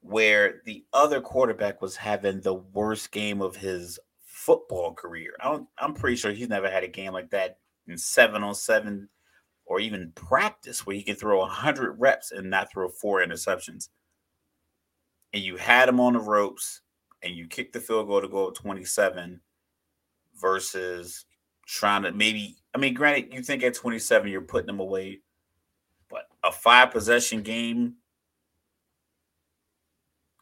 where 0.02 0.62
the 0.66 0.86
other 0.94 1.22
quarterback 1.22 1.82
was 1.82 1.96
having 1.96 2.42
the 2.42 2.54
worst 2.54 3.12
game 3.12 3.42
of 3.42 3.56
his 3.56 4.00
football 4.26 4.94
career. 4.94 5.34
I 5.40 5.60
am 5.80 5.94
pretty 5.94 6.18
sure 6.18 6.32
he's 6.32 6.50
never 6.50 6.70
had 6.70 6.84
a 6.84 6.88
game 6.88 7.14
like 7.14 7.30
that 7.32 7.58
in 7.88 7.98
seven 7.98 8.44
on 8.44 8.54
seven 8.54 9.10
or 9.66 9.80
even 9.80 10.12
practice 10.16 10.86
where 10.86 10.96
he 10.96 11.04
can 11.04 11.16
throw 11.16 11.40
100 11.40 12.00
reps 12.00 12.32
and 12.32 12.50
not 12.50 12.72
throw 12.72 12.90
four 12.90 13.26
interceptions. 13.26 13.90
And 15.34 15.44
you 15.44 15.58
had 15.58 15.90
him 15.90 16.00
on 16.00 16.14
the 16.14 16.20
ropes 16.20 16.82
and 17.22 17.34
you 17.34 17.48
kicked 17.48 17.74
the 17.74 17.80
field 17.80 18.08
goal 18.08 18.22
to 18.22 18.28
go 18.28 18.48
up 18.48 18.56
27 18.56 19.40
versus 20.40 21.26
trying 21.66 22.04
to 22.04 22.12
maybe 22.12 22.58
I 22.76 22.80
mean, 22.80 22.94
granted, 22.94 23.34
you 23.34 23.42
think 23.42 23.64
at 23.64 23.76
27 23.76 24.30
you're 24.30 24.42
putting 24.42 24.68
them 24.68 24.80
away, 24.80 25.22
but 26.10 26.24
a 26.44 26.52
five 26.52 26.92
possession 26.92 27.42
game 27.42 27.96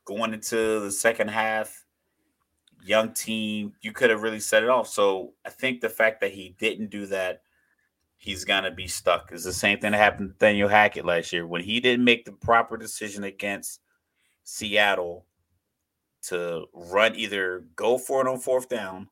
going 0.05 0.33
into 0.33 0.79
the 0.79 0.91
second 0.91 1.29
half, 1.29 1.85
young 2.83 3.13
team, 3.13 3.73
you 3.81 3.91
could 3.91 4.09
have 4.09 4.23
really 4.23 4.39
set 4.39 4.63
it 4.63 4.69
off. 4.69 4.87
So 4.87 5.33
I 5.45 5.49
think 5.49 5.81
the 5.81 5.89
fact 5.89 6.21
that 6.21 6.31
he 6.31 6.55
didn't 6.57 6.89
do 6.89 7.05
that, 7.07 7.41
he's 8.21 8.45
gonna 8.45 8.71
be 8.71 8.87
stuck. 8.87 9.31
It's 9.31 9.43
the 9.43 9.51
same 9.51 9.79
thing 9.79 9.91
that 9.91 9.97
happened 9.97 10.29
to 10.29 10.45
Daniel 10.45 10.69
Hackett 10.69 11.05
last 11.05 11.33
year 11.33 11.47
when 11.47 11.63
he 11.63 11.79
didn't 11.79 12.05
make 12.05 12.23
the 12.23 12.31
proper 12.31 12.77
decision 12.77 13.23
against 13.23 13.81
Seattle 14.43 15.25
to 16.23 16.65
run 16.73 17.15
either 17.15 17.65
go 17.75 17.97
for 17.97 18.21
it 18.21 18.29
on 18.29 18.39
fourth 18.39 18.69
down 18.69 19.09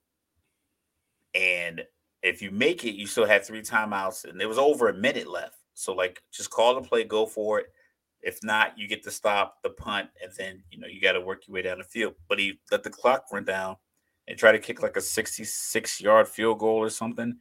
and 1.33 1.81
if 2.21 2.41
you 2.41 2.51
make 2.51 2.83
it, 2.83 2.95
you 2.95 3.07
still 3.07 3.25
have 3.25 3.45
three 3.45 3.61
timeouts, 3.61 4.25
and 4.25 4.39
there 4.39 4.49
was 4.49 4.57
over 4.57 4.89
a 4.89 4.93
minute 4.93 5.27
left. 5.27 5.55
So 5.73 5.93
like, 5.93 6.21
just 6.31 6.49
call 6.49 6.75
the 6.75 6.81
play, 6.81 7.03
go 7.03 7.25
for 7.25 7.59
it. 7.59 7.67
If 8.21 8.39
not, 8.43 8.77
you 8.77 8.87
get 8.87 9.03
to 9.03 9.11
stop 9.11 9.61
the 9.63 9.69
punt, 9.69 10.09
and 10.21 10.31
then 10.37 10.61
you 10.71 10.79
know 10.79 10.87
you 10.87 10.99
got 10.99 11.13
to 11.13 11.21
work 11.21 11.47
your 11.47 11.53
way 11.53 11.61
down 11.61 11.77
the 11.77 11.85
field. 11.85 12.15
But 12.27 12.39
he 12.39 12.59
let 12.71 12.83
the 12.83 12.89
clock 12.89 13.25
run 13.31 13.45
down 13.45 13.77
and 14.27 14.37
try 14.37 14.51
to 14.51 14.59
kick 14.59 14.81
like 14.81 14.97
a 14.97 15.01
66 15.01 16.01
yard 16.01 16.27
field 16.27 16.59
goal 16.59 16.77
or 16.77 16.89
something, 16.89 17.37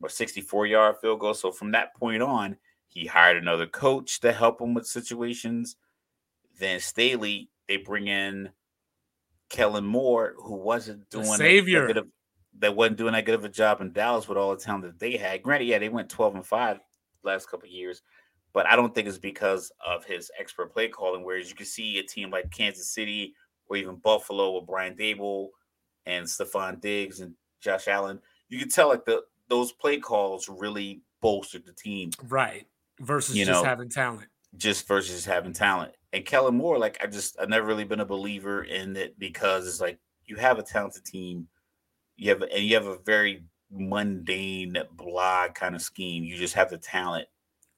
or 0.00 0.08
64 0.08 0.66
yard 0.66 0.96
field 1.00 1.20
goal. 1.20 1.34
So 1.34 1.50
from 1.50 1.72
that 1.72 1.94
point 1.96 2.22
on, 2.22 2.56
he 2.86 3.06
hired 3.06 3.36
another 3.36 3.66
coach 3.66 4.20
to 4.20 4.32
help 4.32 4.60
him 4.60 4.74
with 4.74 4.86
situations. 4.86 5.76
Then 6.58 6.80
Staley, 6.80 7.50
they 7.68 7.76
bring 7.76 8.08
in 8.08 8.50
Kellen 9.48 9.86
Moore, 9.86 10.34
who 10.36 10.56
wasn't 10.56 11.08
doing 11.10 11.26
the 11.26 11.36
savior. 11.36 11.86
A, 11.86 11.94
a 11.94 11.98
of, 11.98 12.08
that 12.60 12.74
wasn't 12.74 12.98
doing 12.98 13.12
that 13.12 13.24
good 13.24 13.34
of 13.34 13.44
a 13.44 13.48
job 13.48 13.80
in 13.80 13.92
Dallas 13.92 14.28
with 14.28 14.38
all 14.38 14.54
the 14.54 14.60
talent 14.60 14.84
that 14.84 14.98
they 14.98 15.16
had. 15.16 15.42
Granted, 15.42 15.66
yeah, 15.66 15.78
they 15.78 15.88
went 15.88 16.08
12 16.08 16.36
and 16.36 16.46
5 16.46 16.78
last 17.22 17.48
couple 17.48 17.68
years, 17.68 18.02
but 18.52 18.66
I 18.66 18.74
don't 18.74 18.94
think 18.94 19.06
it's 19.06 19.18
because 19.18 19.70
of 19.86 20.04
his 20.04 20.30
expert 20.38 20.72
play 20.72 20.88
calling. 20.88 21.24
Whereas 21.24 21.48
you 21.48 21.54
can 21.54 21.66
see 21.66 21.98
a 21.98 22.02
team 22.02 22.30
like 22.30 22.50
Kansas 22.50 22.90
City 22.90 23.34
or 23.68 23.76
even 23.76 23.96
Buffalo 23.96 24.56
with 24.56 24.66
Brian 24.66 24.96
Daboll 24.96 25.48
and 26.06 26.26
Stefon 26.26 26.80
Diggs 26.80 27.20
and 27.20 27.34
Josh 27.60 27.86
Allen, 27.86 28.18
you 28.48 28.58
can 28.58 28.68
tell 28.68 28.88
like 28.88 29.04
the 29.04 29.22
those 29.48 29.72
play 29.72 29.98
calls 29.98 30.48
really 30.48 31.02
bolstered 31.20 31.66
the 31.66 31.72
team. 31.72 32.10
Right. 32.28 32.66
Versus 33.00 33.36
you 33.36 33.44
just 33.44 33.62
know, 33.62 33.68
having 33.68 33.88
talent. 33.88 34.28
Just 34.56 34.86
versus 34.88 35.24
having 35.24 35.52
talent. 35.52 35.92
And 36.12 36.24
Kellen 36.24 36.56
Moore, 36.56 36.78
like 36.78 36.98
I 37.02 37.06
just 37.06 37.38
I've 37.40 37.48
never 37.48 37.66
really 37.66 37.84
been 37.84 38.00
a 38.00 38.06
believer 38.06 38.64
in 38.64 38.96
it 38.96 39.18
because 39.18 39.66
it's 39.66 39.80
like 39.80 39.98
you 40.24 40.36
have 40.36 40.58
a 40.58 40.62
talented 40.62 41.04
team 41.04 41.48
you 42.18 42.30
have 42.30 42.42
and 42.42 42.64
you 42.64 42.74
have 42.74 42.86
a 42.86 42.98
very 42.98 43.44
mundane 43.70 44.76
blog 44.96 45.54
kind 45.54 45.74
of 45.74 45.80
scheme. 45.80 46.24
You 46.24 46.36
just 46.36 46.54
have 46.54 46.68
the 46.68 46.78
talent, 46.78 47.28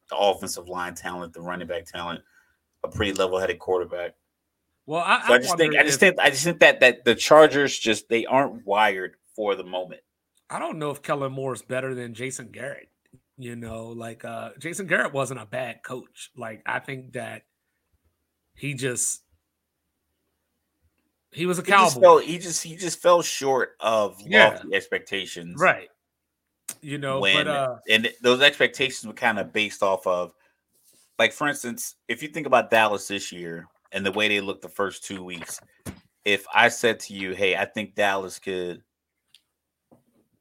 the 0.09 0.17
offensive 0.17 0.69
line 0.69 0.95
talent, 0.95 1.35
the 1.35 1.43
running 1.43 1.69
back 1.69 1.85
talent, 1.85 2.23
a 2.83 2.89
pretty 2.89 3.13
level-headed 3.13 3.59
quarterback. 3.59 4.15
Well, 4.87 5.05
I, 5.07 5.27
so 5.27 5.33
I, 5.35 5.37
I 5.37 5.39
just 5.39 5.57
think 5.57 5.77
I 5.77 5.83
just 5.85 6.01
think 6.01 6.19
I 6.19 6.31
just 6.31 6.45
think 6.45 6.61
that 6.61 6.81
that 6.81 7.05
the 7.05 7.15
Chargers 7.15 7.79
just 7.79 8.09
they 8.09 8.27
aren't 8.27 8.67
wired 8.67 9.17
for 9.37 9.55
the 9.55 9.63
moment. 9.63 10.01
I 10.51 10.59
don't 10.59 10.79
know 10.79 10.91
if 10.91 11.01
Kellen 11.01 11.33
Moore 11.33 11.55
is 11.55 11.63
better 11.63 11.95
than 11.95 12.13
Jason 12.13 12.51
Garrett. 12.51 12.89
You 13.39 13.57
know, 13.57 13.87
like 13.87 14.25
uh 14.25 14.51
Jason 14.59 14.87
Garrett 14.87 15.15
wasn't 15.15 15.41
a 15.41 15.47
bad 15.47 15.83
coach. 15.83 16.31
Like 16.37 16.63
I 16.67 16.81
think 16.81 17.13
that 17.13 17.43
he 18.55 18.75
just 18.75 19.23
he 21.33 21.47
was 21.47 21.59
a 21.59 21.63
cowboy. 21.63 21.79
He 21.79 21.87
just, 21.87 22.01
fell, 22.01 22.19
he 22.19 22.39
just 22.39 22.63
he 22.65 22.77
just 22.77 23.01
fell 23.01 23.23
short 23.23 23.77
of 23.81 24.21
yeah. 24.27 24.49
lofty 24.49 24.75
expectations. 24.75 25.59
Right. 25.59 25.89
You 26.83 26.99
know, 26.99 27.21
when, 27.21 27.37
but 27.37 27.49
uh 27.49 27.77
and 27.89 28.13
those 28.21 28.43
expectations 28.43 29.07
were 29.07 29.15
kind 29.15 29.39
of 29.39 29.53
based 29.53 29.83
off 29.83 30.07
of 30.07 30.35
like 31.19 31.33
for 31.33 31.49
instance, 31.49 31.95
if 32.09 32.23
you 32.23 32.29
think 32.29 32.47
about 32.47 32.71
Dallas 32.71 33.09
this 33.09 33.33
year 33.33 33.67
and 33.93 34.05
the 34.05 34.13
way 34.13 34.29
they 34.29 34.41
looked 34.41 34.63
the 34.63 34.69
first 34.69 35.05
two 35.05 35.23
weeks, 35.23 35.61
if 36.25 36.45
I 36.53 36.69
said 36.69 37.01
to 37.01 37.15
you, 37.15 37.33
Hey, 37.35 37.57
I 37.57 37.65
think 37.65 37.95
Dallas 37.95 38.39
could 38.39 38.83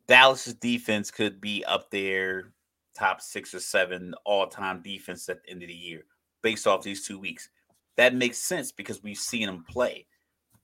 Dallas's 0.09 0.55
defense 0.55 1.11
could 1.11 1.39
be 1.39 1.63
up 1.65 1.91
there 1.91 2.51
top 2.97 3.21
six 3.21 3.53
or 3.53 3.59
seven 3.59 4.15
all-time 4.25 4.81
defense 4.81 5.29
at 5.29 5.43
the 5.43 5.51
end 5.51 5.61
of 5.61 5.69
the 5.69 5.75
year 5.75 6.05
based 6.41 6.65
off 6.65 6.81
these 6.81 7.05
two 7.05 7.19
weeks. 7.19 7.49
That 7.95 8.15
makes 8.15 8.39
sense 8.39 8.71
because 8.71 9.03
we've 9.03 9.17
seen 9.17 9.45
them 9.45 9.63
play. 9.69 10.07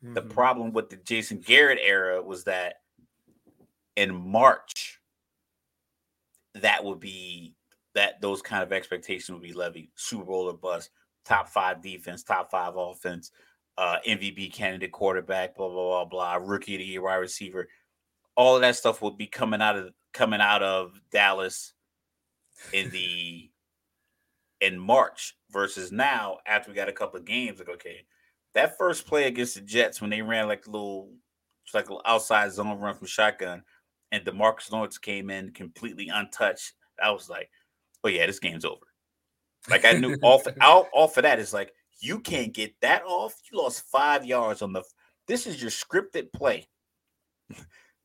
The 0.02 0.22
mm-hmm. 0.22 0.30
problem 0.30 0.74
with 0.74 0.90
the 0.90 0.98
Jason 0.98 1.40
Garrett 1.40 1.80
era 1.82 2.22
was 2.22 2.44
that 2.46 2.78
in 3.96 4.14
March, 4.14 5.00
that 6.56 6.84
would 6.84 7.00
be 7.00 7.54
that 7.94 8.20
those 8.22 8.42
kind 8.42 8.64
of 8.64 8.74
expectations 8.74 9.32
would 9.32 9.44
be 9.44 9.54
levied. 9.54 9.90
Super 9.96 10.26
Bowl 10.26 10.50
or 10.50 10.54
bust, 10.54 10.90
top 11.24 11.50
five 11.50 11.82
defense, 11.82 12.24
top 12.24 12.50
five 12.50 12.74
offense, 12.76 13.32
uh, 13.78 13.98
MVP 14.08 14.54
candidate 14.54 14.92
quarterback, 14.92 15.56
blah 15.56 15.70
blah 15.70 16.06
blah 16.06 16.06
blah, 16.06 16.36
rookie 16.36 16.76
of 16.76 16.80
the 16.80 16.86
year 16.86 17.02
wide 17.04 17.16
receiver. 17.16 17.68
All 18.36 18.56
of 18.56 18.62
that 18.62 18.76
stuff 18.76 19.02
would 19.02 19.18
be 19.18 19.28
coming 19.28 19.62
out 19.62 19.76
of 19.76 19.94
coming 20.14 20.42
out 20.42 20.64
of 20.64 21.00
Dallas 21.12 21.74
in 22.74 22.90
the 22.90 23.50
in 24.62 24.80
March 24.80 25.38
versus 25.52 25.92
now 25.92 26.40
after 26.46 26.72
we 26.72 26.76
got 26.76 26.90
a 26.90 26.94
couple 26.94 27.20
of 27.20 27.26
games. 27.26 27.60
Like, 27.60 27.70
okay, 27.70 28.06
that 28.54 28.78
first 28.78 29.06
play 29.06 29.28
against 29.28 29.56
the 29.56 29.62
Jets 29.62 30.02
when 30.02 30.10
they 30.10 30.22
ran 30.22 30.48
like 30.48 30.66
a 30.66 30.72
little, 30.72 31.12
like 31.74 31.90
an 31.90 31.98
outside 32.06 32.52
zone 32.52 32.80
run 32.80 32.96
from 32.96 33.08
shotgun, 33.08 33.64
and 34.12 34.26
Demarcus 34.26 34.72
Lawrence 34.72 34.98
came 34.98 35.30
in 35.30 35.52
completely 35.52 36.10
untouched. 36.10 36.74
I 37.02 37.12
was 37.12 37.30
like, 37.30 37.50
oh 38.04 38.10
yeah, 38.10 38.26
this 38.26 38.40
game's 38.40 38.66
over. 38.66 38.86
Like 39.70 39.86
I 39.86 39.94
knew 39.94 40.18
off 40.22 40.46
out 40.62 40.88
off 40.94 41.18
of 41.18 41.24
that 41.24 41.40
is 41.40 41.54
like 41.54 41.74
you 42.00 42.20
can't 42.20 42.54
get 42.54 42.74
that 42.82 43.04
off. 43.06 43.36
You 43.52 43.60
lost 43.60 43.84
five 43.92 44.26
yards 44.26 44.62
on 44.62 44.74
the. 44.74 44.84
This 45.28 45.48
is 45.48 45.62
your 45.62 45.72
scripted 45.72 46.32
play. 46.34 46.68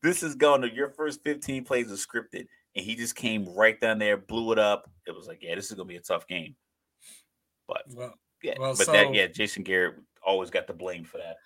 This 0.03 0.23
is 0.23 0.35
going 0.35 0.61
to 0.61 0.73
your 0.73 0.89
first 0.89 1.23
15 1.23 1.63
plays 1.63 1.91
are 1.91 1.95
scripted, 1.95 2.47
and 2.75 2.85
he 2.85 2.95
just 2.95 3.15
came 3.15 3.47
right 3.55 3.79
down 3.79 3.99
there, 3.99 4.17
blew 4.17 4.51
it 4.51 4.59
up. 4.59 4.89
It 5.07 5.15
was 5.15 5.27
like, 5.27 5.39
yeah, 5.41 5.55
this 5.55 5.69
is 5.69 5.73
gonna 5.73 5.87
be 5.87 5.97
a 5.97 6.01
tough 6.01 6.27
game. 6.27 6.55
But 7.67 7.83
well, 7.89 8.13
yeah, 8.43 8.55
well, 8.59 8.75
but 8.77 8.85
so, 8.85 8.91
that 8.91 9.13
yeah, 9.13 9.27
Jason 9.27 9.63
Garrett 9.63 9.95
always 10.25 10.49
got 10.49 10.67
the 10.67 10.73
blame 10.73 11.03
for 11.03 11.17
that. 11.17 11.37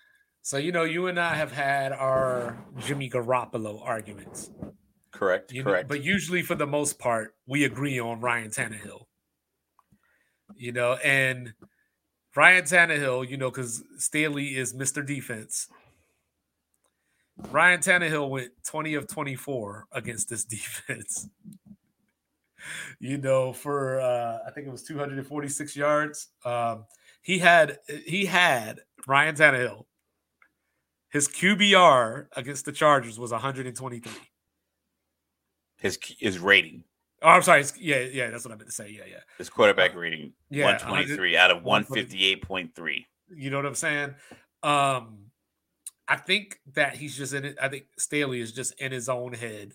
So 0.42 0.56
you 0.58 0.72
know, 0.72 0.84
you 0.84 1.08
and 1.08 1.18
I 1.18 1.34
have 1.34 1.52
had 1.52 1.92
our 1.92 2.56
Jimmy 2.78 3.10
Garoppolo 3.10 3.80
arguments. 3.84 4.50
Correct. 5.10 5.52
You 5.52 5.62
correct. 5.62 5.88
Know, 5.88 5.96
but 5.96 6.04
usually, 6.04 6.42
for 6.42 6.54
the 6.54 6.66
most 6.66 6.98
part, 6.98 7.34
we 7.46 7.64
agree 7.64 7.98
on 7.98 8.20
Ryan 8.20 8.50
Tannehill. 8.50 9.06
You 10.56 10.72
know, 10.72 10.94
and 10.94 11.54
Ryan 12.36 12.64
Tannehill, 12.64 13.28
you 13.28 13.36
know, 13.36 13.50
because 13.50 13.82
Staley 13.96 14.56
is 14.56 14.74
Mr. 14.74 15.04
Defense. 15.04 15.68
Ryan 17.50 17.80
Tannehill 17.80 18.28
went 18.28 18.50
20 18.64 18.94
of 18.94 19.06
24 19.06 19.86
against 19.92 20.28
this 20.28 20.44
defense. 20.56 21.28
you 22.98 23.18
know, 23.18 23.52
for 23.52 24.00
uh, 24.00 24.38
I 24.46 24.50
think 24.50 24.66
it 24.66 24.70
was 24.70 24.82
246 24.82 25.76
yards. 25.76 26.28
Um, 26.44 26.84
he 27.22 27.38
had 27.38 27.78
he 28.06 28.26
had 28.26 28.80
Ryan 29.06 29.34
Tannehill. 29.34 29.84
His 31.10 31.28
QBR 31.28 32.26
against 32.36 32.64
the 32.64 32.72
Chargers 32.72 33.18
was 33.18 33.32
123. 33.32 34.12
His 35.78 35.98
his 36.18 36.38
rating. 36.38 36.84
Oh, 37.22 37.28
I'm 37.28 37.42
sorry. 37.42 37.64
Yeah, 37.78 38.00
yeah, 38.00 38.30
that's 38.30 38.44
what 38.44 38.52
I 38.52 38.56
meant 38.56 38.68
to 38.68 38.74
say. 38.74 38.90
Yeah, 38.90 39.04
yeah. 39.08 39.20
His 39.38 39.48
quarterback 39.48 39.94
rating, 39.94 40.32
yeah, 40.50 40.66
123 40.66 41.36
out 41.36 41.50
of 41.50 41.62
158.3. 41.62 43.04
You 43.34 43.50
know 43.50 43.56
what 43.56 43.66
I'm 43.66 43.74
saying? 43.74 44.14
Um, 44.62 45.25
I 46.08 46.16
think 46.16 46.60
that 46.74 46.96
he's 46.96 47.16
just 47.16 47.34
in 47.34 47.44
it. 47.44 47.58
I 47.60 47.68
think 47.68 47.86
Staley 47.98 48.40
is 48.40 48.52
just 48.52 48.80
in 48.80 48.92
his 48.92 49.08
own 49.08 49.32
head. 49.32 49.72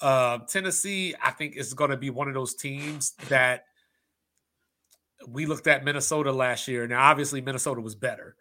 Uh, 0.00 0.38
Tennessee, 0.48 1.14
I 1.22 1.32
think, 1.32 1.56
is 1.56 1.74
going 1.74 1.90
to 1.90 1.96
be 1.96 2.10
one 2.10 2.28
of 2.28 2.34
those 2.34 2.54
teams 2.54 3.12
that 3.28 3.64
we 5.26 5.46
looked 5.46 5.66
at 5.66 5.84
Minnesota 5.84 6.30
last 6.30 6.68
year. 6.68 6.86
Now, 6.86 7.02
obviously, 7.02 7.40
Minnesota 7.40 7.80
was 7.80 7.96
better, 7.96 8.36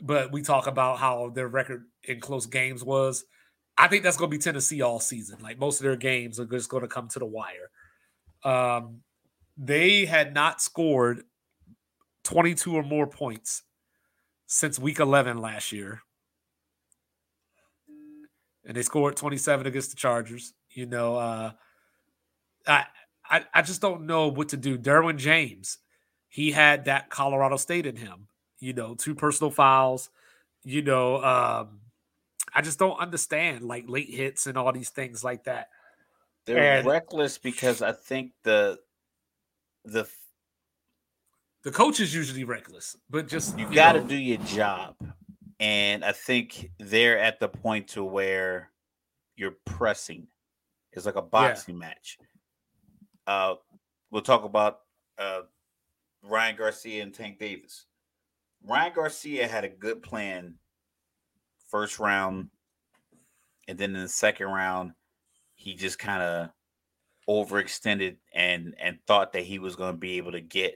but 0.00 0.30
we 0.30 0.42
talk 0.42 0.68
about 0.68 0.98
how 0.98 1.30
their 1.30 1.48
record 1.48 1.84
in 2.04 2.20
close 2.20 2.46
games 2.46 2.84
was. 2.84 3.24
I 3.76 3.88
think 3.88 4.04
that's 4.04 4.16
going 4.16 4.30
to 4.30 4.36
be 4.36 4.42
Tennessee 4.42 4.82
all 4.82 5.00
season. 5.00 5.38
Like 5.42 5.58
most 5.58 5.80
of 5.80 5.84
their 5.84 5.96
games 5.96 6.38
are 6.38 6.44
just 6.44 6.68
going 6.68 6.82
to 6.82 6.88
come 6.88 7.08
to 7.08 7.18
the 7.18 7.26
wire. 7.26 7.70
Um, 8.44 9.00
they 9.56 10.04
had 10.04 10.34
not 10.34 10.60
scored 10.60 11.24
22 12.24 12.74
or 12.74 12.82
more 12.82 13.06
points 13.06 13.62
since 14.46 14.78
week 14.78 15.00
11 15.00 15.38
last 15.38 15.72
year. 15.72 16.02
And 18.64 18.76
they 18.76 18.82
scored 18.82 19.16
27 19.16 19.66
against 19.66 19.90
the 19.90 19.96
Chargers. 19.96 20.54
You 20.70 20.86
know, 20.86 21.16
uh, 21.16 21.52
I, 22.66 22.86
I 23.24 23.44
I 23.54 23.62
just 23.62 23.80
don't 23.80 24.06
know 24.06 24.28
what 24.28 24.50
to 24.50 24.56
do. 24.56 24.78
Derwin 24.78 25.18
James, 25.18 25.78
he 26.28 26.52
had 26.52 26.84
that 26.84 27.10
Colorado 27.10 27.56
State 27.56 27.86
in 27.86 27.96
him. 27.96 28.28
You 28.60 28.72
know, 28.72 28.94
two 28.94 29.14
personal 29.14 29.50
fouls. 29.50 30.10
You 30.62 30.82
know, 30.82 31.22
um, 31.22 31.80
I 32.54 32.62
just 32.62 32.78
don't 32.78 32.98
understand 32.98 33.62
like 33.62 33.84
late 33.88 34.10
hits 34.10 34.46
and 34.46 34.56
all 34.56 34.72
these 34.72 34.90
things 34.90 35.24
like 35.24 35.44
that. 35.44 35.68
They're 36.44 36.78
and 36.78 36.86
reckless 36.86 37.38
because 37.38 37.82
I 37.82 37.92
think 37.92 38.32
the 38.42 38.78
the 39.84 40.08
the 41.62 41.70
coach 41.70 42.00
is 42.00 42.14
usually 42.14 42.44
reckless, 42.44 42.96
but 43.08 43.28
just 43.28 43.58
you, 43.58 43.68
you 43.68 43.74
got 43.74 43.92
to 43.92 44.00
do 44.00 44.16
your 44.16 44.38
job. 44.38 44.96
And 45.62 46.04
I 46.04 46.10
think 46.10 46.72
they're 46.80 47.20
at 47.20 47.38
the 47.38 47.46
point 47.46 47.86
to 47.90 48.02
where 48.02 48.72
you're 49.36 49.54
pressing. 49.64 50.26
It's 50.92 51.06
like 51.06 51.14
a 51.14 51.22
boxing 51.22 51.76
yeah. 51.76 51.80
match. 51.80 52.18
Uh, 53.28 53.54
we'll 54.10 54.22
talk 54.22 54.42
about 54.42 54.80
uh, 55.18 55.42
Ryan 56.24 56.56
Garcia 56.56 57.04
and 57.04 57.14
Tank 57.14 57.38
Davis. 57.38 57.86
Ryan 58.66 58.92
Garcia 58.92 59.46
had 59.46 59.64
a 59.64 59.68
good 59.68 60.02
plan 60.02 60.56
first 61.68 62.00
round, 62.00 62.48
and 63.68 63.78
then 63.78 63.94
in 63.94 64.02
the 64.02 64.08
second 64.08 64.48
round, 64.48 64.90
he 65.54 65.74
just 65.74 65.96
kind 65.96 66.22
of 66.22 66.50
overextended 67.28 68.16
and 68.34 68.74
and 68.80 68.98
thought 69.06 69.32
that 69.32 69.44
he 69.44 69.60
was 69.60 69.76
going 69.76 69.94
to 69.94 69.98
be 69.98 70.16
able 70.16 70.32
to 70.32 70.40
get 70.40 70.74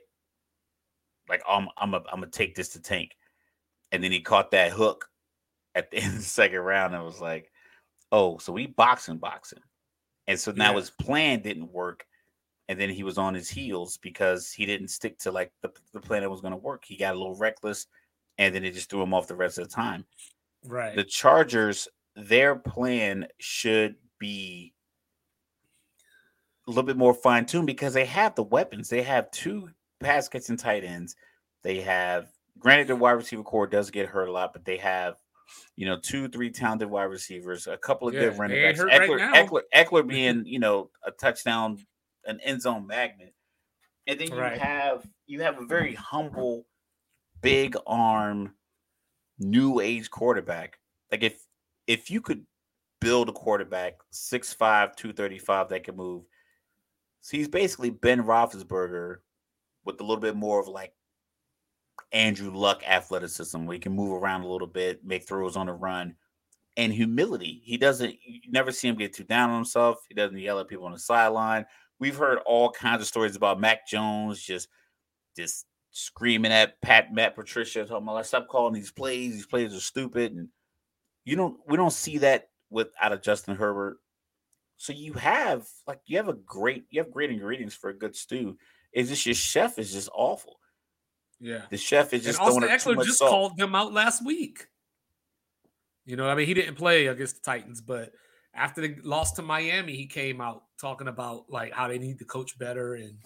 like 1.28 1.42
I'm 1.48 1.68
I'm 1.76 1.94
a, 1.94 1.98
I'm 2.12 2.20
gonna 2.20 2.28
take 2.28 2.54
this 2.54 2.68
to 2.70 2.80
tank, 2.80 3.16
and 3.92 4.02
then 4.02 4.12
he 4.12 4.20
caught 4.20 4.50
that 4.50 4.72
hook 4.72 5.08
at 5.74 5.90
the 5.90 5.96
end 6.02 6.12
of 6.12 6.18
the 6.18 6.24
second 6.24 6.60
round 6.60 6.94
and 6.94 7.04
was 7.04 7.20
like, 7.20 7.50
oh, 8.12 8.38
so 8.38 8.52
we 8.52 8.66
boxing 8.66 9.18
boxing, 9.18 9.60
and 10.26 10.38
so 10.38 10.52
now 10.52 10.72
yeah. 10.72 10.78
his 10.78 10.90
plan 10.90 11.40
didn't 11.40 11.72
work, 11.72 12.06
and 12.68 12.78
then 12.78 12.90
he 12.90 13.02
was 13.02 13.18
on 13.18 13.34
his 13.34 13.48
heels 13.48 13.98
because 13.98 14.52
he 14.52 14.66
didn't 14.66 14.88
stick 14.88 15.18
to 15.18 15.30
like 15.30 15.52
the, 15.62 15.70
the 15.92 16.00
plan 16.00 16.22
that 16.22 16.30
was 16.30 16.40
going 16.40 16.52
to 16.52 16.58
work. 16.58 16.84
He 16.84 16.96
got 16.96 17.14
a 17.14 17.18
little 17.18 17.36
reckless, 17.36 17.86
and 18.38 18.54
then 18.54 18.64
it 18.64 18.74
just 18.74 18.90
threw 18.90 19.02
him 19.02 19.14
off 19.14 19.28
the 19.28 19.36
rest 19.36 19.58
of 19.58 19.68
the 19.68 19.74
time. 19.74 20.04
Right. 20.64 20.96
The 20.96 21.04
Chargers, 21.04 21.88
their 22.14 22.56
plan 22.56 23.28
should 23.38 23.96
be 24.18 24.72
a 26.66 26.70
little 26.70 26.82
bit 26.82 26.96
more 26.96 27.14
fine 27.14 27.46
tuned 27.46 27.66
because 27.66 27.94
they 27.94 28.04
have 28.06 28.34
the 28.34 28.42
weapons. 28.42 28.88
They 28.88 29.02
have 29.02 29.30
two 29.30 29.70
pass 30.00 30.28
catching 30.28 30.56
tight 30.56 30.84
ends. 30.84 31.16
They 31.62 31.80
have, 31.80 32.28
granted, 32.58 32.88
the 32.88 32.96
wide 32.96 33.12
receiver 33.12 33.42
core 33.42 33.66
does 33.66 33.90
get 33.90 34.08
hurt 34.08 34.28
a 34.28 34.32
lot, 34.32 34.52
but 34.52 34.64
they 34.64 34.76
have, 34.78 35.16
you 35.76 35.86
know, 35.86 35.98
two, 35.98 36.28
three 36.28 36.50
talented 36.50 36.88
wide 36.88 37.04
receivers, 37.04 37.66
a 37.66 37.76
couple 37.76 38.08
of 38.08 38.14
yeah, 38.14 38.20
good 38.20 38.38
running 38.38 38.62
backs. 38.62 38.80
Ekeler, 38.80 39.18
right 39.18 39.48
Ekeler, 39.48 39.62
Ekeler 39.74 40.06
being, 40.08 40.44
you 40.46 40.58
know, 40.58 40.90
a 41.04 41.10
touchdown, 41.10 41.78
an 42.24 42.40
end 42.42 42.62
zone 42.62 42.86
magnet. 42.86 43.34
And 44.06 44.20
then 44.20 44.28
you 44.28 44.38
right. 44.38 44.58
have 44.58 45.06
you 45.26 45.42
have 45.42 45.60
a 45.60 45.66
very 45.66 45.94
humble, 45.94 46.66
big 47.42 47.76
arm 47.86 48.54
new 49.38 49.80
age 49.80 50.10
quarterback. 50.10 50.78
Like 51.10 51.22
if 51.22 51.42
if 51.86 52.10
you 52.10 52.20
could 52.20 52.44
build 53.00 53.28
a 53.28 53.32
quarterback 53.32 53.94
6'5, 54.12 54.58
235 54.96 55.68
that 55.68 55.84
can 55.84 55.96
move. 55.96 56.24
So 57.20 57.36
he's 57.36 57.48
basically 57.48 57.90
Ben 57.90 58.22
Roethlisberger 58.22 59.16
with 59.84 60.00
a 60.00 60.04
little 60.04 60.20
bit 60.20 60.36
more 60.36 60.60
of 60.60 60.68
like 60.68 60.92
Andrew 62.12 62.50
Luck 62.50 62.82
athleticism, 62.86 63.64
where 63.64 63.74
he 63.74 63.80
can 63.80 63.92
move 63.92 64.12
around 64.12 64.42
a 64.42 64.48
little 64.48 64.66
bit, 64.66 65.04
make 65.04 65.26
throws 65.26 65.56
on 65.56 65.66
the 65.66 65.72
run, 65.72 66.14
and 66.76 66.92
humility. 66.92 67.62
He 67.64 67.76
doesn't. 67.76 68.16
You 68.24 68.50
never 68.50 68.72
see 68.72 68.88
him 68.88 68.96
get 68.96 69.14
too 69.14 69.24
down 69.24 69.50
on 69.50 69.56
himself. 69.56 69.98
He 70.08 70.14
doesn't 70.14 70.38
yell 70.38 70.60
at 70.60 70.68
people 70.68 70.86
on 70.86 70.92
the 70.92 70.98
sideline. 70.98 71.66
We've 71.98 72.16
heard 72.16 72.38
all 72.46 72.70
kinds 72.70 73.00
of 73.00 73.08
stories 73.08 73.36
about 73.36 73.60
Mac 73.60 73.86
Jones 73.86 74.42
just 74.42 74.68
just 75.36 75.66
screaming 75.90 76.52
at 76.52 76.80
Pat 76.82 77.12
Matt 77.12 77.34
Patricia, 77.34 77.84
talking 77.84 78.06
about 78.08 78.26
stop 78.26 78.48
calling 78.48 78.74
these 78.74 78.92
plays. 78.92 79.32
These 79.32 79.46
plays 79.46 79.74
are 79.74 79.80
stupid, 79.80 80.32
and 80.32 80.48
you 81.24 81.36
don't. 81.36 81.58
We 81.66 81.76
don't 81.76 81.92
see 81.92 82.18
that 82.18 82.48
with 82.70 82.88
out 83.00 83.12
of 83.12 83.22
Justin 83.22 83.56
Herbert. 83.56 83.98
So 84.76 84.92
you 84.92 85.14
have 85.14 85.66
like 85.86 86.00
you 86.06 86.18
have 86.18 86.28
a 86.28 86.34
great 86.34 86.84
you 86.90 87.00
have 87.00 87.10
great 87.10 87.30
ingredients 87.30 87.74
for 87.74 87.90
a 87.90 87.98
good 87.98 88.14
stew. 88.14 88.58
It's 88.92 89.08
just 89.08 89.26
your 89.26 89.34
chef 89.34 89.78
is 89.78 89.92
just 89.92 90.10
awful. 90.14 90.58
Yeah, 91.40 91.62
the 91.70 91.76
chef 91.76 92.12
is 92.12 92.24
just. 92.24 92.40
And 92.40 92.48
Austin 92.48 92.94
Ekeler 92.94 93.04
just 93.04 93.18
salt. 93.18 93.30
called 93.30 93.60
him 93.60 93.74
out 93.74 93.92
last 93.92 94.24
week. 94.24 94.66
You 96.04 96.16
know, 96.16 96.28
I 96.28 96.34
mean, 96.34 96.46
he 96.46 96.54
didn't 96.54 96.76
play 96.76 97.06
against 97.06 97.36
the 97.36 97.42
Titans, 97.42 97.80
but 97.80 98.12
after 98.54 98.80
the 98.80 98.96
loss 99.02 99.32
to 99.32 99.42
Miami, 99.42 99.94
he 99.96 100.06
came 100.06 100.40
out 100.40 100.62
talking 100.80 101.08
about 101.08 101.44
like 101.48 101.72
how 101.72 101.88
they 101.88 101.98
need 101.98 102.18
to 102.18 102.24
coach 102.24 102.58
better 102.58 102.94
and 102.94 103.18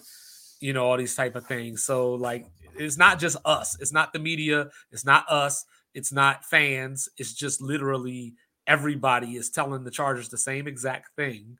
you 0.59 0.73
know 0.73 0.85
all 0.85 0.97
these 0.97 1.15
type 1.15 1.35
of 1.35 1.45
things. 1.45 1.83
So 1.83 2.13
like 2.13 2.47
it's 2.75 2.97
not 2.97 3.19
just 3.19 3.37
us. 3.45 3.77
It's 3.79 3.93
not 3.93 4.13
the 4.13 4.19
media. 4.19 4.69
It's 4.91 5.05
not 5.05 5.29
us. 5.29 5.65
It's 5.93 6.11
not 6.11 6.45
fans. 6.45 7.09
It's 7.17 7.33
just 7.33 7.61
literally 7.61 8.33
everybody 8.67 9.35
is 9.35 9.49
telling 9.49 9.83
the 9.83 9.91
Chargers 9.91 10.29
the 10.29 10.37
same 10.37 10.67
exact 10.67 11.15
thing. 11.15 11.57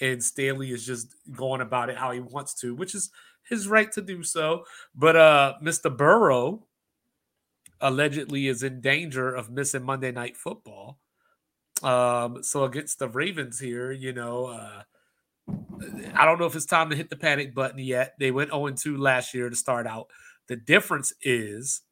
And 0.00 0.22
Staley 0.22 0.72
is 0.72 0.84
just 0.84 1.14
going 1.32 1.60
about 1.60 1.88
it 1.88 1.96
how 1.96 2.10
he 2.10 2.20
wants 2.20 2.54
to, 2.60 2.74
which 2.74 2.94
is 2.94 3.10
his 3.48 3.68
right 3.68 3.90
to 3.92 4.02
do 4.02 4.22
so. 4.22 4.64
But 4.94 5.16
uh 5.16 5.54
Mr. 5.62 5.94
Burrow 5.94 6.66
allegedly 7.80 8.48
is 8.48 8.62
in 8.62 8.80
danger 8.80 9.34
of 9.34 9.50
missing 9.50 9.82
Monday 9.82 10.12
night 10.12 10.36
football. 10.36 10.98
Um, 11.82 12.42
so 12.42 12.64
against 12.64 12.98
the 12.98 13.08
Ravens 13.08 13.58
here, 13.60 13.92
you 13.92 14.12
know, 14.12 14.46
uh 14.46 14.82
I 16.14 16.24
don't 16.24 16.38
know 16.38 16.46
if 16.46 16.56
it's 16.56 16.66
time 16.66 16.90
to 16.90 16.96
hit 16.96 17.10
the 17.10 17.16
panic 17.16 17.54
button 17.54 17.78
yet. 17.78 18.14
They 18.18 18.30
went 18.30 18.50
0 18.50 18.70
2 18.70 18.96
last 18.96 19.34
year 19.34 19.50
to 19.50 19.56
start 19.56 19.86
out. 19.86 20.08
The 20.48 20.56
difference 20.56 21.12
is 21.22 21.82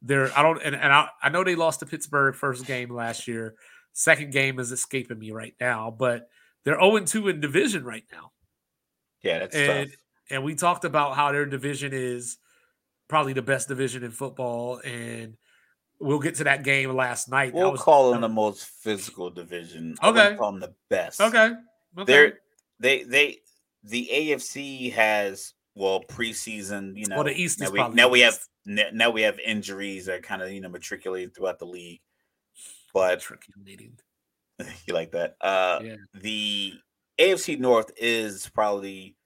they're 0.00 0.36
I 0.36 0.42
don't 0.42 0.62
and, 0.62 0.74
and 0.74 0.92
I, 0.92 1.08
I 1.22 1.28
know 1.28 1.44
they 1.44 1.54
lost 1.54 1.80
to 1.80 1.86
Pittsburgh 1.86 2.34
first 2.34 2.66
game 2.66 2.90
last 2.90 3.28
year. 3.28 3.54
Second 3.92 4.32
game 4.32 4.58
is 4.58 4.70
escaping 4.70 5.18
me 5.18 5.32
right 5.32 5.54
now, 5.60 5.90
but 5.90 6.28
they're 6.64 6.78
0 6.78 7.00
2 7.00 7.28
in 7.28 7.40
division 7.40 7.84
right 7.84 8.04
now. 8.12 8.32
Yeah, 9.22 9.40
that's 9.40 9.56
and, 9.56 9.90
tough. 9.90 9.98
And 10.30 10.44
we 10.44 10.54
talked 10.54 10.84
about 10.84 11.16
how 11.16 11.32
their 11.32 11.46
division 11.46 11.92
is 11.92 12.38
probably 13.08 13.32
the 13.32 13.42
best 13.42 13.68
division 13.68 14.04
in 14.04 14.10
football. 14.10 14.80
And 14.84 15.36
we'll 16.00 16.18
get 16.18 16.36
to 16.36 16.44
that 16.44 16.64
game 16.64 16.94
last 16.94 17.28
night. 17.28 17.54
We'll 17.54 17.72
was, 17.72 17.80
call 17.80 18.12
them 18.12 18.20
the 18.20 18.28
most 18.28 18.64
physical 18.64 19.30
division. 19.30 19.96
Okay. 20.02 20.36
call 20.36 20.52
them 20.52 20.60
the 20.60 20.74
best. 20.88 21.20
Okay. 21.20 21.52
okay. 21.98 22.04
They're 22.04 22.38
they 22.80 23.02
they 23.02 23.38
the 23.82 24.08
AFC 24.12 24.92
has 24.92 25.54
well 25.74 26.02
preseason, 26.08 26.96
you 26.96 27.06
know. 27.06 27.16
Well, 27.16 27.24
the 27.24 27.32
East 27.32 27.60
now 27.60 27.70
we, 27.70 27.88
now 27.94 28.08
we 28.08 28.20
have 28.20 28.38
now 28.66 29.10
we 29.10 29.22
have 29.22 29.38
injuries 29.38 30.06
that 30.06 30.22
kind 30.22 30.42
of 30.42 30.50
you 30.50 30.60
know 30.60 30.68
matriculated 30.68 31.34
throughout 31.34 31.58
the 31.58 31.66
league. 31.66 32.00
But 32.92 33.24
you 34.86 34.94
like 34.94 35.12
that? 35.12 35.36
Uh, 35.40 35.80
yeah. 35.82 35.96
The 36.14 36.74
AFC 37.18 37.58
North 37.58 37.90
is 37.96 38.48
probably 38.48 39.16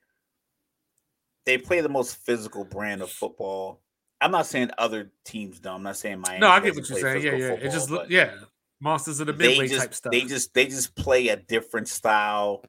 they 1.46 1.58
play 1.58 1.80
the 1.80 1.88
most 1.88 2.16
physical 2.16 2.64
brand 2.64 3.02
of 3.02 3.10
football. 3.10 3.80
I'm 4.20 4.30
not 4.30 4.46
saying 4.46 4.70
other 4.78 5.10
teams 5.24 5.58
don't. 5.58 5.76
I'm 5.76 5.82
not 5.82 5.96
saying 5.96 6.20
Miami. 6.20 6.40
No, 6.40 6.48
I 6.48 6.60
get 6.60 6.74
what 6.74 6.88
you're 6.88 6.98
saying. 6.98 7.22
Yeah, 7.22 7.32
yeah. 7.32 7.48
Football, 7.50 7.66
it 7.66 7.72
just 7.72 8.10
yeah. 8.10 8.34
Monsters 8.80 9.20
of 9.20 9.28
the 9.28 9.32
midway 9.32 9.68
just, 9.68 9.80
type 9.80 9.94
stuff. 9.94 10.12
They 10.12 10.22
just 10.22 10.54
they 10.54 10.66
just 10.66 10.94
play 10.96 11.28
a 11.28 11.36
different 11.36 11.88
style. 11.88 12.64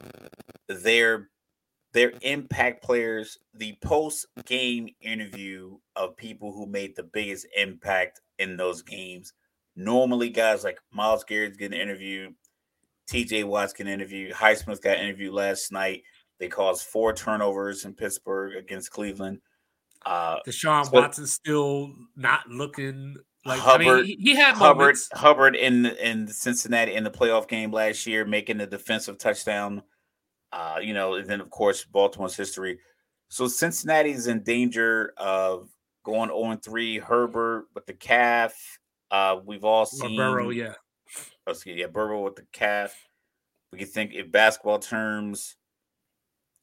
They're 0.68 1.30
they're 1.94 2.14
impact 2.22 2.84
players. 2.84 3.38
The 3.54 3.78
post 3.82 4.26
game 4.46 4.90
interview 5.02 5.78
of 5.96 6.18
people 6.18 6.52
who 6.52 6.66
made 6.66 6.96
the 6.96 7.04
biggest 7.04 7.48
impact 7.56 8.22
in 8.40 8.58
those 8.58 8.82
games. 8.82 9.34
Normally, 9.76 10.30
guys 10.30 10.64
like 10.64 10.80
Myles 10.92 11.24
Garrett's 11.24 11.58
getting 11.58 11.80
interviewed, 11.80 12.34
TJ 13.10 13.46
Watt's 13.46 13.74
getting 13.74 13.94
interviewed, 13.94 14.34
Highsmith 14.34 14.82
got 14.82 14.98
interviewed 14.98 15.34
last 15.34 15.72
night. 15.72 16.04
They 16.40 16.48
caused 16.48 16.86
four 16.86 17.14
turnovers 17.14 17.86
in 17.86 17.94
Pittsburgh 17.94 18.56
against 18.56 18.92
Cleveland. 18.92 19.40
Uh, 20.06 20.38
Deshaun 20.46 20.86
so, 20.86 20.92
Watson 20.92 21.28
still 21.28 21.94
not 22.16 22.50
looking 22.50 23.16
like 23.46 23.60
Hubbard. 23.60 23.88
I 23.88 23.96
mean, 23.96 24.06
he, 24.06 24.16
he 24.20 24.36
had 24.36 24.56
Hubbard. 24.56 24.80
Moments. 24.80 25.10
Hubbard 25.14 25.56
in 25.56 25.86
in 25.86 26.28
Cincinnati 26.28 26.94
in 26.94 27.04
the 27.04 27.12
playoff 27.12 27.48
game 27.48 27.72
last 27.72 28.06
year, 28.06 28.26
making 28.26 28.58
the 28.58 28.68
defensive 28.68 29.18
touchdown. 29.18 29.84
Uh, 30.52 30.80
you 30.82 30.94
know, 30.94 31.16
and 31.16 31.28
then 31.28 31.42
of 31.42 31.50
course 31.50 31.86
Baltimore's 31.86 32.36
history. 32.36 32.80
So 33.30 33.48
Cincinnati's 33.48 34.28
in 34.28 34.44
danger 34.44 35.14
of 35.18 35.70
going 36.04 36.30
0 36.30 36.60
3. 36.64 37.00
Herbert 37.00 37.66
with 37.74 37.86
the 37.86 37.94
calf. 37.94 38.54
Uh, 39.10 39.38
we've 39.46 39.64
all 39.64 39.86
seen 39.86 40.20
or 40.20 40.32
Burrow, 40.32 40.50
yeah. 40.50 40.74
Oh, 41.48 41.54
yeah, 41.66 41.88
Burrow 41.88 42.24
with 42.24 42.36
the 42.36 42.46
calf. 42.52 42.96
We 43.72 43.80
can 43.80 43.88
think 43.88 44.14
in 44.14 44.32
basketball 44.32 44.80
terms, 44.80 45.56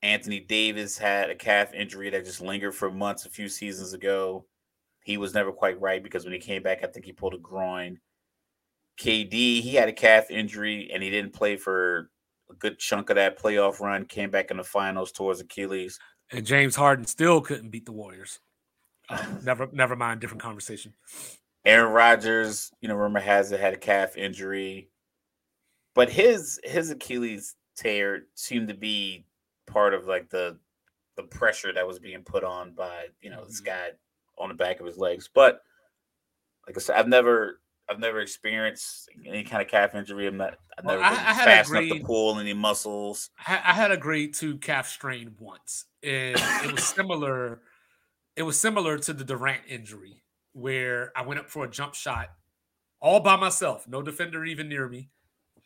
Anthony 0.02 0.40
Davis 0.40 0.97
had 0.97 1.31
a 1.31 1.35
calf 1.35 1.74
injury 1.74 2.10
that 2.10 2.24
just 2.24 2.40
lingered 2.40 2.74
for 2.74 2.90
months 2.90 3.27
a 3.27 3.31
few 3.31 3.48
seasons 3.48 3.93
ago. 3.93 4.47
He 5.02 5.16
was 5.16 5.35
never 5.35 5.52
quite 5.52 5.81
right 5.81 6.02
because 6.02 6.24
when 6.24 6.32
he 6.32 6.39
came 6.39 6.62
back, 6.62 6.82
I 6.82 6.86
think 6.86 7.05
he 7.05 7.12
pulled 7.12 7.35
a 7.35 7.39
groin. 7.39 7.98
KD, 8.98 9.60
he 9.60 9.74
had 9.74 9.89
a 9.89 9.93
calf 9.93 10.31
injury 10.31 10.90
and 10.93 11.02
he 11.02 11.10
didn't 11.10 11.32
play 11.32 11.56
for 11.56 12.10
a 12.51 12.55
good 12.55 12.78
chunk 12.78 13.10
of 13.10 13.16
that 13.16 13.39
playoff 13.39 13.81
run. 13.81 14.05
Came 14.05 14.31
back 14.31 14.51
in 14.51 14.56
the 14.56 14.64
finals 14.64 15.12
towards 15.12 15.40
Achilles. 15.40 15.98
And 16.32 16.47
James 16.47 16.77
Harden 16.77 17.06
still 17.06 17.40
couldn't 17.40 17.70
beat 17.70 17.86
the 17.86 17.93
Warriors. 17.93 18.40
Uh, 19.09 19.24
never, 19.43 19.68
never 19.72 19.97
mind. 19.97 20.20
Different 20.20 20.43
conversation. 20.43 20.94
Aaron 21.64 21.93
Rodgers, 21.93 22.70
you 22.81 22.89
know, 22.89 22.94
rumor 22.94 23.20
has 23.20 23.52
it 23.52 23.60
had 23.60 23.74
a 23.74 23.78
calf 23.78 24.16
injury, 24.16 24.89
but 25.94 26.09
his 26.09 26.59
his 26.64 26.90
Achilles 26.90 27.55
tear 27.77 28.22
seemed 28.35 28.68
to 28.68 28.74
be 28.74 29.27
part 29.72 29.94
of 29.94 30.06
like 30.06 30.30
the 30.30 30.59
the 31.16 31.22
pressure 31.24 31.72
that 31.72 31.86
was 31.86 31.98
being 31.98 32.22
put 32.22 32.44
on 32.44 32.72
by 32.72 33.06
you 33.20 33.30
know 33.30 33.38
mm-hmm. 33.38 33.47
this 33.47 33.60
guy 33.60 33.88
on 34.38 34.48
the 34.48 34.55
back 34.55 34.80
of 34.80 34.86
his 34.86 34.98
legs. 34.98 35.28
But 35.32 35.60
like 36.66 36.76
I 36.76 36.80
said, 36.80 36.97
I've 36.97 37.09
never 37.09 37.60
I've 37.88 37.98
never 37.98 38.20
experienced 38.20 39.09
any 39.26 39.42
kind 39.42 39.62
of 39.62 39.68
calf 39.68 39.94
injury. 39.94 40.26
I'm 40.26 40.36
not. 40.36 40.55
I've 40.78 40.84
well, 40.84 41.01
never 41.01 41.14
been 41.14 41.24
I, 41.26 41.30
I 41.30 41.44
fast 41.44 41.70
enough 41.70 41.98
to 41.98 42.05
pull 42.05 42.38
any 42.38 42.55
muscles. 42.55 43.30
I, 43.47 43.72
had 43.72 43.90
a 43.90 43.97
grade 43.97 44.34
two 44.34 44.59
calf 44.59 44.88
strain 44.88 45.34
once, 45.38 45.86
and 46.02 46.36
it 46.64 46.72
was 46.72 46.84
similar. 46.97 47.60
It 48.36 48.42
was 48.42 48.59
similar 48.59 48.97
to 48.98 49.12
the 49.12 49.24
Durant 49.24 49.62
injury, 49.68 50.22
where 50.52 51.12
I 51.16 51.22
went 51.22 51.40
up 51.40 51.51
for 51.51 51.64
a 51.64 51.70
jump 51.70 51.94
shot 51.94 52.30
all 53.01 53.20
by 53.20 53.36
myself, 53.36 53.88
no 53.88 54.02
defender 54.02 54.44
even 54.44 54.68
near 54.68 54.88
me. 54.88 55.09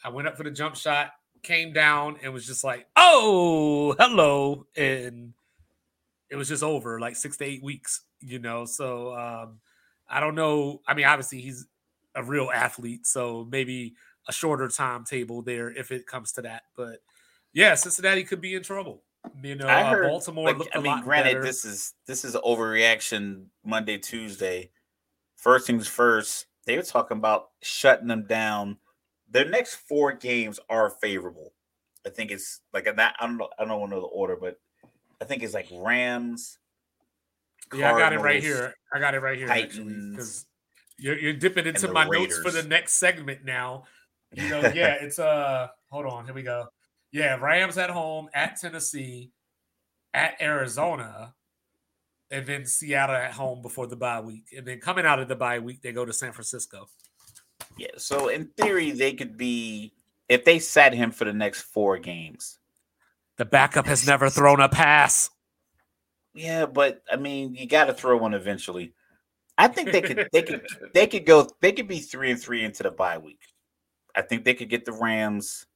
I 0.05 0.09
went 0.09 0.29
up 0.29 0.37
for 0.37 0.45
the 0.45 0.51
jump 0.51 0.77
shot, 0.77 1.11
came 1.45 1.73
down 1.73 2.17
and 2.23 2.33
was 2.33 2.47
just 2.47 2.65
like, 2.65 2.87
"Oh, 2.97 3.95
hello," 3.99 4.67
and 4.77 5.35
it 6.31 6.37
was 6.37 6.49
just 6.49 6.63
over 6.63 6.99
like 6.99 7.17
six 7.17 7.37
to 7.37 7.45
eight 7.45 7.63
weeks, 7.63 8.03
you 8.21 8.39
know. 8.39 8.65
So 8.65 9.15
um, 9.15 9.61
I 10.09 10.21
don't 10.21 10.35
know. 10.35 10.81
I 10.87 10.95
mean, 10.95 11.05
obviously 11.05 11.41
he's 11.41 11.67
a 12.15 12.23
real 12.23 12.51
athlete, 12.53 13.07
so 13.07 13.47
maybe 13.51 13.95
a 14.29 14.33
shorter 14.33 14.69
timetable 14.69 15.43
there 15.43 15.71
if 15.71 15.91
it 15.93 16.07
comes 16.07 16.33
to 16.33 16.43
that. 16.43 16.63
But 16.77 17.01
yeah, 17.53 17.75
Cincinnati 17.75 18.25
could 18.25 18.41
be 18.41 18.55
in 18.55 18.63
trouble. 18.63 19.03
You 19.43 19.55
know, 19.55 19.67
I 19.67 19.83
uh, 19.83 19.91
heard, 19.91 20.07
uh, 20.07 20.09
Baltimore 20.09 20.53
like, 20.53 20.69
I 20.75 20.81
mean, 20.81 21.01
granted, 21.03 21.35
better. 21.35 21.45
this 21.45 21.65
is 21.65 21.95
this 22.07 22.25
is 22.25 22.35
overreaction 22.35 23.47
Monday, 23.65 23.99
Tuesday. 23.99 24.71
First 25.37 25.67
things 25.67 25.89
first, 25.89 26.47
they 26.67 26.77
were 26.77 26.83
talking 26.83 27.17
about 27.17 27.51
shutting 27.63 28.09
them 28.09 28.27
down 28.27 28.79
their 29.31 29.49
next 29.49 29.77
four 29.77 30.13
games 30.13 30.61
are 30.69 30.91
favorable. 30.91 31.53
I 32.07 32.11
think 32.11 32.31
it's 32.31 32.61
like 32.73 32.85
that. 32.85 33.17
I 33.19 33.27
don't 33.27 33.39
know. 33.39 33.49
I 33.59 33.65
don't 33.65 33.91
know 33.91 34.01
the 34.01 34.07
order, 34.07 34.37
but 34.37 34.61
I 35.21 35.25
think 35.25 35.43
it's 35.43 35.55
like 35.55 35.69
Rams. 35.73 36.59
Yeah, 37.75 37.95
I 37.95 37.99
got 37.99 38.13
it 38.13 38.21
right 38.21 38.43
here. 38.43 38.75
I 38.93 38.99
got 38.99 39.15
it 39.15 39.21
right 39.21 39.39
here 39.39 39.49
because 39.49 40.47
you're, 40.99 41.19
you're 41.19 41.33
dipping 41.33 41.67
into 41.67 41.91
my 41.91 42.07
Raiders. 42.07 42.39
notes 42.39 42.43
for 42.43 42.63
the 42.63 42.69
next 42.69 42.95
segment 42.95 43.45
now. 43.45 43.85
You 44.37 44.49
know, 44.49 44.61
yeah, 44.75 44.97
it's 45.01 45.21
uh. 45.21 45.69
Hold 45.91 46.07
on, 46.07 46.25
here 46.25 46.35
we 46.35 46.43
go. 46.43 46.67
Yeah, 47.13 47.37
Rams 47.37 47.79
at 47.79 47.89
home, 47.89 48.29
at 48.35 48.57
Tennessee, 48.61 49.31
at 50.13 50.35
Arizona, 50.43 51.35
and 52.33 52.45
then 52.45 52.67
Seattle 52.67 53.15
at 53.15 53.31
home 53.31 53.63
before 53.63 53.87
the 53.87 53.95
bye 53.95 54.21
week, 54.21 54.47
and 54.57 54.67
then 54.67 54.81
coming 54.81 55.07
out 55.07 55.21
of 55.21 55.29
the 55.29 55.37
bye 55.37 55.61
week, 55.61 55.83
they 55.83 55.93
go 55.93 56.05
to 56.05 56.13
San 56.13 56.33
Francisco. 56.33 56.89
Yeah. 57.77 57.89
So 57.97 58.29
in 58.29 58.47
theory, 58.57 58.91
they 58.93 59.13
could 59.13 59.37
be 59.37 59.93
if 60.29 60.45
they 60.45 60.59
set 60.59 60.95
him 60.95 61.11
for 61.11 61.25
the 61.25 61.33
next 61.33 61.63
four 61.63 61.99
games. 61.99 62.59
The 63.37 63.45
backup 63.45 63.87
has 63.87 64.07
never 64.07 64.31
thrown 64.31 64.61
a 64.61 64.69
pass. 64.69 65.31
Yeah, 66.35 66.67
but 66.67 67.03
I 67.11 67.17
mean, 67.17 67.55
you 67.55 67.67
got 67.67 67.87
to 67.87 67.95
throw 67.95 68.17
one 68.17 68.35
eventually. 68.35 68.93
I 69.57 69.69
think 69.69 69.93
they 69.93 70.03
could. 70.03 70.29
They 70.33 70.43
could. 70.43 70.63
They 70.95 71.07
could 71.07 71.27
go. 71.27 71.49
They 71.61 71.73
could 71.73 71.89
be 71.89 71.99
three 71.99 72.31
and 72.31 72.41
three 72.41 72.65
into 72.65 72.83
the 72.83 72.91
bye 72.91 73.19
week. 73.19 73.41
I 74.15 74.23
think 74.23 74.45
they 74.45 74.55
could 74.55 74.69
get 74.69 74.85
the 74.85 74.93
Rams. 74.93 75.67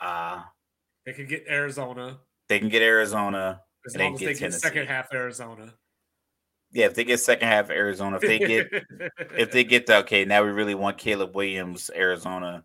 Uh 0.00 0.42
they 1.06 1.12
could 1.12 1.28
get 1.28 1.46
Arizona. 1.48 2.18
They 2.48 2.58
can 2.58 2.68
get 2.68 2.82
Arizona. 2.82 3.62
As 3.86 3.96
long 3.96 4.14
as 4.14 4.20
they 4.20 4.34
get 4.34 4.54
second 4.54 4.86
half 4.86 5.12
Arizona 5.12 5.74
yeah, 6.72 6.86
if 6.86 6.94
they 6.94 7.04
get 7.04 7.20
second 7.20 7.48
half 7.48 7.70
Arizona, 7.70 8.16
if 8.16 8.22
they 8.22 8.38
get 8.38 8.68
if 9.36 9.52
they 9.52 9.64
get 9.64 9.86
the 9.86 9.98
okay, 9.98 10.24
now 10.24 10.42
we 10.44 10.50
really 10.50 10.74
want 10.74 10.98
Caleb 10.98 11.34
Williams, 11.34 11.90
Arizona. 11.94 12.64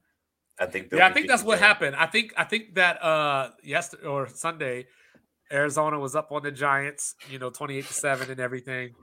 I 0.59 0.65
think 0.65 0.91
yeah, 0.91 1.07
I 1.07 1.13
think 1.13 1.27
that's 1.27 1.43
what 1.43 1.59
happened. 1.59 1.95
I 1.95 2.07
think 2.07 2.34
I 2.38 2.43
think 2.43 2.75
that 2.75 3.03
uh 3.03 3.51
yesterday 3.63 4.05
or 4.05 4.27
Sunday, 4.27 4.88
Arizona 5.51 5.99
was 5.99 6.15
up 6.15 6.31
on 6.31 6.43
the 6.43 6.51
Giants, 6.51 7.15
you 7.29 7.38
know, 7.38 7.49
twenty 7.49 7.77
eight 7.77 7.85
to 7.85 7.93
seven 7.93 8.31
and 8.31 8.39
everything. 8.39 8.95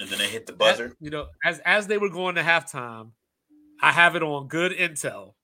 And 0.00 0.08
then 0.08 0.18
they 0.18 0.28
hit 0.28 0.46
the 0.46 0.52
buzzer. 0.52 0.86
As, 0.86 0.92
you 1.00 1.10
know, 1.10 1.26
as 1.44 1.58
as 1.60 1.86
they 1.86 1.98
were 1.98 2.10
going 2.10 2.34
to 2.34 2.42
halftime, 2.42 3.12
I 3.80 3.92
have 3.92 4.16
it 4.16 4.22
on 4.22 4.48
good 4.48 4.72
intel 4.72 5.34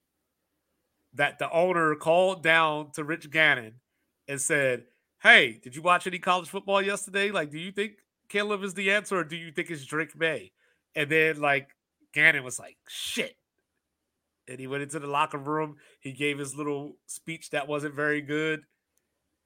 that 1.14 1.38
the 1.38 1.50
owner 1.50 1.94
called 1.96 2.42
down 2.42 2.92
to 2.92 3.04
Rich 3.04 3.30
Gannon 3.30 3.80
and 4.28 4.40
said, 4.40 4.84
"Hey, 5.22 5.58
did 5.62 5.74
you 5.74 5.82
watch 5.82 6.06
any 6.06 6.18
college 6.18 6.48
football 6.48 6.82
yesterday? 6.82 7.30
Like, 7.30 7.50
do 7.50 7.58
you 7.58 7.72
think 7.72 7.92
Caleb 8.28 8.62
is 8.62 8.74
the 8.74 8.90
answer, 8.90 9.18
or 9.18 9.24
do 9.24 9.36
you 9.36 9.50
think 9.50 9.70
it's 9.70 9.84
Drake 9.84 10.16
May? 10.18 10.52
And 10.94 11.10
then 11.10 11.40
like 11.40 11.68
Gannon 12.12 12.44
was 12.44 12.58
like, 12.58 12.76
shit. 12.88 13.36
And 14.48 14.58
he 14.58 14.66
went 14.66 14.82
into 14.82 14.98
the 14.98 15.06
locker 15.06 15.38
room. 15.38 15.76
He 16.00 16.12
gave 16.12 16.38
his 16.38 16.56
little 16.56 16.96
speech 17.06 17.50
that 17.50 17.68
wasn't 17.68 17.94
very 17.94 18.22
good. 18.22 18.62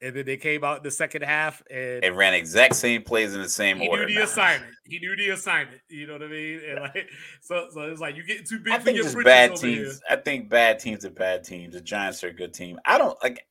And 0.00 0.16
then 0.16 0.26
they 0.26 0.36
came 0.36 0.64
out 0.64 0.78
in 0.78 0.82
the 0.82 0.90
second 0.90 1.22
half 1.22 1.62
and 1.70 2.02
it 2.02 2.12
ran 2.14 2.34
exact 2.34 2.74
same 2.74 3.02
plays 3.02 3.34
in 3.34 3.40
the 3.40 3.48
same 3.48 3.78
he 3.78 3.88
order. 3.88 4.02
He 4.02 4.08
knew 4.08 4.14
the 4.14 4.20
now. 4.20 4.30
assignment. 4.30 4.72
He 4.84 4.98
knew 4.98 5.16
the 5.16 5.28
assignment. 5.28 5.80
You 5.88 6.08
know 6.08 6.14
what 6.14 6.24
I 6.24 6.26
mean? 6.26 6.60
And 6.68 6.80
like 6.80 7.08
so, 7.40 7.68
so 7.72 7.82
it's 7.82 8.00
like 8.00 8.16
you 8.16 8.24
getting 8.24 8.44
too 8.44 8.58
big 8.58 8.72
I 8.72 8.78
think 8.78 8.96
just 8.96 9.16
bad 9.22 9.54
teams. 9.54 10.00
I 10.10 10.16
think 10.16 10.48
bad 10.48 10.80
teams 10.80 11.04
are 11.04 11.10
bad 11.10 11.44
teams. 11.44 11.74
The 11.74 11.80
Giants 11.80 12.24
are 12.24 12.28
a 12.28 12.32
good 12.32 12.52
team. 12.52 12.80
I 12.84 12.98
don't 12.98 13.16
like. 13.22 13.46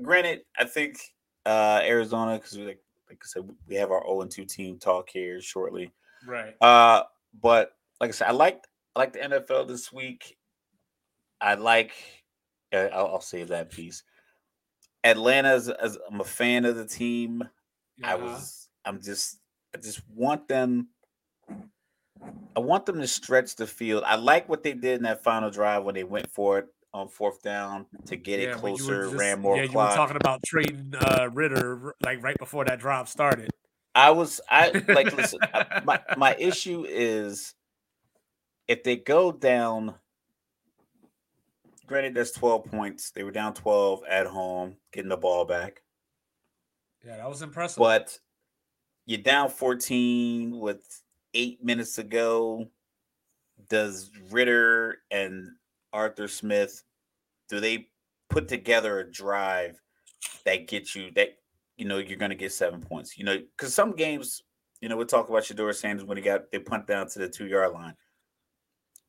Granted, 0.00 0.42
I 0.56 0.66
think 0.66 0.98
uh 1.46 1.80
Arizona 1.82 2.34
because 2.34 2.56
like 2.58 2.80
like 3.08 3.20
I 3.22 3.26
said, 3.26 3.48
we 3.66 3.76
have 3.76 3.90
our 3.90 4.02
0 4.02 4.22
and 4.22 4.30
2 4.30 4.44
team 4.44 4.78
talk 4.78 5.08
here 5.10 5.40
shortly. 5.40 5.92
Right. 6.26 6.54
Uh, 6.60 7.04
but 7.40 7.72
like 8.00 8.08
I 8.08 8.12
said, 8.12 8.28
I 8.28 8.32
like 8.32 8.64
I 8.94 9.00
like 9.00 9.12
the 9.12 9.20
NFL 9.20 9.68
this 9.68 9.92
week. 9.92 10.36
I 11.40 11.54
like. 11.54 11.92
I'll, 12.72 13.06
I'll 13.06 13.20
save 13.20 13.48
that 13.48 13.70
piece. 13.70 14.02
Atlanta's. 15.04 15.68
As, 15.68 15.98
I'm 16.10 16.20
a 16.20 16.24
fan 16.24 16.64
of 16.64 16.76
the 16.76 16.86
team. 16.86 17.44
Yeah. 17.96 18.12
I 18.12 18.14
was. 18.16 18.68
I'm 18.84 19.00
just. 19.00 19.38
I 19.74 19.78
just 19.78 20.02
want 20.14 20.48
them. 20.48 20.88
I 22.56 22.60
want 22.60 22.86
them 22.86 23.00
to 23.00 23.06
stretch 23.06 23.54
the 23.56 23.66
field. 23.66 24.02
I 24.04 24.16
like 24.16 24.48
what 24.48 24.62
they 24.62 24.72
did 24.72 24.96
in 24.96 25.02
that 25.04 25.22
final 25.22 25.50
drive 25.50 25.84
when 25.84 25.94
they 25.94 26.04
went 26.04 26.30
for 26.30 26.58
it 26.58 26.66
on 26.92 27.08
fourth 27.08 27.42
down 27.42 27.86
to 28.06 28.16
get 28.16 28.40
yeah, 28.40 28.50
it 28.50 28.56
closer, 28.56 29.04
just, 29.04 29.16
ran 29.16 29.40
more. 29.40 29.56
Yeah, 29.56 29.66
clock. 29.66 29.90
you 29.90 29.92
were 29.92 29.96
talking 29.96 30.16
about 30.16 30.42
trading 30.44 30.94
uh, 30.98 31.28
Ridder 31.32 31.94
like 32.02 32.22
right 32.22 32.36
before 32.38 32.64
that 32.64 32.80
drive 32.80 33.08
started. 33.08 33.50
I 33.94 34.10
was 34.10 34.40
I 34.48 34.82
like 34.88 35.12
listen. 35.16 35.40
my 35.84 36.00
my 36.16 36.34
issue 36.36 36.84
is 36.88 37.54
if 38.66 38.82
they 38.82 38.96
go 38.96 39.32
down. 39.32 39.94
Granted, 41.86 42.14
that's 42.14 42.32
twelve 42.32 42.66
points. 42.66 43.10
They 43.12 43.22
were 43.22 43.30
down 43.30 43.54
twelve 43.54 44.02
at 44.08 44.26
home, 44.26 44.76
getting 44.92 45.08
the 45.08 45.16
ball 45.16 45.44
back. 45.46 45.82
Yeah, 47.04 47.16
that 47.16 47.28
was 47.28 47.42
impressive. 47.42 47.78
But 47.78 48.18
you're 49.06 49.22
down 49.22 49.48
14 49.48 50.58
with 50.58 51.02
eight 51.32 51.64
minutes 51.64 51.94
to 51.96 52.02
go. 52.02 52.66
Does 53.70 54.10
Ridder 54.30 54.98
and 55.10 55.48
Arthur 55.92 56.28
Smith 56.28 56.82
do 57.48 57.60
they 57.60 57.88
put 58.28 58.48
together 58.48 59.00
a 59.00 59.10
drive 59.10 59.80
that 60.44 60.68
gets 60.68 60.94
you 60.94 61.10
that 61.12 61.38
you 61.76 61.84
know 61.84 61.98
you're 61.98 62.18
going 62.18 62.30
to 62.30 62.36
get 62.36 62.52
seven 62.52 62.80
points? 62.80 63.18
You 63.18 63.24
know, 63.24 63.38
because 63.38 63.74
some 63.74 63.92
games, 63.92 64.42
you 64.80 64.88
know, 64.88 64.96
we 64.96 65.04
talk 65.04 65.28
about 65.28 65.42
Shedeur 65.42 65.74
Sanders 65.74 66.04
when 66.04 66.16
he 66.16 66.22
got 66.22 66.50
they 66.52 66.58
punt 66.58 66.86
down 66.86 67.08
to 67.08 67.18
the 67.18 67.28
two 67.28 67.46
yard 67.46 67.72
line. 67.72 67.94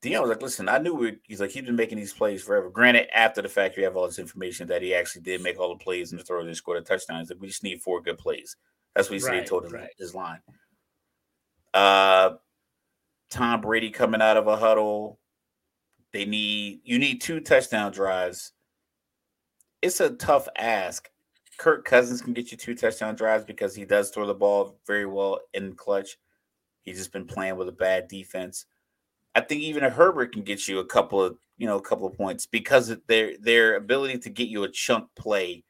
Deion 0.01 0.21
was 0.21 0.29
like, 0.29 0.41
"Listen, 0.41 0.69
I 0.69 0.77
knew 0.77 0.95
we, 0.95 1.17
he's 1.23 1.41
like 1.41 1.51
he's 1.51 1.63
been 1.63 1.75
making 1.75 1.97
these 1.97 2.13
plays 2.13 2.41
forever. 2.41 2.69
Granted, 2.69 3.09
after 3.13 3.41
the 3.41 3.49
fact, 3.49 3.75
we 3.75 3.83
have 3.83 3.97
all 3.97 4.05
this 4.05 4.19
information 4.19 4.67
that 4.69 4.81
he 4.81 4.93
actually 4.93 5.23
did 5.23 5.41
make 5.41 5.59
all 5.59 5.69
the 5.69 5.83
plays 5.83 6.11
and 6.11 6.19
the 6.19 6.23
throws 6.23 6.47
and 6.47 6.55
scored 6.55 6.77
a 6.77 6.81
touchdown. 6.81 7.19
He's 7.19 7.29
like, 7.29 7.41
we 7.41 7.47
just 7.47 7.63
need 7.63 7.81
four 7.81 8.01
good 8.01 8.17
plays. 8.17 8.55
That's 8.95 9.09
what 9.09 9.19
he 9.19 9.25
right, 9.25 9.33
said. 9.33 9.43
He 9.43 9.49
told 9.49 9.63
his, 9.63 9.73
right. 9.73 9.89
his 9.97 10.15
line. 10.15 10.39
Uh, 11.73 12.31
Tom 13.29 13.59
Brady 13.59 13.91
coming 13.91 14.21
out 14.21 14.37
of 14.37 14.47
a 14.47 14.55
huddle. 14.55 15.19
They 16.11 16.25
need 16.25 16.81
you 16.83 16.97
need 16.97 17.21
two 17.21 17.39
touchdown 17.39 17.91
drives. 17.91 18.53
It's 19.81 19.99
a 19.99 20.11
tough 20.11 20.47
ask. 20.57 21.09
Kirk 21.57 21.85
Cousins 21.85 22.21
can 22.21 22.33
get 22.33 22.51
you 22.51 22.57
two 22.57 22.73
touchdown 22.73 23.15
drives 23.15 23.43
because 23.43 23.75
he 23.75 23.85
does 23.85 24.09
throw 24.09 24.25
the 24.25 24.33
ball 24.33 24.79
very 24.87 25.05
well 25.05 25.39
in 25.53 25.75
clutch. 25.75 26.17
He's 26.83 26.97
just 26.97 27.11
been 27.11 27.25
playing 27.25 27.57
with 27.57 27.67
a 27.67 27.73
bad 27.73 28.07
defense. 28.07 28.65
I 29.35 29.41
think 29.41 29.61
even 29.61 29.83
a 29.83 29.89
Herbert 29.89 30.33
can 30.33 30.43
get 30.43 30.67
you 30.67 30.79
a 30.79 30.85
couple 30.85 31.21
of 31.21 31.37
you 31.57 31.67
know 31.67 31.77
a 31.77 31.81
couple 31.81 32.07
of 32.07 32.17
points 32.17 32.45
because 32.45 32.89
of 32.89 33.01
their 33.07 33.37
their 33.37 33.75
ability 33.75 34.19
to 34.19 34.29
get 34.29 34.47
you 34.47 34.63
a 34.63 34.69
chunk 34.69 35.07
play 35.15 35.63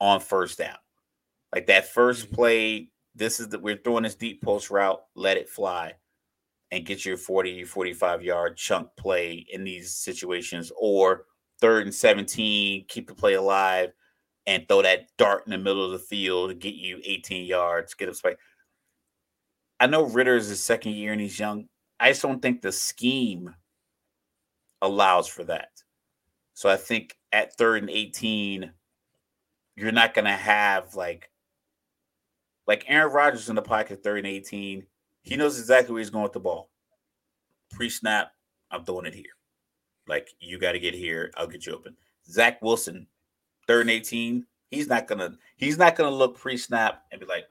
on 0.00 0.20
first 0.20 0.58
down. 0.58 0.76
Like 1.54 1.66
that 1.66 1.86
first 1.86 2.26
mm-hmm. 2.26 2.34
play, 2.34 2.88
this 3.14 3.38
is 3.38 3.48
that 3.50 3.62
we're 3.62 3.76
throwing 3.76 4.02
this 4.02 4.14
deep 4.14 4.42
post 4.42 4.70
route, 4.70 5.02
let 5.14 5.36
it 5.36 5.48
fly 5.48 5.94
and 6.72 6.86
get 6.86 7.04
your 7.04 7.16
40, 7.16 7.64
45 7.64 8.22
yard 8.22 8.56
chunk 8.56 8.88
play 8.96 9.44
in 9.52 9.64
these 9.64 9.94
situations, 9.94 10.70
or 10.78 11.24
third 11.60 11.84
and 11.84 11.94
17, 11.94 12.84
keep 12.88 13.08
the 13.08 13.14
play 13.14 13.34
alive 13.34 13.92
and 14.46 14.66
throw 14.66 14.82
that 14.82 15.06
dart 15.18 15.42
in 15.46 15.50
the 15.50 15.58
middle 15.58 15.84
of 15.84 15.92
the 15.92 15.98
field 15.98 16.50
to 16.50 16.54
get 16.54 16.74
you 16.74 17.00
18 17.04 17.46
yards, 17.46 17.94
get 17.94 18.08
up 18.08 18.14
spike. 18.14 18.38
I 19.78 19.86
know 19.86 20.04
Ridder 20.04 20.36
is 20.36 20.48
his 20.48 20.62
second 20.62 20.92
year 20.92 21.12
and 21.12 21.20
he's 21.20 21.38
young. 21.38 21.66
I 21.98 22.10
just 22.10 22.22
don't 22.22 22.40
think 22.40 22.62
the 22.62 22.72
scheme 22.72 23.54
allows 24.82 25.26
for 25.26 25.44
that. 25.44 25.68
So 26.54 26.68
I 26.68 26.76
think 26.76 27.16
at 27.32 27.56
third 27.56 27.82
and 27.82 27.90
18, 27.90 28.70
you're 29.76 29.92
not 29.92 30.14
going 30.14 30.26
to 30.26 30.32
have 30.32 30.94
like 30.94 31.30
like 32.66 32.84
Aaron 32.86 33.12
Rodgers 33.12 33.48
in 33.48 33.56
the 33.56 33.62
pocket, 33.62 34.02
third 34.02 34.18
and 34.18 34.26
18. 34.26 34.86
He 35.22 35.36
knows 35.36 35.58
exactly 35.58 35.92
where 35.92 36.00
he's 36.00 36.10
going 36.10 36.22
with 36.22 36.32
the 36.32 36.40
ball. 36.40 36.70
Pre 37.70 37.88
snap, 37.88 38.32
I'm 38.70 38.84
throwing 38.84 39.06
it 39.06 39.14
here. 39.14 39.36
Like, 40.08 40.28
you 40.40 40.58
got 40.58 40.72
to 40.72 40.80
get 40.80 40.94
here. 40.94 41.30
I'll 41.36 41.46
get 41.46 41.66
you 41.66 41.74
open. 41.74 41.96
Zach 42.28 42.60
Wilson, 42.62 43.06
third 43.66 43.82
and 43.82 43.90
18. 43.90 44.46
He's 44.70 44.86
not 44.86 45.08
gonna. 45.08 45.36
He's 45.56 45.78
not 45.78 45.96
gonna 45.96 46.14
look 46.14 46.38
pre-snap 46.38 47.02
and 47.10 47.20
be 47.20 47.26
like, 47.26 47.46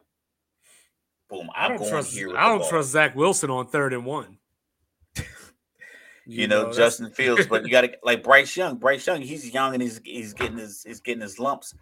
"Boom, 1.29 1.49
I'm 1.53 1.73
I 1.73 1.77
going 1.77 1.89
trust, 1.89 2.13
here." 2.13 2.35
I 2.37 2.47
don't 2.47 2.67
trust 2.67 2.89
Zach 2.89 3.15
Wilson 3.15 3.49
on 3.49 3.67
third 3.67 3.93
and 3.93 4.05
one. 4.05 4.37
you, 5.15 5.23
you, 6.25 6.47
know, 6.47 6.67
know 6.67 6.73
Justin 6.73 7.09
Fields, 7.11 7.45
but 7.47 7.65
you 7.65 7.71
got 7.71 7.81
to 7.81 7.97
like 8.03 8.23
Bryce 8.23 8.55
Young. 8.55 8.77
Bryce 8.77 9.05
Young, 9.05 9.21
he's 9.21 9.53
young 9.53 9.73
and 9.73 9.83
he's 9.83 9.99
he's 10.05 10.33
getting 10.33 10.57
his 10.57 10.83
he's 10.83 11.01
getting 11.01 11.21
his 11.21 11.39
lumps. 11.39 11.75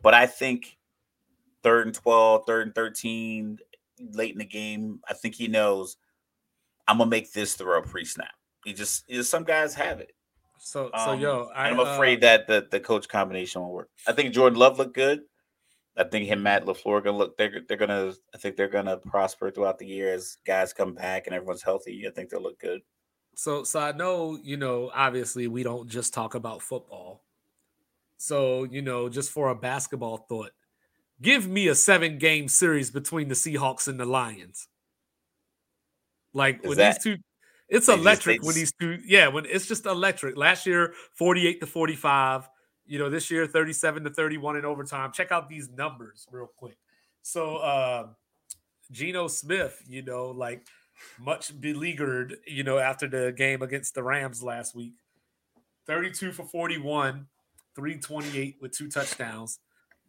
But 0.00 0.14
I 0.14 0.26
think 0.26 0.78
third 1.64 1.86
and 1.86 1.94
12, 1.94 2.44
third 2.46 2.66
and 2.68 2.74
13, 2.74 3.58
late 3.98 4.32
in 4.32 4.38
the 4.38 4.44
game, 4.44 5.00
I 5.08 5.14
think 5.14 5.34
he 5.34 5.48
knows 5.48 5.96
I'm 6.86 6.98
gonna 6.98 7.10
make 7.10 7.32
this 7.32 7.54
throw 7.54 7.80
pre-snap. 7.82 8.28
He 8.64 8.72
just, 8.72 9.04
you 9.08 9.16
know, 9.16 9.22
some 9.22 9.44
guys 9.44 9.74
have 9.74 10.00
it. 10.00 10.12
So, 10.58 10.90
um, 10.94 11.04
so 11.04 11.12
yo, 11.12 11.50
I, 11.54 11.68
am 11.68 11.80
afraid 11.80 12.24
uh, 12.24 12.28
that 12.28 12.46
the, 12.46 12.66
the 12.70 12.80
coach 12.80 13.08
combination 13.08 13.60
won't 13.60 13.74
work. 13.74 13.90
I 14.06 14.12
think 14.12 14.32
Jordan 14.32 14.58
Love 14.58 14.78
looked 14.78 14.94
good. 14.94 15.20
I 15.96 16.04
think 16.04 16.26
him, 16.26 16.42
Matt 16.42 16.64
Lafleur, 16.64 17.04
gonna 17.04 17.16
look. 17.16 17.36
They're 17.36 17.60
they're 17.68 17.76
gonna. 17.76 18.12
I 18.34 18.38
think 18.38 18.56
they're 18.56 18.68
gonna 18.68 18.96
prosper 18.96 19.50
throughout 19.50 19.78
the 19.78 19.86
year 19.86 20.12
as 20.12 20.38
guys 20.44 20.72
come 20.72 20.94
back 20.94 21.26
and 21.26 21.34
everyone's 21.34 21.62
healthy. 21.62 22.04
I 22.06 22.10
think 22.10 22.30
they'll 22.30 22.42
look 22.42 22.58
good. 22.58 22.80
So, 23.36 23.62
so 23.62 23.78
I 23.78 23.92
know 23.92 24.38
you 24.42 24.56
know. 24.56 24.90
Obviously, 24.92 25.46
we 25.46 25.62
don't 25.62 25.88
just 25.88 26.12
talk 26.12 26.34
about 26.34 26.62
football. 26.62 27.22
So, 28.16 28.64
you 28.64 28.82
know, 28.82 29.08
just 29.08 29.30
for 29.30 29.50
a 29.50 29.54
basketball 29.54 30.16
thought, 30.16 30.52
give 31.20 31.48
me 31.48 31.68
a 31.68 31.74
seven 31.74 32.18
game 32.18 32.48
series 32.48 32.90
between 32.90 33.28
the 33.28 33.34
Seahawks 33.34 33.88
and 33.88 33.98
the 33.98 34.04
Lions. 34.04 34.68
Like 36.32 36.60
Is 36.62 36.68
when 36.68 36.78
that, 36.78 37.02
these 37.02 37.16
two, 37.16 37.22
it's 37.68 37.88
electric 37.88 38.38
just, 38.38 38.46
when 38.46 38.54
these 38.54 38.72
two, 38.72 38.98
yeah, 39.06 39.28
when 39.28 39.46
it's 39.46 39.66
just 39.66 39.86
electric. 39.86 40.36
Last 40.36 40.66
year, 40.66 40.94
48 41.14 41.60
to 41.60 41.66
45. 41.66 42.48
You 42.86 42.98
know, 42.98 43.08
this 43.08 43.30
year, 43.30 43.46
37 43.46 44.04
to 44.04 44.10
31 44.10 44.56
in 44.56 44.64
overtime. 44.66 45.10
Check 45.12 45.32
out 45.32 45.48
these 45.48 45.70
numbers 45.70 46.26
real 46.30 46.50
quick. 46.54 46.76
So, 47.22 47.56
uh, 47.56 48.08
Geno 48.92 49.28
Smith, 49.28 49.82
you 49.88 50.02
know, 50.02 50.26
like 50.26 50.66
much 51.18 51.58
beleaguered, 51.58 52.36
you 52.46 52.62
know, 52.62 52.78
after 52.78 53.08
the 53.08 53.32
game 53.32 53.62
against 53.62 53.94
the 53.94 54.02
Rams 54.02 54.42
last 54.42 54.74
week. 54.74 54.94
32 55.86 56.32
for 56.32 56.44
41, 56.44 57.26
328 57.74 58.56
with 58.60 58.72
two 58.72 58.88
touchdowns. 58.88 59.58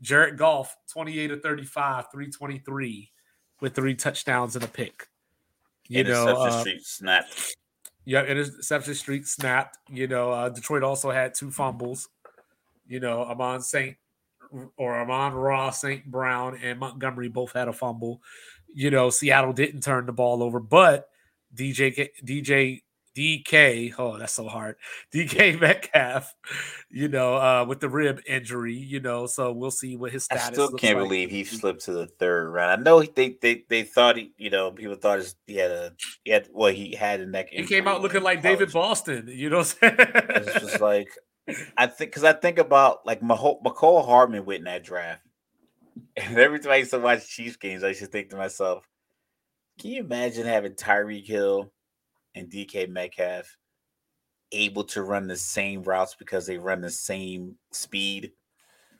Jared 0.01 0.37
Goff, 0.37 0.75
28 0.91 1.27
to 1.27 1.37
35, 1.37 2.05
323 2.11 3.11
with 3.61 3.75
three 3.75 3.95
touchdowns 3.95 4.55
and 4.55 4.63
a 4.63 4.67
pick. 4.67 5.07
You 5.87 6.03
know, 6.03 6.27
uh, 6.27 6.59
street 6.59 6.85
snapped. 6.85 7.55
Yeah, 8.05 8.23
interception 8.23 8.95
street 8.95 9.27
snapped. 9.27 9.77
You 9.89 10.07
know, 10.07 10.31
uh, 10.31 10.49
Detroit 10.49 10.83
also 10.83 11.11
had 11.11 11.33
two 11.33 11.51
fumbles. 11.51 12.09
You 12.87 12.99
know, 12.99 13.23
Amon 13.23 13.61
Saint 13.61 13.97
or 14.77 14.99
Amon-Ra 14.99 15.71
St. 15.71 16.05
Brown 16.05 16.57
and 16.61 16.79
Montgomery 16.79 17.29
both 17.29 17.53
had 17.53 17.67
a 17.67 17.73
fumble. 17.73 18.21
You 18.73 18.91
know, 18.91 19.09
Seattle 19.09 19.53
didn't 19.53 19.81
turn 19.81 20.05
the 20.05 20.13
ball 20.13 20.43
over, 20.43 20.59
but 20.59 21.09
DJ 21.55 22.09
DJ 22.23 22.81
DK, 23.15 23.93
oh, 23.97 24.17
that's 24.17 24.33
so 24.33 24.47
hard. 24.47 24.75
DK 25.13 25.59
Metcalf, 25.61 26.33
you 26.89 27.07
know, 27.07 27.35
uh, 27.35 27.65
with 27.67 27.79
the 27.79 27.89
rib 27.89 28.21
injury, 28.27 28.75
you 28.75 28.99
know, 28.99 29.25
so 29.25 29.51
we'll 29.51 29.71
see 29.71 29.95
what 29.95 30.11
his 30.11 30.25
status. 30.25 30.49
I 30.49 30.51
still 30.51 30.71
can't 30.71 30.99
like. 30.99 31.07
believe 31.07 31.29
he 31.29 31.43
slipped 31.43 31.85
to 31.85 31.93
the 31.93 32.07
third 32.07 32.49
round. 32.49 32.81
I 32.81 32.83
know 32.83 33.01
they 33.01 33.37
they 33.41 33.63
they 33.69 33.83
thought 33.83 34.17
he, 34.17 34.33
you 34.37 34.49
know, 34.49 34.71
people 34.71 34.95
thought 34.95 35.21
he 35.47 35.55
had 35.55 35.71
a 35.71 35.93
he 36.23 36.31
had 36.31 36.49
well 36.51 36.73
he 36.73 36.93
had 36.93 37.21
a 37.21 37.25
neck. 37.25 37.49
He 37.51 37.63
came 37.65 37.87
out 37.87 38.01
looking 38.01 38.23
like 38.23 38.41
David 38.41 38.73
Boston, 38.73 39.29
you 39.29 39.49
know. 39.49 39.63
it's 39.81 40.53
just 40.59 40.81
like 40.81 41.09
I 41.77 41.87
think 41.87 42.11
because 42.11 42.23
I 42.23 42.33
think 42.33 42.57
about 42.57 43.05
like 43.05 43.21
Mecole 43.21 44.05
Hardman 44.05 44.45
went 44.45 44.59
in 44.59 44.65
that 44.65 44.83
draft, 44.83 45.21
and 46.17 46.37
every 46.37 46.59
time 46.59 46.71
I 46.71 46.77
used 46.77 46.91
to 46.91 46.99
watch 46.99 47.27
Chiefs 47.29 47.57
games, 47.57 47.83
I 47.83 47.89
used 47.89 48.01
to 48.01 48.07
think 48.07 48.29
to 48.29 48.35
myself, 48.35 48.87
can 49.79 49.91
you 49.91 49.99
imagine 50.01 50.45
having 50.45 50.73
Tyreek 50.73 51.25
Hill? 51.25 51.71
And 52.35 52.49
DK 52.49 52.89
Metcalf 52.89 53.57
able 54.51 54.83
to 54.83 55.01
run 55.01 55.27
the 55.27 55.37
same 55.37 55.81
routes 55.83 56.15
because 56.15 56.45
they 56.45 56.57
run 56.57 56.81
the 56.81 56.91
same 56.91 57.55
speed. 57.71 58.31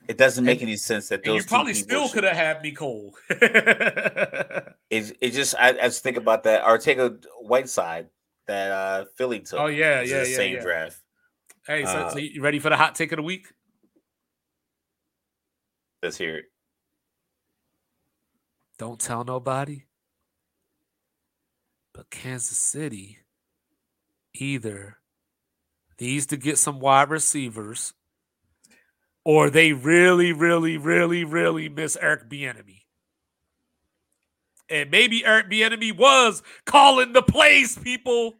It 0.07 0.18
doesn't 0.18 0.45
make 0.45 0.62
and, 0.62 0.70
any 0.70 0.78
sense 0.78 1.10
that 1.10 1.24
those. 1.24 1.44
you 1.44 1.48
probably 1.48 1.74
still 1.74 2.07
could 2.10 2.24
have 2.24 2.36
had 2.36 2.64
Mecole. 2.64 3.12
it 3.30 5.18
it 5.20 5.32
just 5.32 5.56
I, 5.56 5.70
I, 5.70 5.74
just 5.74 6.03
think 6.03 6.18
about 6.18 6.44
that. 6.44 6.66
Or 6.66 6.78
take 6.78 6.99
a 6.99 7.18
Whiteside 7.41 8.07
that 8.48 8.72
uh 8.72 9.06
Philly 9.18 9.40
took. 9.40 9.60
Oh 9.60 9.66
yeah, 9.66 10.02
yeah, 10.02 10.24
yeah, 10.24 10.36
same 10.36 10.56
yeah. 10.56 10.62
draft. 10.62 10.99
Hey, 11.66 11.84
so, 11.86 11.91
uh, 11.91 12.10
so 12.12 12.20
you 12.20 12.41
ready 12.41 12.60
for 12.60 12.70
the 12.70 12.78
hot 12.78 12.94
take 12.94 13.12
of 13.12 13.18
the 13.18 13.24
week? 13.24 13.48
Let's 16.03 16.18
hear 16.18 16.38
it. 16.38 16.45
Don't 18.78 18.99
tell 18.99 19.24
nobody. 19.24 19.86
But 21.94 22.12
Kansas 22.12 22.60
City 22.60 23.20
either 24.41 24.98
needs 25.99 26.26
to 26.28 26.38
get 26.38 26.57
some 26.57 26.80
wide 26.80 27.10
receivers 27.10 27.94
or 29.24 29.49
they 29.49 29.74
really, 29.74 30.32
really, 30.32 30.78
really, 30.78 31.24
really 31.24 31.70
miss 31.70 31.98
Eric 31.99 32.30
Bieniemy. 32.30 32.82
And 34.70 34.91
maybe 34.91 35.26
Eric 35.26 35.49
Bieniemy 35.49 35.95
was 35.95 36.44
calling 36.66 37.14
the 37.14 37.22
plays, 37.22 37.78
people. 37.78 38.36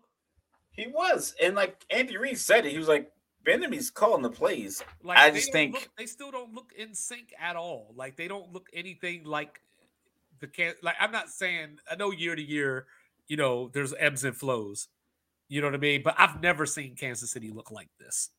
He 0.72 0.88
was, 0.88 1.34
and 1.42 1.56
like 1.56 1.86
Andy 1.90 2.18
Reid 2.18 2.38
said 2.38 2.66
it, 2.66 2.72
he 2.72 2.78
was 2.78 2.88
like, 2.88 3.12
Bieniemy's 3.46 3.92
calling 3.92 4.24
the 4.24 4.30
plays. 4.30 4.84
Like 5.04 5.20
I 5.20 5.30
just 5.30 5.52
think 5.52 5.74
look, 5.74 5.90
they 5.98 6.08
still 6.08 6.32
don't 6.32 6.54
look 6.54 6.72
in 6.76 6.96
sync 6.96 7.32
at 7.40 7.56
all. 7.56 7.94
Like 7.96 8.18
they 8.18 8.28
don't 8.28 8.52
look 8.52 8.68
anything 8.74 9.24
like 9.24 9.62
the 10.40 10.48
can. 10.48 10.74
Like 10.82 10.96
I'm 11.00 11.12
not 11.12 11.30
saying 11.30 11.78
I 11.90 11.96
know 11.96 12.12
year 12.12 12.36
to 12.36 12.42
year 12.42 12.88
you 13.28 13.38
know, 13.38 13.70
there's 13.74 13.94
ebbs 14.00 14.24
and 14.24 14.36
flows. 14.36 14.88
You 15.48 15.62
know 15.62 15.68
what 15.68 15.76
I 15.76 15.80
mean? 15.80 16.02
But 16.04 16.16
I've 16.18 16.42
never 16.42 16.66
seen 16.66 16.96
Kansas 16.96 17.32
City 17.32 17.52
look 17.52 17.72
like 17.72 17.90
this. 18.00 18.30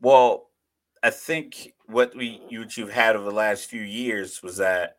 Well, 0.00 0.50
I 1.02 1.10
think 1.10 1.72
what 1.86 2.14
we 2.14 2.40
what 2.50 2.76
you've 2.76 2.92
had 2.92 3.16
over 3.16 3.24
the 3.24 3.34
last 3.34 3.66
few 3.66 3.82
years 3.82 4.42
was 4.42 4.58
that 4.58 4.96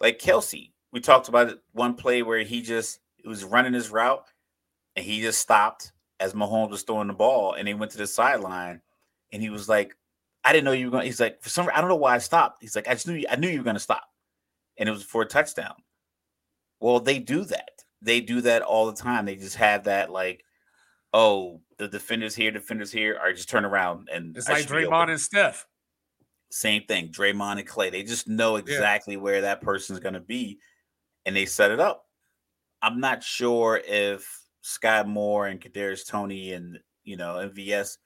like 0.00 0.18
Kelce, 0.18 0.72
We 0.92 1.00
talked 1.00 1.28
about 1.28 1.58
one 1.72 1.94
play 1.94 2.22
where 2.22 2.42
he 2.42 2.60
just 2.60 3.00
he 3.16 3.28
was 3.28 3.44
running 3.44 3.72
his 3.72 3.90
route 3.90 4.24
and 4.96 5.04
he 5.04 5.20
just 5.20 5.40
stopped 5.40 5.92
as 6.18 6.34
Mahomes 6.34 6.70
was 6.70 6.82
throwing 6.82 7.08
the 7.08 7.14
ball 7.14 7.54
and 7.54 7.68
he 7.68 7.74
went 7.74 7.92
to 7.92 7.98
the 7.98 8.06
sideline 8.06 8.80
and 9.32 9.42
he 9.42 9.50
was 9.50 9.68
like, 9.68 9.96
I 10.44 10.52
didn't 10.52 10.64
know 10.64 10.72
you 10.72 10.86
were 10.86 10.92
going. 10.92 11.06
He's 11.06 11.20
like, 11.20 11.40
for 11.40 11.48
some, 11.48 11.68
I 11.72 11.80
don't 11.80 11.88
know 11.88 11.96
why 11.96 12.14
I 12.14 12.18
stopped. 12.18 12.58
He's 12.60 12.76
like, 12.76 12.88
I 12.88 12.94
just 12.94 13.06
knew, 13.06 13.14
you, 13.14 13.26
I 13.30 13.36
knew 13.36 13.48
you 13.48 13.58
were 13.58 13.64
going 13.64 13.76
to 13.76 13.80
stop, 13.80 14.04
and 14.76 14.88
it 14.88 14.92
was 14.92 15.04
for 15.04 15.22
a 15.22 15.26
touchdown. 15.26 15.74
Well, 16.80 17.00
they 17.00 17.18
do 17.18 17.44
that. 17.44 17.84
They 18.02 18.20
do 18.20 18.40
that 18.42 18.62
all 18.62 18.86
the 18.86 19.00
time. 19.00 19.24
They 19.24 19.36
just 19.36 19.56
have 19.56 19.84
that 19.84 20.10
like, 20.10 20.44
oh, 21.12 21.60
the 21.78 21.88
defenders 21.88 22.34
here, 22.34 22.50
defenders 22.50 22.92
here, 22.92 23.18
or 23.22 23.32
just 23.32 23.48
turn 23.48 23.64
around 23.64 24.08
and 24.12 24.36
it's 24.36 24.48
I 24.48 24.54
like 24.54 24.66
Draymond 24.66 25.10
and 25.10 25.20
Steph. 25.20 25.66
Same 26.50 26.82
thing, 26.84 27.08
Draymond 27.08 27.58
and 27.58 27.66
Clay. 27.66 27.90
They 27.90 28.02
just 28.02 28.28
know 28.28 28.56
exactly 28.56 29.14
yeah. 29.14 29.20
where 29.20 29.40
that 29.42 29.62
person's 29.62 30.00
going 30.00 30.14
to 30.14 30.20
be, 30.20 30.58
and 31.24 31.34
they 31.34 31.46
set 31.46 31.70
it 31.70 31.80
up. 31.80 32.04
I'm 32.82 33.00
not 33.00 33.22
sure 33.22 33.80
if 33.86 34.42
Scott 34.60 35.08
Moore 35.08 35.46
and 35.46 35.60
Kadarius 35.60 36.06
Toney 36.06 36.52
and 36.52 36.78
you 37.04 37.16
know 37.16 37.36
MVS 37.36 37.96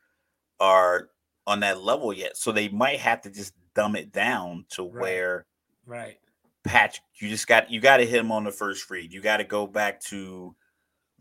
are 0.61 1.09
on 1.47 1.61
that 1.61 1.83
level 1.83 2.13
yet. 2.13 2.37
So 2.37 2.53
they 2.53 2.69
might 2.69 3.01
have 3.01 3.23
to 3.23 3.31
just 3.31 3.53
dumb 3.75 3.97
it 3.97 4.13
down 4.13 4.65
to 4.71 4.83
right. 4.83 5.03
where 5.03 5.47
right 5.87 6.19
patch 6.67 7.01
you 7.19 7.29
just 7.29 7.47
got 7.47 7.71
you 7.71 7.81
got 7.81 7.99
to 7.99 8.07
hit 8.07 8.21
him 8.21 8.33
on 8.33 8.45
the 8.45 8.51
first 8.51 8.89
read. 8.91 9.13
You 9.13 9.21
got 9.21 9.39
to 9.39 9.45
go 9.45 9.67
back 9.67 10.01
to 10.03 10.55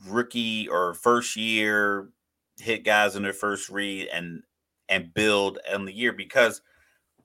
rookie 0.08 0.68
or 0.68 0.94
first 0.94 1.36
year 1.36 2.10
hit 2.60 2.84
guys 2.84 3.16
in 3.16 3.24
their 3.24 3.34
first 3.34 3.70
read 3.70 4.08
and 4.14 4.44
and 4.90 5.14
build 5.14 5.60
on 5.74 5.86
the 5.86 5.94
year 5.94 6.14
because 6.14 6.62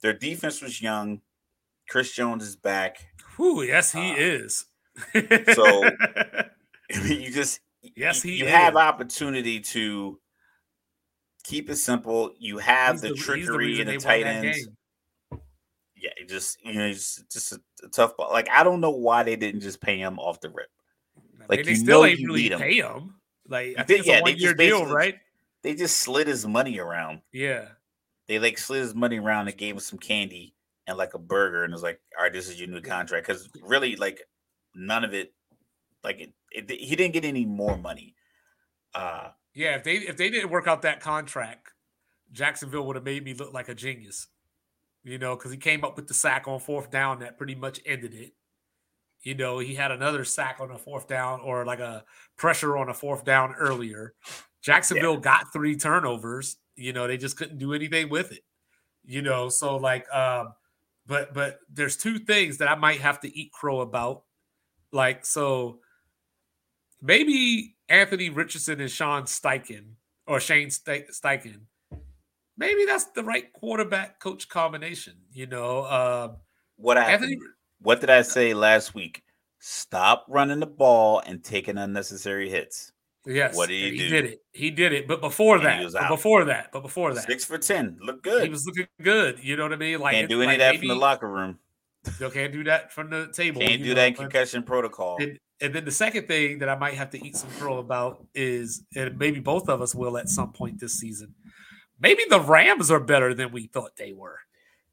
their 0.03 0.13
defense 0.13 0.63
was 0.63 0.81
young. 0.81 1.21
Chris 1.89 2.13
Jones 2.13 2.45
is 2.45 2.57
back. 2.57 2.99
Who? 3.37 3.63
Yes, 3.63 3.93
he 3.93 4.13
uh, 4.13 4.17
is. 4.17 4.67
so 5.55 5.85
I 5.85 6.49
mean, 7.05 7.21
you 7.23 7.33
just 7.33 7.61
yes, 7.97 8.23
he 8.23 8.33
you, 8.33 8.45
you 8.45 8.51
have 8.51 8.77
opportunity 8.77 9.61
to 9.61 10.19
keep 11.43 11.69
it 11.71 11.77
simple. 11.77 12.33
You 12.39 12.59
have 12.59 13.01
the, 13.01 13.09
the, 13.09 13.15
trickery 13.15 13.75
the 13.75 13.81
and 13.81 13.91
the 13.91 13.97
tight 13.99 14.27
ends. 14.27 14.69
Yeah, 16.01 16.11
it 16.17 16.29
just 16.29 16.65
you 16.65 16.75
know, 16.75 16.87
it's 16.87 17.23
just 17.31 17.53
a, 17.53 17.61
a, 17.85 17.89
tough 17.89 18.17
ball. 18.17 18.31
Like 18.33 18.49
I 18.49 18.63
don't 18.63 18.81
know 18.81 18.91
why 18.91 19.23
they 19.23 19.37
didn't 19.37 19.61
just 19.61 19.81
pay 19.81 19.99
him 19.99 20.19
off 20.19 20.41
the 20.41 20.49
rip. 20.51 20.71
Like 21.49 21.65
they 21.65 21.75
still 21.75 22.05
ain't 22.05 22.21
really 22.21 22.49
pay 22.49 22.77
him. 22.77 23.15
Like 23.49 23.75
I 23.77 23.83
think 23.83 24.01
it's 24.01 24.09
yeah, 24.09 24.21
a 24.21 24.23
one 24.23 24.37
year 24.37 24.55
deal, 24.55 24.87
right? 24.87 25.17
They 25.63 25.75
just 25.75 25.99
slid 25.99 26.27
his 26.27 26.47
money 26.47 26.79
around. 26.79 27.21
Yeah, 27.33 27.67
they 28.29 28.39
like 28.39 28.57
slid 28.59 28.83
his 28.83 28.95
money 28.95 29.19
around 29.19 29.49
and 29.49 29.57
gave 29.57 29.75
him 29.75 29.81
some 29.81 29.99
candy 29.99 30.55
and 30.87 30.97
like 30.97 31.15
a 31.15 31.19
burger, 31.19 31.65
and 31.65 31.73
was 31.73 31.83
like, 31.83 32.01
"All 32.17 32.25
right, 32.25 32.33
this 32.33 32.49
is 32.49 32.59
your 32.59 32.69
new 32.69 32.81
contract." 32.81 33.27
Because 33.27 33.49
really, 33.63 33.97
like 33.97 34.23
none 34.75 35.05
of 35.05 35.13
it, 35.13 35.35
like 36.05 36.21
it, 36.21 36.33
it, 36.53 36.71
he 36.71 36.97
didn't 36.97 37.13
get 37.13 37.25
any 37.25 37.45
more 37.45 37.77
money. 37.77 38.15
Uh, 38.95 39.31
yeah, 39.55 39.77
if 39.77 39.85
they 39.85 39.97
if 39.97 40.17
they 40.17 40.31
didn't 40.31 40.51
work 40.51 40.67
out 40.67 40.83
that 40.83 41.01
contract, 41.01 41.73
Jacksonville 42.33 42.87
would 42.87 42.97
have 42.97 43.05
made 43.05 43.25
me 43.25 43.35
look 43.35 43.53
like 43.53 43.69
a 43.69 43.75
genius. 43.75 44.29
You 45.03 45.19
know, 45.19 45.35
because 45.35 45.51
he 45.51 45.57
came 45.57 45.85
up 45.85 45.97
with 45.97 46.09
the 46.09 46.15
sack 46.15 46.47
on 46.47 46.61
fourth 46.61 46.91
down 46.91 47.21
that 47.21 47.39
pretty 47.39 47.55
much 47.55 47.81
ended 47.87 48.15
it. 48.15 48.33
You 49.23 49.35
know, 49.35 49.59
he 49.59 49.75
had 49.75 49.91
another 49.91 50.25
sack 50.25 50.59
on 50.61 50.71
a 50.71 50.79
fourth 50.79 51.07
down 51.07 51.41
or 51.41 51.65
like 51.65 51.81
a 51.81 52.05
pressure 52.37 52.77
on 52.77 52.89
a 52.89 52.95
fourth 52.95 53.25
down 53.25 53.55
earlier. 53.59 54.15
Jacksonville 54.63 55.15
yeah. 55.15 55.21
got 55.21 55.53
three 55.53 55.77
turnovers. 55.77 56.57
You 56.77 56.93
know, 56.93 57.07
they 57.07 57.17
just 57.17 57.37
couldn't 57.37 57.59
do 57.59 57.75
anything 57.75 58.09
with 58.09 58.33
it. 58.33 58.43
You 59.05 59.23
know, 59.23 59.49
so 59.49 59.77
like 59.77 60.11
um, 60.13 60.53
but 61.07 61.35
but 61.35 61.59
there's 61.69 61.97
two 61.97 62.19
things 62.19 62.59
that 62.59 62.69
I 62.69 62.77
might 62.77 63.01
have 63.01 63.21
to 63.21 63.39
eat 63.39 63.53
crow 63.53 63.81
about. 63.81 64.23
Like, 64.93 65.27
so 65.27 65.81
maybe 67.03 67.75
Anthony 67.89 68.31
Richardson 68.31 68.81
and 68.81 68.91
Sean 68.91 69.25
Steichen 69.25 69.95
or 70.27 70.41
Shane 70.41 70.69
Steichen. 70.69 71.63
Maybe 72.61 72.85
that's 72.85 73.07
the 73.07 73.25
right 73.25 73.51
quarterback 73.55 74.21
coach 74.21 74.47
combination. 74.51 75.15
You 75.33 75.47
know, 75.47 75.81
uh, 75.81 76.33
what 76.77 76.99
I 76.99 77.11
Anthony, 77.11 77.39
what 77.81 78.03
did 78.03 78.11
I 78.11 78.21
say 78.21 78.53
last 78.53 78.95
week? 78.95 79.23
Stop 79.61 80.27
running 80.29 80.61
the 80.61 80.67
ball 80.67 81.23
and 81.25 81.43
taking 81.43 81.79
unnecessary 81.79 82.51
hits. 82.51 82.93
Yes, 83.25 83.57
what 83.57 83.71
did 83.71 83.77
he, 83.77 83.91
he 83.93 83.97
do? 83.97 84.09
did 84.11 84.25
it. 84.27 84.43
He 84.53 84.71
did 84.71 84.93
it. 84.93 85.09
But 85.09 85.23
before 85.23 85.57
and 85.57 85.65
that, 85.65 85.91
but 85.91 86.09
before 86.09 86.45
that, 86.45 86.71
but 86.71 86.83
before 86.83 87.15
that, 87.15 87.25
six 87.27 87.47
for 87.47 87.57
ten, 87.57 87.97
look 88.03 88.23
good. 88.23 88.43
He 88.43 88.51
was 88.51 88.67
looking 88.67 88.87
good. 89.01 89.43
You 89.43 89.57
know 89.57 89.63
what 89.63 89.73
I 89.73 89.77
mean? 89.77 89.99
Like 89.99 90.15
can't 90.15 90.29
do 90.29 90.43
any 90.43 90.49
like 90.49 90.55
of 90.57 90.59
that 90.61 90.75
maybe, 90.75 90.89
from 90.89 90.89
the 90.89 91.01
locker 91.01 91.31
room. 91.31 91.59
You 92.19 92.29
can't 92.29 92.53
do 92.53 92.65
that 92.65 92.93
from 92.93 93.09
the 93.09 93.31
table. 93.33 93.63
Can't 93.63 93.83
do 93.83 93.95
that 93.95 94.09
in 94.09 94.15
concussion 94.15 94.63
protocol. 94.63 95.17
And, 95.19 95.39
and 95.63 95.75
then 95.75 95.85
the 95.85 95.91
second 95.91 96.27
thing 96.27 96.59
that 96.59 96.69
I 96.69 96.77
might 96.77 96.95
have 96.95 97.11
to 97.11 97.27
eat 97.27 97.37
some 97.37 97.51
crow 97.59 97.79
about 97.79 98.27
is, 98.35 98.85
and 98.97 99.19
maybe 99.19 99.41
both 99.41 99.69
of 99.69 99.83
us 99.83 99.95
will 99.95 100.17
at 100.17 100.29
some 100.29 100.53
point 100.53 100.81
this 100.81 100.95
season, 100.95 101.35
maybe 102.01 102.23
the 102.29 102.41
Rams 102.41 102.91
are 102.91 103.01
better 103.01 103.35
than 103.35 103.53
we 103.53 103.67
thought 103.67 103.97
they 103.97 104.13
were. 104.13 104.39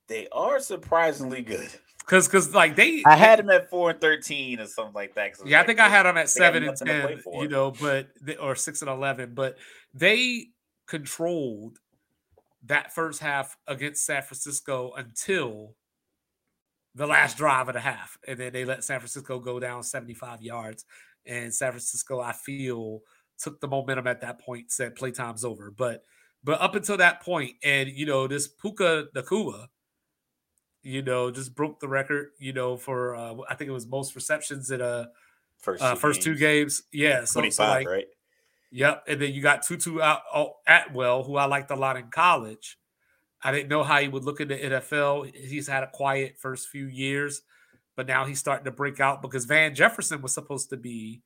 They 0.07 0.27
are 0.31 0.59
surprisingly 0.59 1.41
good. 1.41 1.69
Cause, 2.05 2.29
cause, 2.29 2.55
like 2.55 2.77
they, 2.77 3.03
I 3.05 3.17
had 3.17 3.39
them 3.39 3.49
at 3.49 3.69
four 3.69 3.89
and 3.89 3.99
thirteen 3.99 4.61
or 4.61 4.65
something 4.65 4.93
like 4.93 5.13
that. 5.15 5.31
Yeah, 5.45 5.57
like, 5.57 5.63
I 5.63 5.67
think 5.67 5.79
I 5.81 5.89
had 5.89 6.05
them 6.05 6.15
at 6.15 6.29
seven 6.29 6.63
and 6.63 6.77
ten. 6.77 7.19
You 7.33 7.49
know, 7.49 7.71
but 7.71 8.07
they, 8.21 8.37
or 8.37 8.55
six 8.55 8.81
and 8.81 8.89
eleven, 8.89 9.33
but 9.33 9.57
they 9.93 10.47
controlled 10.87 11.79
that 12.65 12.93
first 12.93 13.19
half 13.19 13.57
against 13.67 14.05
San 14.05 14.21
Francisco 14.21 14.93
until 14.95 15.75
the 16.95 17.07
last 17.07 17.37
drive 17.37 17.67
of 17.67 17.75
the 17.75 17.79
half. 17.79 18.17
And 18.27 18.39
then 18.39 18.53
they 18.53 18.65
let 18.65 18.83
San 18.83 18.99
Francisco 18.99 19.39
go 19.39 19.59
down 19.59 19.83
75 19.83 20.41
yards. 20.41 20.85
And 21.25 21.53
San 21.53 21.71
Francisco, 21.71 22.19
I 22.19 22.33
feel, 22.33 23.01
took 23.37 23.59
the 23.61 23.67
momentum 23.67 24.07
at 24.07 24.21
that 24.21 24.41
point, 24.41 24.71
said 24.71 24.95
playtime's 24.95 25.45
over. 25.45 25.71
But 25.71 26.03
but 26.43 26.61
up 26.61 26.75
until 26.75 26.97
that 26.97 27.21
point, 27.21 27.55
and 27.63 27.89
you 27.89 28.05
know, 28.05 28.27
this 28.27 28.47
Puka 28.47 29.07
Nacua, 29.15 29.67
you 30.83 31.01
know, 31.01 31.31
just 31.31 31.55
broke 31.55 31.79
the 31.79 31.87
record, 31.87 32.29
you 32.39 32.53
know, 32.53 32.77
for 32.77 33.15
uh, 33.15 33.35
I 33.49 33.55
think 33.55 33.69
it 33.69 33.73
was 33.73 33.87
most 33.87 34.15
receptions 34.15 34.71
in 34.71 34.81
a 34.81 35.09
first, 35.59 35.83
uh, 35.83 35.95
first 35.95 36.21
two 36.21 36.35
games. 36.35 36.83
Yeah. 36.93 37.25
So, 37.25 37.41
25, 37.41 37.53
so 37.53 37.63
like, 37.63 37.87
right? 37.87 38.05
Yep. 38.71 39.03
And 39.07 39.21
then 39.21 39.33
you 39.33 39.41
got 39.41 39.63
Tutu 39.63 39.99
out, 40.01 40.21
Atwell, 40.67 41.23
who 41.23 41.37
I 41.37 41.45
liked 41.45 41.71
a 41.71 41.75
lot 41.75 41.97
in 41.97 42.09
college. 42.09 42.77
I 43.41 43.51
didn't 43.51 43.69
know 43.69 43.83
how 43.83 43.99
he 43.99 44.07
would 44.07 44.23
look 44.23 44.41
in 44.41 44.47
the 44.47 44.57
NFL. 44.57 45.33
He's 45.35 45.67
had 45.67 45.83
a 45.83 45.89
quiet 45.91 46.37
first 46.37 46.69
few 46.69 46.87
years, 46.87 47.41
but 47.95 48.07
now 48.07 48.25
he's 48.25 48.39
starting 48.39 48.65
to 48.65 48.71
break 48.71 48.99
out 48.99 49.21
because 49.21 49.45
Van 49.45 49.75
Jefferson 49.75 50.21
was 50.21 50.33
supposed 50.33 50.69
to 50.71 50.77
be 50.77 51.21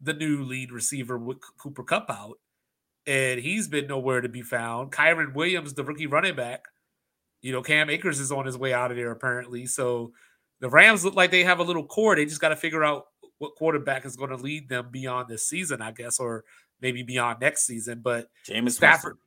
the 0.00 0.12
new 0.12 0.42
lead 0.42 0.72
receiver 0.72 1.16
with 1.18 1.38
Cooper 1.58 1.84
Kupp 1.84 2.10
out, 2.10 2.38
and 3.06 3.40
he's 3.40 3.68
been 3.68 3.86
nowhere 3.86 4.20
to 4.20 4.28
be 4.28 4.42
found. 4.42 4.92
Kyren 4.92 5.34
Williams, 5.34 5.74
the 5.74 5.84
rookie 5.84 6.06
running 6.06 6.34
back, 6.34 6.64
you 7.42 7.52
know, 7.52 7.62
Cam 7.62 7.90
Akers 7.90 8.18
is 8.18 8.32
on 8.32 8.46
his 8.46 8.58
way 8.58 8.72
out 8.72 8.90
of 8.90 8.96
there 8.96 9.12
apparently. 9.12 9.66
So 9.66 10.12
the 10.60 10.68
Rams 10.68 11.04
look 11.04 11.14
like 11.14 11.30
they 11.30 11.44
have 11.44 11.60
a 11.60 11.64
little 11.64 11.84
core. 11.84 12.16
They 12.16 12.24
just 12.24 12.40
got 12.40 12.48
to 12.48 12.56
figure 12.56 12.82
out 12.82 13.06
what 13.38 13.54
quarterback 13.56 14.04
is 14.06 14.16
going 14.16 14.30
to 14.30 14.36
lead 14.36 14.68
them 14.68 14.88
beyond 14.90 15.28
this 15.28 15.48
season, 15.48 15.82
I 15.82 15.92
guess, 15.92 16.18
or 16.18 16.44
maybe 16.80 17.02
beyond 17.02 17.40
next 17.40 17.66
season. 17.66 18.00
But 18.02 18.28
Jameis 18.48 18.72
Stafford. 18.72 19.18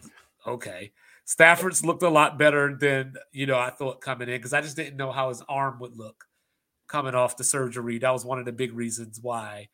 Winston. 0.00 0.12
Okay. 0.46 0.92
Stafford's 1.24 1.84
looked 1.84 2.02
a 2.02 2.08
lot 2.08 2.38
better 2.38 2.74
than 2.74 3.14
you 3.32 3.44
know 3.44 3.58
I 3.58 3.68
thought 3.68 4.00
coming 4.00 4.30
in 4.30 4.36
because 4.36 4.54
I 4.54 4.62
just 4.62 4.76
didn't 4.76 4.96
know 4.96 5.12
how 5.12 5.28
his 5.28 5.42
arm 5.46 5.78
would 5.80 5.94
look 5.96 6.24
coming 6.86 7.14
off 7.14 7.36
the 7.36 7.44
surgery. 7.44 7.98
That 7.98 8.12
was 8.12 8.24
one 8.24 8.38
of 8.38 8.46
the 8.46 8.52
big 8.52 8.72
reasons 8.72 9.18
why 9.20 9.68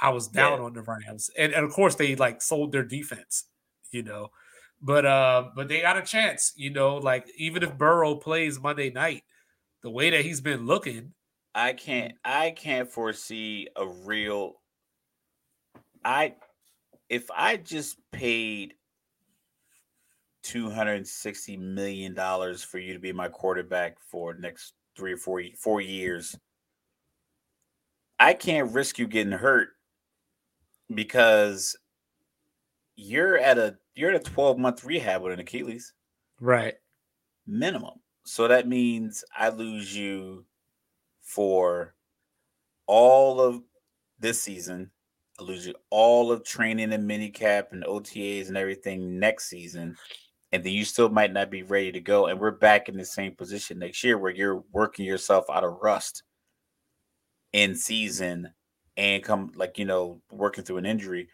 I 0.00 0.10
was 0.10 0.28
down 0.28 0.58
yeah. 0.58 0.64
on 0.64 0.72
the 0.72 0.82
Rams, 0.82 1.30
and, 1.36 1.52
and 1.52 1.64
of 1.64 1.72
course 1.72 1.94
they 1.94 2.16
like 2.16 2.42
sold 2.42 2.72
their 2.72 2.84
defense, 2.84 3.44
you 3.92 4.02
know. 4.02 4.28
But 4.80 5.04
uh, 5.04 5.50
but 5.54 5.68
they 5.68 5.82
got 5.82 5.98
a 5.98 6.02
chance, 6.02 6.52
you 6.56 6.70
know. 6.70 6.96
Like 6.96 7.26
even 7.36 7.62
if 7.62 7.76
Burrow 7.76 8.14
plays 8.14 8.58
Monday 8.58 8.90
night, 8.90 9.24
the 9.82 9.90
way 9.90 10.10
that 10.10 10.24
he's 10.24 10.40
been 10.40 10.66
looking, 10.66 11.12
I 11.54 11.74
can't 11.74 12.14
I 12.24 12.52
can't 12.52 12.90
foresee 12.90 13.68
a 13.76 13.86
real. 13.86 14.54
I 16.04 16.34
if 17.10 17.30
I 17.36 17.56
just 17.56 17.98
paid 18.12 18.74
260 20.42 21.56
million 21.58 22.14
dollars 22.14 22.62
for 22.62 22.78
you 22.78 22.94
to 22.94 22.98
be 22.98 23.12
my 23.12 23.28
quarterback 23.28 23.98
for 24.00 24.34
next 24.34 24.72
three 24.96 25.12
or 25.12 25.16
four 25.16 25.42
four 25.58 25.80
years 25.80 26.36
i 28.18 28.32
can't 28.32 28.72
risk 28.72 28.98
you 28.98 29.06
getting 29.06 29.32
hurt 29.32 29.68
because 30.94 31.76
you're 32.96 33.38
at 33.38 33.58
a 33.58 33.76
you're 33.94 34.10
at 34.10 34.20
a 34.20 34.30
12 34.30 34.58
month 34.58 34.84
rehab 34.84 35.22
with 35.22 35.32
an 35.32 35.40
achilles. 35.40 35.92
Right. 36.40 36.74
Minimum. 37.46 38.00
So 38.24 38.48
that 38.48 38.68
means 38.68 39.24
i 39.36 39.48
lose 39.48 39.96
you 39.96 40.44
for 41.22 41.94
all 42.86 43.40
of 43.40 43.62
this 44.18 44.40
season. 44.40 44.90
I 45.38 45.42
lose 45.42 45.66
you 45.66 45.74
all 45.90 46.30
of 46.30 46.44
training 46.44 46.92
and 46.92 47.08
minicamp 47.08 47.72
and 47.72 47.84
OTAs 47.84 48.48
and 48.48 48.56
everything 48.56 49.18
next 49.18 49.48
season. 49.48 49.96
And 50.52 50.64
then 50.64 50.72
you 50.72 50.84
still 50.84 51.08
might 51.08 51.32
not 51.32 51.50
be 51.50 51.62
ready 51.62 51.92
to 51.92 52.00
go. 52.00 52.26
And 52.26 52.38
we're 52.38 52.50
back 52.50 52.88
in 52.88 52.96
the 52.96 53.04
same 53.04 53.34
position 53.34 53.78
next 53.78 54.02
year 54.02 54.18
where 54.18 54.32
you're 54.32 54.64
working 54.72 55.06
yourself 55.06 55.44
out 55.50 55.64
of 55.64 55.78
rust 55.80 56.24
in 57.52 57.74
season 57.74 58.52
and 59.00 59.24
come 59.24 59.50
like 59.54 59.78
you 59.78 59.86
know 59.86 60.20
working 60.30 60.62
through 60.62 60.76
an 60.76 60.84
injury, 60.84 61.28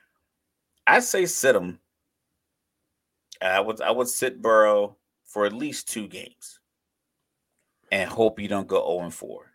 I 0.87 1.01
say 1.01 1.27
sit 1.27 1.57
him. 1.57 1.81
I 3.43 3.61
would 3.61 3.81
I 3.81 3.91
would 3.91 4.09
sit 4.09 4.41
Burrow 4.41 4.97
for 5.25 5.45
at 5.45 5.53
least 5.53 5.89
two 5.89 6.07
games 6.07 6.61
and 7.91 8.09
hope 8.09 8.41
you 8.41 8.49
don't 8.49 8.69
go 8.69 8.87
0 8.87 9.05
and 9.05 9.15
4. 9.15 9.53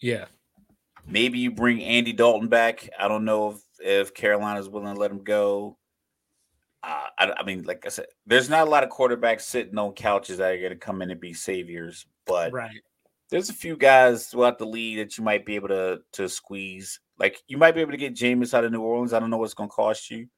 Yeah. 0.00 0.26
Maybe 1.06 1.38
you 1.38 1.50
bring 1.50 1.82
Andy 1.82 2.12
Dalton 2.12 2.48
back. 2.48 2.88
I 2.98 3.08
don't 3.08 3.24
know 3.24 3.50
if, 3.50 3.60
if 3.78 4.14
Carolina's 4.14 4.68
willing 4.68 4.94
to 4.94 5.00
let 5.00 5.10
him 5.10 5.22
go. 5.22 5.78
Uh, 6.82 7.06
I, 7.18 7.32
I, 7.38 7.44
mean, 7.44 7.62
like 7.62 7.86
I 7.86 7.88
said, 7.88 8.06
there's 8.26 8.50
not 8.50 8.66
a 8.66 8.70
lot 8.70 8.84
of 8.84 8.90
quarterbacks 8.90 9.42
sitting 9.42 9.78
on 9.78 9.92
couches 9.92 10.38
that 10.38 10.52
are 10.52 10.58
going 10.58 10.70
to 10.70 10.76
come 10.76 11.02
in 11.02 11.10
and 11.10 11.20
be 11.20 11.32
saviors, 11.32 12.06
but 12.26 12.52
right. 12.52 12.82
There's 13.30 13.50
a 13.50 13.54
few 13.54 13.76
guys 13.76 14.26
throughout 14.26 14.58
the 14.58 14.66
league 14.66 14.98
that 14.98 15.18
you 15.18 15.24
might 15.24 15.46
be 15.46 15.54
able 15.54 15.68
to 15.68 16.00
to 16.12 16.28
squeeze. 16.28 17.00
Like 17.18 17.42
you 17.48 17.56
might 17.56 17.74
be 17.74 17.80
able 17.80 17.92
to 17.92 17.96
get 17.96 18.14
Jameis 18.14 18.54
out 18.54 18.64
of 18.64 18.72
New 18.72 18.80
Orleans. 18.80 19.12
I 19.12 19.20
don't 19.20 19.30
know 19.30 19.38
what's 19.38 19.54
going 19.54 19.70
to 19.70 19.74
cost 19.74 20.10
you. 20.10 20.28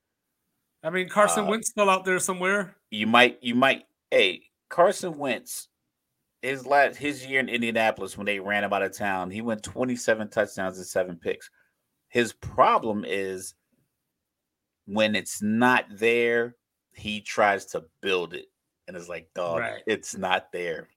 I 0.82 0.90
mean, 0.90 1.08
Carson 1.08 1.44
uh, 1.44 1.48
Wentz 1.48 1.70
still 1.70 1.90
out 1.90 2.04
there 2.04 2.18
somewhere. 2.18 2.76
You 2.90 3.06
might, 3.06 3.38
you 3.42 3.54
might. 3.54 3.84
Hey, 4.10 4.42
Carson 4.68 5.18
Wentz, 5.18 5.68
his 6.42 6.66
last 6.66 6.96
his 6.96 7.26
year 7.26 7.40
in 7.40 7.48
Indianapolis 7.48 8.16
when 8.16 8.26
they 8.26 8.38
ran 8.38 8.62
him 8.62 8.72
out 8.72 8.82
of 8.82 8.96
town, 8.96 9.30
he 9.30 9.42
went 9.42 9.62
27 9.62 10.28
touchdowns 10.28 10.76
and 10.76 10.86
seven 10.86 11.16
picks. 11.16 11.50
His 12.08 12.32
problem 12.32 13.04
is 13.06 13.54
when 14.86 15.16
it's 15.16 15.42
not 15.42 15.86
there, 15.90 16.54
he 16.94 17.20
tries 17.20 17.66
to 17.66 17.84
build 18.00 18.32
it. 18.34 18.46
And 18.86 18.96
it's 18.96 19.08
like, 19.08 19.28
dog, 19.34 19.60
right. 19.60 19.82
it's 19.86 20.16
not 20.16 20.52
there. 20.52 20.88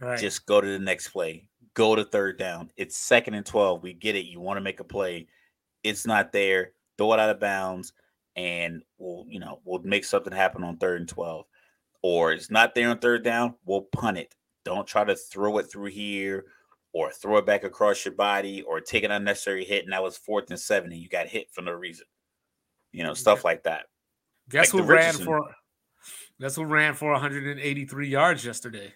Right. 0.00 0.18
Just 0.18 0.46
go 0.46 0.60
to 0.60 0.66
the 0.66 0.78
next 0.78 1.08
play. 1.08 1.48
Go 1.74 1.94
to 1.94 2.04
third 2.04 2.38
down. 2.38 2.70
It's 2.76 2.96
second 2.96 3.34
and 3.34 3.46
12. 3.46 3.82
We 3.82 3.92
get 3.92 4.16
it. 4.16 4.26
You 4.26 4.40
want 4.40 4.56
to 4.56 4.62
make 4.62 4.80
a 4.80 4.84
play. 4.84 5.26
It's 5.82 6.06
not 6.06 6.32
there. 6.32 6.72
Throw 6.96 7.12
it 7.12 7.20
out 7.20 7.30
of 7.30 7.40
bounds 7.40 7.92
and 8.36 8.82
we'll, 8.98 9.24
you 9.28 9.40
know, 9.40 9.60
we'll 9.64 9.82
make 9.82 10.04
something 10.04 10.32
happen 10.32 10.64
on 10.64 10.76
third 10.76 11.00
and 11.00 11.08
12. 11.08 11.44
Or 12.02 12.32
it's 12.32 12.50
not 12.50 12.74
there 12.74 12.90
on 12.90 12.98
third 12.98 13.24
down. 13.24 13.54
We'll 13.64 13.82
punt 13.82 14.18
it. 14.18 14.34
Don't 14.64 14.86
try 14.86 15.04
to 15.04 15.16
throw 15.16 15.58
it 15.58 15.70
through 15.70 15.86
here 15.86 16.46
or 16.92 17.12
throw 17.12 17.38
it 17.38 17.46
back 17.46 17.64
across 17.64 18.04
your 18.04 18.14
body 18.14 18.62
or 18.62 18.80
take 18.80 19.04
an 19.04 19.10
unnecessary 19.10 19.64
hit. 19.64 19.84
And 19.84 19.92
that 19.92 20.02
was 20.02 20.16
fourth 20.16 20.50
and 20.50 20.58
seven 20.58 20.92
and 20.92 21.00
you 21.00 21.08
got 21.08 21.26
hit 21.28 21.50
for 21.52 21.62
no 21.62 21.72
reason 21.72 22.06
you 22.92 23.04
know, 23.04 23.14
stuff 23.14 23.44
like 23.44 23.62
that. 23.64 23.86
Guess 24.48 24.72
like 24.72 24.82
who 24.82 24.88
ran 24.88 25.14
for? 25.14 25.50
Guess 26.40 26.56
who 26.56 26.64
ran 26.64 26.94
for 26.94 27.12
183 27.12 28.08
yards 28.08 28.44
yesterday? 28.44 28.92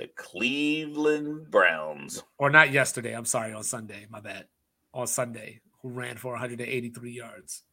The 0.00 0.08
Cleveland 0.16 1.50
Browns. 1.50 2.24
Or 2.38 2.48
not 2.48 2.72
yesterday. 2.72 3.12
I'm 3.12 3.26
sorry, 3.26 3.52
on 3.52 3.62
Sunday. 3.62 4.06
My 4.08 4.20
bad. 4.20 4.46
On 4.94 5.06
Sunday, 5.06 5.60
who 5.82 5.90
ran 5.90 6.16
for 6.16 6.32
183 6.32 7.12
yards? 7.12 7.64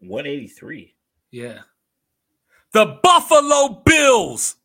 183. 0.00 0.94
Yeah. 1.30 1.60
The 2.72 2.98
Buffalo 3.02 3.82
Bills. 3.82 4.56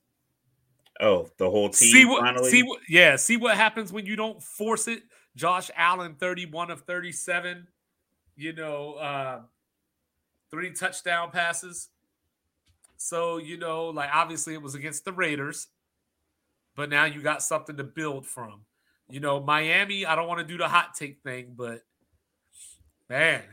Oh, 1.00 1.30
the 1.38 1.50
whole 1.50 1.70
team. 1.70 1.90
See 1.90 2.04
what? 2.04 2.20
Finally? 2.20 2.52
See 2.52 2.64
what? 2.64 2.82
Yeah. 2.90 3.16
See 3.16 3.38
what 3.38 3.56
happens 3.56 3.94
when 3.94 4.06
you 4.06 4.18
don't 4.18 4.44
force 4.44 4.90
it 4.90 5.04
Josh 5.38 5.72
Allen, 5.78 6.16
31 6.20 6.70
of 6.70 6.82
37, 6.82 7.66
you 8.36 8.52
know, 8.52 8.96
uh, 8.96 9.40
three 10.52 10.74
touchdown 10.74 11.32
passes. 11.32 11.88
So, 12.98 13.38
you 13.38 13.56
know, 13.56 13.86
like 13.86 14.10
obviously 14.14 14.54
it 14.54 14.62
was 14.62 14.76
against 14.76 15.06
the 15.06 15.14
Raiders, 15.14 15.68
but 16.82 16.90
now 16.90 17.06
you 17.06 17.22
got 17.22 17.44
something 17.44 17.78
to 17.78 17.84
build 17.84 18.26
from. 18.26 18.62
You 19.10 19.20
know, 19.20 19.40
Miami, 19.40 20.06
I 20.06 20.16
don't 20.16 20.28
want 20.28 20.40
to 20.40 20.46
do 20.46 20.58
the 20.58 20.68
hot 20.68 20.96
take 20.96 21.22
thing, 21.24 21.54
but 21.56 21.82
man, 23.10 23.44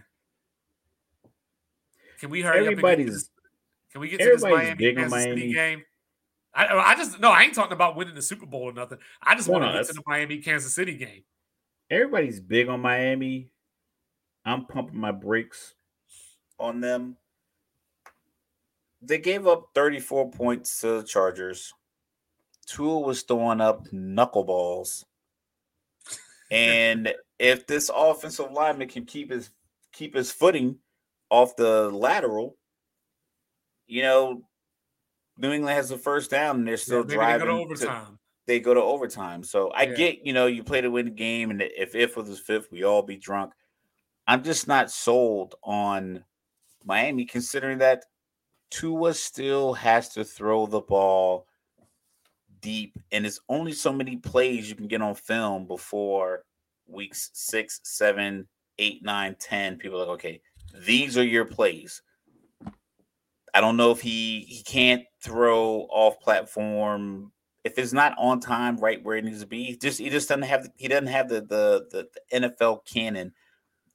can 2.21 2.31
we 2.31 2.41
hurry 2.41 2.67
everybody's, 2.67 3.09
up? 3.09 3.13
This, 3.15 3.31
can 3.93 4.01
we 4.01 4.09
get 4.09 4.21
to 4.21 4.25
this 4.25 4.43
Miami 4.43 4.95
Kansas 4.95 5.11
Miami. 5.11 5.41
City 5.41 5.53
game? 5.53 5.83
I, 6.55 6.67
I 6.67 6.95
just 6.95 7.21
no, 7.21 7.31
I 7.31 7.43
ain't 7.43 7.55
talking 7.55 7.73
about 7.73 7.97
winning 7.97 8.15
the 8.15 8.23
Super 8.23 8.47
Bowl 8.47 8.63
or 8.63 8.73
nothing. 8.73 8.99
I 9.23 9.35
just 9.35 9.49
want 9.49 9.65
to 9.65 9.73
get 9.73 9.87
to 9.87 9.93
the 9.93 10.03
Miami 10.07 10.39
Kansas 10.39 10.75
City 10.75 10.97
game 10.97 11.23
everybody's 11.91 12.41
big 12.41 12.69
on 12.69 12.81
Miami. 12.81 13.51
I'm 14.45 14.67
pumping 14.67 14.99
my 14.99 15.13
brakes 15.13 15.75
on 16.59 16.81
them. 16.81 17.17
They 19.03 19.19
gave 19.19 19.47
up 19.47 19.71
34 19.75 20.31
points 20.31 20.81
to 20.81 21.01
the 21.01 21.03
Chargers. 21.05 21.73
Tua 22.69 23.01
was 23.01 23.23
throwing 23.23 23.61
up 23.61 23.87
knuckleballs. 23.89 25.05
And 26.51 27.13
if 27.39 27.67
this 27.67 27.91
offensive 27.95 28.53
lineman 28.53 28.89
can 28.89 29.05
keep 29.05 29.31
his 29.31 29.51
keep 29.93 30.15
his 30.15 30.33
footing 30.33 30.77
off 31.31 31.57
the 31.57 31.91
lateral, 31.91 32.57
you 33.87 34.03
know, 34.03 34.43
New 35.37 35.53
England 35.53 35.77
has 35.77 35.91
the 35.91 35.99
first 35.99 36.31
down 36.31 36.57
and 36.57 36.69
they're 36.69 36.79
still 36.79 37.05
yeah, 37.07 37.15
driving. 37.15 37.49
overtime 37.49 38.19
they 38.49 38.59
go 38.59 38.75
to 38.75 38.83
overtime. 38.83 39.45
So 39.45 39.71
I 39.71 39.83
yeah. 39.83 39.95
get, 39.95 40.27
you 40.27 40.33
know, 40.33 40.47
you 40.47 40.65
play 40.65 40.81
to 40.81 40.91
win 40.91 41.05
the 41.05 41.13
game, 41.13 41.51
and 41.51 41.63
if 41.63 41.95
if 41.95 42.17
was 42.17 42.41
fifth, 42.41 42.73
we 42.73 42.83
all 42.83 43.03
be 43.03 43.17
drunk. 43.17 43.53
I'm 44.27 44.43
just 44.43 44.67
not 44.67 44.91
sold 44.91 45.55
on 45.63 46.25
Miami, 46.85 47.27
considering 47.27 47.79
that 47.79 48.05
Tua 48.71 49.15
still 49.15 49.75
has 49.75 50.09
to 50.15 50.25
throw 50.25 50.67
the 50.67 50.81
ball 50.81 51.47
deep, 52.61 52.95
and 53.13 53.27
it's 53.27 53.41
only 53.49 53.73
so 53.73 53.93
many 53.93 54.17
plays 54.17 54.69
you 54.69 54.77
can 54.77 54.89
get 54.89 55.03
on 55.03 55.15
film 55.15 55.67
before 55.67 56.45
weeks 56.87 57.31
six, 57.35 57.81
seven, 57.85 58.47
eight, 58.79 59.03
nine, 59.03 59.37
ten. 59.39 59.77
People 59.77 59.99
are 59.99 60.07
like, 60.07 60.15
okay, 60.15 60.41
these 60.87 61.17
are 61.19 61.25
your 61.25 61.45
plays. 61.45 62.03
I 63.55 63.61
don't 63.61 63.77
know 63.77 63.91
if 63.91 64.01
he 64.01 64.41
he 64.49 64.63
can't 64.63 65.03
throw 65.23 65.87
off 65.91 66.21
platform 66.21 67.33
if 67.69 67.79
it's 67.79 67.93
not 67.93 68.15
on 68.19 68.41
time, 68.41 68.77
right 68.79 69.03
where 69.05 69.17
it 69.17 69.25
needs 69.25 69.41
to 69.41 69.47
be, 69.47 69.65
he 69.65 69.77
just 69.77 69.99
he 69.99 70.09
just 70.09 70.29
doesn't 70.29 70.43
have 70.43 70.69
he 70.77 70.89
doesn't 70.89 71.09
have 71.09 71.29
the 71.29 71.43
the 71.43 71.87
the, 71.91 72.09
the 72.31 72.41
NFL 72.41 72.87
cannon 72.87 73.33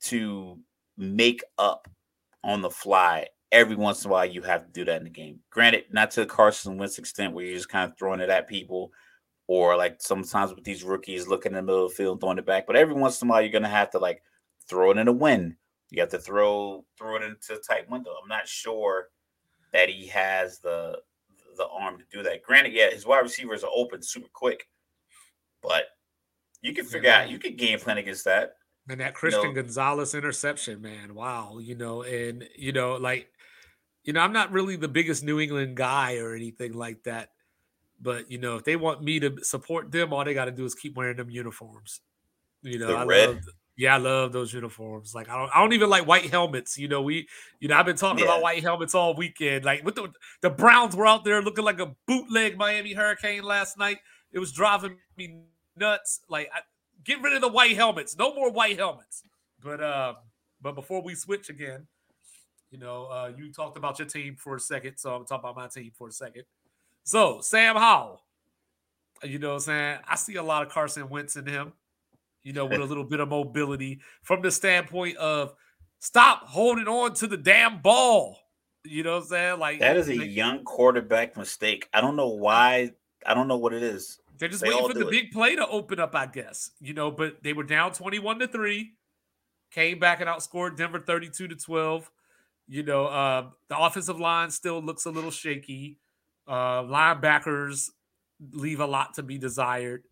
to 0.02 0.60
make 0.98 1.44
up 1.58 1.88
on 2.44 2.62
the 2.62 2.70
fly. 2.70 3.28
Every 3.54 3.76
once 3.76 4.04
in 4.04 4.10
a 4.10 4.12
while, 4.12 4.26
you 4.26 4.42
have 4.42 4.66
to 4.66 4.72
do 4.72 4.84
that 4.86 4.98
in 4.98 5.04
the 5.06 5.10
game. 5.10 5.40
Granted, 5.50 5.86
not 5.92 6.12
to 6.12 6.22
the 6.22 6.26
Carson 6.26 6.78
Wentz 6.78 6.98
extent 6.98 7.34
where 7.34 7.46
you're 7.46 7.56
just 7.56 7.70
kind 7.70 7.90
of 7.90 7.98
throwing 7.98 8.20
it 8.20 8.30
at 8.30 8.50
people, 8.50 8.92
or 9.48 9.78
like 9.78 10.02
sometimes 10.02 10.54
with 10.54 10.64
these 10.64 10.84
rookies 10.84 11.28
looking 11.28 11.52
in 11.52 11.58
the 11.58 11.62
middle 11.62 11.86
of 11.86 11.92
the 11.92 11.96
field 11.96 12.20
throwing 12.20 12.40
it 12.40 12.46
back. 12.46 12.68
But 12.68 12.76
every 12.76 12.96
once 12.96 13.22
in 13.22 13.28
a 13.28 13.32
while, 13.32 13.42
you're 13.42 13.52
gonna 13.52 13.70
have 13.70 13.92
to 13.92 14.00
like 14.00 14.24
throw 14.68 14.92
it 14.92 14.98
in 14.98 15.08
a 15.08 15.14
win. 15.14 15.56
You 15.92 16.02
have 16.02 16.10
to 16.10 16.20
throw 16.20 16.84
throw 16.98 17.16
it 17.16 17.22
into 17.22 17.54
a 17.54 17.60
tight 17.60 17.90
window. 17.90 18.12
I'm 18.22 18.28
not 18.28 18.48
sure 18.48 19.10
that 19.72 19.88
he 19.88 20.08
has 20.08 20.60
the 20.60 21.00
the 21.56 21.68
arm 21.68 22.00
to 22.00 22.06
do 22.12 22.24
that. 22.24 22.42
Granted, 22.44 22.74
yeah, 22.74 22.90
his 22.90 23.06
wide 23.06 23.20
receivers 23.20 23.64
are 23.64 23.72
open 23.74 24.02
super 24.02 24.30
quick, 24.34 24.68
but 25.62 25.84
you 26.62 26.74
can 26.74 26.86
figure 26.86 27.12
out 27.12 27.30
you 27.30 27.38
can 27.38 27.56
game 27.56 27.80
plan 27.80 28.00
against 28.00 28.26
that. 28.26 28.56
And 28.90 29.00
that 29.00 29.14
Christian 29.14 29.44
you 29.44 29.48
know, 29.50 29.62
Gonzalez 29.62 30.14
interception, 30.14 30.82
man, 30.82 31.16
wow, 31.16 31.58
you 31.60 31.76
know, 31.76 32.02
and 32.02 32.44
you 32.58 32.74
know, 32.74 32.96
like, 32.96 33.30
you 34.04 34.14
know, 34.14 34.20
I'm 34.20 34.34
not 34.34 34.52
really 34.52 34.76
the 34.76 34.88
biggest 34.88 35.24
New 35.24 35.40
England 35.40 35.76
guy 35.76 36.18
or 36.18 36.36
anything 36.36 36.74
like 36.74 37.04
that, 37.04 37.30
but 38.02 38.30
you 38.30 38.38
know, 38.38 38.58
if 38.58 38.64
they 38.64 38.76
want 38.76 39.02
me 39.02 39.20
to 39.20 39.44
support 39.44 39.92
them, 39.92 40.14
all 40.14 40.24
they 40.26 40.34
got 40.34 40.46
to 40.46 40.52
do 40.52 40.66
is 40.66 40.76
keep 40.76 40.96
wearing 40.96 41.18
them 41.18 41.30
uniforms. 41.30 42.02
You 42.62 42.80
know, 42.80 42.96
I 42.96 43.06
red. 43.06 43.30
love 43.30 43.40
yeah, 43.76 43.96
I 43.96 43.98
love 43.98 44.32
those 44.34 44.54
uniforms. 44.54 45.16
Like 45.16 45.30
I 45.30 45.38
don't, 45.38 45.50
I 45.54 45.60
don't 45.60 45.74
even 45.74 45.90
like 45.90 46.06
white 46.06 46.30
helmets. 46.30 46.78
You 46.78 46.88
know, 46.88 47.02
we, 47.02 47.28
you 47.60 47.68
know, 47.68 47.76
I've 47.76 47.86
been 47.86 47.96
talking 47.96 48.20
yeah. 48.20 48.26
about 48.26 48.42
white 48.44 48.62
helmets 48.62 48.94
all 48.94 49.16
weekend. 49.16 49.66
Like 49.66 49.84
with 49.84 49.96
the 49.96 50.10
the 50.42 50.50
Browns 50.50 50.96
were 50.96 51.08
out 51.08 51.26
there 51.26 51.42
looking 51.42 51.64
like 51.64 51.80
a 51.80 51.96
bootleg 52.08 52.58
Miami 52.58 52.94
Hurricane 52.94 53.44
last 53.44 53.78
night. 53.78 53.98
It 54.32 54.40
was 54.40 54.52
driving 54.52 54.98
me 55.18 55.42
nuts. 55.76 56.22
Like, 56.30 56.50
I, 56.54 56.60
get 57.04 57.22
rid 57.22 57.34
of 57.34 57.42
the 57.42 57.50
white 57.50 57.76
helmets. 57.76 58.16
No 58.18 58.34
more 58.34 58.52
white 58.52 58.78
helmets. 58.78 59.24
But 59.64 59.82
uh, 59.82 60.14
but 60.62 60.76
before 60.76 61.02
we 61.02 61.16
switch 61.16 61.50
again, 61.50 61.88
you 62.74 62.80
know, 62.80 63.06
uh, 63.06 63.32
you 63.38 63.54
talked 63.54 63.78
about 63.78 64.00
your 64.00 64.08
team 64.08 64.36
for 64.36 64.58
a 64.58 64.60
second, 64.60 64.98
so 64.98 65.16
I'm 65.16 65.26
talking 65.26 65.50
about 65.50 65.56
my 65.56 65.68
team 65.68 65.92
for 65.94 66.10
a 66.10 66.12
second. 66.12 66.44
So 67.04 67.40
Sam 67.40 67.78
Howell, 67.78 68.22
you 69.24 69.40
know, 69.40 69.50
what 69.50 69.54
I'm 69.56 69.60
saying 69.62 70.00
I 70.06 70.16
see 70.16 70.36
a 70.36 70.44
lot 70.44 70.66
of 70.66 70.70
Carson 70.74 71.08
Wentz 71.08 71.38
in 71.38 71.46
him 71.46 71.74
you 72.44 72.54
know, 72.54 72.66
with 72.66 72.82
a 72.82 72.86
little 72.86 73.04
bit 73.04 73.20
of 73.20 73.30
mobility 73.30 74.00
from 74.22 74.42
the 74.42 74.52
standpoint 74.52 75.18
of 75.18 75.56
stop 76.00 76.46
holding 76.46 76.88
on 76.88 77.14
to 77.16 77.28
the 77.28 77.38
damn 77.38 77.82
ball. 77.82 78.38
You 78.84 79.04
know 79.04 79.16
what 79.16 79.24
I'm 79.24 79.30
saying? 79.30 79.60
Like 79.60 79.80
that 79.80 79.96
is 79.96 80.10
a 80.10 80.16
like, 80.16 80.30
young 80.30 80.64
quarterback 80.64 81.38
mistake. 81.38 81.88
I 81.94 82.02
don't 82.02 82.18
know 82.18 82.30
why. 82.30 82.92
I 83.26 83.34
don't 83.34 83.48
know 83.48 83.58
what 83.58 83.74
it 83.74 83.82
is. 83.82 84.20
They're 84.38 84.50
just 84.50 84.62
they 84.62 84.70
waiting 84.70 84.88
for 84.88 84.94
the 84.94 85.08
it. 85.08 85.12
big 85.12 85.32
play 85.32 85.56
to 85.56 85.66
open 85.68 86.00
up, 86.00 86.14
I 86.16 86.26
guess. 86.26 86.72
You 86.82 86.94
know, 86.94 87.10
but 87.10 87.42
they 87.44 87.54
were 87.54 87.64
down 87.64 87.94
21 87.94 88.40
to 88.40 88.48
3, 88.48 88.92
came 89.72 90.00
back 90.00 90.20
and 90.20 90.30
outscored 90.30 90.76
Denver 90.76 91.00
32 91.00 91.48
to 91.48 91.56
12. 91.56 92.12
You 92.68 92.84
know, 92.84 93.06
uh, 93.08 93.50
the 93.68 93.78
offensive 93.78 94.20
line 94.20 94.50
still 94.52 94.82
looks 94.82 95.06
a 95.06 95.12
little 95.12 95.32
shaky. 95.32 95.98
Uh, 96.48 96.84
linebackers 96.84 97.90
leave 98.52 98.80
a 98.80 98.86
lot 98.86 99.14
to 99.16 99.24
be 99.24 99.38
desired. 99.38 100.04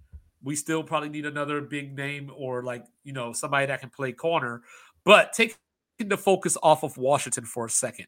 We 0.44 0.56
still 0.56 0.84
probably 0.84 1.10
need 1.10 1.26
another 1.26 1.62
big 1.62 1.96
name 1.96 2.32
or 2.36 2.64
like, 2.64 2.84
you 3.04 3.14
know, 3.14 3.32
somebody 3.34 3.68
that 3.68 3.80
can 3.80 3.90
play 3.90 4.12
corner. 4.12 4.64
But 5.04 5.34
taking 5.34 5.56
the 6.00 6.18
focus 6.18 6.58
off 6.62 6.84
of 6.84 6.98
Washington 6.98 7.46
for 7.46 7.66
a 7.66 7.70
second, 7.70 8.08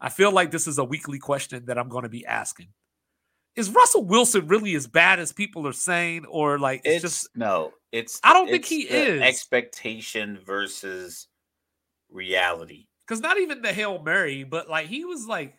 I 0.00 0.08
feel 0.08 0.30
like 0.30 0.50
this 0.50 0.66
is 0.66 0.78
a 0.78 0.84
weekly 0.84 1.18
question 1.18 1.66
that 1.66 1.78
I'm 1.78 1.88
going 1.88 2.02
to 2.02 2.08
be 2.08 2.26
asking. 2.26 2.68
Is 3.56 3.70
Russell 3.70 4.04
Wilson 4.04 4.48
really 4.48 4.74
as 4.74 4.86
bad 4.86 5.20
as 5.20 5.32
people 5.32 5.66
are 5.66 5.72
saying, 5.72 6.26
or 6.26 6.58
like 6.58 6.80
it's, 6.84 7.04
it's 7.04 7.14
just 7.14 7.36
no? 7.36 7.72
It's 7.92 8.20
I 8.24 8.32
don't 8.32 8.48
think 8.48 8.64
he 8.64 8.82
is. 8.82 9.22
expectation 9.22 10.40
versus 10.44 11.28
reality. 12.10 12.86
Because 13.06 13.20
not 13.20 13.38
even 13.38 13.62
the 13.62 13.72
Hail 13.72 14.00
Mary, 14.02 14.44
but 14.44 14.68
like 14.68 14.86
he 14.86 15.04
was 15.04 15.26
like 15.26 15.56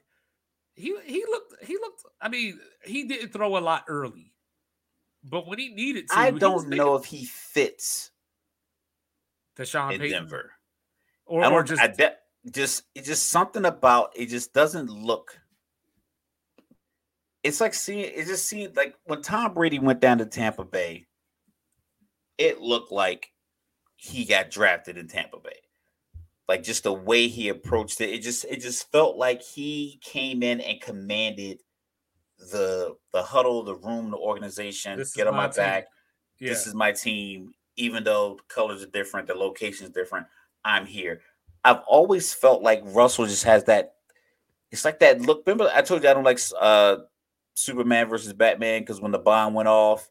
he 0.76 0.96
he 1.06 1.24
looked 1.30 1.64
he 1.64 1.76
looked 1.76 2.02
I 2.22 2.30
mean, 2.30 2.60
he 2.84 3.06
didn't 3.08 3.32
throw 3.34 3.58
a 3.58 3.60
lot 3.60 3.86
early. 3.88 4.34
But 5.24 5.48
when 5.48 5.58
he 5.58 5.70
needed 5.70 6.08
to, 6.10 6.18
I 6.18 6.32
don't 6.32 6.70
making- 6.70 6.78
know 6.78 6.96
if 6.96 7.06
he 7.06 7.26
fits 7.26 8.12
to 9.56 9.66
Sean 9.66 9.94
in 9.94 10.00
Payton 10.00 10.24
Denver. 10.24 10.52
or, 11.26 11.44
I 11.44 11.52
or 11.52 11.64
just 11.64 11.82
I 11.82 11.88
just 12.52 12.84
it's 12.94 13.08
just 13.08 13.30
something 13.30 13.66
about 13.66 14.12
it 14.16 14.28
just 14.28 14.54
doesn't 14.54 14.90
look 14.90 15.40
it's 17.46 17.62
like 17.62 17.74
seeing 17.74 18.00
it 18.00 18.26
just 18.26 18.48
seemed 18.48 18.76
like 18.76 18.96
when 19.06 19.22
Tom 19.22 19.54
Brady 19.54 19.78
went 19.80 20.00
down 20.00 20.18
to 20.18 20.26
Tampa 20.26 20.64
Bay, 20.64 21.06
it 22.40 22.60
looked 22.60 22.92
like 22.92 23.32
he 23.96 24.26
got 24.26 24.50
drafted 24.50 24.98
in 24.98 25.08
Tampa 25.08 25.38
Bay. 25.40 25.60
Like 26.48 26.64
just 26.64 26.84
the 26.84 26.94
way 26.94 27.28
he 27.28 27.50
approached 27.50 28.02
it, 28.02 28.12
it 28.12 28.22
just 28.22 28.46
it 28.46 28.62
just 28.62 28.92
felt 28.92 29.18
like 29.18 29.42
he 29.42 30.00
came 30.04 30.44
in 30.44 30.62
and 30.62 30.80
commanded 30.80 31.62
the 32.38 32.96
the 33.14 33.24
huddle, 33.24 33.64
the 33.64 33.76
room, 33.76 34.12
the 34.12 34.18
organization. 34.18 34.98
This 34.98 35.14
Get 35.14 35.28
on 35.28 35.36
my 35.36 35.48
my 35.48 35.54
back. 35.54 35.88
yeah. 36.40 36.50
This 36.50 36.68
is 36.68 36.76
my 36.76 36.92
team. 36.92 37.54
Even 37.78 38.04
though 38.04 38.40
colors 38.48 38.84
are 38.84 38.88
different, 38.88 39.28
the 39.28 39.34
location 39.34 39.86
is 39.88 39.92
different, 39.92 40.28
I'm 40.64 40.86
here. 40.86 41.22
I've 41.64 41.82
always 41.88 42.34
felt 42.34 42.62
like 42.62 42.82
Russell 42.86 43.26
just 43.26 43.44
has 43.44 43.64
that. 43.66 43.96
It's 44.72 44.86
like 44.86 45.00
that 45.00 45.22
look. 45.22 45.44
Remember, 45.48 45.72
I 45.74 45.82
told 45.82 46.04
you 46.04 46.10
I 46.10 46.14
don't 46.14 46.24
like 46.24 46.40
uh 46.60 46.98
Superman 47.56 48.08
versus 48.08 48.34
Batman 48.34 48.82
because 48.82 49.02
when 49.02 49.12
the 49.12 49.18
bomb 49.20 49.54
went 49.56 49.68
off, 49.68 50.10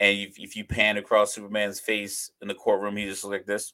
and 0.00 0.18
if, 0.18 0.38
if 0.38 0.56
you 0.56 0.64
pan 0.64 0.96
across 0.96 1.32
Superman's 1.32 1.78
face 1.78 2.32
in 2.42 2.48
the 2.48 2.54
courtroom, 2.54 2.96
he 2.96 3.04
just 3.04 3.22
looked 3.22 3.34
like 3.34 3.46
this. 3.46 3.72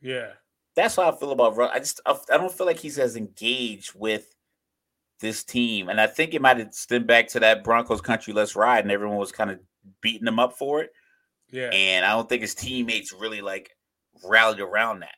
yeah. 0.00 0.32
That's 0.76 0.96
how 0.96 1.10
I 1.10 1.16
feel 1.16 1.32
about 1.32 1.56
Russ. 1.56 1.70
I 1.74 1.78
just 1.78 2.00
I, 2.06 2.16
I 2.32 2.36
don't 2.36 2.52
feel 2.52 2.66
like 2.66 2.78
he's 2.78 2.98
as 2.98 3.16
engaged 3.16 3.92
with 3.94 4.34
this 5.20 5.42
team, 5.42 5.88
and 5.88 6.00
I 6.00 6.06
think 6.06 6.34
it 6.34 6.42
might 6.42 6.58
have 6.58 6.74
stemmed 6.74 7.06
back 7.06 7.28
to 7.28 7.40
that 7.40 7.64
Broncos 7.64 8.02
country 8.02 8.32
let's 8.32 8.54
ride, 8.54 8.84
and 8.84 8.92
everyone 8.92 9.16
was 9.16 9.32
kind 9.32 9.50
of 9.50 9.58
beating 10.00 10.28
him 10.28 10.38
up 10.38 10.52
for 10.52 10.82
it. 10.82 10.90
Yeah. 11.50 11.70
And 11.72 12.04
I 12.04 12.10
don't 12.10 12.28
think 12.28 12.42
his 12.42 12.54
teammates 12.54 13.12
really 13.12 13.40
like 13.40 13.70
rallied 14.24 14.60
around 14.60 15.00
that. 15.00 15.14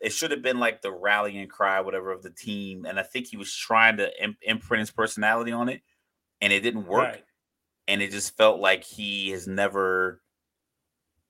It 0.00 0.12
should 0.12 0.30
have 0.30 0.42
been 0.42 0.58
like 0.58 0.82
the 0.82 0.92
rallying 0.92 1.48
cry, 1.48 1.80
whatever, 1.80 2.10
of 2.10 2.22
the 2.22 2.30
team. 2.30 2.84
And 2.84 2.98
I 2.98 3.02
think 3.02 3.26
he 3.26 3.36
was 3.36 3.54
trying 3.54 3.96
to 3.98 4.10
imp- 4.22 4.38
imprint 4.42 4.80
his 4.80 4.90
personality 4.90 5.52
on 5.52 5.68
it, 5.68 5.82
and 6.40 6.52
it 6.52 6.60
didn't 6.60 6.86
work. 6.86 7.04
Right. 7.04 7.24
And 7.88 8.00
it 8.00 8.10
just 8.10 8.36
felt 8.36 8.60
like 8.60 8.84
he 8.84 9.30
has 9.30 9.46
never 9.46 10.22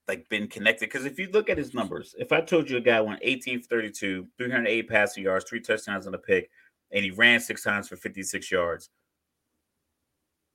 like 0.09 0.29
been 0.29 0.49
connected. 0.49 0.87
Because 0.87 1.05
if 1.05 1.19
you 1.19 1.29
look 1.33 1.49
at 1.51 1.59
his 1.59 1.75
numbers, 1.75 2.15
if 2.19 2.33
I 2.33 2.41
told 2.41 2.69
you 2.69 2.77
a 2.77 2.81
guy 2.81 3.01
went 3.01 3.21
18 3.23 3.63
for 3.63 3.69
32, 3.69 4.27
308 4.39 4.89
passing 4.89 5.25
yards, 5.25 5.45
three 5.49 5.61
touchdowns 5.61 6.07
on 6.07 6.15
a 6.15 6.19
pick, 6.19 6.51
and 6.93 7.05
he 7.05 7.11
ran 7.11 7.41
six 7.41 7.63
times 7.63 7.89
for 7.89 7.97
56 7.97 8.51
yards, 8.51 8.91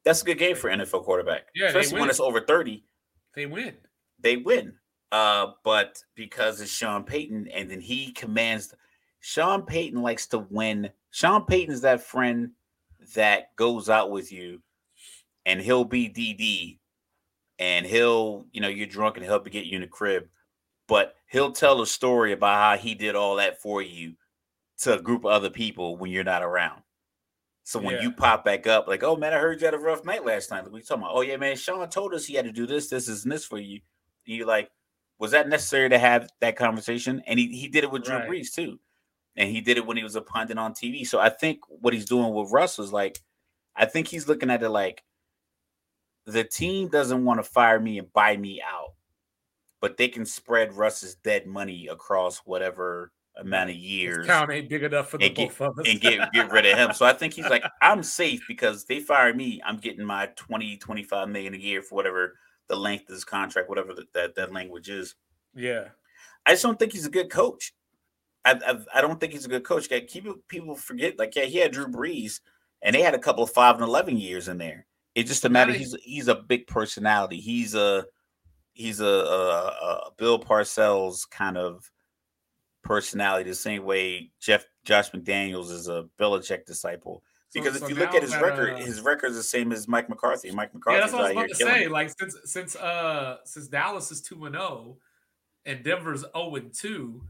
that's 0.05 0.21
a 0.21 0.25
good 0.25 0.37
game 0.37 0.55
for 0.55 0.69
NFL 0.69 1.03
quarterback. 1.03 1.47
Yeah, 1.55 1.67
especially 1.67 1.99
when 1.99 2.09
it's 2.09 2.19
over 2.19 2.41
30 2.41 2.83
They 3.35 3.45
win. 3.45 3.75
they 4.19 4.37
win. 4.37 4.73
Uh, 5.11 5.53
but 5.63 6.01
because 6.15 6.61
it's 6.61 6.71
Sean 6.71 7.03
Payton, 7.03 7.47
and 7.53 7.69
then 7.69 7.81
he 7.81 8.11
commands. 8.11 8.73
Sean 9.21 9.63
Payton 9.63 10.01
likes 10.01 10.27
to 10.27 10.39
win. 10.49 10.89
Sean 11.11 11.45
Payton 11.45 11.73
is 11.73 11.81
that 11.81 12.01
friend 12.01 12.51
that 13.15 13.55
goes 13.55 13.89
out 13.89 14.11
with 14.11 14.31
you, 14.31 14.61
and 15.47 15.59
he'll 15.59 15.83
be 15.83 16.07
DD, 16.07 16.77
and 17.59 17.85
he'll, 17.85 18.45
you 18.51 18.61
know, 18.61 18.69
you're 18.69 18.87
drunk 18.87 19.17
and 19.17 19.25
help 19.25 19.45
you 19.45 19.51
get 19.51 19.65
you 19.65 19.75
in 19.75 19.81
the 19.81 19.87
crib, 19.87 20.27
but 20.87 21.15
he'll 21.27 21.51
tell 21.51 21.81
a 21.81 21.87
story 21.87 22.31
about 22.31 22.77
how 22.77 22.81
he 22.81 22.95
did 22.95 23.15
all 23.15 23.35
that 23.35 23.61
for 23.61 23.81
you 23.81 24.15
to 24.79 24.97
a 24.97 25.01
group 25.01 25.25
of 25.25 25.31
other 25.31 25.49
people 25.49 25.97
when 25.97 26.09
you're 26.09 26.23
not 26.23 26.41
around. 26.41 26.81
So 27.63 27.79
when 27.79 27.97
Yeah. 27.97 28.03
you 28.03 28.11
pop 28.13 28.43
back 28.45 28.65
up, 28.65 28.87
like, 28.87 29.03
oh 29.03 29.15
man, 29.15 29.33
I 29.33 29.37
heard 29.37 29.59
you 29.59 29.65
had 29.65 29.75
a 29.75 29.77
rough 29.79 30.05
night 30.05 30.25
last 30.25 30.49
night. 30.49 30.71
We 30.71 30.81
talking 30.81 31.03
about, 31.03 31.15
oh 31.15 31.21
yeah, 31.21 31.37
man, 31.37 31.55
Sean 31.55 31.87
told 31.89 32.13
us 32.13 32.25
he 32.25 32.33
had 32.33 32.45
to 32.45 32.51
do 32.51 32.65
this, 32.65 32.89
this, 32.89 33.05
this, 33.05 33.23
and 33.23 33.31
this 33.31 33.45
for 33.45 33.59
you. 33.59 33.81
And 34.25 34.35
you're 34.37 34.47
like, 34.47 34.71
was 35.19 35.31
that 35.31 35.49
necessary 35.49 35.89
to 35.89 35.99
have 35.99 36.29
that 36.39 36.55
conversation? 36.55 37.21
And 37.27 37.37
he, 37.37 37.47
he 37.47 37.67
did 37.67 37.83
it 37.83 37.91
with 37.91 38.05
Drew 38.05 38.15
Right. 38.15 38.29
Brees 38.29 38.53
too. 38.53 38.79
And 39.35 39.49
he 39.49 39.61
did 39.61 39.77
it 39.77 39.85
when 39.85 39.97
he 39.97 40.03
was 40.03 40.15
a 40.15 40.21
pundit 40.21 40.57
on 40.57 40.73
TV. 40.73 41.05
So 41.05 41.19
I 41.19 41.29
think 41.29 41.59
what 41.67 41.93
he's 41.93 42.05
doing 42.05 42.33
with 42.33 42.51
Russ 42.51 42.79
is 42.79 42.91
like, 42.91 43.19
I 43.75 43.85
think 43.85 44.07
he's 44.07 44.27
looking 44.27 44.49
at 44.49 44.63
it 44.63 44.69
like 44.69 45.03
the 46.33 46.43
team 46.43 46.87
doesn't 46.87 47.23
want 47.25 47.39
to 47.39 47.43
fire 47.43 47.79
me 47.79 47.99
and 47.99 48.11
buy 48.13 48.37
me 48.37 48.61
out, 48.61 48.93
but 49.81 49.97
they 49.97 50.07
can 50.07 50.25
spread 50.25 50.73
Russ's 50.73 51.15
dead 51.15 51.45
money 51.47 51.87
across 51.87 52.39
whatever 52.39 53.11
amount 53.37 53.69
of 53.69 53.75
His 53.77 53.85
years 53.85 54.25
count 54.27 54.51
ain't 54.51 54.67
big 54.67 54.83
enough 54.83 55.09
for 55.09 55.17
the 55.17 55.29
get- 55.29 55.49
both 55.49 55.61
of 55.61 55.79
us. 55.79 55.87
and 55.87 56.01
get 56.01 56.31
get 56.33 56.51
rid 56.51 56.65
of 56.65 56.77
him. 56.77 56.93
So 56.93 57.05
I 57.05 57.13
think 57.13 57.33
he's 57.33 57.49
like, 57.49 57.63
I'm 57.81 58.03
safe 58.03 58.43
because 58.47 58.85
they 58.85 58.99
fire 58.99 59.33
me. 59.33 59.61
I'm 59.65 59.77
getting 59.77 60.03
my 60.05 60.27
20, 60.35 60.77
25 60.77 61.29
million 61.29 61.53
a 61.53 61.57
year 61.57 61.81
for 61.81 61.95
whatever 61.95 62.35
the 62.67 62.75
length 62.75 63.09
of 63.09 63.15
his 63.15 63.23
contract, 63.23 63.69
whatever 63.69 63.93
that, 63.93 64.11
that, 64.13 64.35
that 64.35 64.53
language 64.53 64.89
is. 64.89 65.15
yeah. 65.55 65.89
I 66.45 66.51
just 66.53 66.63
don't 66.63 66.79
think 66.79 66.93
he's 66.93 67.05
a 67.05 67.09
good 67.11 67.29
coach. 67.29 67.73
I, 68.45 68.59
I, 68.65 68.97
I 68.99 69.01
don't 69.01 69.19
think 69.19 69.33
he's 69.33 69.45
a 69.45 69.49
good 69.49 69.63
coach. 69.65 69.91
Like, 69.91 70.09
People 70.09 70.35
people 70.47 70.75
forget, 70.75 71.19
like, 71.19 71.35
yeah, 71.35 71.43
he 71.45 71.57
had 71.59 71.71
Drew 71.73 71.87
Brees, 71.87 72.39
and 72.81 72.95
they 72.95 73.01
had 73.01 73.13
a 73.13 73.19
couple 73.19 73.43
of 73.43 73.51
five 73.51 73.75
and 73.75 73.83
eleven 73.83 74.17
years 74.17 74.47
in 74.47 74.57
there. 74.57 74.85
It's 75.19 75.29
just 75.29 75.45
a 75.45 75.49
matter. 75.49 75.71
He's 75.73 75.95
he's 76.03 76.27
a 76.27 76.35
big 76.35 76.67
personality. 76.67 77.39
He's 77.39 77.75
a 77.75 78.05
he's 78.73 78.99
a, 78.99 79.05
a, 79.05 79.67
a 80.07 80.11
Bill 80.17 80.39
Parcells 80.39 81.29
kind 81.29 81.57
of 81.57 81.89
personality, 82.83 83.49
the 83.49 83.55
same 83.55 83.83
way 83.83 84.31
Jeff 84.39 84.65
Josh 84.85 85.11
McDaniels 85.11 85.71
is 85.71 85.87
a 85.87 86.05
Belichick 86.19 86.65
disciple. 86.65 87.23
Because 87.53 87.79
so 87.79 87.85
if 87.85 87.89
you 87.89 87.95
look 87.97 88.13
at 88.13 88.21
his 88.21 88.31
that, 88.31 88.43
record, 88.43 88.73
uh, 88.75 88.77
his 88.77 89.01
record 89.01 89.31
is 89.31 89.35
the 89.37 89.43
same 89.43 89.71
as 89.71 89.87
Mike 89.87 90.07
McCarthy. 90.07 90.51
Mike 90.51 90.69
Yeah, 90.87 90.99
that's 90.99 91.11
what 91.13 91.21
I 91.21 91.23
was 91.23 91.31
about 91.31 91.49
to 91.49 91.55
say. 91.55 91.83
it. 91.85 91.91
Like 91.91 92.11
since 92.19 92.35
since 92.45 92.75
uh 92.75 93.37
since 93.43 93.67
Dallas 93.67 94.11
is 94.11 94.21
two 94.21 94.45
and 94.45 94.55
zero, 94.55 94.97
and 95.65 95.83
Denver's 95.83 96.21
zero 96.21 96.55
and 96.55 96.73
two, 96.73 97.23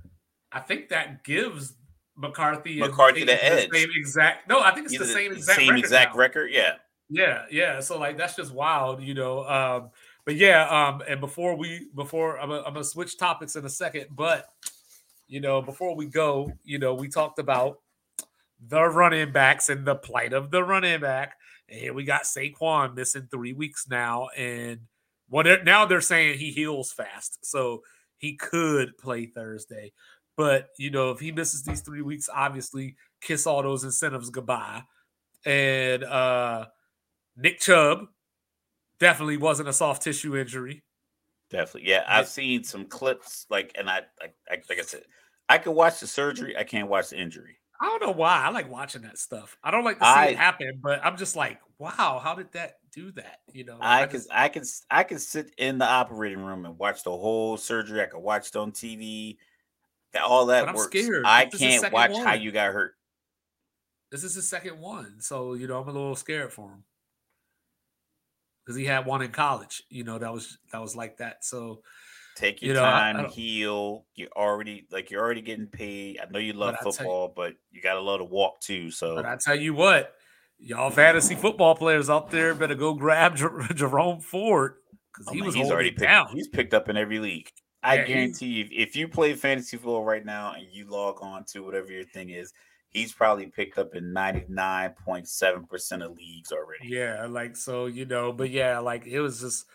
I 0.52 0.60
think 0.60 0.90
that 0.90 1.24
gives 1.24 1.74
McCarthy 2.18 2.80
McCarthy 2.80 3.24
the 3.24 3.44
edge. 3.44 3.70
same 3.72 3.90
exact. 3.96 4.50
No, 4.50 4.60
I 4.62 4.74
think 4.74 4.88
it's 4.88 4.96
Either 4.96 5.06
the 5.06 5.12
same 5.14 5.32
exact. 5.32 5.58
same 5.60 5.70
record 5.70 5.80
exact 5.80 6.14
now. 6.14 6.20
record. 6.20 6.52
Yeah. 6.52 6.74
Yeah, 7.10 7.46
yeah. 7.52 7.80
So 7.80 7.98
like 7.98 8.18
that's 8.18 8.36
just 8.36 8.54
wild, 8.54 9.02
you 9.02 9.14
know. 9.14 9.44
Um, 9.46 9.90
but 10.26 10.36
yeah, 10.36 10.68
um, 10.70 11.02
and 11.08 11.20
before 11.20 11.56
we 11.56 11.88
before 11.96 12.40
I'm 12.40 12.50
gonna, 12.50 12.62
I'm 12.64 12.74
gonna 12.74 12.84
switch 12.84 13.18
topics 13.18 13.56
in 13.56 13.66
a 13.66 13.70
second, 13.70 14.08
but 14.12 14.48
you 15.28 15.42
know, 15.42 15.62
before 15.62 15.96
we 15.96 16.06
go, 16.08 16.52
you 16.64 16.80
know, 16.80 16.94
we 16.94 17.08
talked 17.08 17.40
about 17.40 17.80
the 18.68 18.84
running 18.84 19.32
backs 19.32 19.70
and 19.70 19.86
the 19.86 19.96
plight 19.96 20.34
of 20.34 20.52
the 20.52 20.64
running 20.64 21.02
back. 21.02 21.38
And 21.70 21.80
here 21.80 21.94
we 21.94 22.04
got 22.04 22.24
Saquon 22.24 22.96
missing 22.96 23.28
three 23.32 23.54
weeks 23.54 23.88
now, 23.90 24.30
and 24.38 24.82
what 25.30 25.44
they're- 25.44 25.64
now 25.64 25.86
they're 25.86 26.02
saying 26.02 26.40
he 26.40 26.52
heals 26.52 26.92
fast, 26.92 27.46
so 27.46 27.84
he 28.18 28.36
could 28.36 28.98
play 28.98 29.26
Thursday. 29.28 29.94
But 30.38 30.70
you 30.78 30.92
know, 30.92 31.12
if 31.12 31.20
he 31.20 31.32
misses 31.32 31.64
these 31.64 31.82
three 31.82 32.02
weeks, 32.04 32.30
obviously 32.34 32.96
kiss 33.22 33.48
all 33.48 33.64
those 33.64 33.84
incentives 33.84 34.30
goodbye. 34.30 34.84
And 35.46 36.04
uh 36.04 36.68
Nick 37.42 37.60
Chubb 37.60 38.06
definitely 39.00 39.38
wasn't 39.38 39.70
a 39.70 39.74
soft 39.74 40.04
tissue 40.04 40.36
injury. 40.38 40.84
Definitely. 41.50 41.90
Yeah, 41.90 42.04
I've 42.08 42.28
seen 42.28 42.64
some 42.64 42.86
clips 42.86 43.46
like 43.50 43.72
and 43.76 43.90
I, 43.90 44.02
I, 44.22 44.26
I 44.52 44.62
like 44.70 44.80
I 44.80 44.84
said, 44.84 45.04
I 45.48 45.58
can 45.58 45.74
watch 45.74 46.00
the 46.00 46.08
surgery, 46.08 46.56
I 46.58 46.64
can't 46.64 46.90
watch 46.90 47.10
the 47.10 47.18
injury. 47.20 47.58
I 47.82 47.86
don't 47.86 48.02
know 48.04 48.12
why. 48.12 48.44
I 48.44 48.50
like 48.50 48.70
watching 48.70 49.04
that 49.04 49.18
stuff. 49.18 49.58
I 49.64 49.72
don't 49.72 49.86
like 49.86 50.00
to 50.00 50.04
see 50.06 50.10
I- 50.10 50.26
it 50.28 50.38
happen, 50.38 50.80
but 50.84 51.00
I'm 51.04 51.16
just 51.18 51.36
like, 51.38 51.60
wow, 51.78 52.20
how 52.22 52.36
did 52.36 52.52
that 52.52 52.74
do 52.92 53.12
that? 53.14 53.40
You 53.54 53.64
know, 53.64 53.78
I 53.80 54.06
can 54.06 54.12
just- 54.18 54.30
I 54.32 54.50
can 54.50 54.64
I 54.92 55.04
can 55.04 55.18
sit 55.18 55.54
in 55.58 55.78
the 55.78 55.86
operating 55.88 56.40
room 56.40 56.66
and 56.66 56.78
watch 56.78 57.04
the 57.04 57.12
whole 57.12 57.56
surgery. 57.58 58.02
I 58.02 58.08
can 58.08 58.22
watch 58.22 58.50
it 58.50 58.56
on 58.58 58.72
TV. 58.74 59.38
That- 60.14 60.24
All 60.24 60.48
that 60.48 60.68
I'm 60.68 60.76
works. 60.76 60.88
scared. 61.00 61.24
I 61.26 61.46
This 61.46 61.54
is 61.54 61.60
the 61.60 61.68
can't 61.90 61.94
watch 61.94 62.12
how 62.18 62.34
you 62.34 62.52
got 62.52 62.74
hurt. 62.74 62.96
this 64.12 64.24
is 64.24 64.36
the 64.36 64.42
second 64.42 64.80
one, 64.80 65.22
so 65.22 65.54
you 65.54 65.66
know 65.68 65.80
I'm 65.82 65.88
a 65.88 65.92
little 65.92 66.16
scared 66.16 66.52
for 66.52 66.70
him 66.70 66.84
because 68.70 68.78
he 68.78 68.86
had 68.86 69.08
one 69.08 69.24
in 69.24 69.32
college. 69.32 69.82
You 69.90 70.04
know 70.04 70.20
that 70.20 70.32
was 70.32 70.60
that 70.72 70.80
was 70.80 70.96
like 70.96 71.18
that. 71.18 71.44
So 71.44 71.82
Take 72.36 72.62
your 72.62 72.70
You 72.70 72.74
know, 72.80 72.86
I- 72.86 73.10
I 73.10 73.14
time, 73.14 73.30
heal. 73.32 74.06
You're 74.16 74.30
already 74.34 74.86
like 74.92 75.10
you're 75.12 75.22
already 75.22 75.42
getting 75.42 75.66
paid. 75.68 76.20
I 76.22 76.30
know 76.32 76.40
you 76.40 76.54
love 76.54 76.76
But 76.76 76.80
I 76.80 76.84
tell 76.84 76.88
you- 76.92 76.98
football, 76.98 77.34
but 77.36 77.54
you 77.72 77.82
gotta 77.82 78.00
love 78.00 78.20
to 78.20 78.24
walk 78.26 78.62
too. 78.62 78.92
So 78.92 79.16
But 79.16 79.26
I 79.26 79.38
tell 79.44 79.56
you 79.56 79.74
what, 79.74 80.14
y'all 80.60 80.92
fantasy 80.92 81.34
football 81.36 81.76
players 81.76 82.10
out 82.10 82.30
there 82.30 82.54
better 82.54 82.76
go 82.76 82.94
grab 82.94 83.36
Jer- 83.36 83.68
Jerome 83.74 84.22
Ford 84.22 84.76
because 85.12 85.28
Oh, 85.28 85.34
he 85.34 85.40
man, 85.40 85.48
was 85.48 85.56
he's 85.56 85.70
already 85.72 85.90
picked, 85.90 86.02
down. 86.02 86.28
he's 86.32 86.48
picked 86.48 86.74
up 86.76 86.88
in 86.90 86.96
every 86.96 87.20
league. 87.20 87.50
I 87.84 87.96
Yeah, 87.96 88.06
guarantee 88.06 88.48
you, 88.48 88.68
if 88.72 88.96
you 88.96 89.08
play 89.10 89.34
fantasy 89.34 89.76
football 89.78 90.06
right 90.06 90.24
now 90.24 90.54
and 90.54 90.68
you 90.72 90.86
log 90.86 91.18
on 91.22 91.44
to 91.46 91.60
whatever 91.62 91.92
your 91.92 92.04
thing 92.06 92.30
is, 92.30 92.54
he's 92.90 93.14
probably 93.14 93.48
picked 93.48 93.78
up 93.78 93.96
in 93.96 94.14
99.7% 94.14 96.06
of 96.06 96.16
leagues 96.18 96.52
already. 96.52 96.88
Yeah, 96.88 97.28
like 97.28 97.56
so, 97.56 97.86
you 97.86 98.06
know, 98.06 98.32
but 98.32 98.50
yeah, 98.50 98.80
like 98.80 99.06
it 99.06 99.22
was 99.22 99.40
just 99.42 99.66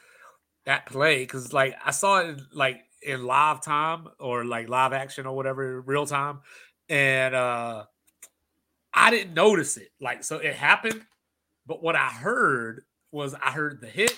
that 0.67 0.87
play 0.87 1.19
because 1.19 1.53
like 1.53 1.77
I 1.85 1.91
saw 1.91 2.21
it 2.21 2.41
like 2.53 2.81
in 3.03 3.25
live 3.25 3.63
time 3.63 4.09
or 4.19 4.45
like 4.45 4.69
live 4.69 4.93
action 4.93 5.27
or 5.27 5.37
whatever, 5.37 5.81
real 5.81 6.07
time, 6.07 6.41
and 6.89 7.35
uh 7.35 7.85
I 8.93 9.11
didn't 9.11 9.35
notice 9.35 9.77
it. 9.77 9.91
Like 10.01 10.25
so, 10.25 10.39
it 10.39 10.55
happened, 10.55 11.05
but 11.67 11.83
what 11.83 11.97
I 11.97 12.09
heard 12.09 12.85
was 13.11 13.35
I 13.35 13.51
heard 13.51 13.81
the 13.81 13.89
hit, 13.89 14.17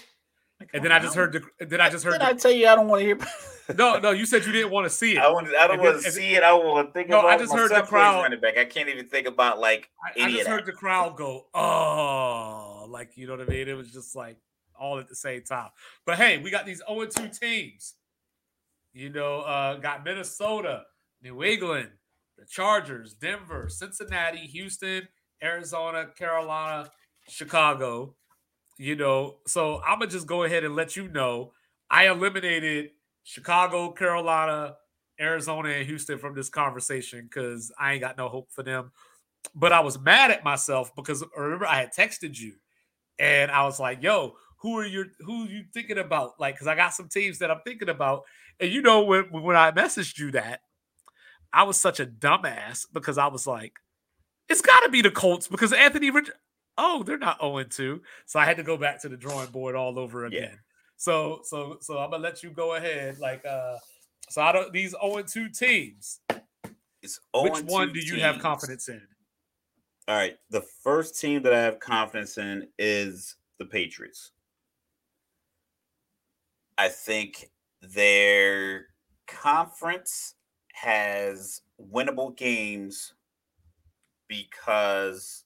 Like, 0.60 0.70
and 0.72 0.82
then 0.84 0.90
I 0.90 0.98
just 0.98 1.14
heard 1.14 1.32
the 1.34 1.66
then 1.66 1.80
I 1.82 1.90
just 1.90 2.02
heard 2.04 2.12
Did 2.12 2.22
I 2.22 2.32
tell 2.32 2.50
you 2.50 2.66
I 2.66 2.74
don't 2.74 2.88
want 2.88 3.00
to 3.00 3.06
hear? 3.06 3.18
no 3.76 3.98
no. 3.98 4.10
You 4.12 4.24
said 4.24 4.46
you 4.46 4.52
didn't 4.52 4.70
want 4.70 4.86
to 4.86 4.90
see 4.90 5.12
it. 5.12 5.18
I 5.18 5.28
want. 5.30 5.48
I 5.48 5.66
don't 5.66 5.72
And 5.72 5.82
want 5.82 5.94
then- 5.96 6.04
to 6.04 6.12
see 6.12 6.34
it. 6.34 6.42
I 6.42 6.52
want 6.54 6.88
to 6.88 6.92
think 6.94 7.10
No, 7.10 7.18
about. 7.20 7.30
I 7.32 7.36
just 7.38 7.52
heard 7.52 7.70
the 7.70 7.82
crowd- 7.82 8.22
running 8.22 8.40
back. 8.40 8.56
I 8.56 8.64
can't 8.64 8.88
even 8.88 9.06
think 9.08 9.26
about 9.26 9.58
like 9.60 9.90
I, 10.02 10.24
I 10.24 10.28
just 10.30 10.40
of 10.40 10.44
that. 10.46 10.50
heard 10.52 10.66
the 10.66 10.72
crowd 10.72 11.16
go, 11.16 11.46
oh, 11.54 12.86
like 12.88 13.16
you 13.16 13.26
know 13.26 13.36
what 13.36 13.46
I 13.46 13.50
mean? 13.50 13.68
It 13.68 13.76
was 13.76 13.92
just 13.92 14.16
like 14.16 14.38
all 14.78 14.98
at 14.98 15.08
the 15.08 15.14
same 15.14 15.42
time. 15.42 15.68
But 16.06 16.16
hey, 16.16 16.38
we 16.38 16.50
got 16.50 16.64
these 16.66 16.82
0 16.88 17.06
2 17.06 17.28
teams. 17.28 17.94
You 18.94 19.10
know, 19.10 19.40
uh, 19.40 19.74
got 19.76 20.04
Minnesota, 20.04 20.84
New 21.22 21.42
England, 21.44 21.90
the 22.38 22.46
Chargers, 22.46 23.12
Denver, 23.12 23.68
Cincinnati, 23.68 24.38
Houston, 24.46 25.08
Arizona, 25.42 26.06
Carolina, 26.16 26.88
Chicago. 27.28 28.14
You 28.78 28.96
know, 28.96 29.36
so 29.46 29.80
I'm 29.86 29.98
gonna 29.98 30.10
just 30.10 30.26
go 30.26 30.42
ahead 30.44 30.64
and 30.64 30.76
let 30.76 30.96
you 30.96 31.08
know 31.08 31.52
I 31.90 32.08
eliminated 32.08 32.90
Chicago, 33.22 33.90
Carolina, 33.90 34.76
Arizona, 35.18 35.70
and 35.70 35.86
Houston 35.86 36.18
from 36.18 36.34
this 36.34 36.48
conversation 36.50 37.22
because 37.22 37.72
I 37.78 37.92
ain't 37.92 38.02
got 38.02 38.18
no 38.18 38.28
hope 38.28 38.52
for 38.52 38.62
them 38.62 38.92
but 39.54 39.72
I 39.72 39.80
was 39.80 39.98
mad 39.98 40.30
at 40.30 40.44
myself 40.44 40.94
because 40.94 41.22
uh, 41.22 41.26
remember 41.36 41.66
I 41.66 41.76
had 41.76 41.92
texted 41.92 42.38
you 42.38 42.54
and 43.18 43.50
I 43.50 43.64
was 43.64 43.78
like, 43.78 44.02
yo, 44.02 44.34
who 44.58 44.78
are 44.78 44.86
you 44.86 45.06
who 45.20 45.44
are 45.44 45.48
you 45.48 45.64
thinking 45.72 45.98
about? 45.98 46.40
Like, 46.40 46.54
because 46.54 46.66
I 46.66 46.74
got 46.74 46.94
some 46.94 47.08
teams 47.08 47.38
that 47.38 47.50
I'm 47.50 47.60
thinking 47.64 47.88
about. 47.88 48.22
And 48.58 48.70
you 48.70 48.82
know, 48.82 49.04
when 49.04 49.24
when 49.30 49.56
I 49.56 49.70
messaged 49.72 50.18
you 50.18 50.32
that, 50.32 50.60
I 51.52 51.64
was 51.64 51.78
such 51.78 52.00
a 52.00 52.06
dumbass 52.06 52.86
because 52.92 53.18
I 53.18 53.26
was 53.28 53.46
like, 53.46 53.74
it's 54.48 54.62
gotta 54.62 54.88
be 54.90 55.02
the 55.02 55.10
Colts 55.10 55.48
because 55.48 55.72
Anthony 55.72 56.10
Rich. 56.10 56.30
Oh, 56.78 57.02
they're 57.02 57.18
not 57.18 57.40
0 57.40 57.64
2. 57.64 58.02
So 58.26 58.38
I 58.38 58.44
had 58.44 58.56
to 58.58 58.62
go 58.62 58.76
back 58.76 59.00
to 59.02 59.08
the 59.08 59.16
drawing 59.16 59.50
board 59.50 59.74
all 59.74 59.98
over 59.98 60.26
Yeah. 60.28 60.38
again. 60.38 60.58
So 60.96 61.40
so 61.44 61.78
so 61.80 61.98
I'm 61.98 62.10
gonna 62.10 62.22
let 62.22 62.42
you 62.42 62.50
go 62.50 62.74
ahead. 62.74 63.18
Like 63.18 63.44
uh 63.44 63.78
so 64.28 64.42
I 64.42 64.52
don't 64.52 64.72
these 64.72 64.90
0 64.90 65.22
2 65.22 65.48
teams. 65.50 66.20
It's 67.02 67.20
Which 67.34 67.54
0 67.54 67.64
one 67.66 67.92
do 67.92 68.00
you 68.00 68.20
have 68.20 68.38
confidence 68.40 68.88
in? 68.88 69.06
All 70.08 70.16
right. 70.16 70.38
The 70.50 70.62
first 70.62 71.20
team 71.20 71.42
that 71.42 71.52
I 71.52 71.60
have 71.60 71.80
confidence 71.80 72.38
in 72.38 72.68
is 72.78 73.36
the 73.58 73.64
Patriots. 73.66 74.32
I 76.78 76.88
think 76.88 77.50
their 77.80 78.88
conference 79.26 80.34
has 80.74 81.62
winnable 81.80 82.36
games 82.36 83.14
because 84.28 85.45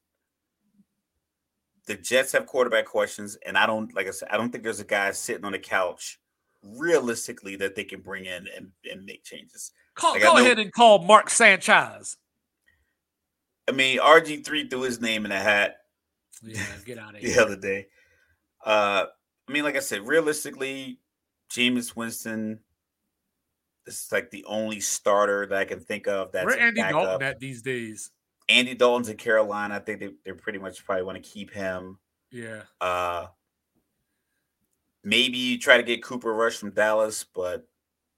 the 1.87 1.97
Jets 1.97 2.33
have 2.33 2.47
quarterback 2.47 2.87
questions, 2.87 3.37
and 3.47 3.57
I 3.57 3.67
don't 3.67 3.95
like 3.95 4.07
I 4.07 4.11
said, 4.11 4.29
I 4.31 4.37
don't 4.37 4.51
think 4.51 4.65
there's 4.65 4.81
a 4.81 4.85
guy 4.85 5.11
sitting 5.13 5.45
on 5.45 5.53
the 5.53 5.59
couch 5.59 6.21
realistically 6.63 7.57
that 7.57 7.75
they 7.75 7.85
can 7.85 8.01
bring 8.01 8.27
in 8.27 8.47
and, 8.57 8.71
and 8.91 9.05
make 9.05 9.25
changes. 9.25 9.73
Call, 9.95 10.15
got 10.15 10.23
go 10.23 10.35
no- 10.35 10.45
ahead 10.45 10.59
and 10.59 10.73
call 10.73 11.01
Mark 11.01 11.31
Sanchez. 11.31 12.17
I 13.69 13.73
mean, 13.73 13.99
RG3 14.01 14.69
threw 14.69 14.83
his 14.83 15.01
name 15.01 15.25
in 15.25 15.33
a 15.33 15.39
hat 15.39 15.77
Yeah, 16.43 16.61
get 16.85 16.99
out 16.99 17.15
of 17.15 17.21
the 17.21 17.27
here. 17.27 17.37
The 17.37 17.43
other 17.43 17.57
day. 17.57 17.87
Uh, 18.65 19.05
I 19.49 19.53
mean, 19.53 19.65
like 19.65 19.77
I 19.77 19.81
said, 19.81 20.07
realistically, 20.07 20.99
Jameis 21.53 21.95
Winston 21.97 22.61
this 23.87 24.05
is 24.05 24.13
like 24.13 24.31
the 24.31 24.45
only 24.45 24.81
starter 24.81 25.47
that 25.47 25.59
I 25.59 25.65
can 25.65 25.81
think 25.81 26.07
of 26.07 26.33
that's 26.33 26.47
Where 26.47 26.61
Andy 26.61 26.81
backup. 26.81 27.03
Dalton 27.03 27.27
at 27.27 27.41
these 27.41 27.63
days? 27.63 28.11
Andy 28.51 28.75
Dalton's 28.75 29.09
in 29.09 29.17
Carolina. 29.17 29.77
I 29.77 29.79
think 29.79 30.01
they, 30.01 30.11
they 30.25 30.33
pretty 30.33 30.59
much 30.59 30.85
probably 30.85 31.05
want 31.05 31.23
to 31.23 31.31
keep 31.31 31.53
him. 31.53 31.99
Yeah. 32.31 32.63
Uh, 32.81 33.27
maybe 35.05 35.39
you 35.39 35.59
try 35.59 35.77
to 35.77 35.83
get 35.83 36.03
Cooper 36.03 36.35
Rush 36.35 36.57
from 36.57 36.73
Dallas, 36.73 37.25
but 37.25 37.67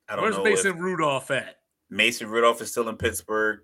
I 0.08 0.16
don't 0.16 0.30
know. 0.30 0.42
Where's 0.42 0.64
know. 0.64 0.72
Mason 0.72 0.82
Rudolph 0.82 1.30
at? 1.30 1.56
Mason 1.90 2.28
Rudolph 2.28 2.62
is 2.62 2.70
still 2.70 2.88
in 2.88 2.96
Pittsburgh. 2.96 3.60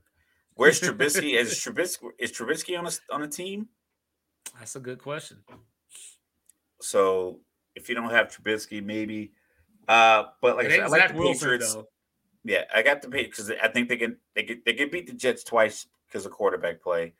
Where's 0.54 0.80
Trubisky? 0.82 1.38
is 1.38 1.54
Trubisky 1.54 2.10
is 2.18 2.32
Trubisky 2.32 2.78
on 2.78 2.86
a, 2.86 2.90
on 3.10 3.22
a 3.22 3.28
team? 3.28 3.68
That's 4.58 4.76
a 4.76 4.80
good 4.80 4.98
question. 4.98 5.38
So 6.80 7.40
if 7.74 7.88
you 7.88 7.94
don't 7.94 8.10
have 8.10 8.28
Trubisky, 8.28 8.84
maybe. 8.84 9.32
Uh, 9.86 10.24
but 10.42 10.56
like 10.56 10.66
I 10.66 10.70
said, 10.70 10.80
I 10.80 10.86
like 10.88 11.00
Zach 11.00 11.12
the 11.12 11.18
Wilson 11.18 11.48
Patriots. 11.48 11.74
though. 11.74 11.88
Yeah, 12.44 12.64
I 12.74 12.82
got 12.82 13.02
the 13.02 13.08
Patriots 13.08 13.38
because 13.38 13.52
I 13.62 13.68
think 13.68 13.88
they 13.88 13.96
can 13.96 14.16
they 14.34 14.42
can 14.42 14.62
they 14.66 14.74
can 14.74 14.90
beat 14.90 15.06
the 15.06 15.14
Jets 15.14 15.44
twice 15.44 15.86
because 16.08 16.26
of 16.26 16.32
quarterback 16.32 16.80
play. 16.82 17.14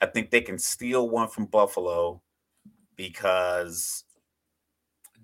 I 0.00 0.06
think 0.06 0.30
they 0.30 0.40
can 0.40 0.58
steal 0.58 1.08
one 1.08 1.28
from 1.28 1.46
Buffalo 1.46 2.20
because 2.96 4.04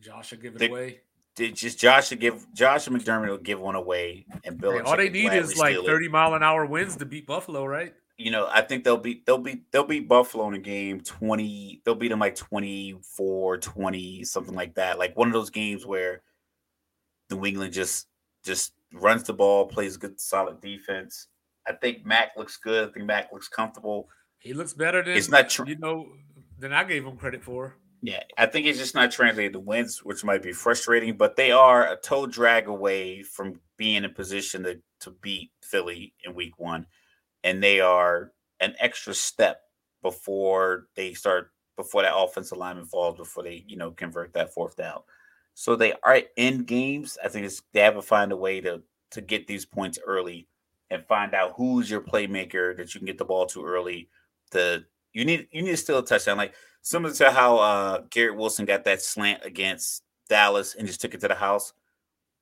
Josh 0.01 0.31
will 0.33 0.39
give 0.39 0.55
it 0.57 0.59
They- 0.59 0.69
away. 0.69 1.01
they 1.37 1.51
just 1.51 1.79
Josh 1.79 2.09
should 2.09 2.21
give 2.21 2.47
Josh 2.55 2.87
and 2.87 2.97
McDermott 2.97 3.29
will 3.29 3.39
give 3.39 3.61
one 3.61 3.75
away, 3.75 4.27
and 4.45 4.59
Bill. 4.59 4.73
Hey, 4.73 4.81
all 4.81 4.97
they 4.97 5.09
need 5.11 5.33
is 5.33 5.57
like 5.57 5.77
30 5.77 6.09
mile 6.09 6.35
an 6.35 6.43
hour 6.43 6.67
winds 6.67 6.97
to 6.97 7.07
beat 7.07 7.27
Buffalo, 7.27 7.65
right? 7.65 7.95
You 8.17 8.31
know, 8.31 8.49
I 8.51 8.61
think 8.61 8.85
they'll 8.85 8.99
beat 8.99 9.25
they'll 9.25 9.39
beat 9.39 9.71
they'll 9.73 9.85
beat 9.85 10.07
Buffalo 10.07 10.47
in 10.49 10.55
a 10.55 10.59
game 10.59 11.01
twenty. 11.01 11.81
They'll 11.85 11.95
beat 11.95 12.09
them 12.09 12.19
like 12.19 12.35
24, 12.37 13.57
20, 13.59 14.25
something 14.25 14.55
like 14.55 14.75
that. 14.75 14.99
Like 14.99 15.17
one 15.17 15.27
of 15.29 15.33
those 15.33 15.49
games 15.51 15.87
where 15.87 16.23
New 17.31 17.45
England 17.47 17.73
just 17.73 18.09
just 18.45 18.75
runs 18.93 19.23
the 19.23 19.33
ball, 19.33 19.67
plays 19.67 19.97
good, 19.97 20.21
solid 20.21 20.61
defense. 20.61 21.29
I 21.71 21.77
think 21.77 22.05
Mac 22.05 22.33
looks 22.37 22.57
good. 22.57 22.89
I 22.89 22.93
think 22.93 23.07
Mac 23.07 23.33
looks 23.33 23.49
comfortable. 23.49 24.09
He 24.39 24.53
looks 24.53 24.73
better 24.73 25.03
than 25.03 25.17
It's 25.17 25.29
not 25.29 25.49
tr- 25.49 25.67
you 25.67 25.77
know 25.77 26.09
than 26.59 26.73
I 26.73 26.85
gave 26.85 27.05
him 27.05 27.17
credit 27.17 27.45
for. 27.45 27.77
Yeah, 28.03 28.23
I 28.39 28.47
think 28.47 28.67
it's 28.67 28.79
just 28.79 28.95
not 28.95 29.13
translated 29.13 29.53
to 29.53 29.61
wins, 29.61 29.99
which 29.99 30.25
might 30.25 30.43
be 30.43 30.53
frustrating, 30.53 31.17
but 31.17 31.37
they 31.37 31.53
are 31.53 31.93
a 31.93 31.97
toe 31.97 32.27
drag 32.27 32.67
away 32.67 33.23
from 33.23 33.61
being 33.77 34.05
in 34.05 34.15
position 34.15 34.63
to, 34.63 34.81
to 35.01 35.11
beat 35.21 35.51
Philly 35.63 36.15
in 36.25 36.35
week 36.35 36.59
one. 36.59 36.87
And 37.45 37.63
they 37.63 37.81
are 37.81 38.33
an 38.61 38.75
extra 38.79 39.13
step 39.13 39.61
before 40.03 40.87
they 40.97 41.13
start, 41.13 41.53
before 41.77 42.03
that 42.03 42.17
offensive 42.17 42.57
lineman 42.57 42.87
falls, 42.87 43.19
before 43.19 43.43
they, 43.43 43.65
you 43.67 43.77
know, 43.77 43.91
convert 43.91 44.33
that 44.33 44.55
fourth 44.55 44.77
down. 44.77 45.01
So 45.53 45.77
they 45.77 45.93
are 46.03 46.23
in 46.37 46.65
games. 46.65 47.19
I 47.23 47.29
think 47.29 47.45
it's, 47.45 47.61
they 47.75 47.81
have 47.81 47.95
to 47.95 48.03
find 48.03 48.33
a 48.33 48.37
way 48.37 48.63
to 48.63 48.83
to 49.11 49.21
get 49.21 49.47
these 49.47 49.67
points 49.67 49.99
early 50.07 50.47
and 50.91 51.05
find 51.07 51.35
out 51.35 51.55
who's 51.57 51.91
your 51.91 52.01
playmaker 52.01 52.77
that 52.77 52.95
you 52.95 53.01
can 53.01 53.07
get 53.07 53.19
the 53.19 53.25
ball 53.25 53.47
to 53.47 53.65
early. 53.65 54.09
To 54.53 54.85
you 55.13 55.25
need 55.25 55.49
you 55.53 55.63
need 55.63 55.71
to 55.71 55.77
steal 55.77 55.99
a 55.99 56.05
touchdown. 56.05 56.37
Like 56.37 56.55
similar 56.83 57.15
to 57.15 57.31
how 57.31 57.59
uh 57.59 58.03
Garrett 58.11 58.37
Wilson 58.37 58.65
got 58.65 58.85
that 58.85 59.03
slant 59.03 59.45
against 59.45 60.03
Dallas 60.29 60.75
and 60.75 60.87
just 60.87 61.01
took 61.01 61.15
it 61.15 61.21
to 61.21 61.29
the 61.29 61.35
house. 61.35 61.73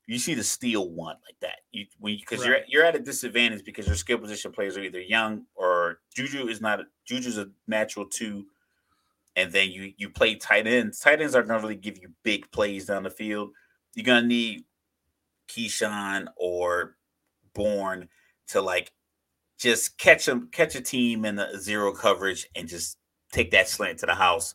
You 0.06 0.18
see 0.18 0.32
the 0.32 0.44
steal 0.44 0.88
one 0.90 1.16
like 1.26 1.38
that. 1.40 1.56
You 1.70 1.84
when 2.00 2.16
because 2.16 2.44
you're 2.44 2.54
Right. 2.54 2.64
you're 2.68 2.84
at 2.84 2.96
a 2.96 3.00
disadvantage 3.00 3.64
because 3.64 3.86
your 3.86 3.96
skill 3.96 4.18
position 4.18 4.52
players 4.52 4.76
are 4.78 4.82
either 4.82 5.00
young 5.00 5.44
or 5.54 6.00
Juju 6.14 6.48
is 6.48 6.60
not 6.62 6.80
Juju's 7.04 7.36
a 7.36 7.50
natural 7.66 8.06
two, 8.06 8.46
and 9.36 9.52
then 9.52 9.70
you 9.70 9.92
you 9.98 10.08
play 10.08 10.34
tight 10.36 10.66
ends. 10.66 10.98
Tight 11.00 11.20
ends 11.20 11.34
aren't 11.34 11.48
gonna 11.48 11.60
really 11.60 11.76
give 11.76 11.98
you 11.98 12.08
big 12.22 12.50
plays 12.52 12.86
down 12.86 13.02
the 13.02 13.10
field. 13.10 13.50
You're 13.94 14.06
gonna 14.06 14.26
need 14.26 14.64
Keyshawn 15.48 16.28
or 16.36 16.96
Bourne 17.54 18.08
to 18.48 18.60
like 18.60 18.92
just 19.58 19.98
catch 19.98 20.26
them, 20.26 20.48
catch 20.52 20.74
a 20.74 20.80
team 20.80 21.24
in 21.24 21.36
the 21.36 21.58
zero 21.58 21.92
coverage 21.92 22.48
and 22.54 22.68
just 22.68 22.98
take 23.32 23.50
that 23.50 23.68
slant 23.68 23.98
to 23.98 24.06
the 24.06 24.14
house 24.14 24.54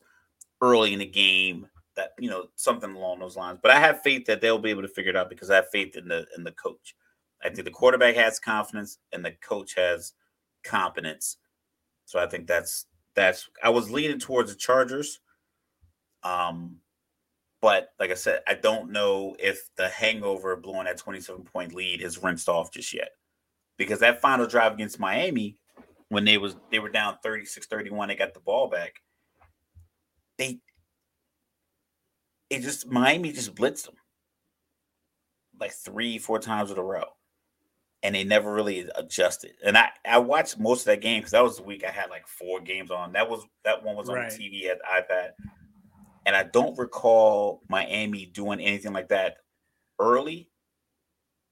early 0.62 0.94
in 0.94 1.00
the 1.00 1.06
game. 1.06 1.68
That 1.96 2.14
you 2.18 2.30
know 2.30 2.48
something 2.56 2.96
along 2.96 3.20
those 3.20 3.38
lines. 3.38 3.60
But 3.62 3.72
I 3.72 3.80
have 3.80 4.02
faith 4.02 4.26
that 4.26 4.42
they'll 4.42 4.58
be 4.58 4.72
able 4.72 4.82
to 4.82 4.88
figure 4.88 5.12
it 5.12 5.16
out 5.16 5.30
because 5.30 5.52
I 5.52 5.58
have 5.58 5.70
faith 5.72 5.96
in 5.96 6.08
the 6.08 6.26
in 6.36 6.44
the 6.44 6.54
coach. 6.54 6.96
I 7.44 7.50
think 7.50 7.66
the 7.66 7.72
quarterback 7.72 8.16
has 8.16 8.40
confidence 8.40 8.98
and 9.12 9.24
the 9.24 9.34
coach 9.48 9.76
has 9.76 10.14
competence. 10.64 11.38
So 12.06 12.20
I 12.20 12.26
think 12.28 12.48
that's 12.48 12.88
that's. 13.16 13.48
I 13.64 13.70
was 13.70 13.92
leaning 13.92 14.20
towards 14.20 14.52
the 14.52 14.58
Chargers. 14.58 15.20
Um, 16.24 16.78
but 17.62 17.90
like 18.00 18.12
I 18.12 18.16
said, 18.16 18.42
I 18.48 18.56
don't 18.56 18.92
know 18.92 19.36
if 19.40 19.70
the 19.76 19.88
hangover 19.88 20.56
blowing 20.56 20.86
that 20.86 20.98
27 20.98 21.44
point 21.44 21.74
lead 21.74 22.02
has 22.02 22.22
rinsed 22.22 22.50
off 22.50 22.72
just 22.72 22.94
yet. 22.94 23.12
Because 23.78 24.00
that 24.00 24.22
final 24.22 24.46
drive 24.46 24.74
against 24.74 25.00
Miami, 25.00 25.58
when 26.10 26.26
they 26.26 26.38
was 26.38 26.56
they 26.72 26.80
were 26.80 26.90
down 26.90 27.18
36-31, 27.26 28.08
they 28.08 28.16
got 28.16 28.34
the 28.34 28.40
ball 28.40 28.70
back. 28.70 28.94
They 30.38 30.60
it 32.50 32.62
just 32.62 32.88
Miami 32.88 33.32
just 33.32 33.56
blitzed 33.56 33.86
them 33.86 33.96
like 35.60 35.72
three, 35.72 36.18
four 36.18 36.40
times 36.40 36.72
in 36.72 36.78
a 36.78 36.84
row, 36.84 37.06
and 38.04 38.14
they 38.14 38.24
never 38.24 38.54
really 38.54 38.88
adjusted. 38.96 39.54
And 39.66 39.78
I 39.78 39.90
I 40.06 40.20
watched 40.20 40.60
most 40.60 40.82
of 40.82 40.86
that 40.86 41.02
game 41.02 41.20
because 41.20 41.32
that 41.32 41.44
was 41.44 41.58
the 41.58 41.64
week 41.64 41.84
I 41.88 41.92
had 41.92 42.10
like 42.10 42.28
four 42.28 42.60
games 42.60 42.92
on. 42.92 43.14
That 43.14 43.30
was 43.30 43.46
that 43.64 43.84
one 43.84 43.96
was 43.96 44.10
on 44.10 44.16
right. 44.16 44.32
the 44.32 44.38
TV 44.38 44.70
at 44.70 44.80
the 44.80 45.14
iPad, 45.14 45.30
and 46.26 46.36
I 46.36 46.44
don't 46.44 46.78
recall 46.78 47.62
Miami 47.70 48.26
doing 48.26 48.60
anything 48.60 48.94
like 48.94 49.10
that 49.10 49.38
early 50.00 50.50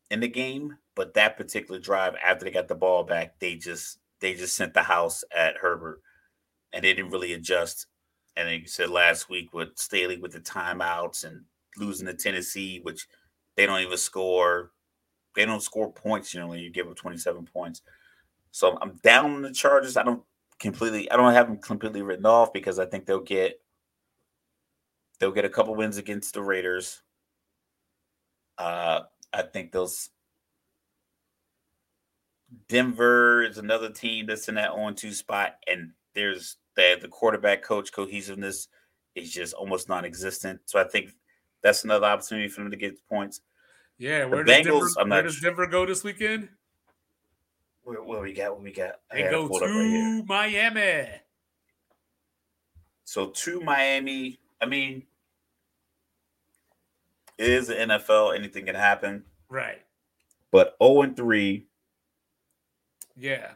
in 0.09 0.19
the 0.19 0.27
game. 0.27 0.77
But 1.01 1.15
that 1.15 1.35
particular 1.35 1.79
drive, 1.79 2.13
after 2.23 2.45
they 2.45 2.51
got 2.51 2.67
the 2.67 2.75
ball 2.75 3.03
back, 3.03 3.39
they 3.39 3.55
just 3.55 3.97
they 4.19 4.35
just 4.35 4.55
sent 4.55 4.75
the 4.75 4.83
house 4.83 5.23
at 5.35 5.57
Herbert, 5.57 5.99
and 6.73 6.83
they 6.83 6.93
didn't 6.93 7.09
really 7.09 7.33
adjust. 7.33 7.87
And 8.35 8.47
then 8.47 8.59
you 8.59 8.67
said 8.67 8.91
last 8.91 9.27
week 9.27 9.51
with 9.51 9.69
Staley 9.79 10.17
with 10.17 10.33
the 10.33 10.39
timeouts 10.41 11.25
and 11.25 11.41
losing 11.75 12.05
to 12.05 12.13
Tennessee, 12.13 12.81
which 12.83 13.07
they 13.57 13.65
don't 13.65 13.81
even 13.81 13.97
score. 13.97 14.73
They 15.35 15.43
don't 15.43 15.63
score 15.63 15.91
points 15.91 16.35
you 16.35 16.39
generally. 16.39 16.59
You 16.59 16.69
give 16.69 16.87
up 16.87 16.97
27 16.97 17.47
points. 17.51 17.81
So 18.51 18.77
I'm 18.79 18.99
down 19.01 19.33
on 19.33 19.41
the 19.41 19.51
Chargers. 19.51 19.97
I 19.97 20.03
don't 20.03 20.21
completely 20.59 21.09
I 21.09 21.17
don't 21.17 21.33
have 21.33 21.47
them 21.47 21.57
completely 21.57 22.03
written 22.03 22.27
off 22.27 22.53
because 22.53 22.77
I 22.77 22.85
think 22.85 23.07
they'll 23.07 23.21
get 23.21 23.59
they'll 25.19 25.31
get 25.31 25.45
a 25.45 25.49
couple 25.49 25.73
wins 25.73 25.97
against 25.97 26.35
the 26.35 26.43
Raiders. 26.43 27.01
Uh 28.59 28.99
I 29.33 29.41
think 29.41 29.71
those 29.71 30.11
Denver 32.67 33.43
is 33.43 33.57
another 33.57 33.89
team 33.89 34.25
that's 34.25 34.49
in 34.49 34.55
that 34.55 34.71
on 34.71 34.95
two 34.95 35.13
spot, 35.13 35.55
and 35.67 35.91
there's 36.13 36.57
the 36.75 36.97
the 37.01 37.07
quarterback 37.07 37.63
coach 37.63 37.91
cohesiveness 37.91 38.67
is 39.15 39.31
just 39.31 39.53
almost 39.53 39.89
non-existent. 39.89 40.61
So 40.65 40.79
I 40.79 40.83
think 40.85 41.11
that's 41.61 41.83
another 41.83 42.07
opportunity 42.07 42.47
for 42.49 42.61
them 42.61 42.71
to 42.71 42.77
get 42.77 42.97
points. 43.07 43.41
Yeah, 43.97 44.25
where, 44.25 44.43
does, 44.43 44.63
Denver, 44.65 45.09
where 45.09 45.21
does 45.21 45.39
Denver 45.39 45.67
go 45.67 45.85
this 45.85 46.03
weekend? 46.03 46.49
Where, 47.83 48.03
where 48.03 48.21
we 48.21 48.33
got? 48.33 48.53
What 48.53 48.63
we 48.63 48.71
got? 48.71 48.99
They 49.11 49.23
go 49.23 49.47
to 49.47 49.65
right 49.65 50.23
Miami. 50.27 51.09
So 53.03 53.27
to 53.27 53.61
Miami. 53.61 54.39
I 54.61 54.65
mean, 54.65 55.03
it 57.37 57.49
is 57.49 57.67
the 57.67 57.75
NFL. 57.75 58.35
Anything 58.35 58.65
can 58.65 58.75
happen. 58.75 59.23
Right. 59.49 59.81
But 60.51 60.75
0 60.81 61.01
and 61.01 61.17
3. 61.17 61.67
Yeah. 63.21 63.51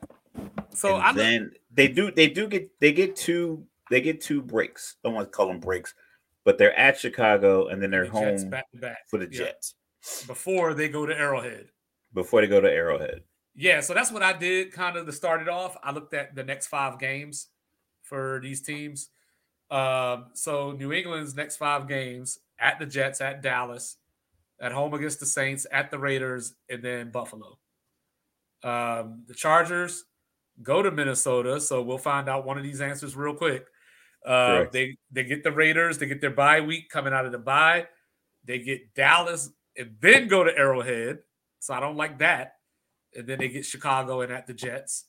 So 0.76 0.96
I 0.96 1.12
then 1.12 1.52
they 1.72 1.88
do 1.88 2.12
they 2.12 2.28
do 2.28 2.48
get 2.48 2.80
they 2.80 2.94
get 2.94 3.16
two 3.16 3.66
they 3.90 4.00
get 4.00 4.22
two 4.22 4.42
breaks. 4.42 4.98
I 5.04 5.08
don't 5.08 5.16
want 5.16 5.32
to 5.32 5.36
call 5.36 5.48
them 5.48 5.60
breaks, 5.60 5.96
but 6.44 6.60
they're 6.60 6.78
at 6.78 7.00
Chicago 7.00 7.68
and 7.68 7.82
then 7.82 7.90
they're 7.90 8.06
the 8.06 8.12
home 8.12 8.50
back 8.50 8.68
back. 8.76 9.00
for 9.10 9.18
the 9.18 9.28
yeah. 9.32 9.46
Jets 9.46 9.74
before 10.28 10.76
they 10.76 10.88
go 10.88 11.08
to 11.08 11.18
Arrowhead. 11.18 11.70
Before 12.14 12.42
they 12.42 12.48
go 12.48 12.62
to 12.62 12.70
Arrowhead. 12.70 13.24
Yeah, 13.56 13.82
so 13.82 13.94
that's 13.94 14.12
what 14.12 14.22
I 14.22 14.34
did 14.34 14.72
kind 14.72 14.98
of 14.98 15.08
to 15.08 15.12
start 15.12 15.42
it 15.42 15.50
off. 15.50 15.76
I 15.82 15.92
looked 15.92 16.14
at 16.14 16.36
the 16.36 16.44
next 16.44 16.68
five 16.68 17.00
games 17.00 17.48
for 18.04 18.40
these 18.44 18.62
teams. 18.62 19.10
Um, 19.72 20.26
so 20.34 20.74
New 20.74 20.92
England's 20.92 21.36
next 21.36 21.58
five 21.58 21.88
games 21.88 22.38
at 22.60 22.78
the 22.78 22.86
Jets, 22.86 23.20
at 23.20 23.42
Dallas, 23.42 23.98
at 24.62 24.74
home 24.74 24.94
against 24.94 25.20
the 25.20 25.26
Saints, 25.26 25.66
at 25.72 25.90
the 25.90 25.98
Raiders, 25.98 26.54
and 26.70 26.84
then 26.84 27.12
Buffalo. 27.12 27.58
Um, 28.66 29.24
the 29.28 29.36
Chargers 29.36 30.04
go 30.64 30.82
to 30.82 30.90
Minnesota, 30.90 31.62
so 31.62 31.82
we'll 31.84 32.00
find 32.00 32.28
out 32.28 32.46
one 32.46 32.58
of 32.58 32.64
these 32.64 32.82
answers 32.82 33.16
real 33.16 33.36
quick. 33.36 33.68
Uh, 34.26 34.66
they 34.72 34.98
they 35.12 35.24
get 35.24 35.44
the 35.44 35.52
Raiders, 35.52 36.00
they 36.00 36.08
get 36.08 36.20
their 36.20 36.32
bye 36.32 36.62
week 36.62 36.90
coming 36.90 37.14
out 37.14 37.26
of 37.26 37.32
the 37.32 37.38
bye. 37.38 37.88
They 38.44 38.60
get 38.60 38.96
Dallas 38.96 39.52
and 39.78 39.96
then 40.00 40.28
go 40.28 40.44
to 40.44 40.58
Arrowhead. 40.58 41.20
So 41.60 41.74
I 41.74 41.80
don't 41.80 41.96
like 41.96 42.20
that. 42.20 42.56
And 43.16 43.28
then 43.28 43.40
they 43.40 43.50
get 43.50 43.66
Chicago 43.66 44.22
and 44.22 44.32
at 44.32 44.48
the 44.48 44.54
Jets. 44.54 45.06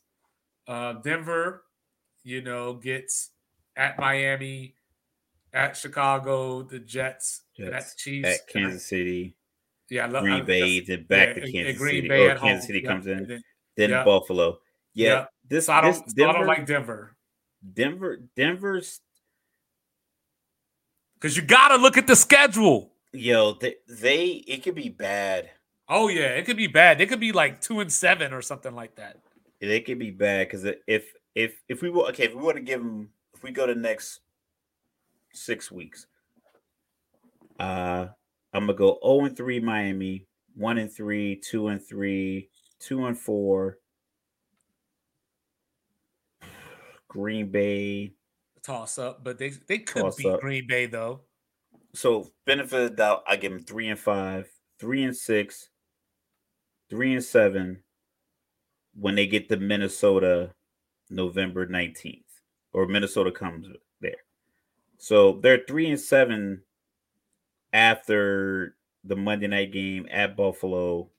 Uh, 0.66 0.94
Denver, 0.94 1.64
you 2.24 2.42
know, 2.42 2.74
gets 2.74 3.30
at 3.76 3.98
Miami, 3.98 4.74
at 5.52 5.76
Chicago, 5.76 6.62
the 6.62 6.78
Jets, 6.78 7.42
Jets 7.56 7.74
at 7.74 7.84
the 7.84 7.94
Chiefs, 7.96 8.28
at 8.28 8.48
Kansas 8.48 8.86
City. 8.86 9.36
Yeah, 9.88 10.08
Green 10.08 10.32
I, 10.32 10.40
Bay, 10.40 10.80
then 10.80 11.04
back 11.04 11.36
yeah, 11.36 11.44
to 11.44 11.52
Kansas 11.52 11.78
Green 11.78 11.94
City. 11.96 12.08
Bay 12.08 12.26
or 12.26 12.36
Kansas 12.36 12.42
home. 12.42 12.60
City 12.62 12.80
comes 12.82 13.06
in, 13.06 13.42
then. 13.76 14.04
Buffalo. 14.04 14.58
Yeah, 14.94 15.26
this 15.48 15.66
so 15.66 15.74
I 15.74 15.80
don't. 15.80 16.04
This 16.04 16.14
Denver, 16.14 16.30
I 16.30 16.38
don't 16.38 16.46
like 16.46 16.66
Denver. 16.66 17.16
Denver, 17.74 18.20
Denver's 18.34 19.00
because 21.14 21.36
you 21.36 21.42
got 21.42 21.68
to 21.68 21.76
look 21.76 21.96
at 21.96 22.06
the 22.06 22.16
schedule. 22.16 22.92
Yo, 23.12 23.54
they, 23.54 23.76
they 23.88 24.26
it 24.26 24.62
could 24.62 24.74
be 24.74 24.88
bad. 24.88 25.50
Oh 25.88 26.08
yeah, 26.08 26.28
it 26.28 26.44
could 26.44 26.56
be 26.56 26.66
bad. 26.66 26.98
They 26.98 27.06
could 27.06 27.20
be 27.20 27.32
like 27.32 27.60
two 27.60 27.80
and 27.80 27.92
seven 27.92 28.32
or 28.32 28.42
something 28.42 28.74
like 28.74 28.96
that. 28.96 29.18
It 29.60 29.86
could 29.86 29.98
be 29.98 30.10
bad 30.10 30.48
because 30.48 30.64
if 30.86 31.12
if 31.34 31.62
if 31.68 31.82
we 31.82 31.90
will 31.90 32.06
okay, 32.08 32.24
if 32.24 32.34
we 32.34 32.42
were 32.42 32.52
to 32.52 32.60
give 32.60 32.80
them, 32.80 33.10
if 33.34 33.42
we 33.42 33.50
go 33.50 33.66
to 33.66 33.74
the 33.74 33.80
next 33.80 34.20
six 35.32 35.70
weeks, 35.70 36.06
uh, 37.58 38.08
I'm 38.56 38.66
gonna 38.66 38.78
go 38.78 38.86
zero 38.86 38.98
oh 39.02 39.24
and 39.24 39.36
three 39.36 39.60
Miami, 39.60 40.26
one 40.54 40.78
and 40.78 40.92
three, 40.92 41.36
two 41.36 41.68
and 41.68 41.84
three, 41.86 42.48
two 42.80 43.06
and 43.06 43.18
four. 43.18 43.78
Green 47.08 47.50
Bay 47.50 48.12
toss 48.62 48.98
up, 48.98 49.22
but 49.22 49.38
they 49.38 49.50
they 49.68 49.78
could 49.78 50.14
beat 50.16 50.26
up. 50.26 50.40
Green 50.40 50.66
Bay 50.66 50.86
though 50.86 51.20
so 51.96 52.30
benefit 52.44 52.82
of 52.82 52.90
the 52.90 52.96
doubt, 52.96 53.24
I 53.26 53.36
give 53.36 53.52
them 53.52 53.64
three 53.64 53.88
and 53.88 53.98
five, 53.98 54.48
three 54.78 55.02
and 55.02 55.16
six, 55.16 55.70
three 56.90 57.14
and 57.14 57.24
seven 57.24 57.82
when 58.94 59.14
they 59.14 59.26
get 59.26 59.48
to 59.48 59.56
Minnesota 59.56 60.52
November 61.08 61.66
19th, 61.66 62.22
or 62.72 62.86
Minnesota 62.86 63.32
comes 63.32 63.66
there. 64.00 64.16
So 64.98 65.40
they're 65.42 65.64
three 65.66 65.90
and 65.90 66.00
seven 66.00 66.62
after 67.72 68.76
the 69.04 69.16
Monday 69.16 69.46
night 69.46 69.72
game 69.72 70.06
at 70.10 70.36
Buffalo. 70.36 71.10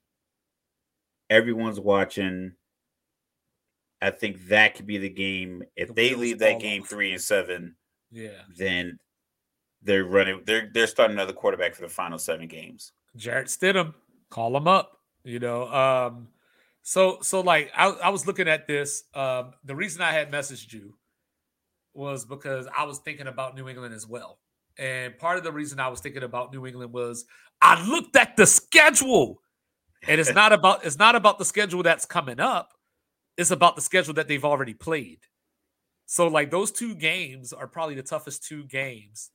Everyone's 1.30 1.80
watching. 1.80 2.52
I 4.00 4.10
think 4.10 4.48
that 4.48 4.74
could 4.74 4.86
be 4.86 4.98
the 4.98 5.08
game. 5.08 5.62
If 5.76 5.88
the 5.88 5.94
they 5.94 6.14
leave 6.14 6.38
that 6.38 6.60
game 6.60 6.82
three 6.84 7.12
and 7.12 7.20
seven, 7.20 7.76
yeah, 8.10 8.42
then 8.56 8.98
they're 9.82 10.04
running. 10.04 10.42
They're 10.44 10.70
they're 10.72 10.86
starting 10.86 11.16
another 11.16 11.32
quarterback 11.32 11.74
for 11.74 11.82
the 11.82 11.88
final 11.88 12.18
seven 12.18 12.46
games. 12.46 12.92
Jarrett 13.16 13.48
Stidham, 13.48 13.94
call 14.30 14.56
him 14.56 14.68
up. 14.68 15.00
You 15.24 15.40
know, 15.40 15.68
um, 15.68 16.28
so 16.82 17.18
so 17.22 17.40
like 17.40 17.70
I, 17.76 17.88
I 17.88 18.08
was 18.10 18.26
looking 18.26 18.48
at 18.48 18.66
this. 18.66 19.04
Um, 19.14 19.52
the 19.64 19.74
reason 19.74 20.00
I 20.00 20.12
had 20.12 20.30
messaged 20.30 20.72
you 20.72 20.94
was 21.92 22.24
because 22.24 22.68
I 22.76 22.84
was 22.84 22.98
thinking 22.98 23.26
about 23.26 23.56
New 23.56 23.68
England 23.68 23.94
as 23.94 24.06
well. 24.06 24.38
And 24.78 25.18
part 25.18 25.38
of 25.38 25.44
the 25.44 25.52
reason 25.52 25.80
I 25.80 25.88
was 25.88 26.00
thinking 26.00 26.22
about 26.22 26.52
New 26.52 26.66
England 26.66 26.92
was 26.92 27.24
I 27.60 27.84
looked 27.88 28.16
at 28.16 28.36
the 28.36 28.46
schedule. 28.46 29.40
And 30.06 30.20
it's 30.20 30.32
not 30.34 30.52
about 30.52 30.84
it's 30.84 30.98
not 30.98 31.16
about 31.16 31.38
the 31.38 31.44
schedule 31.44 31.82
that's 31.82 32.06
coming 32.06 32.40
up. 32.40 32.72
It's 33.36 33.50
about 33.50 33.76
the 33.76 33.82
schedule 33.82 34.14
that 34.14 34.28
they've 34.28 34.44
already 34.44 34.74
played. 34.74 35.20
So 36.06 36.28
like 36.28 36.50
those 36.50 36.70
two 36.70 36.94
games 36.94 37.52
are 37.52 37.66
probably 37.66 37.94
the 37.94 38.02
toughest 38.02 38.44
two 38.44 38.64
games 38.64 39.30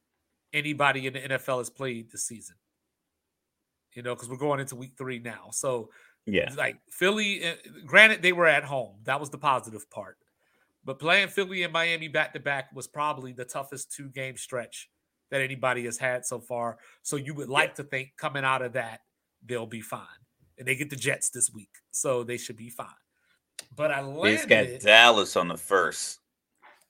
anybody 0.53 1.07
in 1.07 1.13
the 1.13 1.19
NFL 1.19 1.59
has 1.59 1.69
played 1.69 2.11
this 2.11 2.25
season. 2.25 2.55
You 3.93 4.01
know, 4.01 4.15
because 4.15 4.29
we're 4.29 4.37
going 4.37 4.59
into 4.59 4.75
week 4.75 4.93
three 4.97 5.19
now. 5.19 5.49
So, 5.51 5.91
yeah, 6.25 6.51
like 6.57 6.77
Philly, 6.89 7.43
eh, 7.43 7.55
granted, 7.85 8.23
they 8.23 8.33
were 8.33 8.47
at 8.47 8.63
home. 8.63 8.95
That 9.03 9.19
was 9.19 9.29
the 9.29 9.37
positive 9.37 9.87
part. 9.91 10.17
But 10.83 10.99
playing 10.99 11.27
Philly 11.27 11.63
and 11.63 11.71
Miami 11.71 12.07
back 12.07 12.33
to 12.33 12.39
back 12.39 12.73
was 12.73 12.87
probably 12.87 13.33
the 13.33 13.45
toughest 13.45 13.91
two 13.91 14.09
game 14.09 14.35
stretch 14.35 14.89
that 15.33 15.41
anybody 15.41 15.85
has 15.85 15.97
had 15.97 16.27
so 16.27 16.39
far. 16.39 16.77
So 17.01 17.15
you 17.15 17.33
would 17.33 17.49
like 17.49 17.73
to 17.75 17.83
think 17.83 18.11
coming 18.17 18.43
out 18.43 18.61
of 18.61 18.73
that, 18.73 18.99
they'll 19.43 19.65
be 19.65 19.81
fine. 19.81 20.05
And 20.59 20.67
they 20.67 20.75
get 20.75 20.91
the 20.91 20.95
Jets 20.95 21.31
this 21.31 21.51
week. 21.51 21.71
So 21.89 22.23
they 22.23 22.37
should 22.37 22.55
be 22.55 22.69
fine. 22.69 22.85
But 23.75 23.89
I 23.89 24.01
landed. 24.01 24.47
They 24.47 24.73
got 24.73 24.81
Dallas 24.81 25.35
on 25.35 25.47
the 25.47 25.57
first. 25.57 26.19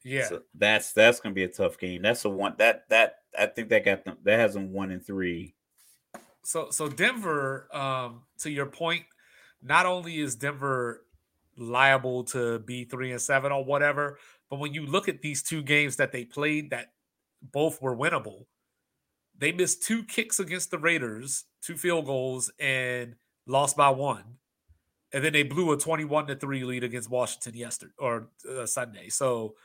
Yeah, 0.03 0.25
so 0.25 0.41
that's 0.53 0.91
that's 0.91 1.21
gonna 1.21 1.33
be 1.33 1.45
a 1.45 1.47
tough 1.47 1.77
game. 1.77 2.01
That's 2.01 2.25
a 2.25 2.29
one 2.29 2.55
that 2.57 2.89
that 2.89 3.19
I 3.39 3.45
think 3.45 3.69
that 3.69 3.85
got 3.85 4.03
them 4.03 4.17
that 4.23 4.37
has 4.37 4.55
them 4.55 4.73
one 4.73 4.91
and 4.91 5.01
three. 5.01 5.55
So 6.43 6.69
so 6.71 6.89
Denver, 6.89 7.69
um, 7.73 8.23
to 8.39 8.51
your 8.51 8.65
point, 8.65 9.03
not 9.61 9.85
only 9.85 10.19
is 10.19 10.35
Denver 10.35 11.05
liable 11.57 12.25
to 12.25 12.59
be 12.59 12.83
three 12.83 13.11
and 13.11 13.21
seven 13.21 13.53
or 13.53 13.63
whatever, 13.63 14.17
but 14.49 14.59
when 14.59 14.73
you 14.73 14.85
look 14.85 15.07
at 15.07 15.21
these 15.21 15.41
two 15.41 15.63
games 15.63 15.95
that 15.95 16.11
they 16.11 16.25
played 16.25 16.71
that 16.71 16.91
both 17.51 17.81
were 17.81 17.95
winnable, 17.95 18.45
they 19.37 19.51
missed 19.51 19.83
two 19.83 20.03
kicks 20.03 20.39
against 20.39 20.71
the 20.71 20.77
Raiders, 20.77 21.45
two 21.61 21.75
field 21.75 22.05
goals, 22.05 22.51
and 22.59 23.15
lost 23.45 23.75
by 23.75 23.89
one. 23.89 24.23
And 25.11 25.23
then 25.23 25.33
they 25.33 25.43
blew 25.43 25.71
a 25.71 25.77
21 25.77 26.27
to 26.27 26.35
3 26.35 26.63
lead 26.63 26.83
against 26.83 27.09
Washington 27.09 27.55
yesterday 27.55 27.93
or 27.99 28.29
uh, 28.49 28.65
Sunday. 28.65 29.09
So 29.09 29.55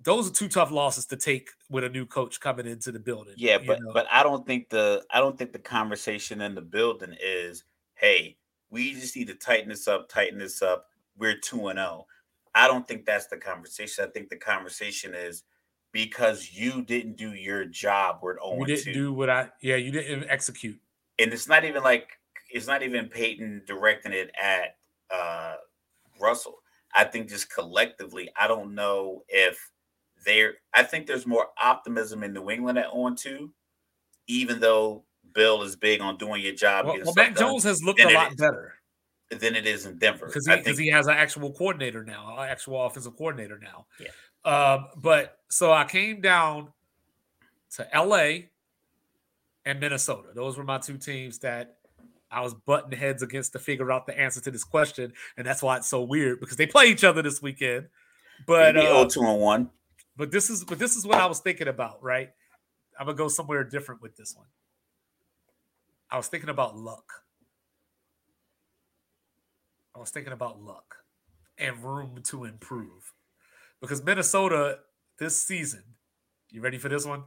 those 0.00 0.30
are 0.30 0.32
two 0.32 0.48
tough 0.48 0.70
losses 0.70 1.06
to 1.06 1.16
take 1.16 1.50
with 1.70 1.84
a 1.84 1.88
new 1.88 2.06
coach 2.06 2.40
coming 2.40 2.66
into 2.66 2.90
the 2.90 2.98
building. 2.98 3.34
Yeah, 3.36 3.58
but 3.58 3.80
know? 3.80 3.92
but 3.92 4.06
I 4.10 4.22
don't 4.22 4.46
think 4.46 4.70
the 4.70 5.04
I 5.10 5.20
don't 5.20 5.36
think 5.36 5.52
the 5.52 5.58
conversation 5.58 6.40
in 6.40 6.54
the 6.54 6.62
building 6.62 7.14
is, 7.22 7.64
hey, 7.94 8.36
we 8.70 8.94
just 8.94 9.16
need 9.16 9.28
to 9.28 9.34
tighten 9.34 9.68
this 9.68 9.86
up, 9.86 10.08
tighten 10.08 10.38
this 10.38 10.62
up. 10.62 10.86
We're 11.16 11.36
2 11.38 11.68
and 11.68 11.78
0. 11.78 12.06
I 12.54 12.66
don't 12.68 12.86
think 12.86 13.04
that's 13.04 13.26
the 13.26 13.36
conversation. 13.36 14.04
I 14.04 14.10
think 14.10 14.28
the 14.28 14.36
conversation 14.36 15.14
is 15.14 15.44
because 15.94 16.50
you 16.52 16.82
didn't 16.82 17.16
do 17.16 17.34
your 17.34 17.64
job. 17.64 18.18
We're 18.20 18.34
0 18.34 18.58
You 18.58 18.66
didn't 18.66 18.92
do 18.92 19.14
what 19.14 19.30
I 19.30 19.48
yeah, 19.62 19.76
you 19.76 19.92
didn't 19.92 20.28
execute. 20.28 20.78
And 21.18 21.32
it's 21.32 21.48
not 21.48 21.64
even 21.64 21.82
like 21.82 22.08
it's 22.50 22.66
not 22.66 22.82
even 22.82 23.08
Peyton 23.08 23.62
directing 23.66 24.12
it 24.12 24.30
at 24.40 24.76
uh 25.10 25.54
Russell. 26.20 26.58
I 26.94 27.04
think 27.04 27.28
just 27.28 27.50
collectively, 27.50 28.28
I 28.38 28.48
don't 28.48 28.74
know 28.74 29.22
if 29.28 29.70
there 30.26 30.54
I 30.74 30.82
think 30.82 31.06
there's 31.06 31.26
more 31.26 31.46
optimism 31.62 32.24
in 32.24 32.34
New 32.34 32.50
England 32.50 32.76
at 32.76 32.86
on 32.86 33.14
2, 33.14 33.50
even 34.26 34.58
though 34.58 35.04
Bill 35.32 35.62
is 35.62 35.76
big 35.76 36.00
on 36.00 36.18
doing 36.18 36.42
your 36.42 36.54
job. 36.54 36.86
Well, 36.86 36.98
well 37.04 37.14
Mac 37.16 37.36
Jones 37.36 37.62
has 37.62 37.82
looked 37.84 38.00
a 38.00 38.12
lot 38.12 38.36
better 38.36 38.74
than 39.30 39.54
it 39.54 39.66
is 39.66 39.86
in 39.86 39.98
Denver 39.98 40.26
because 40.26 40.46
he, 40.46 40.56
think, 40.56 40.78
he 40.78 40.90
has 40.90 41.06
an 41.06 41.14
actual 41.14 41.52
coordinator 41.52 42.02
now, 42.04 42.36
an 42.36 42.48
actual 42.48 42.84
offensive 42.84 43.16
coordinator 43.16 43.60
now. 43.60 43.86
Yeah. 44.00 44.08
Um, 44.44 44.88
but 44.96 45.38
so 45.48 45.72
I 45.72 45.84
came 45.84 46.20
down 46.20 46.68
to 47.76 47.88
LA 47.94 48.48
and 49.64 49.80
Minnesota. 49.80 50.28
Those 50.34 50.58
were 50.58 50.64
my 50.64 50.78
two 50.78 50.98
teams 50.98 51.38
that 51.40 51.76
I 52.30 52.40
was 52.40 52.54
butting 52.54 52.98
heads 52.98 53.22
against 53.22 53.52
to 53.52 53.58
figure 53.58 53.90
out 53.90 54.06
the 54.06 54.18
answer 54.18 54.40
to 54.40 54.50
this 54.50 54.64
question, 54.64 55.12
and 55.36 55.46
that's 55.46 55.62
why 55.62 55.76
it's 55.76 55.88
so 55.88 56.02
weird 56.02 56.40
because 56.40 56.56
they 56.56 56.66
play 56.66 56.86
each 56.86 57.04
other 57.04 57.22
this 57.22 57.40
weekend. 57.40 57.88
But 58.46 58.76
uh, 58.76 59.06
2 59.08 59.20
and 59.22 59.40
1. 59.40 59.70
But 60.16 60.30
this 60.30 60.50
is 60.50 60.64
but 60.64 60.78
this 60.78 60.96
is 60.96 61.06
what 61.06 61.18
I 61.18 61.26
was 61.26 61.40
thinking 61.40 61.68
about, 61.68 62.02
right? 62.02 62.30
I'm 62.98 63.06
gonna 63.06 63.16
go 63.16 63.28
somewhere 63.28 63.64
different 63.64 64.02
with 64.02 64.16
this 64.16 64.34
one. 64.36 64.46
I 66.10 66.16
was 66.16 66.28
thinking 66.28 66.50
about 66.50 66.76
luck. 66.76 67.12
I 69.96 69.98
was 69.98 70.10
thinking 70.10 70.32
about 70.32 70.60
luck 70.60 70.96
and 71.56 71.82
room 71.82 72.20
to 72.24 72.44
improve. 72.44 73.13
Because 73.84 74.02
Minnesota 74.02 74.78
this 75.18 75.42
season, 75.44 75.82
you 76.50 76.60
ready 76.60 76.78
for 76.78 76.88
this 76.88 77.04
one? 77.04 77.24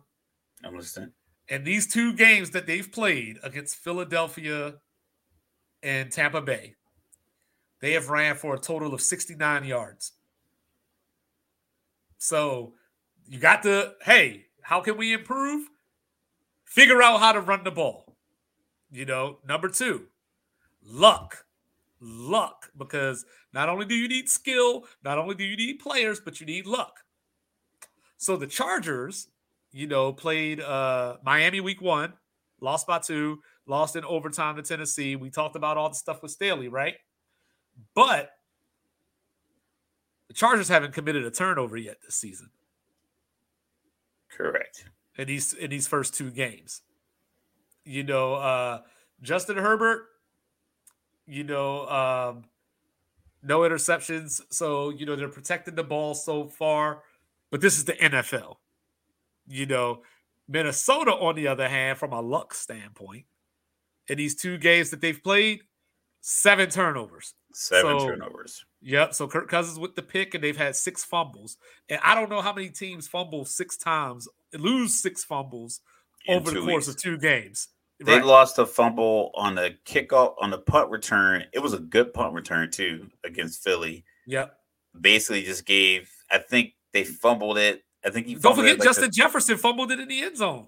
I'm 0.64 0.76
listening. 0.76 1.12
And 1.50 1.64
these 1.64 1.86
two 1.86 2.14
games 2.14 2.50
that 2.52 2.66
they've 2.66 2.92
played 2.92 3.38
against 3.44 3.76
Philadelphia 3.78 4.76
and 5.84 6.12
Tampa 6.12 6.42
Bay, 6.42 6.76
they 7.80 7.94
have 7.94 8.10
ran 8.10 8.36
for 8.36 8.56
a 8.56 8.60
total 8.60 8.94
of 8.94 9.02
69 9.02 9.66
yards. 9.66 10.14
So 12.18 12.74
you 13.28 13.40
got 13.40 13.64
to, 13.64 13.94
hey, 14.02 14.46
how 14.62 14.82
can 14.82 14.98
we 14.98 15.14
improve? 15.14 15.68
Figure 16.66 17.02
out 17.02 17.20
how 17.20 17.34
to 17.34 17.40
run 17.40 17.64
the 17.64 17.72
ball. 17.72 18.18
You 18.92 19.06
know, 19.06 19.38
number 19.48 19.70
two, 19.70 20.08
luck. 20.84 21.46
Luck, 22.00 22.70
because 22.78 23.26
not 23.54 23.70
only 23.70 23.86
do 23.86 23.96
you 23.96 24.08
need 24.08 24.30
skill, 24.30 24.86
not 25.04 25.18
only 25.18 25.34
do 25.36 25.44
you 25.44 25.58
need 25.58 25.80
players, 25.80 26.20
but 26.20 26.40
you 26.40 26.46
need 26.46 26.68
luck. 26.68 27.00
So 28.18 28.38
the 28.38 28.48
Chargers, 28.48 29.30
you 29.72 29.88
know, 29.88 30.14
played 30.14 30.60
uh 30.62 31.18
Miami 31.24 31.60
week 31.60 31.82
one, 31.82 32.14
lost 32.62 32.86
by 32.86 33.00
two, 33.00 33.42
lost 33.66 33.96
in 33.96 34.06
overtime 34.06 34.56
to 34.58 34.62
Tennessee. 34.62 35.16
We 35.16 35.30
talked 35.30 35.56
about 35.56 35.78
all 35.78 35.90
the 35.90 35.96
stuff 35.96 36.22
with 36.22 36.32
Staley, 36.32 36.68
right? 36.68 36.96
But 37.96 38.30
the 40.28 40.34
Chargers 40.34 40.68
haven't 40.68 40.94
committed 40.94 41.26
a 41.26 41.32
turnover 41.32 41.78
yet 41.78 41.98
this 42.04 42.16
season. 42.16 42.50
Correct. 44.30 44.86
In 45.18 45.28
these 45.28 45.54
in 45.54 45.72
these 45.72 45.88
first 45.88 46.14
two 46.14 46.30
games. 46.30 46.82
You 47.86 48.04
know, 48.04 48.36
uh 48.36 48.82
Justin 49.22 49.58
Herbert, 49.58 50.06
you 51.28 51.44
know, 51.44 51.88
um 51.88 52.46
no 53.44 53.60
interceptions. 53.60 54.42
So, 54.50 54.90
you 54.90 55.06
know, 55.06 55.16
they're 55.16 55.30
protecting 55.30 55.76
the 55.76 55.84
ball 55.84 56.16
so 56.16 56.48
far, 56.48 57.04
but 57.52 57.62
this 57.62 57.78
is 57.78 57.86
the 57.86 57.94
NFL. 57.94 58.56
You 59.48 59.66
know, 59.66 60.02
Minnesota, 60.48 61.12
on 61.12 61.36
the 61.36 61.48
other 61.48 61.68
hand, 61.68 61.98
from 61.98 62.14
a 62.14 62.22
luck 62.22 62.54
standpoint, 62.54 63.26
in 64.08 64.18
these 64.18 64.36
two 64.36 64.58
games 64.58 64.90
that 64.90 65.02
they've 65.02 65.22
played, 65.22 65.62
seven 66.22 66.70
turnovers. 66.70 67.34
Seven 67.54 68.00
so, 68.00 68.08
turnovers. 68.08 68.66
Yep. 68.82 69.14
So 69.14 69.28
Kirk 69.28 69.50
Cousins 69.50 69.80
with 69.80 69.96
the 69.96 70.02
pick, 70.02 70.36
and 70.36 70.44
they've 70.44 70.58
had 70.58 70.76
six 70.76 71.04
fumbles. 71.04 71.58
And 71.90 72.00
I 72.04 72.16
don't 72.16 72.30
know 72.30 72.42
how 72.42 72.54
many 72.54 72.70
teams 72.70 73.08
fumble 73.08 73.46
six 73.46 73.78
times, 73.78 74.28
lose 74.54 74.96
six 75.02 75.24
fumbles 75.24 75.82
In 76.26 76.38
over 76.38 76.52
the 76.52 76.60
course 76.62 76.88
weeks. 76.88 76.88
of 76.88 76.98
two 76.98 77.18
games. 77.18 77.70
They 78.00 78.18
right. 78.18 78.26
lost 78.26 78.60
a 78.60 78.66
fumble 78.66 79.32
on 79.34 79.56
the 79.56 79.76
kickoff 79.86 80.36
on 80.40 80.52
the 80.52 80.60
punt 80.60 80.92
return. 80.92 81.44
It 81.52 81.60
was 81.60 81.74
a 81.74 81.80
good 81.80 82.14
punt 82.14 82.34
return 82.34 82.70
too 82.70 83.10
against 83.24 83.64
Philly. 83.64 84.06
Yep. 84.28 84.56
Basically, 85.00 85.44
just 85.44 85.66
gave. 85.66 86.12
I 86.30 86.38
think 86.38 86.74
they 86.94 87.04
fumbled 87.04 87.58
it. 87.58 87.84
I 88.06 88.12
think 88.12 88.28
he. 88.28 88.36
Don't 88.36 88.56
forget, 88.56 88.78
like 88.78 88.88
Justin 88.88 89.06
the, 89.06 89.12
Jefferson 89.12 89.58
fumbled 89.58 89.92
it 89.92 90.00
in 90.00 90.08
the 90.08 90.22
end 90.22 90.38
zone. 90.38 90.68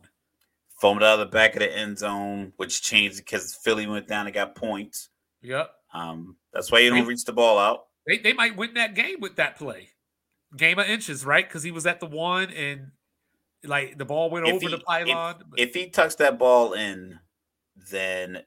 Fumbled 0.82 1.04
out 1.04 1.20
of 1.20 1.20
the 1.20 1.26
back 1.28 1.54
of 1.54 1.60
the 1.60 1.78
end 1.78 2.00
zone, 2.00 2.54
which 2.58 2.82
changed 2.82 3.18
because 3.18 3.54
Philly 3.64 3.86
went 3.86 4.08
down 4.08 4.26
and 4.26 4.34
got 4.34 4.56
points. 4.56 5.10
Yep. 5.42 5.70
Um, 5.94 6.36
that's 6.52 6.72
why 6.72 6.80
you 6.80 6.90
don't 6.90 7.02
they, 7.02 7.06
reach 7.06 7.26
the 7.26 7.34
ball 7.34 7.60
out. 7.60 7.86
They, 8.08 8.18
they 8.18 8.34
might 8.34 8.56
win 8.56 8.74
that 8.74 8.96
game 8.96 9.20
with 9.20 9.36
that 9.36 9.58
play. 9.58 9.90
Game 10.58 10.80
of 10.80 10.88
inches, 10.88 11.26
right? 11.26 11.48
Because 11.48 11.62
he 11.62 11.72
was 11.72 11.86
at 11.86 12.00
the 12.00 12.08
one 12.08 12.50
and 12.50 12.92
like 13.64 13.98
the 13.98 14.06
ball 14.06 14.30
went 14.30 14.48
if 14.48 14.56
over 14.56 14.66
he, 14.66 14.68
the 14.68 14.80
pylon. 14.80 15.44
If, 15.58 15.70
if, 15.70 15.76
he 15.76 15.90
tucks 15.90 16.16
that 16.16 16.40
ball 16.40 16.74
in, 16.74 17.20
then 17.92 18.44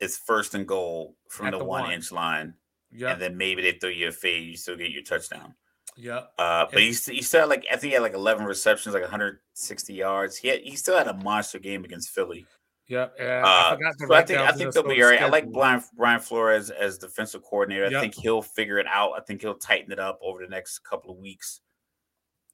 it's 0.00 0.18
first 0.18 0.54
and 0.54 0.66
goal 0.66 1.16
from 1.28 1.50
the, 1.50 1.58
the, 1.58 1.64
one, 1.64 1.82
one. 1.82 1.92
inch 1.92 2.12
line. 2.12 2.54
Yeah. 2.90 3.12
And 3.12 3.22
then 3.22 3.36
maybe 3.36 3.62
they 3.62 3.72
throw 3.72 3.90
you 3.90 4.08
a 4.08 4.12
fade, 4.12 4.48
you 4.48 4.56
still 4.56 4.76
get 4.76 4.90
your 4.90 5.02
touchdown. 5.02 5.54
Yeah. 5.96 6.22
Uh, 6.38 6.66
but 6.70 6.80
he's 6.80 7.06
he 7.06 7.22
still 7.22 7.40
had 7.40 7.48
like 7.48 7.66
I 7.70 7.76
think 7.76 7.90
he 7.90 7.92
had 7.92 8.02
like 8.02 8.14
11 8.14 8.44
receptions, 8.44 8.94
like 8.94 9.02
160 9.02 9.94
yards. 9.94 10.36
He 10.36 10.48
had, 10.48 10.60
he 10.60 10.76
still 10.76 10.96
had 10.96 11.08
a 11.08 11.14
monster 11.14 11.58
game 11.58 11.84
against 11.84 12.10
Philly. 12.10 12.46
Yeah, 12.88 13.08
yeah. 13.18 13.42
Uh, 13.44 13.76
I, 13.76 14.06
so 14.06 14.14
I 14.14 14.22
think 14.22 14.40
I 14.40 14.52
think 14.52 14.74
they'll 14.74 14.82
be 14.82 15.02
all 15.02 15.10
right. 15.10 15.22
I 15.22 15.28
like 15.28 15.50
Brian 15.50 15.82
Brian 15.96 16.20
Flores 16.20 16.70
as 16.70 16.98
defensive 16.98 17.42
coordinator. 17.42 17.84
Yep. 17.84 17.94
I 17.94 18.00
think 18.00 18.14
he'll 18.14 18.42
figure 18.42 18.78
it 18.78 18.86
out. 18.86 19.12
I 19.16 19.20
think 19.20 19.40
he'll 19.40 19.54
tighten 19.54 19.92
it 19.92 19.98
up 19.98 20.18
over 20.22 20.42
the 20.42 20.48
next 20.48 20.80
couple 20.80 21.10
of 21.10 21.18
weeks. 21.18 21.60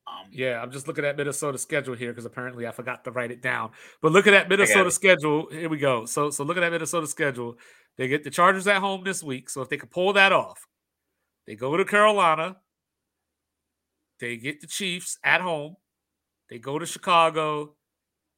Um, 0.08 0.28
yeah, 0.32 0.60
I'm 0.62 0.70
just 0.70 0.88
looking 0.88 1.04
at 1.04 1.16
Minnesota 1.16 1.58
schedule 1.58 1.94
here 1.94 2.12
because 2.12 2.24
apparently 2.24 2.66
I 2.66 2.70
forgot 2.70 3.04
to 3.04 3.10
write 3.10 3.30
it 3.30 3.42
down. 3.42 3.70
But 4.00 4.12
looking 4.12 4.32
at 4.32 4.44
that 4.44 4.48
Minnesota 4.48 4.90
schedule, 4.90 5.48
here 5.50 5.68
we 5.68 5.76
go. 5.78 6.06
So 6.06 6.30
so 6.30 6.44
looking 6.44 6.62
at 6.62 6.66
that 6.66 6.72
Minnesota 6.72 7.06
schedule, 7.06 7.58
they 7.96 8.08
get 8.08 8.24
the 8.24 8.30
Chargers 8.30 8.66
at 8.66 8.78
home 8.78 9.04
this 9.04 9.22
week. 9.22 9.50
So 9.50 9.60
if 9.60 9.68
they 9.68 9.76
could 9.76 9.90
pull 9.90 10.14
that 10.14 10.32
off, 10.32 10.66
they 11.46 11.56
go 11.56 11.76
to 11.76 11.84
Carolina. 11.84 12.56
They 14.20 14.36
get 14.36 14.60
the 14.60 14.66
Chiefs 14.66 15.18
at 15.24 15.40
home. 15.40 15.76
They 16.48 16.58
go 16.58 16.78
to 16.78 16.86
Chicago 16.86 17.74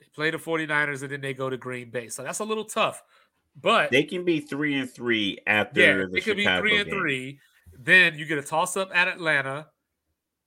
They 0.01 0.07
play 0.15 0.31
the 0.31 0.39
49ers, 0.39 1.03
and 1.03 1.13
then 1.13 1.21
they 1.21 1.35
go 1.35 1.49
to 1.49 1.57
Green 1.57 1.91
Bay. 1.91 2.09
So 2.09 2.23
that's 2.23 2.41
a 2.41 2.45
little 2.45 2.65
tough. 2.65 3.03
But 3.61 3.91
they 3.91 4.05
can 4.05 4.25
be 4.25 4.41
three 4.41 4.79
and 4.79 4.91
three 4.91 5.39
after 5.47 5.81
yeah, 5.81 5.97
the 5.97 6.09
they 6.13 6.21
could 6.21 6.37
be 6.37 6.47
three 6.47 6.81
and 6.81 6.91
three. 6.91 7.39
Then 7.79 8.19
you 8.19 8.27
get 8.27 8.39
a 8.39 8.43
toss 8.43 8.77
up 8.77 8.91
at 8.95 9.09
Atlanta, 9.09 9.67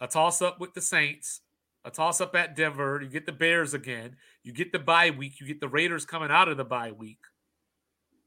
a 0.04 0.08
toss 0.08 0.42
up 0.42 0.60
with 0.60 0.74
the 0.74 0.82
Saints, 0.82 1.40
a 1.86 1.90
toss 1.90 2.20
up 2.20 2.36
at 2.36 2.58
Denver. 2.58 3.00
You 3.02 3.10
get 3.10 3.26
the 3.26 3.32
Bears 3.32 3.74
again. 3.74 4.18
You 4.44 4.52
get 4.52 4.74
the 4.74 4.80
bye 4.80 5.12
week. 5.12 5.40
You 5.40 5.48
get 5.48 5.62
the 5.62 5.70
Raiders 5.70 6.06
coming 6.06 6.30
out 6.30 6.50
of 6.50 6.58
the 6.58 6.66
bye 6.66 6.92
week. 6.92 7.20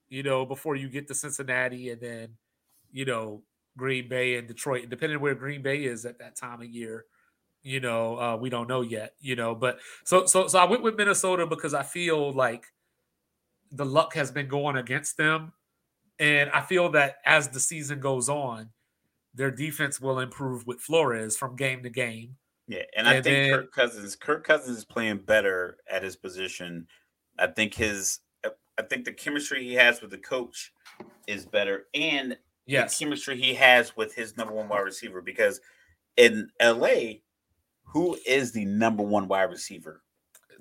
You 0.08 0.22
know, 0.22 0.46
before 0.46 0.74
you 0.74 0.88
get 0.88 1.06
to 1.08 1.14
Cincinnati 1.14 1.90
and 1.90 2.00
then, 2.00 2.28
you 2.90 3.04
know, 3.04 3.42
Green 3.76 4.08
Bay 4.08 4.36
and 4.36 4.48
Detroit, 4.48 4.88
depending 4.88 5.20
where 5.20 5.34
Green 5.34 5.60
Bay 5.60 5.84
is 5.84 6.06
at 6.06 6.18
that 6.20 6.34
time 6.34 6.62
of 6.62 6.68
year 6.68 7.04
you 7.66 7.80
know 7.80 8.16
uh, 8.20 8.36
we 8.36 8.48
don't 8.48 8.68
know 8.68 8.80
yet 8.80 9.14
you 9.20 9.34
know 9.34 9.52
but 9.52 9.80
so 10.04 10.24
so 10.24 10.46
so 10.46 10.56
i 10.56 10.64
went 10.64 10.84
with 10.84 10.94
minnesota 10.94 11.44
because 11.44 11.74
i 11.74 11.82
feel 11.82 12.32
like 12.32 12.66
the 13.72 13.84
luck 13.84 14.14
has 14.14 14.30
been 14.30 14.46
going 14.46 14.76
against 14.76 15.16
them 15.16 15.52
and 16.20 16.48
i 16.50 16.60
feel 16.60 16.88
that 16.90 17.16
as 17.24 17.48
the 17.48 17.58
season 17.58 17.98
goes 17.98 18.28
on 18.28 18.70
their 19.36 19.50
defense 19.50 20.00
will 20.00 20.18
improve 20.18 20.66
with 20.66 20.80
flores 20.80 21.36
from 21.36 21.54
game 21.56 21.82
to 21.82 21.90
game 21.90 22.36
yeah 22.66 22.82
and, 22.96 23.06
and 23.06 23.08
i 23.08 23.12
think 23.14 23.24
then, 23.24 23.50
kirk 23.50 23.72
cousins 23.72 24.16
kirk 24.16 24.44
cousins 24.44 24.78
is 24.78 24.84
playing 24.84 25.18
better 25.18 25.76
at 25.90 26.02
his 26.02 26.16
position 26.16 26.86
i 27.38 27.46
think 27.46 27.74
his 27.74 28.20
i 28.44 28.82
think 28.82 29.04
the 29.04 29.12
chemistry 29.12 29.62
he 29.62 29.74
has 29.74 30.00
with 30.00 30.10
the 30.10 30.18
coach 30.18 30.72
is 31.26 31.46
better 31.46 31.84
and 31.94 32.36
yes. 32.66 32.98
the 32.98 33.04
chemistry 33.04 33.40
he 33.40 33.54
has 33.54 33.96
with 33.96 34.14
his 34.14 34.36
number 34.36 34.52
one 34.52 34.68
wide 34.68 34.80
receiver 34.80 35.22
because 35.22 35.60
in 36.16 36.48
la 36.60 36.88
who 37.86 38.16
is 38.26 38.52
the 38.52 38.64
number 38.64 39.02
one 39.02 39.28
wide 39.28 39.44
receiver? 39.44 40.02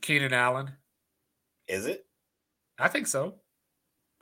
Keenan 0.02 0.34
Allen. 0.34 0.72
Is 1.68 1.86
it? 1.86 2.06
I 2.80 2.88
think 2.88 3.08
so. 3.08 3.36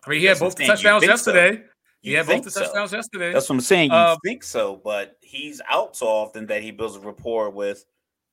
I 0.05 0.09
mean, 0.09 0.19
he 0.19 0.25
had 0.25 0.39
both 0.39 0.55
the 0.55 0.65
touchdowns 0.65 1.03
yesterday. 1.03 1.57
So. 1.57 1.63
He 2.03 2.13
had 2.13 2.27
both 2.27 2.43
the 2.43 2.51
touchdowns 2.51 2.91
so. 2.91 2.97
yesterday. 2.97 3.31
That's 3.31 3.47
what 3.47 3.55
I'm 3.55 3.61
saying. 3.61 3.91
You 3.91 3.97
um, 3.97 4.17
think 4.25 4.43
so, 4.43 4.79
but 4.83 5.17
he's 5.21 5.61
out 5.69 5.95
so 5.95 6.07
often 6.07 6.45
that 6.47 6.61
he 6.61 6.71
builds 6.71 6.97
a 6.97 6.99
rapport 6.99 7.49
with 7.49 7.85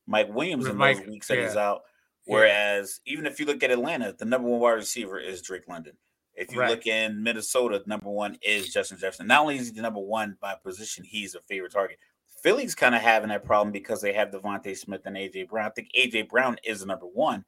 Mike 0.09 0.29
Williams 0.35 0.65
With 0.65 0.73
in 0.73 0.79
Mike, 0.79 0.99
those 0.99 1.07
weeks 1.07 1.29
that 1.29 1.39
he's 1.39 1.57
out. 1.57 1.83
Whereas 2.27 3.01
even 3.07 3.27
if 3.27 3.39
you 3.39 3.47
look 3.47 3.63
at 3.63 3.71
Atlanta, 3.71 4.15
the 4.17 4.25
number 4.25 4.49
one 4.49 4.61
wide 4.61 4.73
receiver 4.73 5.19
is 5.19 5.41
Drake 5.41 5.69
London. 5.69 5.97
If 6.35 6.53
you 6.53 6.61
Right. 6.61 6.71
look 6.71 6.87
in 6.87 7.23
Minnesota, 7.23 7.83
number 7.87 8.11
one 8.11 8.39
is 8.43 8.73
Justin 8.73 8.99
Jefferson. 8.99 9.27
Not 9.27 9.43
only 9.43 9.57
is 9.57 9.69
he 9.69 9.75
the 9.75 9.83
number 9.83 10.01
one 10.01 10.37
by 10.41 10.55
position, 10.55 11.05
he's 11.05 11.35
a 11.35 11.41
favorite 11.41 11.73
target. 11.73 11.99
Philly's 12.43 12.75
kind 12.75 12.95
of 12.95 13.03
having 13.03 13.29
that 13.29 13.45
problem 13.45 13.71
because 13.73 14.01
they 14.01 14.13
have 14.13 14.31
DeVonta 14.31 14.77
Smith 14.77 15.03
and 15.05 15.17
AJ 15.17 15.49
Brown. 15.49 15.67
I 15.67 15.71
think 15.71 15.91
AJ 15.95 16.29
Brown 16.29 16.57
is 16.65 16.81
the 16.81 16.87
number 16.87 17.07
one, 17.07 17.45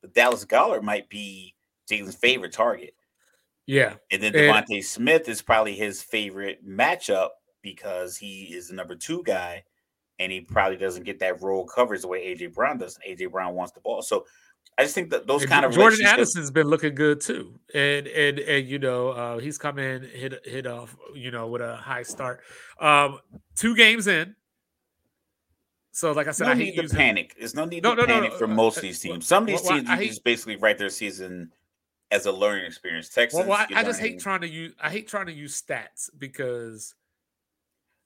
but 0.00 0.12
Dallas 0.12 0.44
Goedert 0.44 0.82
might 0.82 1.08
be 1.08 1.54
Jalen's 1.88 2.16
favorite 2.16 2.52
target. 2.52 2.94
Yeah. 3.66 3.94
And 4.10 4.22
then 4.22 4.34
And- 4.34 4.66
DeVonta 4.66 4.84
Smith 4.84 5.28
is 5.28 5.40
probably 5.42 5.74
his 5.74 6.02
favorite 6.02 6.66
matchup 6.66 7.30
because 7.62 8.16
he 8.16 8.44
is 8.54 8.68
the 8.68 8.74
number 8.74 8.94
two 8.94 9.22
guy, 9.24 9.64
and 10.18 10.30
he 10.30 10.40
probably 10.42 10.76
doesn't 10.76 11.04
get 11.04 11.18
that 11.20 11.40
roll 11.42 11.64
coverage 11.66 12.02
the 12.02 12.08
way 12.08 12.26
AJ 12.34 12.52
Brown 12.54 12.78
does. 12.78 12.98
And 13.04 13.18
AJ 13.18 13.30
Brown 13.32 13.54
wants 13.54 13.72
the 13.72 13.80
ball, 13.80 14.02
so 14.02 14.26
I 14.76 14.82
just 14.82 14.94
think 14.94 15.10
that 15.10 15.26
those 15.26 15.46
kind 15.46 15.64
of 15.64 15.72
Jordan 15.72 16.00
Addison's 16.04 16.50
been 16.50 16.66
looking 16.66 16.94
good 16.94 17.20
too, 17.20 17.58
and 17.74 18.06
and 18.08 18.38
and 18.40 18.66
you 18.68 18.78
know 18.78 19.08
uh, 19.10 19.38
he's 19.38 19.56
come 19.56 19.78
in 19.78 20.02
hit 20.02 20.44
hit 20.44 20.66
off 20.66 20.96
you 21.14 21.30
know 21.30 21.46
with 21.46 21.62
a 21.62 21.76
high 21.76 22.02
start. 22.02 22.40
Um, 22.80 23.20
two 23.56 23.74
games 23.76 24.08
in, 24.08 24.34
so 25.92 26.12
like 26.12 26.26
I 26.26 26.32
said, 26.32 26.46
no 26.46 26.50
I 26.50 26.54
need 26.54 26.64
hate 26.66 26.76
to 26.76 26.82
using 26.82 26.98
panic. 26.98 27.34
There's 27.38 27.54
no 27.54 27.64
need 27.66 27.82
No, 27.84 27.94
to 27.94 28.02
no, 28.02 28.06
panic 28.06 28.32
for 28.34 28.44
uh, 28.44 28.48
most 28.48 28.76
uh, 28.76 28.80
of 28.80 28.82
these 28.82 28.98
teams. 29.00 29.26
Some 29.26 29.44
of 29.44 29.46
these 29.46 29.62
well, 29.62 29.70
well, 29.70 29.78
teams 29.78 29.88
I 29.90 29.92
you 29.94 29.98
hate- 30.00 30.08
just 30.08 30.24
basically 30.24 30.56
write 30.56 30.76
their 30.78 30.90
season 30.90 31.52
as 32.14 32.26
a 32.26 32.32
learning 32.32 32.64
experience. 32.64 33.08
Texas, 33.08 33.44
Well, 33.46 33.52
I, 33.52 33.66
I 33.74 33.82
just 33.82 34.00
hate 34.00 34.20
trying 34.20 34.42
to 34.42 34.48
use 34.48 34.72
I 34.80 34.90
hate 34.90 35.08
trying 35.08 35.26
to 35.26 35.32
use 35.32 35.60
stats 35.60 36.08
because 36.16 36.94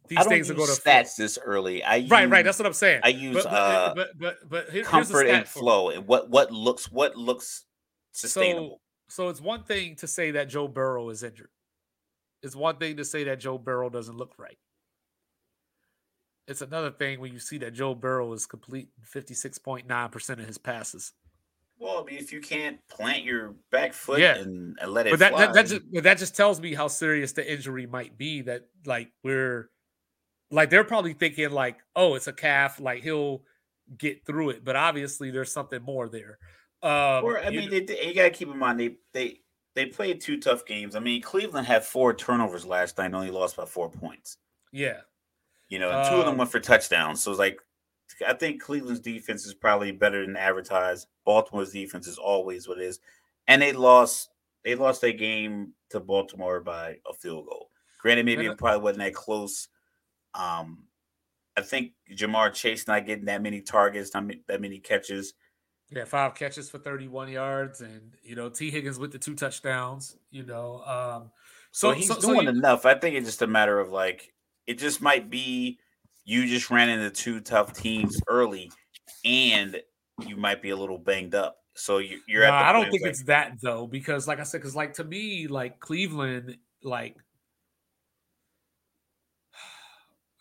these 0.09 0.25
things 0.27 0.49
use 0.49 0.51
are 0.51 0.55
going 0.55 0.75
to 0.75 0.81
stats 0.81 1.17
this 1.17 1.39
early. 1.43 1.85
I 1.85 2.07
Right, 2.09 2.29
right. 2.29 2.45
That's 2.45 2.59
what 2.59 2.67
I'm 2.67 2.73
saying. 2.73 3.03
I 3.05 3.09
use, 3.09 3.35
but, 3.35 3.45
but, 3.45 3.53
uh, 3.53 3.95
but 3.95 4.19
but 4.19 4.49
but 4.49 4.71
here- 4.71 4.85
comfort 4.85 5.27
and 5.27 5.47
flow 5.47 5.91
and 5.91 6.07
what 6.07 6.31
what 6.31 6.51
looks 6.51 6.91
what 6.91 7.17
looks 7.17 7.67
sustainable. 8.13 8.81
So, 9.09 9.25
so 9.25 9.29
it's 9.29 9.41
one 9.41 9.63
thing 9.65 9.97
to 9.97 10.07
say 10.07 10.33
that 10.33 10.49
Joe 10.49 10.69
Burrow 10.69 11.11
is 11.11 11.23
injured. 11.23 11.51
It's 12.43 12.57
one 12.57 12.77
thing 12.77 12.97
to 12.97 13.05
say 13.05 13.25
that 13.25 13.41
Joe 13.41 13.59
Burrow 13.59 13.91
doesn't 13.91 14.17
look 14.17 14.35
right. 14.39 14.59
It's 16.47 16.63
another 16.63 16.91
thing 16.91 17.21
when 17.21 17.33
you 17.33 17.41
see 17.41 17.59
that 17.59 17.75
Joe 17.75 17.95
Burrow 17.95 18.33
is 18.33 18.47
complete 18.47 18.89
56.9% 19.15 20.31
of 20.31 20.47
his 20.47 20.57
passes. 20.57 21.13
Well, 21.79 22.01
I 22.01 22.05
mean, 22.05 22.19
if 22.19 22.33
you 22.33 22.41
can't 22.41 22.79
plant 22.89 23.25
your 23.25 23.55
back 23.71 23.93
foot 23.93 24.21
Yeah. 24.21 24.37
and, 24.37 24.77
and 24.81 24.93
let 24.93 25.07
it 25.07 25.11
But 25.11 25.19
that, 25.21 25.31
fly, 25.33 25.47
that 25.47 25.55
that 25.55 25.67
just 25.67 25.83
that 26.05 26.19
just 26.19 26.37
tells 26.37 26.61
me 26.61 26.75
how 26.75 26.89
serious 26.89 27.33
the 27.33 27.51
injury 27.53 27.87
might 27.87 28.19
be 28.19 28.43
that 28.43 28.67
like 28.85 29.11
we're 29.23 29.71
like 30.51 30.71
they're 30.71 30.85
probably 30.85 31.13
thinking 31.13 31.51
like, 31.51 31.79
oh, 31.95 32.15
it's 32.15 32.27
a 32.27 32.33
calf, 32.33 32.81
like 32.81 33.03
he'll 33.03 33.43
get 33.97 34.25
through 34.27 34.51
it. 34.51 34.65
But 34.65 34.77
obviously 34.77 35.31
there's 35.31 35.53
something 35.53 35.83
more 35.83 36.09
there. 36.09 36.39
Um 36.83 37.25
Or 37.25 37.39
I 37.39 37.49
you 37.51 37.61
mean, 37.61 37.71
kn- 37.71 37.87
they, 37.87 38.07
you 38.07 38.15
gotta 38.15 38.31
keep 38.31 38.49
in 38.49 38.59
mind 38.59 38.79
they 38.81 38.97
they 39.13 39.41
they 39.75 39.87
played 39.87 40.21
two 40.21 40.39
tough 40.41 40.65
games. 40.67 40.97
I 40.97 41.01
mean, 41.01 41.23
Cleveland 41.23 41.67
had 41.67 41.85
four 41.85 42.13
turnovers 42.13 42.65
last 42.65 42.99
night, 42.99 43.07
and 43.07 43.15
only 43.17 43.31
lost 43.31 43.57
by 43.57 43.65
four 43.65 43.89
points. 43.91 44.39
yeah. 44.73 45.01
You 45.69 45.79
know, 45.79 45.91
and 45.91 46.09
two 46.09 46.15
of 46.17 46.21
them 46.25 46.31
Um, 46.31 46.39
went 46.39 46.51
for 46.51 46.61
touchdowns. 46.61 47.23
So 47.23 47.31
it's 47.31 47.39
like 47.39 47.61
I 48.27 48.35
think 48.35 48.63
Cleveland's 48.63 49.01
defense 49.01 49.47
is 49.47 49.55
probably 49.55 49.93
better 49.93 50.25
than 50.25 50.37
advertised. 50.37 51.07
Baltimore's 51.25 51.73
defense 51.73 52.07
is 52.07 52.19
always 52.19 52.67
what 52.69 52.79
it 52.79 52.85
is, 52.85 53.01
and 53.47 53.61
they 53.63 53.73
lost. 53.73 54.31
They 54.65 54.75
lost 54.75 55.01
their 55.01 55.13
game 55.13 55.73
to 55.91 56.01
Baltimore 56.01 56.61
by 56.61 56.99
a 57.09 57.15
field 57.15 57.47
goal. 57.47 57.71
Granted, 58.03 58.27
maybe 58.27 58.47
it 58.47 58.59
probably 58.59 58.81
wasn't 58.83 59.05
that 59.05 59.15
close. 59.15 59.69
Um, 60.35 60.85
I 61.57 61.63
think 61.63 61.93
Ja'Marr 62.13 62.53
Chase 62.53 62.87
not 62.87 63.07
getting 63.07 63.25
that 63.27 63.43
many 63.43 63.61
targets, 63.61 64.13
not 64.15 64.31
that 64.47 64.61
many 64.61 64.79
catches. 64.79 65.35
Yeah, 65.91 66.05
five 66.05 66.35
catches 66.35 66.69
for 66.69 66.79
31 66.79 67.31
yards, 67.31 67.81
and 67.81 68.15
you 68.23 68.37
know, 68.37 68.49
Tee 68.51 68.71
Higgins 68.71 68.99
with 68.99 69.11
the 69.13 69.19
two 69.19 69.35
touchdowns, 69.35 70.17
you 70.31 70.45
know. 70.45 70.83
Um 70.85 71.31
So, 71.71 71.91
so 71.91 71.95
he's 71.97 72.09
so, 72.09 72.15
so 72.15 72.21
doing 72.35 72.43
you- 72.45 72.51
enough. 72.51 72.85
I 72.85 72.95
think 72.95 73.17
it's 73.17 73.27
just 73.27 73.43
a 73.43 73.47
matter 73.47 73.79
of 73.81 73.91
like 73.91 74.33
it 74.67 74.79
just 74.79 75.01
might 75.01 75.31
be 75.31 75.79
you 76.29 76.47
just 76.47 76.71
ran 76.71 76.91
into 76.91 77.09
two 77.09 77.41
tough 77.41 77.73
teams 77.73 78.21
early, 78.29 78.71
and 79.25 79.81
you 80.27 80.37
might 80.37 80.61
be 80.61 80.69
a 80.71 80.77
little 80.77 80.99
banged 80.99 81.35
up. 81.35 81.57
So 81.75 81.99
you, 81.99 82.21
you're 82.29 82.45
at. 82.45 82.51
The 82.51 82.69
I 82.69 82.73
don't 82.73 82.91
think 82.91 83.03
like, 83.03 83.11
it's 83.11 83.23
that 83.25 83.55
though, 83.63 83.87
because 83.87 84.29
like 84.29 84.39
I 84.39 84.43
said, 84.43 84.59
because 84.59 84.77
like 84.77 84.93
to 84.95 85.05
me, 85.05 85.47
like 85.47 85.81
Cleveland, 85.81 86.59
like 86.83 87.17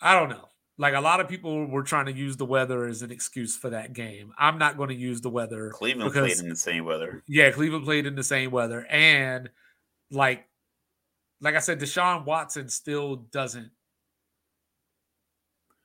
I 0.02 0.20
don't 0.20 0.28
know. 0.28 0.50
Like 0.78 0.94
a 0.94 1.00
lot 1.00 1.22
of 1.22 1.30
people 1.30 1.66
were 1.68 1.84
trying 1.84 2.08
to 2.08 2.14
use 2.14 2.36
the 2.36 2.46
weather 2.46 2.86
as 2.86 3.02
an 3.02 3.10
excuse 3.10 3.56
for 3.56 3.70
that 3.70 3.94
game. 3.94 4.34
I'm 4.38 4.58
not 4.58 4.76
going 4.76 4.90
to 4.90 4.96
use 4.96 5.22
the 5.22 5.30
weather. 5.30 5.70
Cleveland 5.74 6.12
because- 6.12 6.34
played 6.34 6.44
in 6.44 6.50
the 6.50 6.58
same 6.58 6.84
weather. 6.84 7.24
Yeah, 7.30 7.50
Cleveland 7.52 7.86
played 7.86 8.06
in 8.06 8.16
the 8.16 8.24
same 8.24 8.52
weather, 8.52 8.86
and 8.90 9.50
like, 10.12 10.46
like 11.40 11.56
I 11.56 11.60
said, 11.60 11.80
Deshaun 11.80 12.26
Watson 12.26 12.68
still 12.68 13.16
doesn't. 13.32 13.72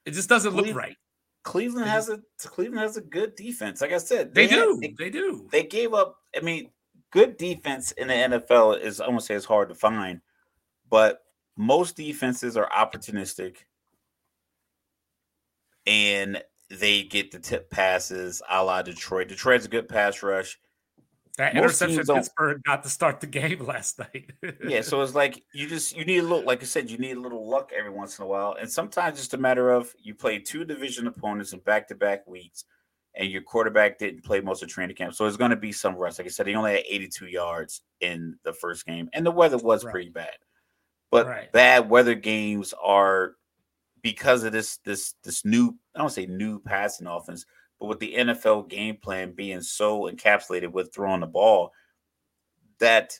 It 0.04 0.12
just 0.12 0.28
doesn't 0.28 0.54
look 0.54 0.74
right. 0.74 0.96
Cleveland 1.44 1.88
has 1.88 2.08
a 2.08 2.20
Cleveland 2.38 2.80
has 2.80 2.96
a 2.96 3.00
good 3.00 3.34
defense. 3.36 3.80
Like 3.80 3.92
I 3.92 3.98
said, 3.98 4.34
They 4.34 4.46
had- 4.46 4.56
do. 4.56 4.78
They, 4.80 4.94
They 4.98 5.10
do. 5.10 5.48
they 5.50 5.64
gave 5.64 5.92
up. 5.94 6.16
I 6.36 6.40
mean, 6.40 6.70
good 7.10 7.36
defense 7.36 7.92
in 7.92 8.08
the 8.08 8.14
NFL 8.14 8.80
is 8.80 9.00
I 9.00 9.08
won't 9.08 9.22
say 9.22 9.34
it's 9.34 9.44
hard 9.44 9.68
to 9.68 9.74
find, 9.74 10.20
but 10.88 11.24
most 11.56 11.96
defenses 11.96 12.56
are 12.56 12.68
opportunistic 12.70 13.56
and 15.86 16.42
they 16.70 17.02
get 17.02 17.30
the 17.30 17.38
tip 17.38 17.70
passes 17.70 18.40
a 18.48 18.62
la 18.64 18.82
Detroit. 18.82 19.28
Detroit's 19.28 19.66
a 19.66 19.68
good 19.68 19.88
pass 19.88 20.22
rush. 20.22 20.58
That 21.38 21.54
most 21.54 21.80
interception 21.80 22.16
Pittsburgh 22.16 22.62
got 22.64 22.82
to 22.82 22.88
start 22.90 23.20
the 23.20 23.26
game 23.26 23.60
last 23.64 23.98
night. 23.98 24.32
Yeah, 24.62 24.82
so 24.82 25.00
it's 25.00 25.14
like 25.14 25.42
you 25.52 25.66
just 25.66 25.96
you 25.96 26.04
need 26.04 26.18
a 26.18 26.22
little, 26.22 26.44
like 26.44 26.62
I 26.62 26.66
said, 26.66 26.90
you 26.90 26.98
need 26.98 27.16
a 27.16 27.20
little 27.20 27.48
luck 27.48 27.72
every 27.76 27.90
once 27.90 28.18
in 28.18 28.24
a 28.24 28.28
while, 28.28 28.54
and 28.60 28.70
sometimes 28.70 29.18
it's 29.22 29.32
a 29.34 29.38
matter 29.38 29.70
of 29.70 29.94
you 29.98 30.14
play 30.14 30.38
two 30.38 30.64
division 30.64 31.06
opponents 31.06 31.52
in 31.52 31.60
back 31.60 31.88
to 31.88 31.94
back 31.94 32.26
weeks, 32.26 32.64
and 33.14 33.30
your 33.30 33.42
quarterback 33.42 33.98
didn't 33.98 34.24
play 34.24 34.40
most 34.40 34.62
of 34.62 34.68
training 34.68 34.94
camp, 34.96 35.14
so 35.14 35.26
it's 35.26 35.36
going 35.38 35.50
to 35.50 35.56
be 35.56 35.72
some 35.72 35.96
rust. 35.96 36.18
Like 36.18 36.26
I 36.26 36.30
said, 36.30 36.46
he 36.46 36.54
only 36.54 36.72
had 36.72 36.84
82 36.88 37.26
yards 37.26 37.82
in 38.00 38.38
the 38.44 38.52
first 38.52 38.84
game, 38.86 39.08
and 39.14 39.24
the 39.24 39.30
weather 39.30 39.56
was 39.58 39.84
Right. 39.84 39.92
pretty 39.92 40.10
bad. 40.10 40.36
But 41.10 41.26
Right. 41.26 41.52
bad 41.52 41.88
weather 41.90 42.14
games 42.14 42.72
are 42.82 43.36
because 44.02 44.44
of 44.44 44.52
this 44.52 44.78
this 44.78 45.14
this 45.24 45.44
new 45.44 45.78
I 45.94 45.98
don't 46.00 46.10
say 46.10 46.26
new 46.26 46.60
passing 46.60 47.06
offense, 47.06 47.46
but 47.82 47.88
with 47.88 47.98
the 47.98 48.14
NFL 48.16 48.68
game 48.68 48.96
plan 48.96 49.32
being 49.32 49.60
so 49.60 50.02
encapsulated 50.02 50.70
with 50.70 50.94
throwing 50.94 51.18
the 51.18 51.26
ball, 51.26 51.72
that 52.78 53.18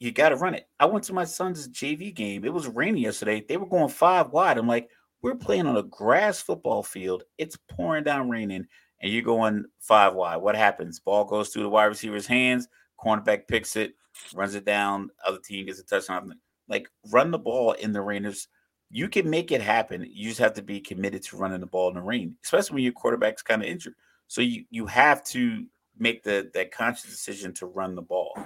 you 0.00 0.12
got 0.12 0.28
to 0.28 0.36
run 0.36 0.52
it. 0.52 0.68
I 0.78 0.84
went 0.84 1.04
to 1.04 1.14
my 1.14 1.24
son's 1.24 1.66
JV 1.68 2.14
game. 2.14 2.44
It 2.44 2.52
was 2.52 2.68
raining 2.68 3.04
yesterday. 3.04 3.42
They 3.48 3.56
were 3.56 3.64
going 3.64 3.88
five 3.88 4.32
wide. 4.32 4.58
I'm 4.58 4.66
like, 4.66 4.90
we're 5.22 5.34
playing 5.34 5.66
on 5.66 5.78
a 5.78 5.82
grass 5.82 6.42
football 6.42 6.82
field. 6.82 7.22
It's 7.38 7.56
pouring 7.70 8.04
down 8.04 8.28
raining, 8.28 8.66
and 9.00 9.10
you're 9.10 9.22
going 9.22 9.64
five 9.80 10.12
wide. 10.12 10.36
What 10.42 10.56
happens? 10.56 11.00
Ball 11.00 11.24
goes 11.24 11.48
through 11.48 11.62
the 11.62 11.70
wide 11.70 11.84
receiver's 11.84 12.26
hands. 12.26 12.68
Cornerback 13.02 13.48
picks 13.48 13.76
it, 13.76 13.94
runs 14.34 14.54
it 14.54 14.66
down. 14.66 15.08
Other 15.26 15.38
team 15.42 15.64
gets 15.64 15.80
a 15.80 15.84
touchdown. 15.84 16.34
Like 16.68 16.90
run 17.10 17.30
the 17.30 17.38
ball 17.38 17.72
in 17.72 17.92
the 17.92 18.02
rain. 18.02 18.24
There's, 18.24 18.46
you 18.90 19.08
can 19.08 19.28
make 19.28 19.52
it 19.52 19.60
happen. 19.60 20.06
You 20.10 20.28
just 20.28 20.40
have 20.40 20.54
to 20.54 20.62
be 20.62 20.80
committed 20.80 21.22
to 21.24 21.36
running 21.36 21.60
the 21.60 21.66
ball 21.66 21.88
in 21.88 21.94
the 21.94 22.02
rain, 22.02 22.36
especially 22.44 22.74
when 22.74 22.84
your 22.84 22.92
quarterback's 22.92 23.42
kind 23.42 23.62
of 23.62 23.68
injured. 23.68 23.94
So 24.28 24.40
you 24.40 24.64
you 24.70 24.86
have 24.86 25.24
to 25.24 25.64
make 25.98 26.22
the 26.22 26.50
that 26.54 26.72
conscious 26.72 27.10
decision 27.10 27.52
to 27.54 27.66
run 27.66 27.94
the 27.94 28.02
ball. 28.02 28.38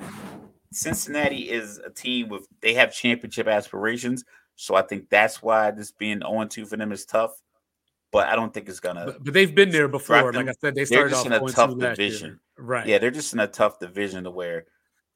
Cincinnati 0.72 1.50
is 1.50 1.78
a 1.78 1.90
team 1.90 2.28
with 2.28 2.46
they 2.60 2.74
have 2.74 2.94
championship 2.94 3.48
aspirations, 3.48 4.24
so 4.56 4.74
I 4.74 4.82
think 4.82 5.08
that's 5.08 5.42
why 5.42 5.70
this 5.70 5.90
being 5.90 6.20
0-2 6.20 6.66
for 6.68 6.76
them 6.76 6.92
is 6.92 7.04
tough. 7.04 7.32
But 8.12 8.28
I 8.28 8.36
don't 8.36 8.52
think 8.52 8.68
it's 8.68 8.80
gonna. 8.80 9.06
but, 9.06 9.24
but 9.24 9.34
they've 9.34 9.54
been 9.54 9.70
there 9.70 9.88
before. 9.88 10.32
Like 10.32 10.48
I 10.48 10.52
said, 10.60 10.74
they 10.74 10.84
They're 10.84 11.08
started 11.08 11.10
just 11.10 11.20
off 11.20 11.26
in 11.26 11.32
a 11.32 11.48
tough 11.48 11.78
division. 11.78 12.40
Right. 12.58 12.86
Yeah, 12.86 12.98
they're 12.98 13.10
just 13.10 13.32
in 13.32 13.40
a 13.40 13.46
tough 13.46 13.78
division 13.78 14.24
to 14.24 14.30
where 14.30 14.66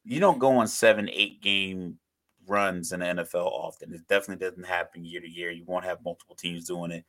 you 0.05 0.21
don't 0.21 0.39
go 0.39 0.57
on 0.59 0.69
seven, 0.69 1.09
eight 1.13 1.43
game 1.43 1.99
runs 2.47 2.93
in 2.93 3.01
the 3.01 3.07
NFL 3.07 3.47
often. 3.47 3.93
It 3.95 4.07
definitely 4.09 4.45
doesn't 4.47 4.67
happen 4.67 5.05
year 5.05 5.21
to 5.21 5.29
year. 5.29 5.51
You 5.51 5.65
won't 5.67 5.85
have 5.85 5.99
multiple 6.05 6.35
teams 6.35 6.67
doing 6.67 6.91
it. 6.91 7.05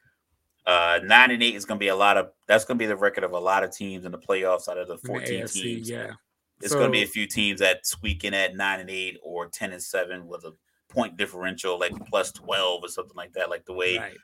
Uh, 0.66 1.00
nine 1.04 1.32
and 1.32 1.44
eight 1.44 1.56
is 1.56 1.66
going 1.66 1.78
to 1.80 1.84
be 1.84 1.90
a 1.90 1.96
lot 1.96 2.18
of. 2.18 2.32
That's 2.48 2.66
going 2.66 2.78
to 2.78 2.84
be 2.84 2.88
the 2.88 2.96
record 2.98 3.24
of 3.24 3.32
a 3.34 3.40
lot 3.40 3.64
of 3.64 3.72
teams 3.76 4.06
in 4.06 4.12
the 4.12 4.18
playoffs 4.18 4.68
out 4.68 4.78
of 4.78 4.88
the 4.88 4.94
in 4.96 5.00
the 5.04 5.08
fourteen 5.08 5.44
AFC, 5.44 5.62
teams. 5.62 5.90
yeah. 5.90 6.12
It's 6.62 6.74
going 6.74 6.86
to 6.88 6.92
be 6.92 7.04
a 7.04 7.08
few 7.08 7.28
teams 7.28 7.60
that 7.60 7.86
squeak 7.86 8.24
in 8.24 8.34
at 8.34 8.56
nine 8.56 8.80
and 8.80 8.90
eight 8.90 9.18
or 9.22 9.48
ten 9.48 9.74
and 9.74 9.84
seven 9.84 10.26
with 10.26 10.44
a 10.46 10.54
point 10.90 11.18
differential 11.18 11.78
like 11.78 11.92
plus 12.08 12.32
twelve 12.32 12.84
or 12.84 12.88
something 12.88 13.16
like 13.16 13.34
that. 13.34 13.50
Like 13.50 13.66
the 13.66 13.74
way, 13.74 13.98
Right. 13.98 14.18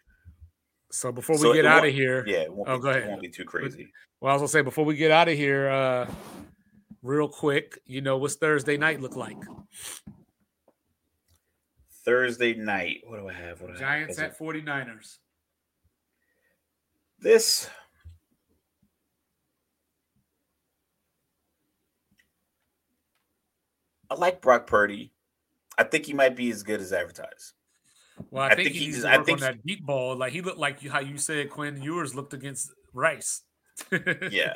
So 0.92 1.12
before 1.12 1.36
we 1.36 1.42
So 1.42 1.54
get 1.54 1.66
out 1.66 1.86
of 1.86 1.94
here, 1.94 2.24
yeah, 2.28 2.40
it 2.40 2.54
won't, 2.54 2.68
Oh, 2.70 2.78
be, 2.78 2.82
go 2.84 2.90
it 2.90 2.96
ahead. 2.98 3.10
won't 3.10 3.22
be 3.22 3.30
too 3.30 3.46
crazy. 3.46 3.92
well, 4.20 4.32
I 4.32 4.34
was 4.36 4.42
gonna 4.42 4.48
say 4.50 4.62
before 4.62 4.84
we 4.86 4.96
get 4.96 5.12
out 5.12 5.28
of 5.30 5.36
here, 5.38 5.70
uh, 5.70 6.10
real 7.04 7.28
quick, 7.28 7.80
you 7.86 8.02
know, 8.02 8.18
what's 8.18 8.36
Thursday 8.36 8.78
night 8.78 9.00
look 9.02 9.16
like? 9.16 9.38
Thursday 12.04 12.54
night. 12.54 13.02
What 13.06 13.20
do 13.20 13.28
I 13.28 13.34
have? 13.34 13.62
What 13.62 13.78
Giants 13.78 14.20
I 14.20 14.24
have? 14.24 14.32
at 14.32 14.40
49ers. 14.40 15.18
This 17.20 17.70
I 24.12 24.16
like 24.16 24.42
Brock 24.42 24.68
Purdy. 24.68 25.14
I 25.78 25.84
think 25.84 26.06
he 26.06 26.14
might 26.14 26.36
be 26.36 26.52
as 26.52 26.64
good 26.64 26.82
as 26.82 26.92
advertised. 26.92 27.54
Well, 28.30 28.44
I, 28.44 28.48
I 28.48 28.56
think, 28.56 28.68
think, 28.68 28.76
he 28.76 28.86
needs 28.88 29.02
to 29.02 29.08
work 29.08 29.20
I 29.20 29.24
think 29.24 29.38
on 29.38 29.42
that 29.42 29.66
deep 29.66 29.86
ball. 29.86 30.18
Like 30.18 30.34
he 30.34 30.42
looked 30.42 30.58
like 30.58 30.86
how 30.86 31.00
you 31.00 31.18
said 31.18 31.50
Quinn 31.50 31.82
Ewers 31.82 32.14
looked 32.14 32.34
against 32.34 32.74
Rice. 32.94 33.44
yeah, 34.30 34.54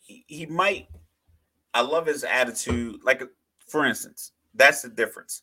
he, 0.00 0.24
he 0.26 0.46
might. 0.46 0.88
I 1.72 1.82
love 1.82 2.06
his 2.06 2.24
attitude. 2.24 2.96
Like 3.04 3.22
for 3.68 3.86
instance, 3.86 4.32
that's 4.54 4.82
the 4.82 4.88
difference. 4.88 5.42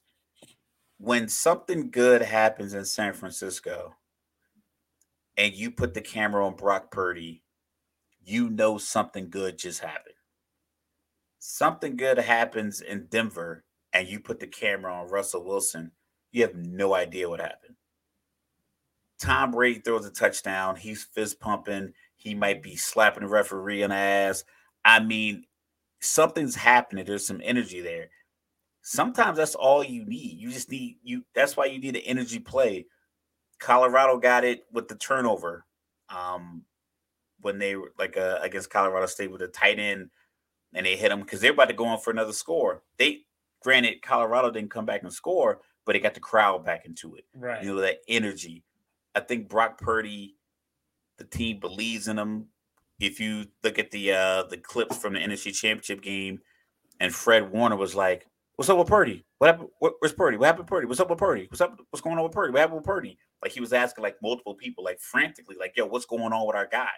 When 0.98 1.28
something 1.28 1.92
good 1.92 2.22
happens 2.22 2.74
in 2.74 2.86
San 2.86 3.14
Francisco, 3.14 3.96
and 5.38 5.54
you 5.54 5.72
put 5.72 5.94
the 5.94 6.02
camera 6.02 6.46
on 6.46 6.56
Brock 6.56 6.92
Purdy, 6.92 7.44
you 8.24 8.50
know 8.50 8.78
something 8.78 9.30
good 9.30 9.58
just 9.58 9.82
happened. 9.82 10.16
Something 11.40 11.98
good 11.98 12.18
happens 12.18 12.82
in 12.82 13.08
Denver, 13.08 13.66
and 13.94 14.08
you 14.08 14.20
put 14.20 14.40
the 14.40 14.48
camera 14.48 14.94
on 14.94 15.10
Russell 15.10 15.44
Wilson, 15.44 15.92
you 16.32 16.42
have 16.42 16.56
no 16.56 16.94
idea 16.94 17.30
what 17.30 17.40
happened. 17.40 17.76
Tom 19.20 19.52
Brady 19.52 19.80
throws 19.80 20.06
a 20.06 20.12
touchdown. 20.12 20.76
He's 20.76 21.04
fist 21.04 21.40
pumping. 21.40 21.94
He 22.18 22.36
might 22.36 22.62
be 22.62 22.76
slapping 22.76 23.24
the 23.24 23.30
referee 23.30 23.84
on 23.84 23.92
the 23.92 23.96
ass. 23.96 24.44
I 24.84 25.00
mean, 25.00 25.46
something's 26.02 26.56
happening. 26.56 27.06
There's 27.06 27.26
some 27.26 27.42
energy 27.44 27.82
there. 27.82 28.10
Sometimes 28.88 29.38
that's 29.38 29.56
all 29.56 29.84
you 29.84 30.06
need. 30.06 30.38
You 30.38 30.52
just 30.52 30.70
need 30.70 30.98
you. 31.02 31.24
That's 31.34 31.58
why 31.58 31.66
you 31.66 31.80
need 31.80 31.96
an 31.96 32.04
energy 32.06 32.38
play. 32.38 32.86
Colorado 33.60 34.20
got 34.20 34.44
it 34.44 34.66
with 34.72 34.88
the 34.88 34.94
turnover. 34.96 35.66
Um, 36.10 36.62
when 37.42 37.58
they 37.58 37.76
were 37.76 37.94
like 37.98 38.16
uh, 38.16 38.38
against 38.44 38.70
Colorado 38.70 39.08
State 39.08 39.32
with 39.32 39.42
a 39.42 39.48
tight 39.48 39.80
end, 39.80 40.12
and 40.76 40.86
they 40.86 40.96
hit 40.96 41.10
them 41.10 41.22
because 41.22 41.42
they're 41.42 41.52
about 41.52 41.70
to 41.70 41.74
go 41.74 41.86
on 41.86 42.00
for 42.00 42.12
another 42.12 42.32
score. 42.32 42.84
They 43.00 43.22
granted 43.64 44.04
Colorado 44.04 44.52
didn't 44.52 44.70
come 44.70 44.86
back 44.86 45.02
and 45.02 45.12
score, 45.12 45.62
but 45.84 45.94
they 45.94 46.00
got 46.00 46.14
the 46.14 46.20
crowd 46.20 46.64
back 46.64 46.86
into 46.86 47.16
it. 47.16 47.26
Right. 47.34 47.64
You 47.64 47.74
know 47.74 47.82
that 47.82 48.02
energy. 48.08 48.64
I 49.16 49.22
think 49.22 49.50
Brock 49.50 49.80
Purdy, 49.80 50.36
the 51.18 51.24
team 51.24 51.60
believes 51.60 52.08
in 52.08 52.20
him. 52.20 52.50
If 53.00 53.20
you 53.20 53.46
look 53.64 53.80
at 53.80 53.90
the 53.90 54.12
uh 54.12 54.44
the 54.44 54.58
clips 54.58 54.96
from 54.96 55.14
the 55.14 55.20
NFC 55.22 55.56
Championship 55.56 56.04
game, 56.04 56.40
and 57.00 57.12
Fred 57.12 57.52
Warner 57.52 57.78
was 57.78 57.96
like, 57.96 58.28
"What's 58.56 58.70
up 58.70 58.78
with 58.78 58.88
Purdy? 58.88 59.26
What 59.38 59.48
happened? 59.48 59.70
What, 59.80 59.94
where's 60.00 60.14
Purdy? 60.14 60.38
What 60.38 60.46
happened, 60.46 60.68
Purdy? 60.68 60.88
What's 60.88 61.00
up 61.00 61.10
with 61.10 61.20
Purdy? 61.20 61.48
What's 61.50 61.62
up? 61.62 61.78
What's 61.90 62.02
going 62.02 62.18
on 62.18 62.24
with 62.24 62.32
Purdy? 62.32 62.54
What 62.54 62.60
happened 62.60 62.78
with 62.78 62.86
Purdy?" 62.86 63.18
Like 63.42 63.52
he 63.52 63.60
was 63.60 63.74
asking 63.74 64.04
like 64.04 64.18
multiple 64.22 64.56
people, 64.56 64.84
like 64.84 65.00
frantically, 65.00 65.56
like, 65.60 65.74
"Yo, 65.76 65.86
what's 65.86 66.06
going 66.06 66.34
on 66.34 66.48
with 66.48 66.56
our 66.56 66.68
guy?" 66.68 66.90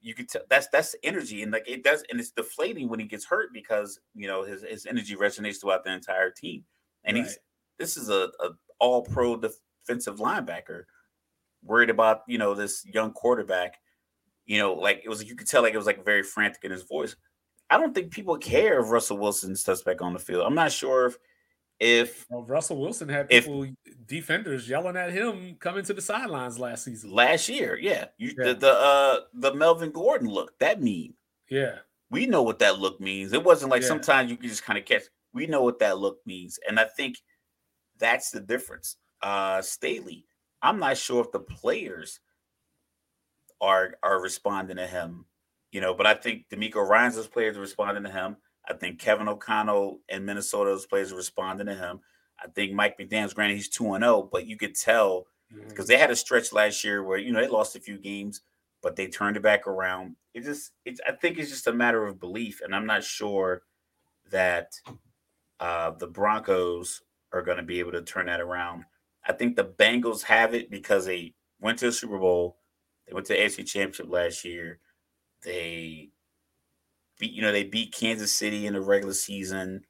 You 0.00 0.14
could 0.14 0.28
tell 0.28 0.42
that's 0.48 0.68
that's 0.72 0.96
energy, 1.02 1.42
and 1.42 1.52
like 1.52 1.68
it 1.68 1.84
does, 1.84 2.02
and 2.10 2.18
it's 2.18 2.30
deflating 2.30 2.88
when 2.88 3.00
he 3.00 3.06
gets 3.06 3.24
hurt 3.24 3.52
because 3.52 4.00
you 4.14 4.26
know 4.26 4.44
his 4.44 4.62
his 4.62 4.86
energy 4.86 5.14
resonates 5.14 5.60
throughout 5.60 5.84
the 5.84 5.92
entire 5.92 6.30
team, 6.30 6.64
and 7.04 7.16
right. 7.16 7.24
he's 7.24 7.38
this 7.78 7.96
is 7.96 8.08
a, 8.08 8.30
a 8.40 8.50
all 8.78 9.02
pro 9.02 9.36
defensive 9.36 10.16
linebacker 10.16 10.84
worried 11.62 11.90
about 11.90 12.22
you 12.26 12.38
know 12.38 12.54
this 12.54 12.84
young 12.92 13.12
quarterback 13.12 13.78
you 14.46 14.58
know 14.58 14.74
like 14.74 15.00
it 15.04 15.08
was 15.08 15.24
you 15.24 15.36
could 15.36 15.46
tell 15.46 15.62
like 15.62 15.74
it 15.74 15.78
was 15.78 15.86
like 15.86 16.04
very 16.04 16.22
frantic 16.22 16.64
in 16.64 16.70
his 16.70 16.82
voice 16.82 17.14
i 17.72 17.78
don't 17.78 17.94
think 17.94 18.10
people 18.10 18.36
care 18.36 18.80
if 18.80 18.90
russell 18.90 19.16
wilson 19.16 19.56
steps 19.56 19.82
back 19.82 20.02
on 20.02 20.12
the 20.12 20.18
field. 20.18 20.44
I'm 20.46 20.54
not 20.54 20.70
sure 20.70 21.06
if 21.06 21.16
if 21.80 22.26
well, 22.30 22.44
russell 22.44 22.76
wilson 22.76 23.08
had 23.08 23.28
people 23.28 23.64
if, 23.64 23.70
defenders 24.06 24.68
yelling 24.68 24.96
at 24.96 25.12
him 25.12 25.56
coming 25.58 25.82
to 25.84 25.94
the 25.94 26.02
sidelines 26.02 26.58
last 26.58 26.84
season. 26.84 27.12
Last 27.12 27.48
year 27.48 27.78
yeah. 27.80 28.06
You 28.18 28.34
yeah. 28.38 28.48
the, 28.48 28.54
the 28.54 28.72
uh 28.72 29.16
the 29.34 29.54
melvin 29.54 29.90
gordon 29.90 30.28
look 30.28 30.56
that 30.58 30.82
mean. 30.82 31.14
Yeah. 31.50 31.78
We 32.10 32.26
know 32.26 32.42
what 32.42 32.58
that 32.58 32.78
look 32.78 33.00
means. 33.00 33.32
It 33.32 33.42
wasn't 33.42 33.70
like 33.70 33.82
yeah. 33.82 33.88
sometimes 33.88 34.30
you 34.30 34.36
can 34.36 34.48
just 34.48 34.64
kind 34.64 34.78
of 34.78 34.84
catch 34.84 35.04
we 35.32 35.46
know 35.46 35.62
what 35.62 35.78
that 35.78 35.98
look 35.98 36.18
means. 36.26 36.58
And 36.68 36.78
i 36.78 36.84
think 36.84 37.16
that's 37.98 38.30
the 38.30 38.40
difference. 38.40 38.96
Uh 39.22 39.62
Staley, 39.62 40.26
I'm 40.60 40.78
not 40.78 40.98
sure 40.98 41.22
if 41.22 41.32
the 41.32 41.40
players 41.40 42.20
are 43.62 43.94
are 44.02 44.20
responding 44.20 44.76
to 44.76 44.86
him, 44.86 45.24
you 45.72 45.80
know, 45.80 45.94
but 45.94 46.06
I 46.06 46.14
think 46.14 46.48
DeMeco 46.50 46.86
Ryans' 46.86 47.26
players 47.26 47.56
are 47.56 47.60
responding 47.60 48.04
to 48.04 48.10
him. 48.10 48.36
I 48.68 48.74
think 48.74 49.00
Kevin 49.00 49.28
O'Connell 49.28 50.00
and 50.08 50.24
Minnesota's 50.24 50.86
players 50.86 51.12
are 51.12 51.16
responding 51.16 51.66
to 51.66 51.74
him. 51.74 52.00
I 52.38 52.48
think 52.48 52.72
Mike 52.72 52.98
McDaniels, 52.98 53.34
granted 53.34 53.56
he's 53.56 53.68
2 53.68 53.84
0, 53.98 54.28
but 54.30 54.46
you 54.46 54.56
could 54.56 54.76
tell 54.76 55.26
because 55.50 55.72
mm-hmm. 55.72 55.92
they 55.92 55.98
had 55.98 56.10
a 56.10 56.16
stretch 56.16 56.52
last 56.52 56.84
year 56.84 57.02
where, 57.02 57.18
you 57.18 57.32
know, 57.32 57.40
they 57.40 57.48
lost 57.48 57.76
a 57.76 57.80
few 57.80 57.98
games, 57.98 58.42
but 58.82 58.96
they 58.96 59.06
turned 59.06 59.36
it 59.36 59.42
back 59.42 59.66
around. 59.66 60.16
It 60.34 60.44
just, 60.44 60.72
it's, 60.84 61.00
I 61.06 61.12
think 61.12 61.38
it's 61.38 61.50
just 61.50 61.66
a 61.66 61.72
matter 61.72 62.06
of 62.06 62.20
belief. 62.20 62.60
And 62.62 62.74
I'm 62.74 62.86
not 62.86 63.04
sure 63.04 63.62
that 64.30 64.72
uh, 65.60 65.92
the 65.92 66.06
Broncos 66.06 67.02
are 67.32 67.42
going 67.42 67.58
to 67.58 67.62
be 67.62 67.80
able 67.80 67.92
to 67.92 68.02
turn 68.02 68.26
that 68.26 68.40
around. 68.40 68.84
I 69.26 69.32
think 69.32 69.56
the 69.56 69.64
Bengals 69.64 70.22
have 70.22 70.54
it 70.54 70.70
because 70.70 71.06
they 71.06 71.34
went 71.60 71.78
to 71.78 71.86
the 71.86 71.92
Super 71.92 72.18
Bowl. 72.18 72.56
They 73.06 73.14
went 73.14 73.26
to 73.26 73.34
the 73.34 73.40
AFC 73.40 73.66
Championship 73.66 74.10
last 74.10 74.44
year. 74.44 74.80
They 75.44 76.10
beat, 77.18 77.32
you 77.32 77.42
know, 77.42 77.52
they 77.52 77.64
beat 77.64 77.94
Kansas 77.94 78.32
City 78.32 78.66
in 78.66 78.74
the 78.74 78.80
regular 78.80 79.14
season. 79.14 79.84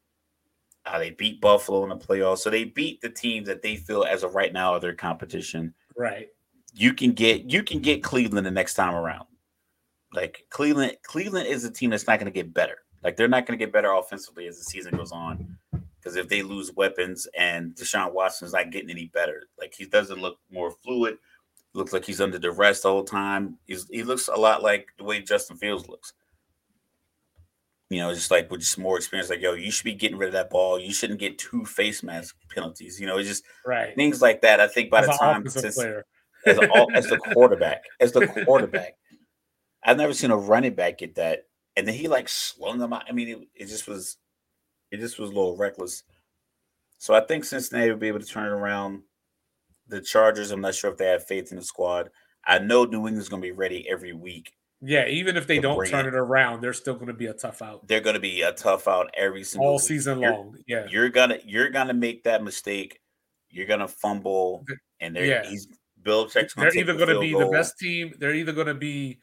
Uh, 0.85 0.99
they 0.99 1.11
beat 1.11 1.41
Buffalo 1.41 1.83
in 1.85 1.91
the 1.91 1.97
playoffs. 1.97 2.39
So 2.39 2.51
they 2.51 2.65
beat 2.65 3.01
the 3.01 3.11
teams 3.11 3.47
that 3.47 3.63
they 3.63 3.77
feel 3.77 4.05
as 4.05 4.23
of 4.23 4.35
right 4.35 4.53
now 4.53 4.73
are 4.73 4.81
their 4.81 4.95
competition. 4.95 5.75
Right. 5.97 6.29
You 6.75 6.95
can 6.95 7.13
get 7.13 7.51
you 7.51 7.63
can 7.63 7.81
get 7.81 8.03
Cleveland 8.03 8.47
the 8.47 8.51
next 8.51 8.75
time 8.75 8.95
around. 8.95 9.27
Like 10.13 10.47
Cleveland, 10.51 10.97
Cleveland 11.05 11.47
is 11.47 11.65
a 11.65 11.71
team 11.71 11.91
that's 11.91 12.07
not 12.07 12.19
going 12.19 12.33
to 12.33 12.33
get 12.33 12.53
better. 12.53 12.79
Like 13.03 13.17
they're 13.17 13.29
not 13.29 13.47
going 13.47 13.59
to 13.59 13.65
get 13.65 13.73
better 13.73 13.93
offensively 13.93 14.47
as 14.47 14.59
the 14.59 14.65
season 14.65 14.97
goes 14.97 15.13
on 15.13 15.59
because 16.03 16.17
if 16.17 16.29
they 16.29 16.43
lose 16.43 16.73
weapons 16.75 17.27
and 17.37 17.75
Deshaun 17.75 18.13
Watson's 18.13 18.53
not 18.53 18.71
getting 18.71 18.91
any 18.91 19.07
better, 19.07 19.45
like 19.59 19.75
he 19.77 19.87
doesn't 19.87 20.21
look 20.21 20.39
more 20.51 20.71
fluid, 20.71 21.19
looks 21.75 21.93
like 21.93 22.05
he's 22.05 22.21
under 22.21 22.39
duress 22.39 22.83
the 22.83 22.91
whole 22.91 23.05
time. 23.05 23.59
He's, 23.67 23.89
he 23.89 24.03
looks 24.03 24.29
a 24.29 24.35
lot 24.35 24.63
like 24.63 24.89
the 24.99 25.05
way 25.05 25.21
Justin 25.21 25.57
Fields 25.57 25.89
looks. 25.89 26.13
You 27.89 28.01
know, 28.01 28.15
just 28.15 28.31
like 28.31 28.51
with 28.51 28.61
just 28.61 28.79
more 28.79 28.97
experience, 28.97 29.29
like 29.29 29.43
yo, 29.43 29.53
you 29.53 29.71
should 29.71 29.85
be 29.85 29.93
getting 29.95 30.17
rid 30.17 30.29
of 30.29 30.33
that 30.33 30.49
ball. 30.49 30.79
You 30.79 30.95
shouldn't 30.95 31.21
get 31.21 31.39
two 31.39 31.67
face 31.67 32.03
mask 32.03 32.37
penalties. 32.55 32.99
You 32.99 33.07
know, 33.07 33.19
it's 33.19 33.29
just 33.29 33.45
right 33.67 33.95
things 33.95 34.23
like 34.23 34.41
that. 34.43 34.61
I 34.61 34.69
think 34.69 34.91
by 34.91 35.01
as 35.01 35.07
the 35.07 35.13
time 35.13 35.47
as, 35.47 35.57
as, 35.57 35.79
a, 35.79 36.03
as 36.95 37.07
the 37.07 37.19
quarterback, 37.35 37.85
as 38.01 38.13
the 38.13 38.27
quarterback, 38.47 38.95
I've 39.85 39.99
never 39.99 40.15
seen 40.15 40.31
a 40.31 40.37
running 40.37 40.75
back 40.75 40.99
get 40.99 41.17
that. 41.17 41.47
And 41.77 41.87
then 41.87 41.95
he 41.95 42.09
like 42.09 42.31
slung 42.31 42.79
them 42.79 42.95
out. 42.95 43.05
I 43.09 43.13
mean, 43.13 43.29
it, 43.29 43.39
it 43.55 43.67
just 43.67 43.87
was 43.87 44.17
it 44.91 45.01
just 45.01 45.19
was 45.19 45.31
a 45.31 45.35
little 45.35 45.57
reckless. 45.57 46.03
So 46.97 47.15
I 47.15 47.21
think 47.21 47.45
Cincinnati 47.45 47.91
will 47.91 47.99
be 47.99 48.09
able 48.09 48.21
to 48.21 48.27
turn 48.27 48.47
it 48.47 48.53
around. 48.53 49.03
The 49.93 50.01
Chargers, 50.01 50.51
I'm 50.51 50.61
not 50.61 50.75
sure 50.75 50.91
if 50.91 50.97
they 50.97 51.07
have 51.07 51.27
faith 51.27 51.53
in 51.53 51.59
the 51.59 51.65
squad. 51.65 52.11
I 52.45 52.59
know 52.59 52.85
New 52.85 53.07
England's 53.07 53.29
going 53.29 53.43
to 53.43 53.47
be 53.47 53.53
ready 53.53 53.89
every 53.89 54.13
week. 54.13 54.53
Yeah, 54.81 55.07
even 55.07 55.37
if 55.37 55.47
they 55.47 55.61
don't 55.61 55.87
turn 55.87 56.07
it. 56.07 56.09
it 56.09 56.15
around, 56.15 56.61
they're 56.61 56.73
still 56.73 56.95
going 56.95 57.07
to 57.07 57.13
be 57.13 57.27
a 57.27 57.35
tough 57.35 57.63
out. 57.63 57.87
They're 57.87 58.01
going 58.01 58.15
to 58.15 58.21
be 58.21 58.43
a 58.43 58.53
tough 58.53 58.89
out 58.89 59.11
every 59.17 59.45
single 59.45 59.69
all 59.69 59.75
week. 59.75 59.83
season 59.83 60.19
you're, 60.19 60.33
long. 60.33 60.57
Yeah, 60.67 60.87
you're 60.91 61.09
gonna 61.09 61.39
you're 61.45 61.71
gonna 61.71 61.95
make 61.95 62.25
that 62.25 62.43
mistake. 62.43 62.99
You're 63.49 63.67
gonna 63.67 63.87
fumble, 63.87 64.65
and 64.99 65.15
they're 65.15 65.25
yeah. 65.25 65.49
he's 65.49 65.69
Belichick's 66.03 66.55
They're 66.55 66.77
either 66.77 66.95
going 66.95 67.09
to 67.09 67.21
be 67.21 67.33
goal. 67.33 67.41
the 67.41 67.51
best 67.51 67.79
team. 67.79 68.15
They're 68.19 68.35
either 68.35 68.53
going 68.53 68.67
to 68.67 68.75
be 68.75 69.21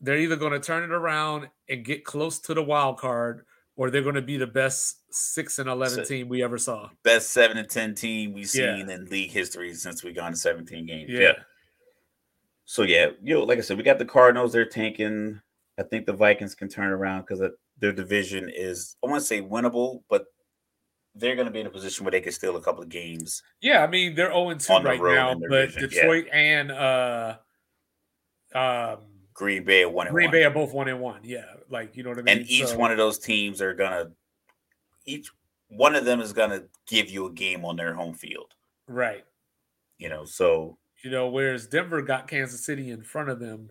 they're 0.00 0.18
either 0.18 0.36
going 0.36 0.52
to 0.52 0.60
turn 0.60 0.84
it 0.84 0.90
around 0.90 1.48
and 1.68 1.84
get 1.84 2.04
close 2.04 2.38
to 2.40 2.54
the 2.54 2.62
wild 2.62 2.98
card, 2.98 3.46
or 3.76 3.90
they're 3.90 4.02
going 4.02 4.14
to 4.14 4.22
be 4.22 4.36
the 4.36 4.46
best 4.46 5.02
six 5.10 5.58
and 5.58 5.68
eleven 5.68 5.98
so, 5.98 6.04
team 6.04 6.28
we 6.28 6.42
ever 6.42 6.58
saw. 6.58 6.88
Best 7.02 7.30
seven 7.30 7.58
and 7.58 7.68
ten 7.68 7.94
team 7.94 8.32
we've 8.32 8.48
seen 8.48 8.88
yeah. 8.88 8.94
in 8.94 9.04
league 9.06 9.30
history 9.30 9.74
since 9.74 10.02
we 10.02 10.12
gone 10.12 10.32
to 10.32 10.38
seventeen 10.38 10.86
games. 10.86 11.10
Yeah. 11.10 11.20
yeah. 11.20 11.32
So 12.64 12.82
yeah, 12.82 13.10
you 13.22 13.34
know, 13.34 13.44
like 13.44 13.58
I 13.58 13.60
said, 13.60 13.76
we 13.76 13.84
got 13.84 13.98
the 13.98 14.04
Cardinals. 14.04 14.52
They're 14.52 14.64
tanking. 14.64 15.40
I 15.78 15.82
think 15.82 16.06
the 16.06 16.12
Vikings 16.12 16.54
can 16.54 16.68
turn 16.68 16.90
around 16.90 17.22
because 17.22 17.42
their 17.78 17.92
division 17.92 18.50
is 18.52 18.96
I 19.04 19.08
want 19.08 19.20
to 19.20 19.26
say 19.26 19.42
winnable, 19.42 20.02
but 20.08 20.24
they're 21.14 21.34
going 21.34 21.46
to 21.46 21.52
be 21.52 21.60
in 21.60 21.66
a 21.66 21.70
position 21.70 22.04
where 22.04 22.12
they 22.12 22.20
can 22.20 22.32
steal 22.32 22.56
a 22.56 22.60
couple 22.60 22.82
of 22.82 22.88
games. 22.88 23.42
Yeah, 23.60 23.84
I 23.84 23.86
mean 23.86 24.14
they're 24.14 24.32
zero 24.32 24.50
oh 24.50 24.54
two 24.54 24.72
right 24.78 25.00
now, 25.00 25.34
but 25.34 25.68
division. 25.68 25.88
Detroit 25.88 26.24
yeah. 26.28 26.38
and 26.38 26.72
uh, 26.72 27.36
um, 28.54 28.98
Green 29.36 29.64
Bay 29.64 29.82
are 29.82 29.90
one. 29.90 30.08
Green 30.08 30.30
Bay 30.30 30.44
are 30.44 30.50
both 30.50 30.72
one 30.72 30.88
and 30.88 30.98
one. 30.98 31.20
Yeah, 31.22 31.44
like 31.68 31.94
you 31.94 32.02
know 32.02 32.08
what 32.08 32.18
I 32.18 32.22
mean. 32.22 32.38
And 32.38 32.50
each 32.50 32.68
so, 32.68 32.78
one 32.78 32.90
of 32.90 32.96
those 32.96 33.18
teams 33.18 33.60
are 33.60 33.74
gonna, 33.74 34.10
each 35.04 35.30
one 35.68 35.94
of 35.94 36.06
them 36.06 36.22
is 36.22 36.32
gonna 36.32 36.62
give 36.86 37.10
you 37.10 37.26
a 37.26 37.32
game 37.32 37.62
on 37.62 37.76
their 37.76 37.92
home 37.92 38.14
field. 38.14 38.54
Right. 38.88 39.24
You 39.98 40.08
know, 40.08 40.24
so 40.24 40.78
you 41.04 41.10
know, 41.10 41.28
whereas 41.28 41.66
Denver 41.66 42.00
got 42.00 42.28
Kansas 42.28 42.64
City 42.64 42.90
in 42.90 43.02
front 43.02 43.28
of 43.28 43.38
them, 43.38 43.68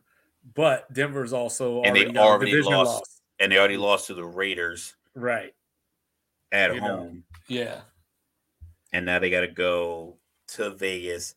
but 0.53 0.91
Denver's 0.93 1.33
also 1.33 1.81
and 1.81 1.97
already 1.97 2.11
they 2.11 2.19
already 2.19 2.61
lost, 2.61 2.93
loss. 2.93 3.21
and 3.39 3.51
they 3.51 3.57
already 3.57 3.77
lost 3.77 4.05
to 4.07 4.13
the 4.13 4.23
Raiders. 4.23 4.95
Right. 5.15 5.55
At 6.51 6.75
you 6.75 6.81
home. 6.81 6.99
Know. 6.99 7.21
Yeah. 7.47 7.81
And 8.93 9.07
now 9.07 9.17
they 9.17 9.31
got 9.31 9.41
to 9.41 9.47
go 9.47 10.17
to 10.49 10.69
Vegas 10.69 11.33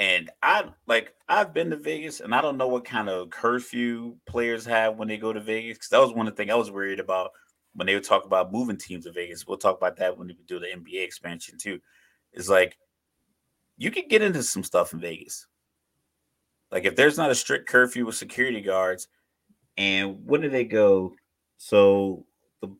and 0.00 0.30
I 0.42 0.64
like 0.88 1.14
I've 1.28 1.54
been 1.54 1.70
to 1.70 1.76
Vegas, 1.76 2.20
and 2.20 2.34
I 2.34 2.40
don't 2.42 2.58
know 2.58 2.68
what 2.68 2.84
kind 2.86 3.08
of 3.08 3.30
curfew 3.30 4.16
players 4.26 4.66
have 4.66 4.96
when 4.98 5.08
they 5.08 5.18
go 5.18 5.32
to 5.32 5.40
Vegas. 5.40 5.78
Because 5.78 5.90
that 5.90 6.00
was 6.00 6.12
one 6.14 6.26
of 6.26 6.34
the 6.34 6.38
things 6.38 6.50
I 6.52 6.56
was 6.56 6.72
worried 6.72 7.00
about. 7.00 7.32
when 7.74 7.86
they 7.86 7.94
would 7.94 8.04
talk 8.04 8.24
about 8.26 8.52
moving 8.52 8.76
teams 8.78 9.04
to 9.04 9.12
Vegas. 9.12 9.46
We'll 9.46 9.58
talk 9.58 9.76
about 9.78 9.96
that 9.98 10.18
when 10.18 10.28
we 10.28 10.36
do 10.48 10.58
the 10.58 10.66
NBA 10.68 11.04
expansion 11.04 11.58
too. 11.58 11.80
Is 12.32 12.48
like 12.50 12.78
you 13.78 13.90
can 13.90 14.08
get 14.08 14.22
into 14.22 14.42
some 14.42 14.64
stuff 14.64 14.92
in 14.92 15.00
Vegas. 15.00 15.46
Like 16.72 16.84
if 16.84 16.96
there's 16.96 17.18
not 17.18 17.30
a 17.30 17.34
strict 17.34 17.68
curfew 17.68 18.06
with 18.06 18.14
security 18.16 18.60
guards, 18.62 19.08
and 19.76 20.24
when 20.26 20.40
do 20.40 20.48
they 20.50 20.64
go? 20.64 21.14
So 21.58 22.26
the 22.62 22.74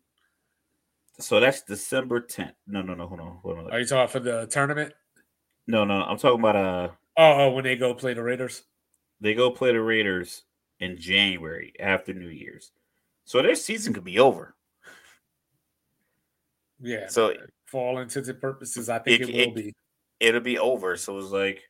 so 1.19 1.41
that's 1.41 1.63
December 1.63 2.21
10th. 2.21 2.55
No, 2.67 2.83
no, 2.83 2.95
no, 2.95 3.07
hold 3.09 3.21
on, 3.21 3.39
hold 3.43 3.59
on. 3.59 3.71
Are 3.73 3.81
you 3.81 3.87
talking 3.87 4.11
for 4.11 4.21
the 4.21 4.47
tournament? 4.47 4.95
No, 5.67 5.85
no, 5.85 6.03
I'm 6.03 6.19
talking 6.19 6.41
about 6.41 6.57
uh 6.57 6.89
oh, 7.17 7.33
oh 7.33 7.51
when 7.53 7.65
they 7.65 7.77
go 7.77 7.95
play 7.95 8.15
the 8.15 8.23
Raiders. 8.23 8.63
They 9.21 9.35
go 9.35 9.51
play 9.51 9.73
the 9.73 9.81
Raiders 9.81 10.43
in 10.79 10.99
January 10.99 11.73
after 11.79 12.15
New 12.15 12.29
Year's. 12.29 12.73
So 13.25 13.43
their 13.43 13.55
season 13.55 13.93
could 13.93 14.05
be 14.05 14.19
over. 14.19 14.57
Yeah. 16.81 17.09
So 17.09 17.35
for 17.67 17.87
all 17.87 17.99
intents 17.99 18.29
and 18.29 18.41
purposes, 18.41 18.89
I 18.89 18.99
think 18.99 19.21
it, 19.21 19.29
it 19.29 19.35
will 19.35 19.53
it, 19.53 19.55
be. 19.55 19.75
It'll 20.19 20.41
be 20.41 20.59
over. 20.59 20.97
So 20.97 21.19
it's 21.19 21.31
like 21.31 21.63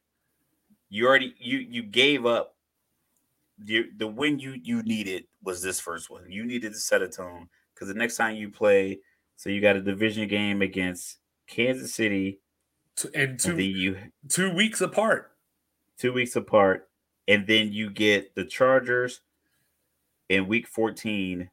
you 0.89 1.07
already 1.07 1.35
you 1.39 1.59
you 1.59 1.83
gave 1.83 2.27
up 2.27 2.55
you, 3.65 3.87
the 3.97 4.07
win 4.07 4.39
you 4.39 4.55
you 4.63 4.83
needed 4.83 5.25
was 5.43 5.63
this 5.63 5.81
first 5.81 6.11
one. 6.11 6.31
You 6.31 6.45
needed 6.45 6.73
to 6.73 6.79
set 6.79 7.03
a 7.03 7.09
tone 7.09 7.49
because 7.75 7.89
the 7.89 7.95
next 7.95 8.17
time 8.17 8.37
you 8.37 8.51
play, 8.51 9.01
so 9.37 9.51
you 9.51 9.61
got 9.61 9.77
a 9.77 9.81
division 9.81 10.29
game 10.29 10.63
against 10.63 11.19
Kansas 11.47 11.95
City, 11.95 12.41
and 13.15 13.39
two 13.39 13.53
and 13.53 13.61
you 13.61 13.97
two 14.29 14.55
weeks 14.55 14.81
apart, 14.81 15.30
two 16.01 16.13
weeks 16.13 16.37
apart, 16.37 16.89
and 17.29 17.47
then 17.47 17.73
you 17.73 17.91
get 17.91 18.35
the 18.35 18.45
Chargers 18.45 19.21
in 20.29 20.49
week 20.49 20.67
fourteen, 20.67 21.51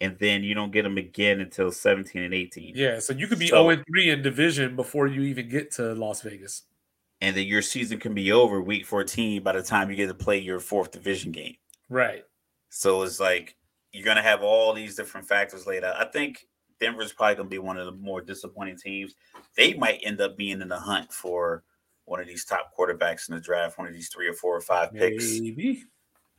and 0.00 0.16
then 0.18 0.44
you 0.44 0.54
don't 0.54 0.72
get 0.72 0.82
them 0.82 0.98
again 0.98 1.40
until 1.40 1.72
seventeen 1.72 2.22
and 2.22 2.34
eighteen. 2.34 2.72
Yeah, 2.76 2.98
so 2.98 3.12
you 3.12 3.26
could 3.26 3.38
be 3.38 3.48
so, 3.48 3.66
oh 3.66 3.68
and 3.70 3.84
three 3.86 4.10
in 4.10 4.22
division 4.22 4.76
before 4.76 5.06
you 5.06 5.22
even 5.22 5.48
get 5.48 5.72
to 5.72 5.94
Las 5.94 6.22
Vegas 6.22 6.62
and 7.20 7.36
then 7.36 7.46
your 7.46 7.62
season 7.62 7.98
can 7.98 8.14
be 8.14 8.32
over 8.32 8.60
week 8.60 8.86
14 8.86 9.42
by 9.42 9.52
the 9.52 9.62
time 9.62 9.90
you 9.90 9.96
get 9.96 10.06
to 10.06 10.14
play 10.14 10.38
your 10.38 10.60
fourth 10.60 10.92
division 10.92 11.32
game. 11.32 11.56
Right. 11.88 12.24
So 12.68 13.02
it's 13.02 13.18
like 13.18 13.56
you're 13.92 14.04
gonna 14.04 14.22
have 14.22 14.42
all 14.42 14.72
these 14.72 14.94
different 14.94 15.26
factors 15.26 15.66
laid 15.66 15.84
out. 15.84 15.96
I 15.96 16.04
think 16.04 16.46
Denver's 16.80 17.12
probably 17.12 17.36
gonna 17.36 17.48
be 17.48 17.58
one 17.58 17.78
of 17.78 17.86
the 17.86 17.92
more 17.92 18.20
disappointing 18.20 18.76
teams. 18.76 19.14
They 19.56 19.74
might 19.74 20.00
end 20.04 20.20
up 20.20 20.36
being 20.36 20.60
in 20.60 20.68
the 20.68 20.78
hunt 20.78 21.12
for 21.12 21.64
one 22.08 22.20
of 22.20 22.26
these 22.26 22.44
top 22.44 22.72
quarterbacks 22.78 23.28
in 23.28 23.34
the 23.34 23.40
draft, 23.40 23.78
one 23.78 23.88
of 23.88 23.94
these 23.94 24.08
three 24.08 24.28
or 24.28 24.34
four 24.34 24.56
or 24.56 24.60
five 24.60 24.92
picks. 24.92 25.38
Maybe. 25.40 25.84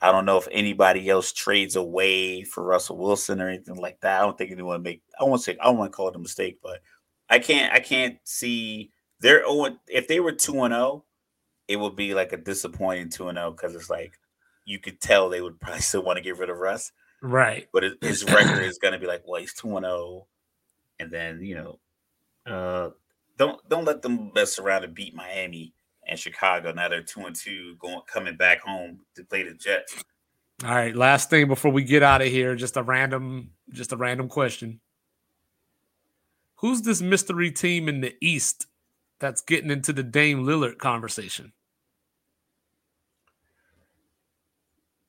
I 0.01 0.11
don't 0.11 0.25
know 0.25 0.37
if 0.37 0.47
anybody 0.51 1.09
else 1.09 1.33
trades 1.33 1.75
away 1.75 2.43
for 2.43 2.63
Russell 2.63 2.97
Wilson 2.97 3.41
or 3.41 3.49
anything 3.49 3.75
like 3.75 3.99
that. 3.99 4.21
I 4.21 4.25
don't 4.25 4.37
think 4.37 4.51
anyone 4.51 4.81
make. 4.81 5.01
I 5.19 5.25
won't 5.25 5.41
say. 5.41 5.57
I 5.59 5.65
don't 5.65 5.77
want 5.77 5.91
to 5.91 5.95
call 5.95 6.07
it 6.07 6.15
a 6.15 6.19
mistake, 6.19 6.59
but 6.63 6.79
I 7.29 7.39
can't. 7.39 7.73
I 7.73 7.79
can't 7.79 8.17
see 8.23 8.91
they're 9.19 9.43
if 9.87 10.07
they 10.07 10.19
were 10.19 10.31
2 10.31 10.63
and 10.63 10.73
0, 10.73 11.05
it 11.67 11.77
would 11.77 11.95
be 11.95 12.13
like 12.13 12.33
a 12.33 12.37
disappointing 12.37 13.09
2 13.09 13.27
and 13.27 13.37
0 13.37 13.51
because 13.51 13.75
it's 13.75 13.89
like 13.89 14.13
you 14.65 14.79
could 14.79 15.01
tell 15.01 15.29
they 15.29 15.41
would 15.41 15.59
probably 15.61 15.81
still 15.81 16.03
want 16.03 16.17
to 16.17 16.23
get 16.23 16.37
rid 16.37 16.49
of 16.49 16.57
Russ. 16.57 16.91
Right. 17.21 17.67
But 17.73 17.83
his 18.01 18.23
record 18.23 18.63
is 18.63 18.77
going 18.77 18.93
to 18.93 18.99
be 18.99 19.07
like, 19.07 19.23
well, 19.27 19.41
he's 19.41 19.53
2 19.53 19.77
and 19.77 19.85
0. 19.85 20.27
And 21.01 21.11
then, 21.11 21.41
you 21.41 21.55
know, 21.55 21.79
uh, 22.51 22.89
don't 23.39 23.67
don't 23.69 23.85
let 23.85 24.03
them 24.03 24.31
mess 24.35 24.59
around 24.59 24.83
and 24.83 24.93
beat 24.93 25.15
Miami 25.15 25.73
and 26.07 26.19
Chicago. 26.19 26.71
Now 26.71 26.89
they're 26.89 27.01
2 27.01 27.21
and 27.21 27.35
2 27.35 27.77
going 27.79 28.01
coming 28.05 28.35
back 28.35 28.61
home 28.61 28.99
to 29.15 29.23
play 29.23 29.43
the 29.43 29.55
Jets. 29.55 30.03
All 30.63 30.75
right, 30.75 30.95
last 30.95 31.29
thing 31.29 31.47
before 31.47 31.71
we 31.71 31.83
get 31.83 32.03
out 32.03 32.21
of 32.21 32.27
here, 32.27 32.53
just 32.55 32.77
a 32.77 32.83
random 32.83 33.51
just 33.71 33.93
a 33.93 33.97
random 33.97 34.27
question. 34.27 34.81
Who's 36.57 36.81
this 36.81 37.01
mystery 37.01 37.51
team 37.51 37.87
in 37.87 38.01
the 38.01 38.13
East 38.21 38.67
that's 39.19 39.41
getting 39.41 39.71
into 39.71 39.93
the 39.93 40.03
Dame 40.03 40.43
Lillard 40.43 40.77
conversation? 40.77 41.53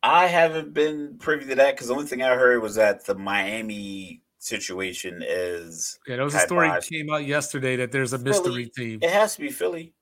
I 0.03 0.29
haven't 0.29 0.73
been 0.73 1.19
privy 1.19 1.47
to 1.47 1.55
that 1.57 1.75
because 1.75 1.89
the 1.89 1.95
only 1.95 2.07
thing 2.07 2.23
I 2.23 2.37
heard 2.37 2.63
was 2.63 2.77
that 2.77 3.05
the 3.05 3.17
Miami 3.17 4.23
situation 4.41 5.23
is. 5.25 5.99
Yeah, 6.07 6.17
there 6.17 6.25
was 6.25 6.35
a 6.35 6.41
story 6.41 6.71
came 6.83 7.11
out 7.11 7.25
yesterday 7.25 7.77
that 7.77 7.93
there's 7.93 8.13
a 8.13 8.19
Philly. 8.19 8.31
mystery 8.31 8.67
team. 8.67 8.99
It 9.03 9.11
has 9.11 9.37
to 9.37 9.41
be 9.41 9.51
Philly. 9.51 9.95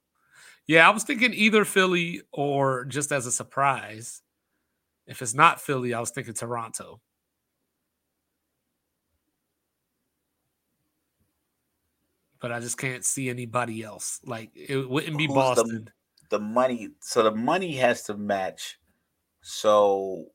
Yeah, 0.66 0.86
I 0.86 0.90
was 0.90 1.05
thinking 1.05 1.35
either 1.35 1.65
Philly 1.65 2.23
or 2.32 2.85
just 2.86 3.12
as 3.12 3.27
a 3.27 3.32
surprise. 3.32 4.23
If 5.06 5.23
it's 5.23 5.35
not 5.35 5.60
Philly, 5.60 5.94
I 5.94 6.01
was 6.01 6.10
thinking 6.10 6.35
Toronto. 6.35 7.01
but 12.40 12.52
I 12.52 12.60
just 12.60 12.78
can't 12.78 13.05
see 13.05 13.28
anybody 13.28 13.82
else. 13.82 14.20
Like 14.24 14.51
it 14.55 14.89
wouldn't 14.89 15.19
be 15.19 15.27
Who's 15.27 15.35
Boston. 15.35 15.90
The, 16.31 16.39
the, 16.39 16.44
money, 16.44 16.90
so 17.01 17.23
the 17.23 17.35
money 17.35 17.74
has 17.77 18.02
to 18.05 18.16
match. 18.16 18.78
So 19.43 20.27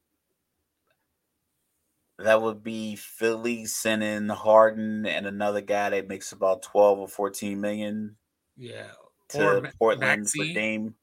that 2.23 2.41
would 2.41 2.63
be 2.63 2.95
Philly 2.95 3.65
sending 3.65 4.29
Harden 4.29 5.05
and 5.05 5.25
another 5.25 5.61
guy 5.61 5.89
that 5.89 6.07
makes 6.07 6.31
about 6.31 6.61
12 6.63 6.99
or 6.99 7.07
14 7.07 7.59
million. 7.59 8.15
Yeah. 8.57 8.91
To 9.29 9.45
or 9.45 9.71
Portland 9.79 10.21
Maxey. 10.21 10.49
for 10.49 10.53
Dame. 10.53 10.95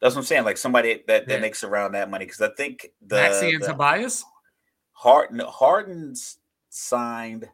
That's 0.00 0.14
what 0.14 0.20
I'm 0.20 0.26
saying. 0.26 0.44
Like 0.44 0.56
somebody 0.56 1.02
that, 1.06 1.26
that 1.26 1.28
yeah. 1.28 1.40
makes 1.40 1.64
around 1.64 1.92
that 1.92 2.10
money. 2.10 2.24
Because 2.24 2.40
I 2.40 2.50
think 2.56 2.88
the 3.04 3.16
Maxey 3.16 3.54
and 3.54 3.62
the, 3.62 3.68
Tobias. 3.68 4.24
Harden 4.92 5.40
Harden's 5.40 6.38
signed 6.70 7.48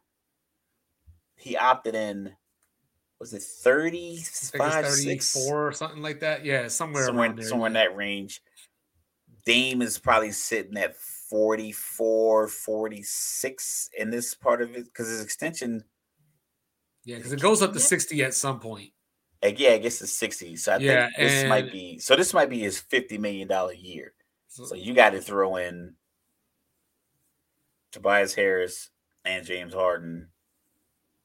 he 1.44 1.56
opted 1.56 1.94
in. 1.94 2.32
Was 3.20 3.32
it 3.32 3.42
35, 3.42 4.86
34 4.86 5.68
or 5.68 5.72
something 5.72 6.02
like 6.02 6.20
that? 6.20 6.44
Yeah, 6.44 6.68
somewhere 6.68 7.06
somewhere, 7.06 7.32
there, 7.32 7.46
somewhere 7.46 7.70
yeah. 7.70 7.84
in 7.84 7.90
that 7.90 7.96
range. 7.96 8.42
Dame 9.46 9.82
is 9.82 9.98
probably 9.98 10.32
sitting 10.32 10.76
at 10.76 10.96
44, 11.34 12.46
46 12.46 13.90
in 13.98 14.08
this 14.08 14.36
part 14.36 14.62
of 14.62 14.76
it 14.76 14.84
because 14.84 15.08
his 15.08 15.20
extension. 15.20 15.82
Yeah, 17.04 17.16
because 17.16 17.32
it 17.32 17.40
goes 17.40 17.60
up 17.60 17.72
to 17.72 17.80
60 17.80 18.22
at 18.22 18.34
some 18.34 18.60
point. 18.60 18.92
Uh, 19.44 19.50
yeah, 19.56 19.70
I 19.70 19.78
guess 19.78 20.00
it's 20.00 20.12
60. 20.12 20.54
So 20.54 20.74
I 20.74 20.76
yeah, 20.76 21.06
think 21.06 21.16
this 21.18 21.48
might 21.48 21.72
be 21.72 21.98
so 21.98 22.14
this 22.14 22.32
might 22.34 22.50
be 22.50 22.60
his 22.60 22.80
$50 22.80 23.18
million 23.18 23.50
year. 23.76 24.12
So, 24.46 24.64
so 24.64 24.76
you 24.76 24.94
got 24.94 25.10
to 25.10 25.20
throw 25.20 25.56
in 25.56 25.96
Tobias 27.90 28.32
Harris 28.32 28.90
and 29.24 29.44
James 29.44 29.74
Harden 29.74 30.28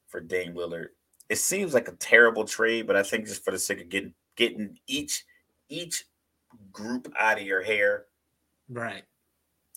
for 0.08 0.18
Dame 0.18 0.54
Lillard. 0.54 0.88
It 1.28 1.38
seems 1.38 1.72
like 1.72 1.86
a 1.86 1.92
terrible 1.92 2.44
trade, 2.44 2.88
but 2.88 2.96
I 2.96 3.04
think 3.04 3.26
just 3.26 3.44
for 3.44 3.52
the 3.52 3.60
sake 3.60 3.80
of 3.80 3.88
getting 3.88 4.14
getting 4.34 4.76
each 4.88 5.24
each 5.68 6.04
group 6.72 7.12
out 7.16 7.38
of 7.38 7.46
your 7.46 7.62
hair, 7.62 8.06
right? 8.68 9.04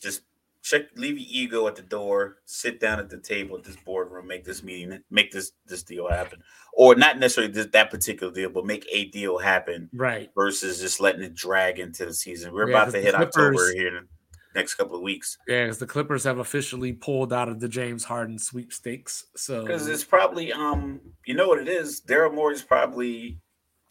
Just 0.04 0.22
check, 0.64 0.84
leave 0.96 1.18
your 1.18 1.28
ego 1.30 1.68
at 1.68 1.76
the 1.76 1.82
door, 1.82 2.38
sit 2.46 2.80
down 2.80 3.00
at 3.00 3.10
the 3.10 3.20
table 3.20 3.58
at 3.58 3.64
this 3.64 3.76
boardroom, 3.86 4.28
make 4.28 4.44
this 4.44 4.64
meeting, 4.64 5.00
make 5.12 5.32
this 5.32 5.52
this 5.68 5.84
deal 5.84 6.10
happen, 6.10 6.42
or 6.74 6.96
not 6.96 7.20
necessarily 7.20 7.52
this, 7.52 7.68
that 7.68 7.92
particular 7.92 8.34
deal, 8.34 8.50
but 8.50 8.66
make 8.66 8.88
a 8.92 9.06
deal 9.06 9.38
happen, 9.38 9.90
right? 9.94 10.30
Versus 10.36 10.80
just 10.80 11.00
letting 11.00 11.22
it 11.22 11.36
drag 11.36 11.80
into 11.80 12.06
the 12.06 12.14
season. 12.14 12.54
We're 12.54 12.70
yeah, 12.70 12.82
about 12.82 12.94
to 12.94 13.02
hit 13.02 13.14
Clippers, 13.14 13.36
October 13.36 13.74
here 13.74 13.88
in 13.90 13.94
the 13.96 14.08
next 14.56 14.76
couple 14.76 14.96
of 14.96 15.02
weeks. 15.02 15.38
Yeah, 15.48 15.66
because 15.66 15.80
the 15.80 15.88
Clippers 15.88 16.24
have 16.24 16.40
officially 16.40 16.94
pulled 16.94 17.34
out 17.34 17.50
of 17.50 17.60
the 17.60 17.70
James 17.70 18.06
Harden 18.06 18.40
sweepstakes. 18.40 19.26
So 19.36 19.62
because 19.62 19.88
it's 19.88 20.04
probably 20.04 20.54
um, 20.54 21.02
you 21.26 21.36
know 21.36 21.50
what 21.50 21.60
it 21.60 21.68
is. 21.68 22.02
Daryl 22.02 22.34
Morey 22.34 22.56
is 22.56 22.64
probably 22.64 23.40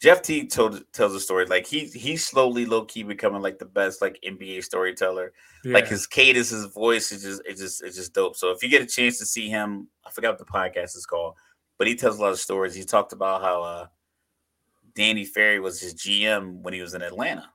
Jeff 0.03 0.21
Teague 0.21 0.49
told 0.49 0.83
tells 0.91 1.15
a 1.15 1.19
story 1.21 1.45
like 1.45 1.65
he 1.65 1.85
he's 1.85 2.25
slowly 2.25 2.65
low 2.65 2.83
key 2.83 3.03
becoming 3.03 3.41
like 3.41 3.57
the 3.57 3.63
best 3.63 4.01
like 4.01 4.19
NBA 4.21 4.61
storyteller. 4.61 5.31
Yeah. 5.63 5.75
Like 5.75 5.87
his 5.87 6.05
cadence, 6.05 6.49
his 6.49 6.65
voice 6.65 7.13
is 7.13 7.23
just 7.23 7.41
it's 7.45 7.61
just 7.61 7.81
it's 7.81 7.95
just 7.95 8.13
dope. 8.13 8.35
So 8.35 8.51
if 8.51 8.61
you 8.61 8.67
get 8.67 8.81
a 8.81 8.85
chance 8.85 9.17
to 9.19 9.25
see 9.25 9.47
him, 9.47 9.87
I 10.05 10.11
forgot 10.11 10.37
what 10.37 10.39
the 10.39 10.43
podcast 10.43 10.97
is 10.97 11.05
called, 11.05 11.35
but 11.77 11.87
he 11.87 11.95
tells 11.95 12.19
a 12.19 12.21
lot 12.21 12.33
of 12.33 12.39
stories. 12.41 12.75
He 12.75 12.83
talked 12.83 13.13
about 13.13 13.41
how 13.41 13.63
uh 13.63 13.85
Danny 14.93 15.23
Ferry 15.23 15.61
was 15.61 15.79
his 15.79 15.95
GM 15.95 16.61
when 16.63 16.73
he 16.73 16.81
was 16.81 16.95
in 16.95 17.01
Atlanta. 17.01 17.49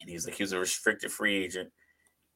And 0.00 0.08
he 0.08 0.16
was 0.16 0.24
like 0.24 0.36
he 0.36 0.44
was 0.44 0.52
a 0.52 0.58
restricted 0.58 1.12
free 1.12 1.44
agent 1.44 1.70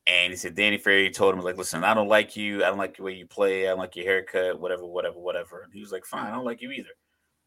and 0.06 0.30
he 0.30 0.36
said 0.36 0.54
Danny 0.54 0.76
Ferry 0.76 1.08
told 1.08 1.34
him 1.34 1.40
like, 1.40 1.56
listen, 1.56 1.82
I 1.82 1.94
don't 1.94 2.08
like 2.08 2.36
you. 2.36 2.62
I 2.62 2.68
don't 2.68 2.76
like 2.76 2.98
the 2.98 3.04
way 3.04 3.14
you 3.14 3.26
play. 3.26 3.66
I 3.66 3.70
don't 3.70 3.78
like 3.78 3.96
your 3.96 4.04
haircut. 4.04 4.60
Whatever, 4.60 4.84
whatever, 4.84 5.18
whatever. 5.18 5.62
And 5.62 5.72
he 5.72 5.80
was 5.80 5.92
like, 5.92 6.04
fine, 6.04 6.26
I 6.26 6.34
don't 6.34 6.44
like 6.44 6.60
you 6.60 6.72
either. 6.72 6.90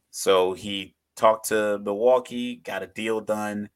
So 0.10 0.54
he 0.54 0.96
talked 1.16 1.50
to 1.50 1.80
Milwaukee, 1.80 2.58
got 2.58 2.84
a 2.84 2.88
deal 2.88 3.22
done. 3.22 3.70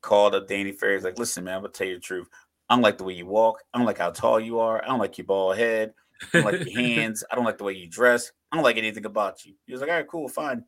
Called 0.00 0.34
up 0.34 0.46
Danny 0.46 0.72
Ferry. 0.72 0.94
He's 0.94 1.04
like, 1.04 1.18
listen, 1.18 1.44
man, 1.44 1.56
I'm 1.56 1.62
gonna 1.62 1.72
tell 1.72 1.86
you 1.86 1.94
the 1.94 2.00
truth. 2.00 2.28
I 2.68 2.74
don't 2.74 2.82
like 2.82 2.98
the 2.98 3.04
way 3.04 3.14
you 3.14 3.26
walk. 3.26 3.62
I 3.72 3.78
don't 3.78 3.86
like 3.86 3.98
how 3.98 4.10
tall 4.10 4.38
you 4.38 4.60
are. 4.60 4.82
I 4.82 4.86
don't 4.86 5.00
like 5.00 5.18
your 5.18 5.26
bald 5.26 5.56
head. 5.56 5.92
I 6.32 6.40
don't 6.40 6.52
like 6.52 6.66
your 6.66 6.80
hands. 6.84 7.24
I 7.30 7.34
don't 7.34 7.44
like 7.44 7.58
the 7.58 7.64
way 7.64 7.72
you 7.72 7.88
dress. 7.88 8.30
I 8.52 8.56
don't 8.56 8.64
like 8.64 8.76
anything 8.76 9.06
about 9.06 9.44
you. 9.44 9.54
He 9.66 9.72
was 9.72 9.80
like, 9.80 9.90
all 9.90 9.96
right, 9.96 10.06
cool, 10.06 10.28
fine. 10.28 10.64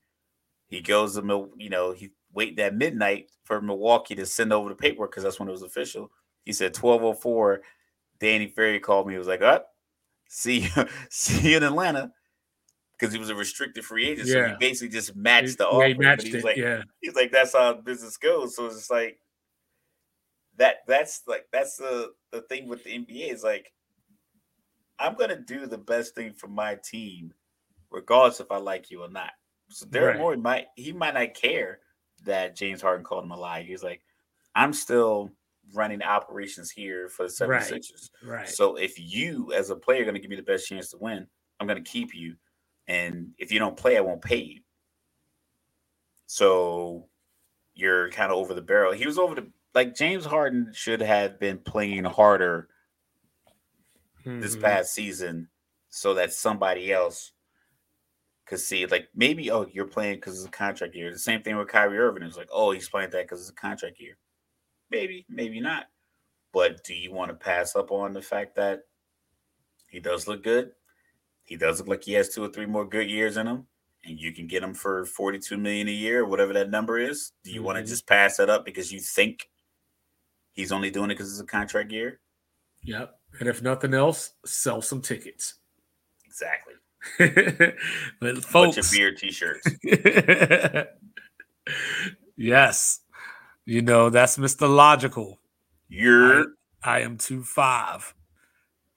He 0.68 0.80
goes 0.80 1.14
to, 1.14 1.50
you 1.56 1.70
know, 1.70 1.92
he 1.92 2.10
waited 2.32 2.58
at 2.60 2.74
midnight 2.74 3.30
for 3.44 3.60
Milwaukee 3.60 4.14
to 4.16 4.26
send 4.26 4.52
over 4.52 4.68
the 4.68 4.74
paperwork 4.74 5.10
because 5.10 5.24
that's 5.24 5.38
when 5.38 5.48
it 5.48 5.52
was 5.52 5.62
official. 5.62 6.10
He 6.44 6.52
said 6.52 6.76
1204. 6.76 7.62
Danny 8.18 8.48
Ferry 8.48 8.80
called 8.80 9.06
me. 9.06 9.14
He 9.14 9.18
was 9.18 9.28
like, 9.28 9.42
"Up, 9.42 9.66
oh, 9.66 9.70
See, 10.28 10.68
see 11.10 11.50
you 11.50 11.56
in 11.56 11.62
Atlanta 11.62 12.12
because 13.01 13.12
he 13.12 13.18
was 13.18 13.31
a 13.31 13.35
restricted 13.35 13.85
free 13.85 14.09
agent. 14.09 14.28
So 14.28 14.48
he 14.48 14.55
basically 14.59 14.89
just 14.89 15.16
matched 15.16 15.59
the 15.59 15.64
yeah, 15.64 15.70
offer. 15.70 15.86
He 15.86 15.94
matched 15.94 16.27
he 16.27 16.36
it. 16.36 16.44
like, 16.44 16.56
yeah. 16.56 16.82
He's 17.01 17.14
like, 17.14 17.32
that's 17.32 17.55
how 17.55 17.74
business 17.74 18.16
goes. 18.16 18.55
So 18.55 18.66
it's 18.66 18.77
just 18.77 18.90
like 18.90 19.18
that. 20.59 20.78
That's 20.86 21.22
like 21.27 21.47
that's 21.52 21.77
the 21.77 22.12
the 22.32 22.43
thing 22.43 22.68
with 22.68 22.85
the 22.85 22.90
NBA 22.90 23.32
is 23.32 23.43
like, 23.43 23.72
I'm 24.98 25.14
gonna 25.14 25.40
do 25.40 25.66
the 25.66 25.78
best 25.78 26.14
thing 26.14 26.32
for 26.32 26.48
my 26.48 26.77
team, 26.85 27.32
regardless 27.90 28.40
if 28.40 28.51
I 28.51 28.59
like 28.59 28.90
you 28.90 29.02
or 29.02 29.09
not. 29.09 29.31
So 29.70 29.86
Daryl 29.86 30.09
right. 30.09 30.18
Morey 30.18 30.36
might 30.36 30.66
he 30.77 30.93
might 30.93 31.14
not 31.14 31.35
care 31.35 31.81
that 32.24 32.56
James 32.56 32.82
Harden 32.82 33.05
called 33.05 33.24
him 33.24 33.31
a 33.31 33.36
lie. 33.36 33.62
He's 33.62 33.82
like, 33.82 34.02
I'm 34.55 34.72
still 34.72 35.31
running 35.72 36.02
operations 36.02 36.70
here 36.70 37.09
for 37.09 37.22
the 37.22 37.28
76ers. 37.28 38.10
Right. 38.22 38.39
right. 38.39 38.48
So 38.48 38.77
if 38.77 38.98
you 38.98 39.52
as 39.55 39.70
a 39.70 39.77
player 39.77 40.02
are 40.02 40.14
to 40.14 40.20
give 40.20 40.31
me 40.31 40.36
the 40.36 40.43
best 40.43 40.68
chance 40.68 40.90
to 40.90 40.98
win, 40.98 41.27
I'm 41.59 41.66
to 41.82 41.90
keep 41.90 42.14
you. 42.14 42.35
And 42.90 43.34
if 43.38 43.52
you 43.52 43.60
don't 43.60 43.76
play, 43.76 43.96
I 43.96 44.00
won't 44.00 44.20
pay 44.20 44.42
you. 44.42 44.60
So 46.26 47.06
you're 47.72 48.10
kind 48.10 48.32
of 48.32 48.38
over 48.38 48.52
the 48.52 48.62
barrel. 48.62 48.92
He 48.92 49.06
was 49.06 49.16
over 49.16 49.36
the 49.36 49.46
like 49.76 49.94
James 49.94 50.24
Harden 50.24 50.72
should 50.74 51.00
have 51.00 51.38
been 51.38 51.58
playing 51.58 52.02
harder 52.02 52.68
mm-hmm. 54.26 54.40
this 54.40 54.56
past 54.56 54.92
season 54.92 55.48
so 55.88 56.14
that 56.14 56.32
somebody 56.32 56.92
else 56.92 57.30
could 58.44 58.58
see 58.58 58.84
like 58.86 59.06
maybe 59.14 59.52
oh 59.52 59.68
you're 59.72 59.84
playing 59.84 60.16
because 60.16 60.38
it's 60.38 60.48
a 60.48 60.50
contract 60.50 60.96
year. 60.96 61.12
The 61.12 61.18
same 61.18 61.42
thing 61.42 61.56
with 61.56 61.68
Kyrie 61.68 61.96
Irving. 61.96 62.24
It's 62.24 62.36
like 62.36 62.50
oh 62.52 62.72
he's 62.72 62.88
playing 62.88 63.10
that 63.10 63.22
because 63.22 63.40
it's 63.40 63.50
a 63.50 63.54
contract 63.54 64.00
year. 64.00 64.16
Maybe, 64.90 65.26
maybe 65.28 65.60
not. 65.60 65.86
But 66.52 66.82
do 66.82 66.94
you 66.94 67.12
want 67.12 67.30
to 67.30 67.36
pass 67.36 67.76
up 67.76 67.92
on 67.92 68.14
the 68.14 68.22
fact 68.22 68.56
that 68.56 68.80
he 69.86 70.00
does 70.00 70.26
look 70.26 70.42
good? 70.42 70.72
He 71.51 71.56
does 71.56 71.81
look 71.81 71.89
like 71.89 72.05
he 72.05 72.12
has 72.12 72.28
two 72.28 72.44
or 72.44 72.48
three 72.48 72.64
more 72.64 72.85
good 72.85 73.10
years 73.10 73.36
in 73.36 73.48
him, 73.48 73.66
and 74.05 74.20
you 74.20 74.32
can 74.32 74.47
get 74.47 74.62
him 74.62 74.72
for 74.72 75.05
42 75.05 75.56
million 75.56 75.89
a 75.89 75.90
year, 75.90 76.24
whatever 76.24 76.52
that 76.52 76.70
number 76.70 76.97
is. 76.97 77.32
Do 77.43 77.51
you 77.51 77.56
mm-hmm. 77.56 77.66
want 77.66 77.78
to 77.78 77.85
just 77.85 78.06
pass 78.06 78.36
that 78.36 78.48
up 78.48 78.64
because 78.64 78.93
you 78.93 79.01
think 79.01 79.51
he's 80.52 80.70
only 80.70 80.93
doing 80.93 81.10
it 81.10 81.14
because 81.14 81.32
it's 81.32 81.40
a 81.40 81.44
contract 81.44 81.90
year? 81.90 82.20
Yep. 82.85 83.18
And 83.40 83.48
if 83.48 83.62
nothing 83.62 83.94
else, 83.94 84.35
sell 84.47 84.81
some 84.81 85.02
tickets. 85.02 85.55
Exactly. 86.24 86.74
but 88.20 88.44
folks, 88.44 88.77
Bunch 88.77 88.78
of 88.78 88.93
beer 88.93 89.12
t-shirts. 89.12 89.66
yes. 92.36 93.01
You 93.64 93.82
know, 93.82 94.09
that's 94.09 94.39
Mr. 94.39 94.72
Logical. 94.72 95.40
You're 95.89 96.43
I, 96.85 96.98
I 96.98 97.01
am 97.01 97.18
Two-Five. 97.18 98.14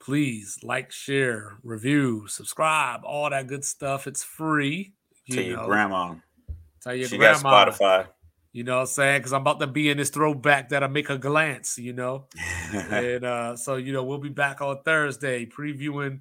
Please 0.04 0.60
like, 0.64 0.92
share, 0.92 1.58
review, 1.64 2.26
subscribe, 2.28 3.02
all 3.06 3.30
that 3.30 3.48
good 3.48 3.64
stuff. 3.64 4.06
It's 4.06 4.24
free. 4.24 4.94
You 5.26 5.36
tell 5.36 5.44
know. 5.44 5.50
your 5.50 5.66
grandma. 5.66 6.16
Tell 6.82 6.96
your 6.96 7.08
she 7.08 7.18
grandma. 7.18 7.42
got 7.42 7.74
Spotify. 7.74 8.08
You 8.52 8.66
know 8.66 8.76
what 8.76 8.82
I'm 8.82 8.88
saying? 8.88 9.20
Because 9.20 9.34
I'm 9.34 9.42
about 9.42 9.60
to 9.62 9.68
be 9.68 9.90
in 9.90 9.98
this 9.98 10.10
throwback 10.10 10.70
that'll 10.70 10.90
make 10.90 11.10
a 11.10 11.18
glance, 11.18 11.78
you 11.78 11.94
know. 11.94 12.26
and 12.74 13.24
uh, 13.24 13.56
so, 13.56 13.78
you 13.78 13.94
know, 13.94 14.04
we'll 14.04 14.18
be 14.18 14.30
back 14.30 14.62
on 14.62 14.84
Thursday 14.84 15.46
previewing 15.46 16.20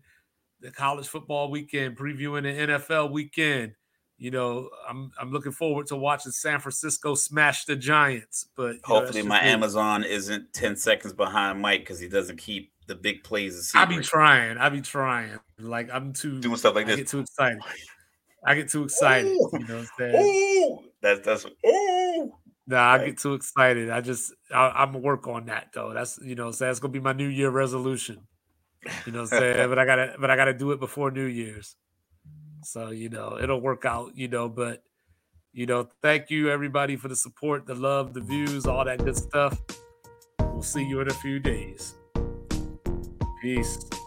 the 0.61 0.71
college 0.71 1.09
football 1.09 1.51
weekend, 1.51 1.97
previewing 1.97 2.45
the 2.45 2.73
NFL 2.73 3.11
weekend 3.11 3.73
you 4.23 4.31
know, 4.31 4.71
I'm 4.89 5.11
I'm 5.19 5.33
looking 5.33 5.51
forward 5.51 5.89
to 5.89 5.97
watching 5.97 6.31
San 6.31 6.61
Francisco 6.61 7.17
smash 7.17 7.65
the 7.65 7.75
Giants. 7.75 8.47
But 8.57 8.77
hopefully, 8.85 9.23
know, 9.23 9.29
my 9.31 9.43
Amazon 9.43 10.05
isn't 10.05 10.53
ten 10.53 10.77
seconds 10.77 11.13
behind 11.13 11.61
Mike 11.61 11.81
because 11.81 11.99
he 11.99 12.07
doesn't 12.07 12.37
keep 12.37 12.71
the 12.93 13.01
big 13.01 13.25
plays. 13.25 13.73
I 13.75 13.87
be 13.87 13.99
trying. 13.99 14.59
I 14.59 14.69
be 14.69 14.83
trying. 14.83 15.39
Like 15.59 15.89
I'm 15.93 16.13
too 16.13 16.41
doing 16.41 16.57
stuff 16.57 16.75
like 16.75 16.87
this. 16.87 16.95
I 16.95 16.97
this. 16.97 17.05
Get 17.05 17.11
too 17.11 17.21
excited. 17.21 17.63
I 18.45 18.55
get 18.55 18.69
too 18.69 18.85
excited. 18.85 19.31
Ooh, 19.31 19.51
you 19.53 19.67
know 19.67 19.77
what 19.77 19.81
I'm 19.81 19.89
saying? 19.99 20.27
Ooh, 20.27 20.79
that's 21.01 21.21
that's 21.21 21.47
ooh. 21.67 22.33
Nah, 22.67 22.93
I 22.93 23.07
get 23.07 23.19
too 23.19 23.35
excited. 23.35 23.91
I 23.91 24.01
just 24.01 24.33
I, 24.55 24.83
am 24.83 24.93
gonna 24.93 24.99
work 24.99 25.27
on 25.27 25.47
that 25.47 25.69
though. 25.73 25.93
That's 25.95 26.19
you 26.23 26.35
know, 26.35 26.51
so 26.51 26.67
that's 26.67 26.81
gonna 26.81 26.93
be 26.93 27.01
my 27.01 27.13
New 27.13 27.29
Year 27.29 27.51
resolution. 27.51 28.19
You 29.07 29.13
know 29.13 29.23
what 29.23 29.33
I'm 29.33 29.39
saying? 29.39 29.69
but 29.69 29.79
I 29.79 29.85
gotta 29.87 30.15
but 30.19 30.31
I 30.31 30.37
gotta 30.37 30.55
do 30.55 30.73
it 30.73 30.81
before 30.81 31.11
New 31.11 31.25
Year's. 31.25 31.77
So, 32.65 32.91
you 32.91 33.09
know, 33.09 33.39
it'll 33.43 33.61
work 33.61 33.85
out, 33.85 34.17
you 34.17 34.29
know, 34.29 34.49
but 34.49 34.83
you 35.53 35.67
know, 35.67 35.89
thank 36.01 36.31
you 36.31 36.51
everybody 36.51 36.97
for 36.97 37.09
the 37.09 37.17
support, 37.17 37.67
the 37.67 37.75
love, 37.75 38.15
the 38.15 38.21
views, 38.21 38.67
all 38.67 38.85
that 38.85 39.05
good 39.05 39.17
stuff. 39.17 39.59
We'll 40.41 40.63
see 40.63 40.85
you 40.85 41.01
in 41.01 41.09
a 41.09 41.15
few 41.15 41.41
days. 41.41 41.95
Peace. 43.43 44.02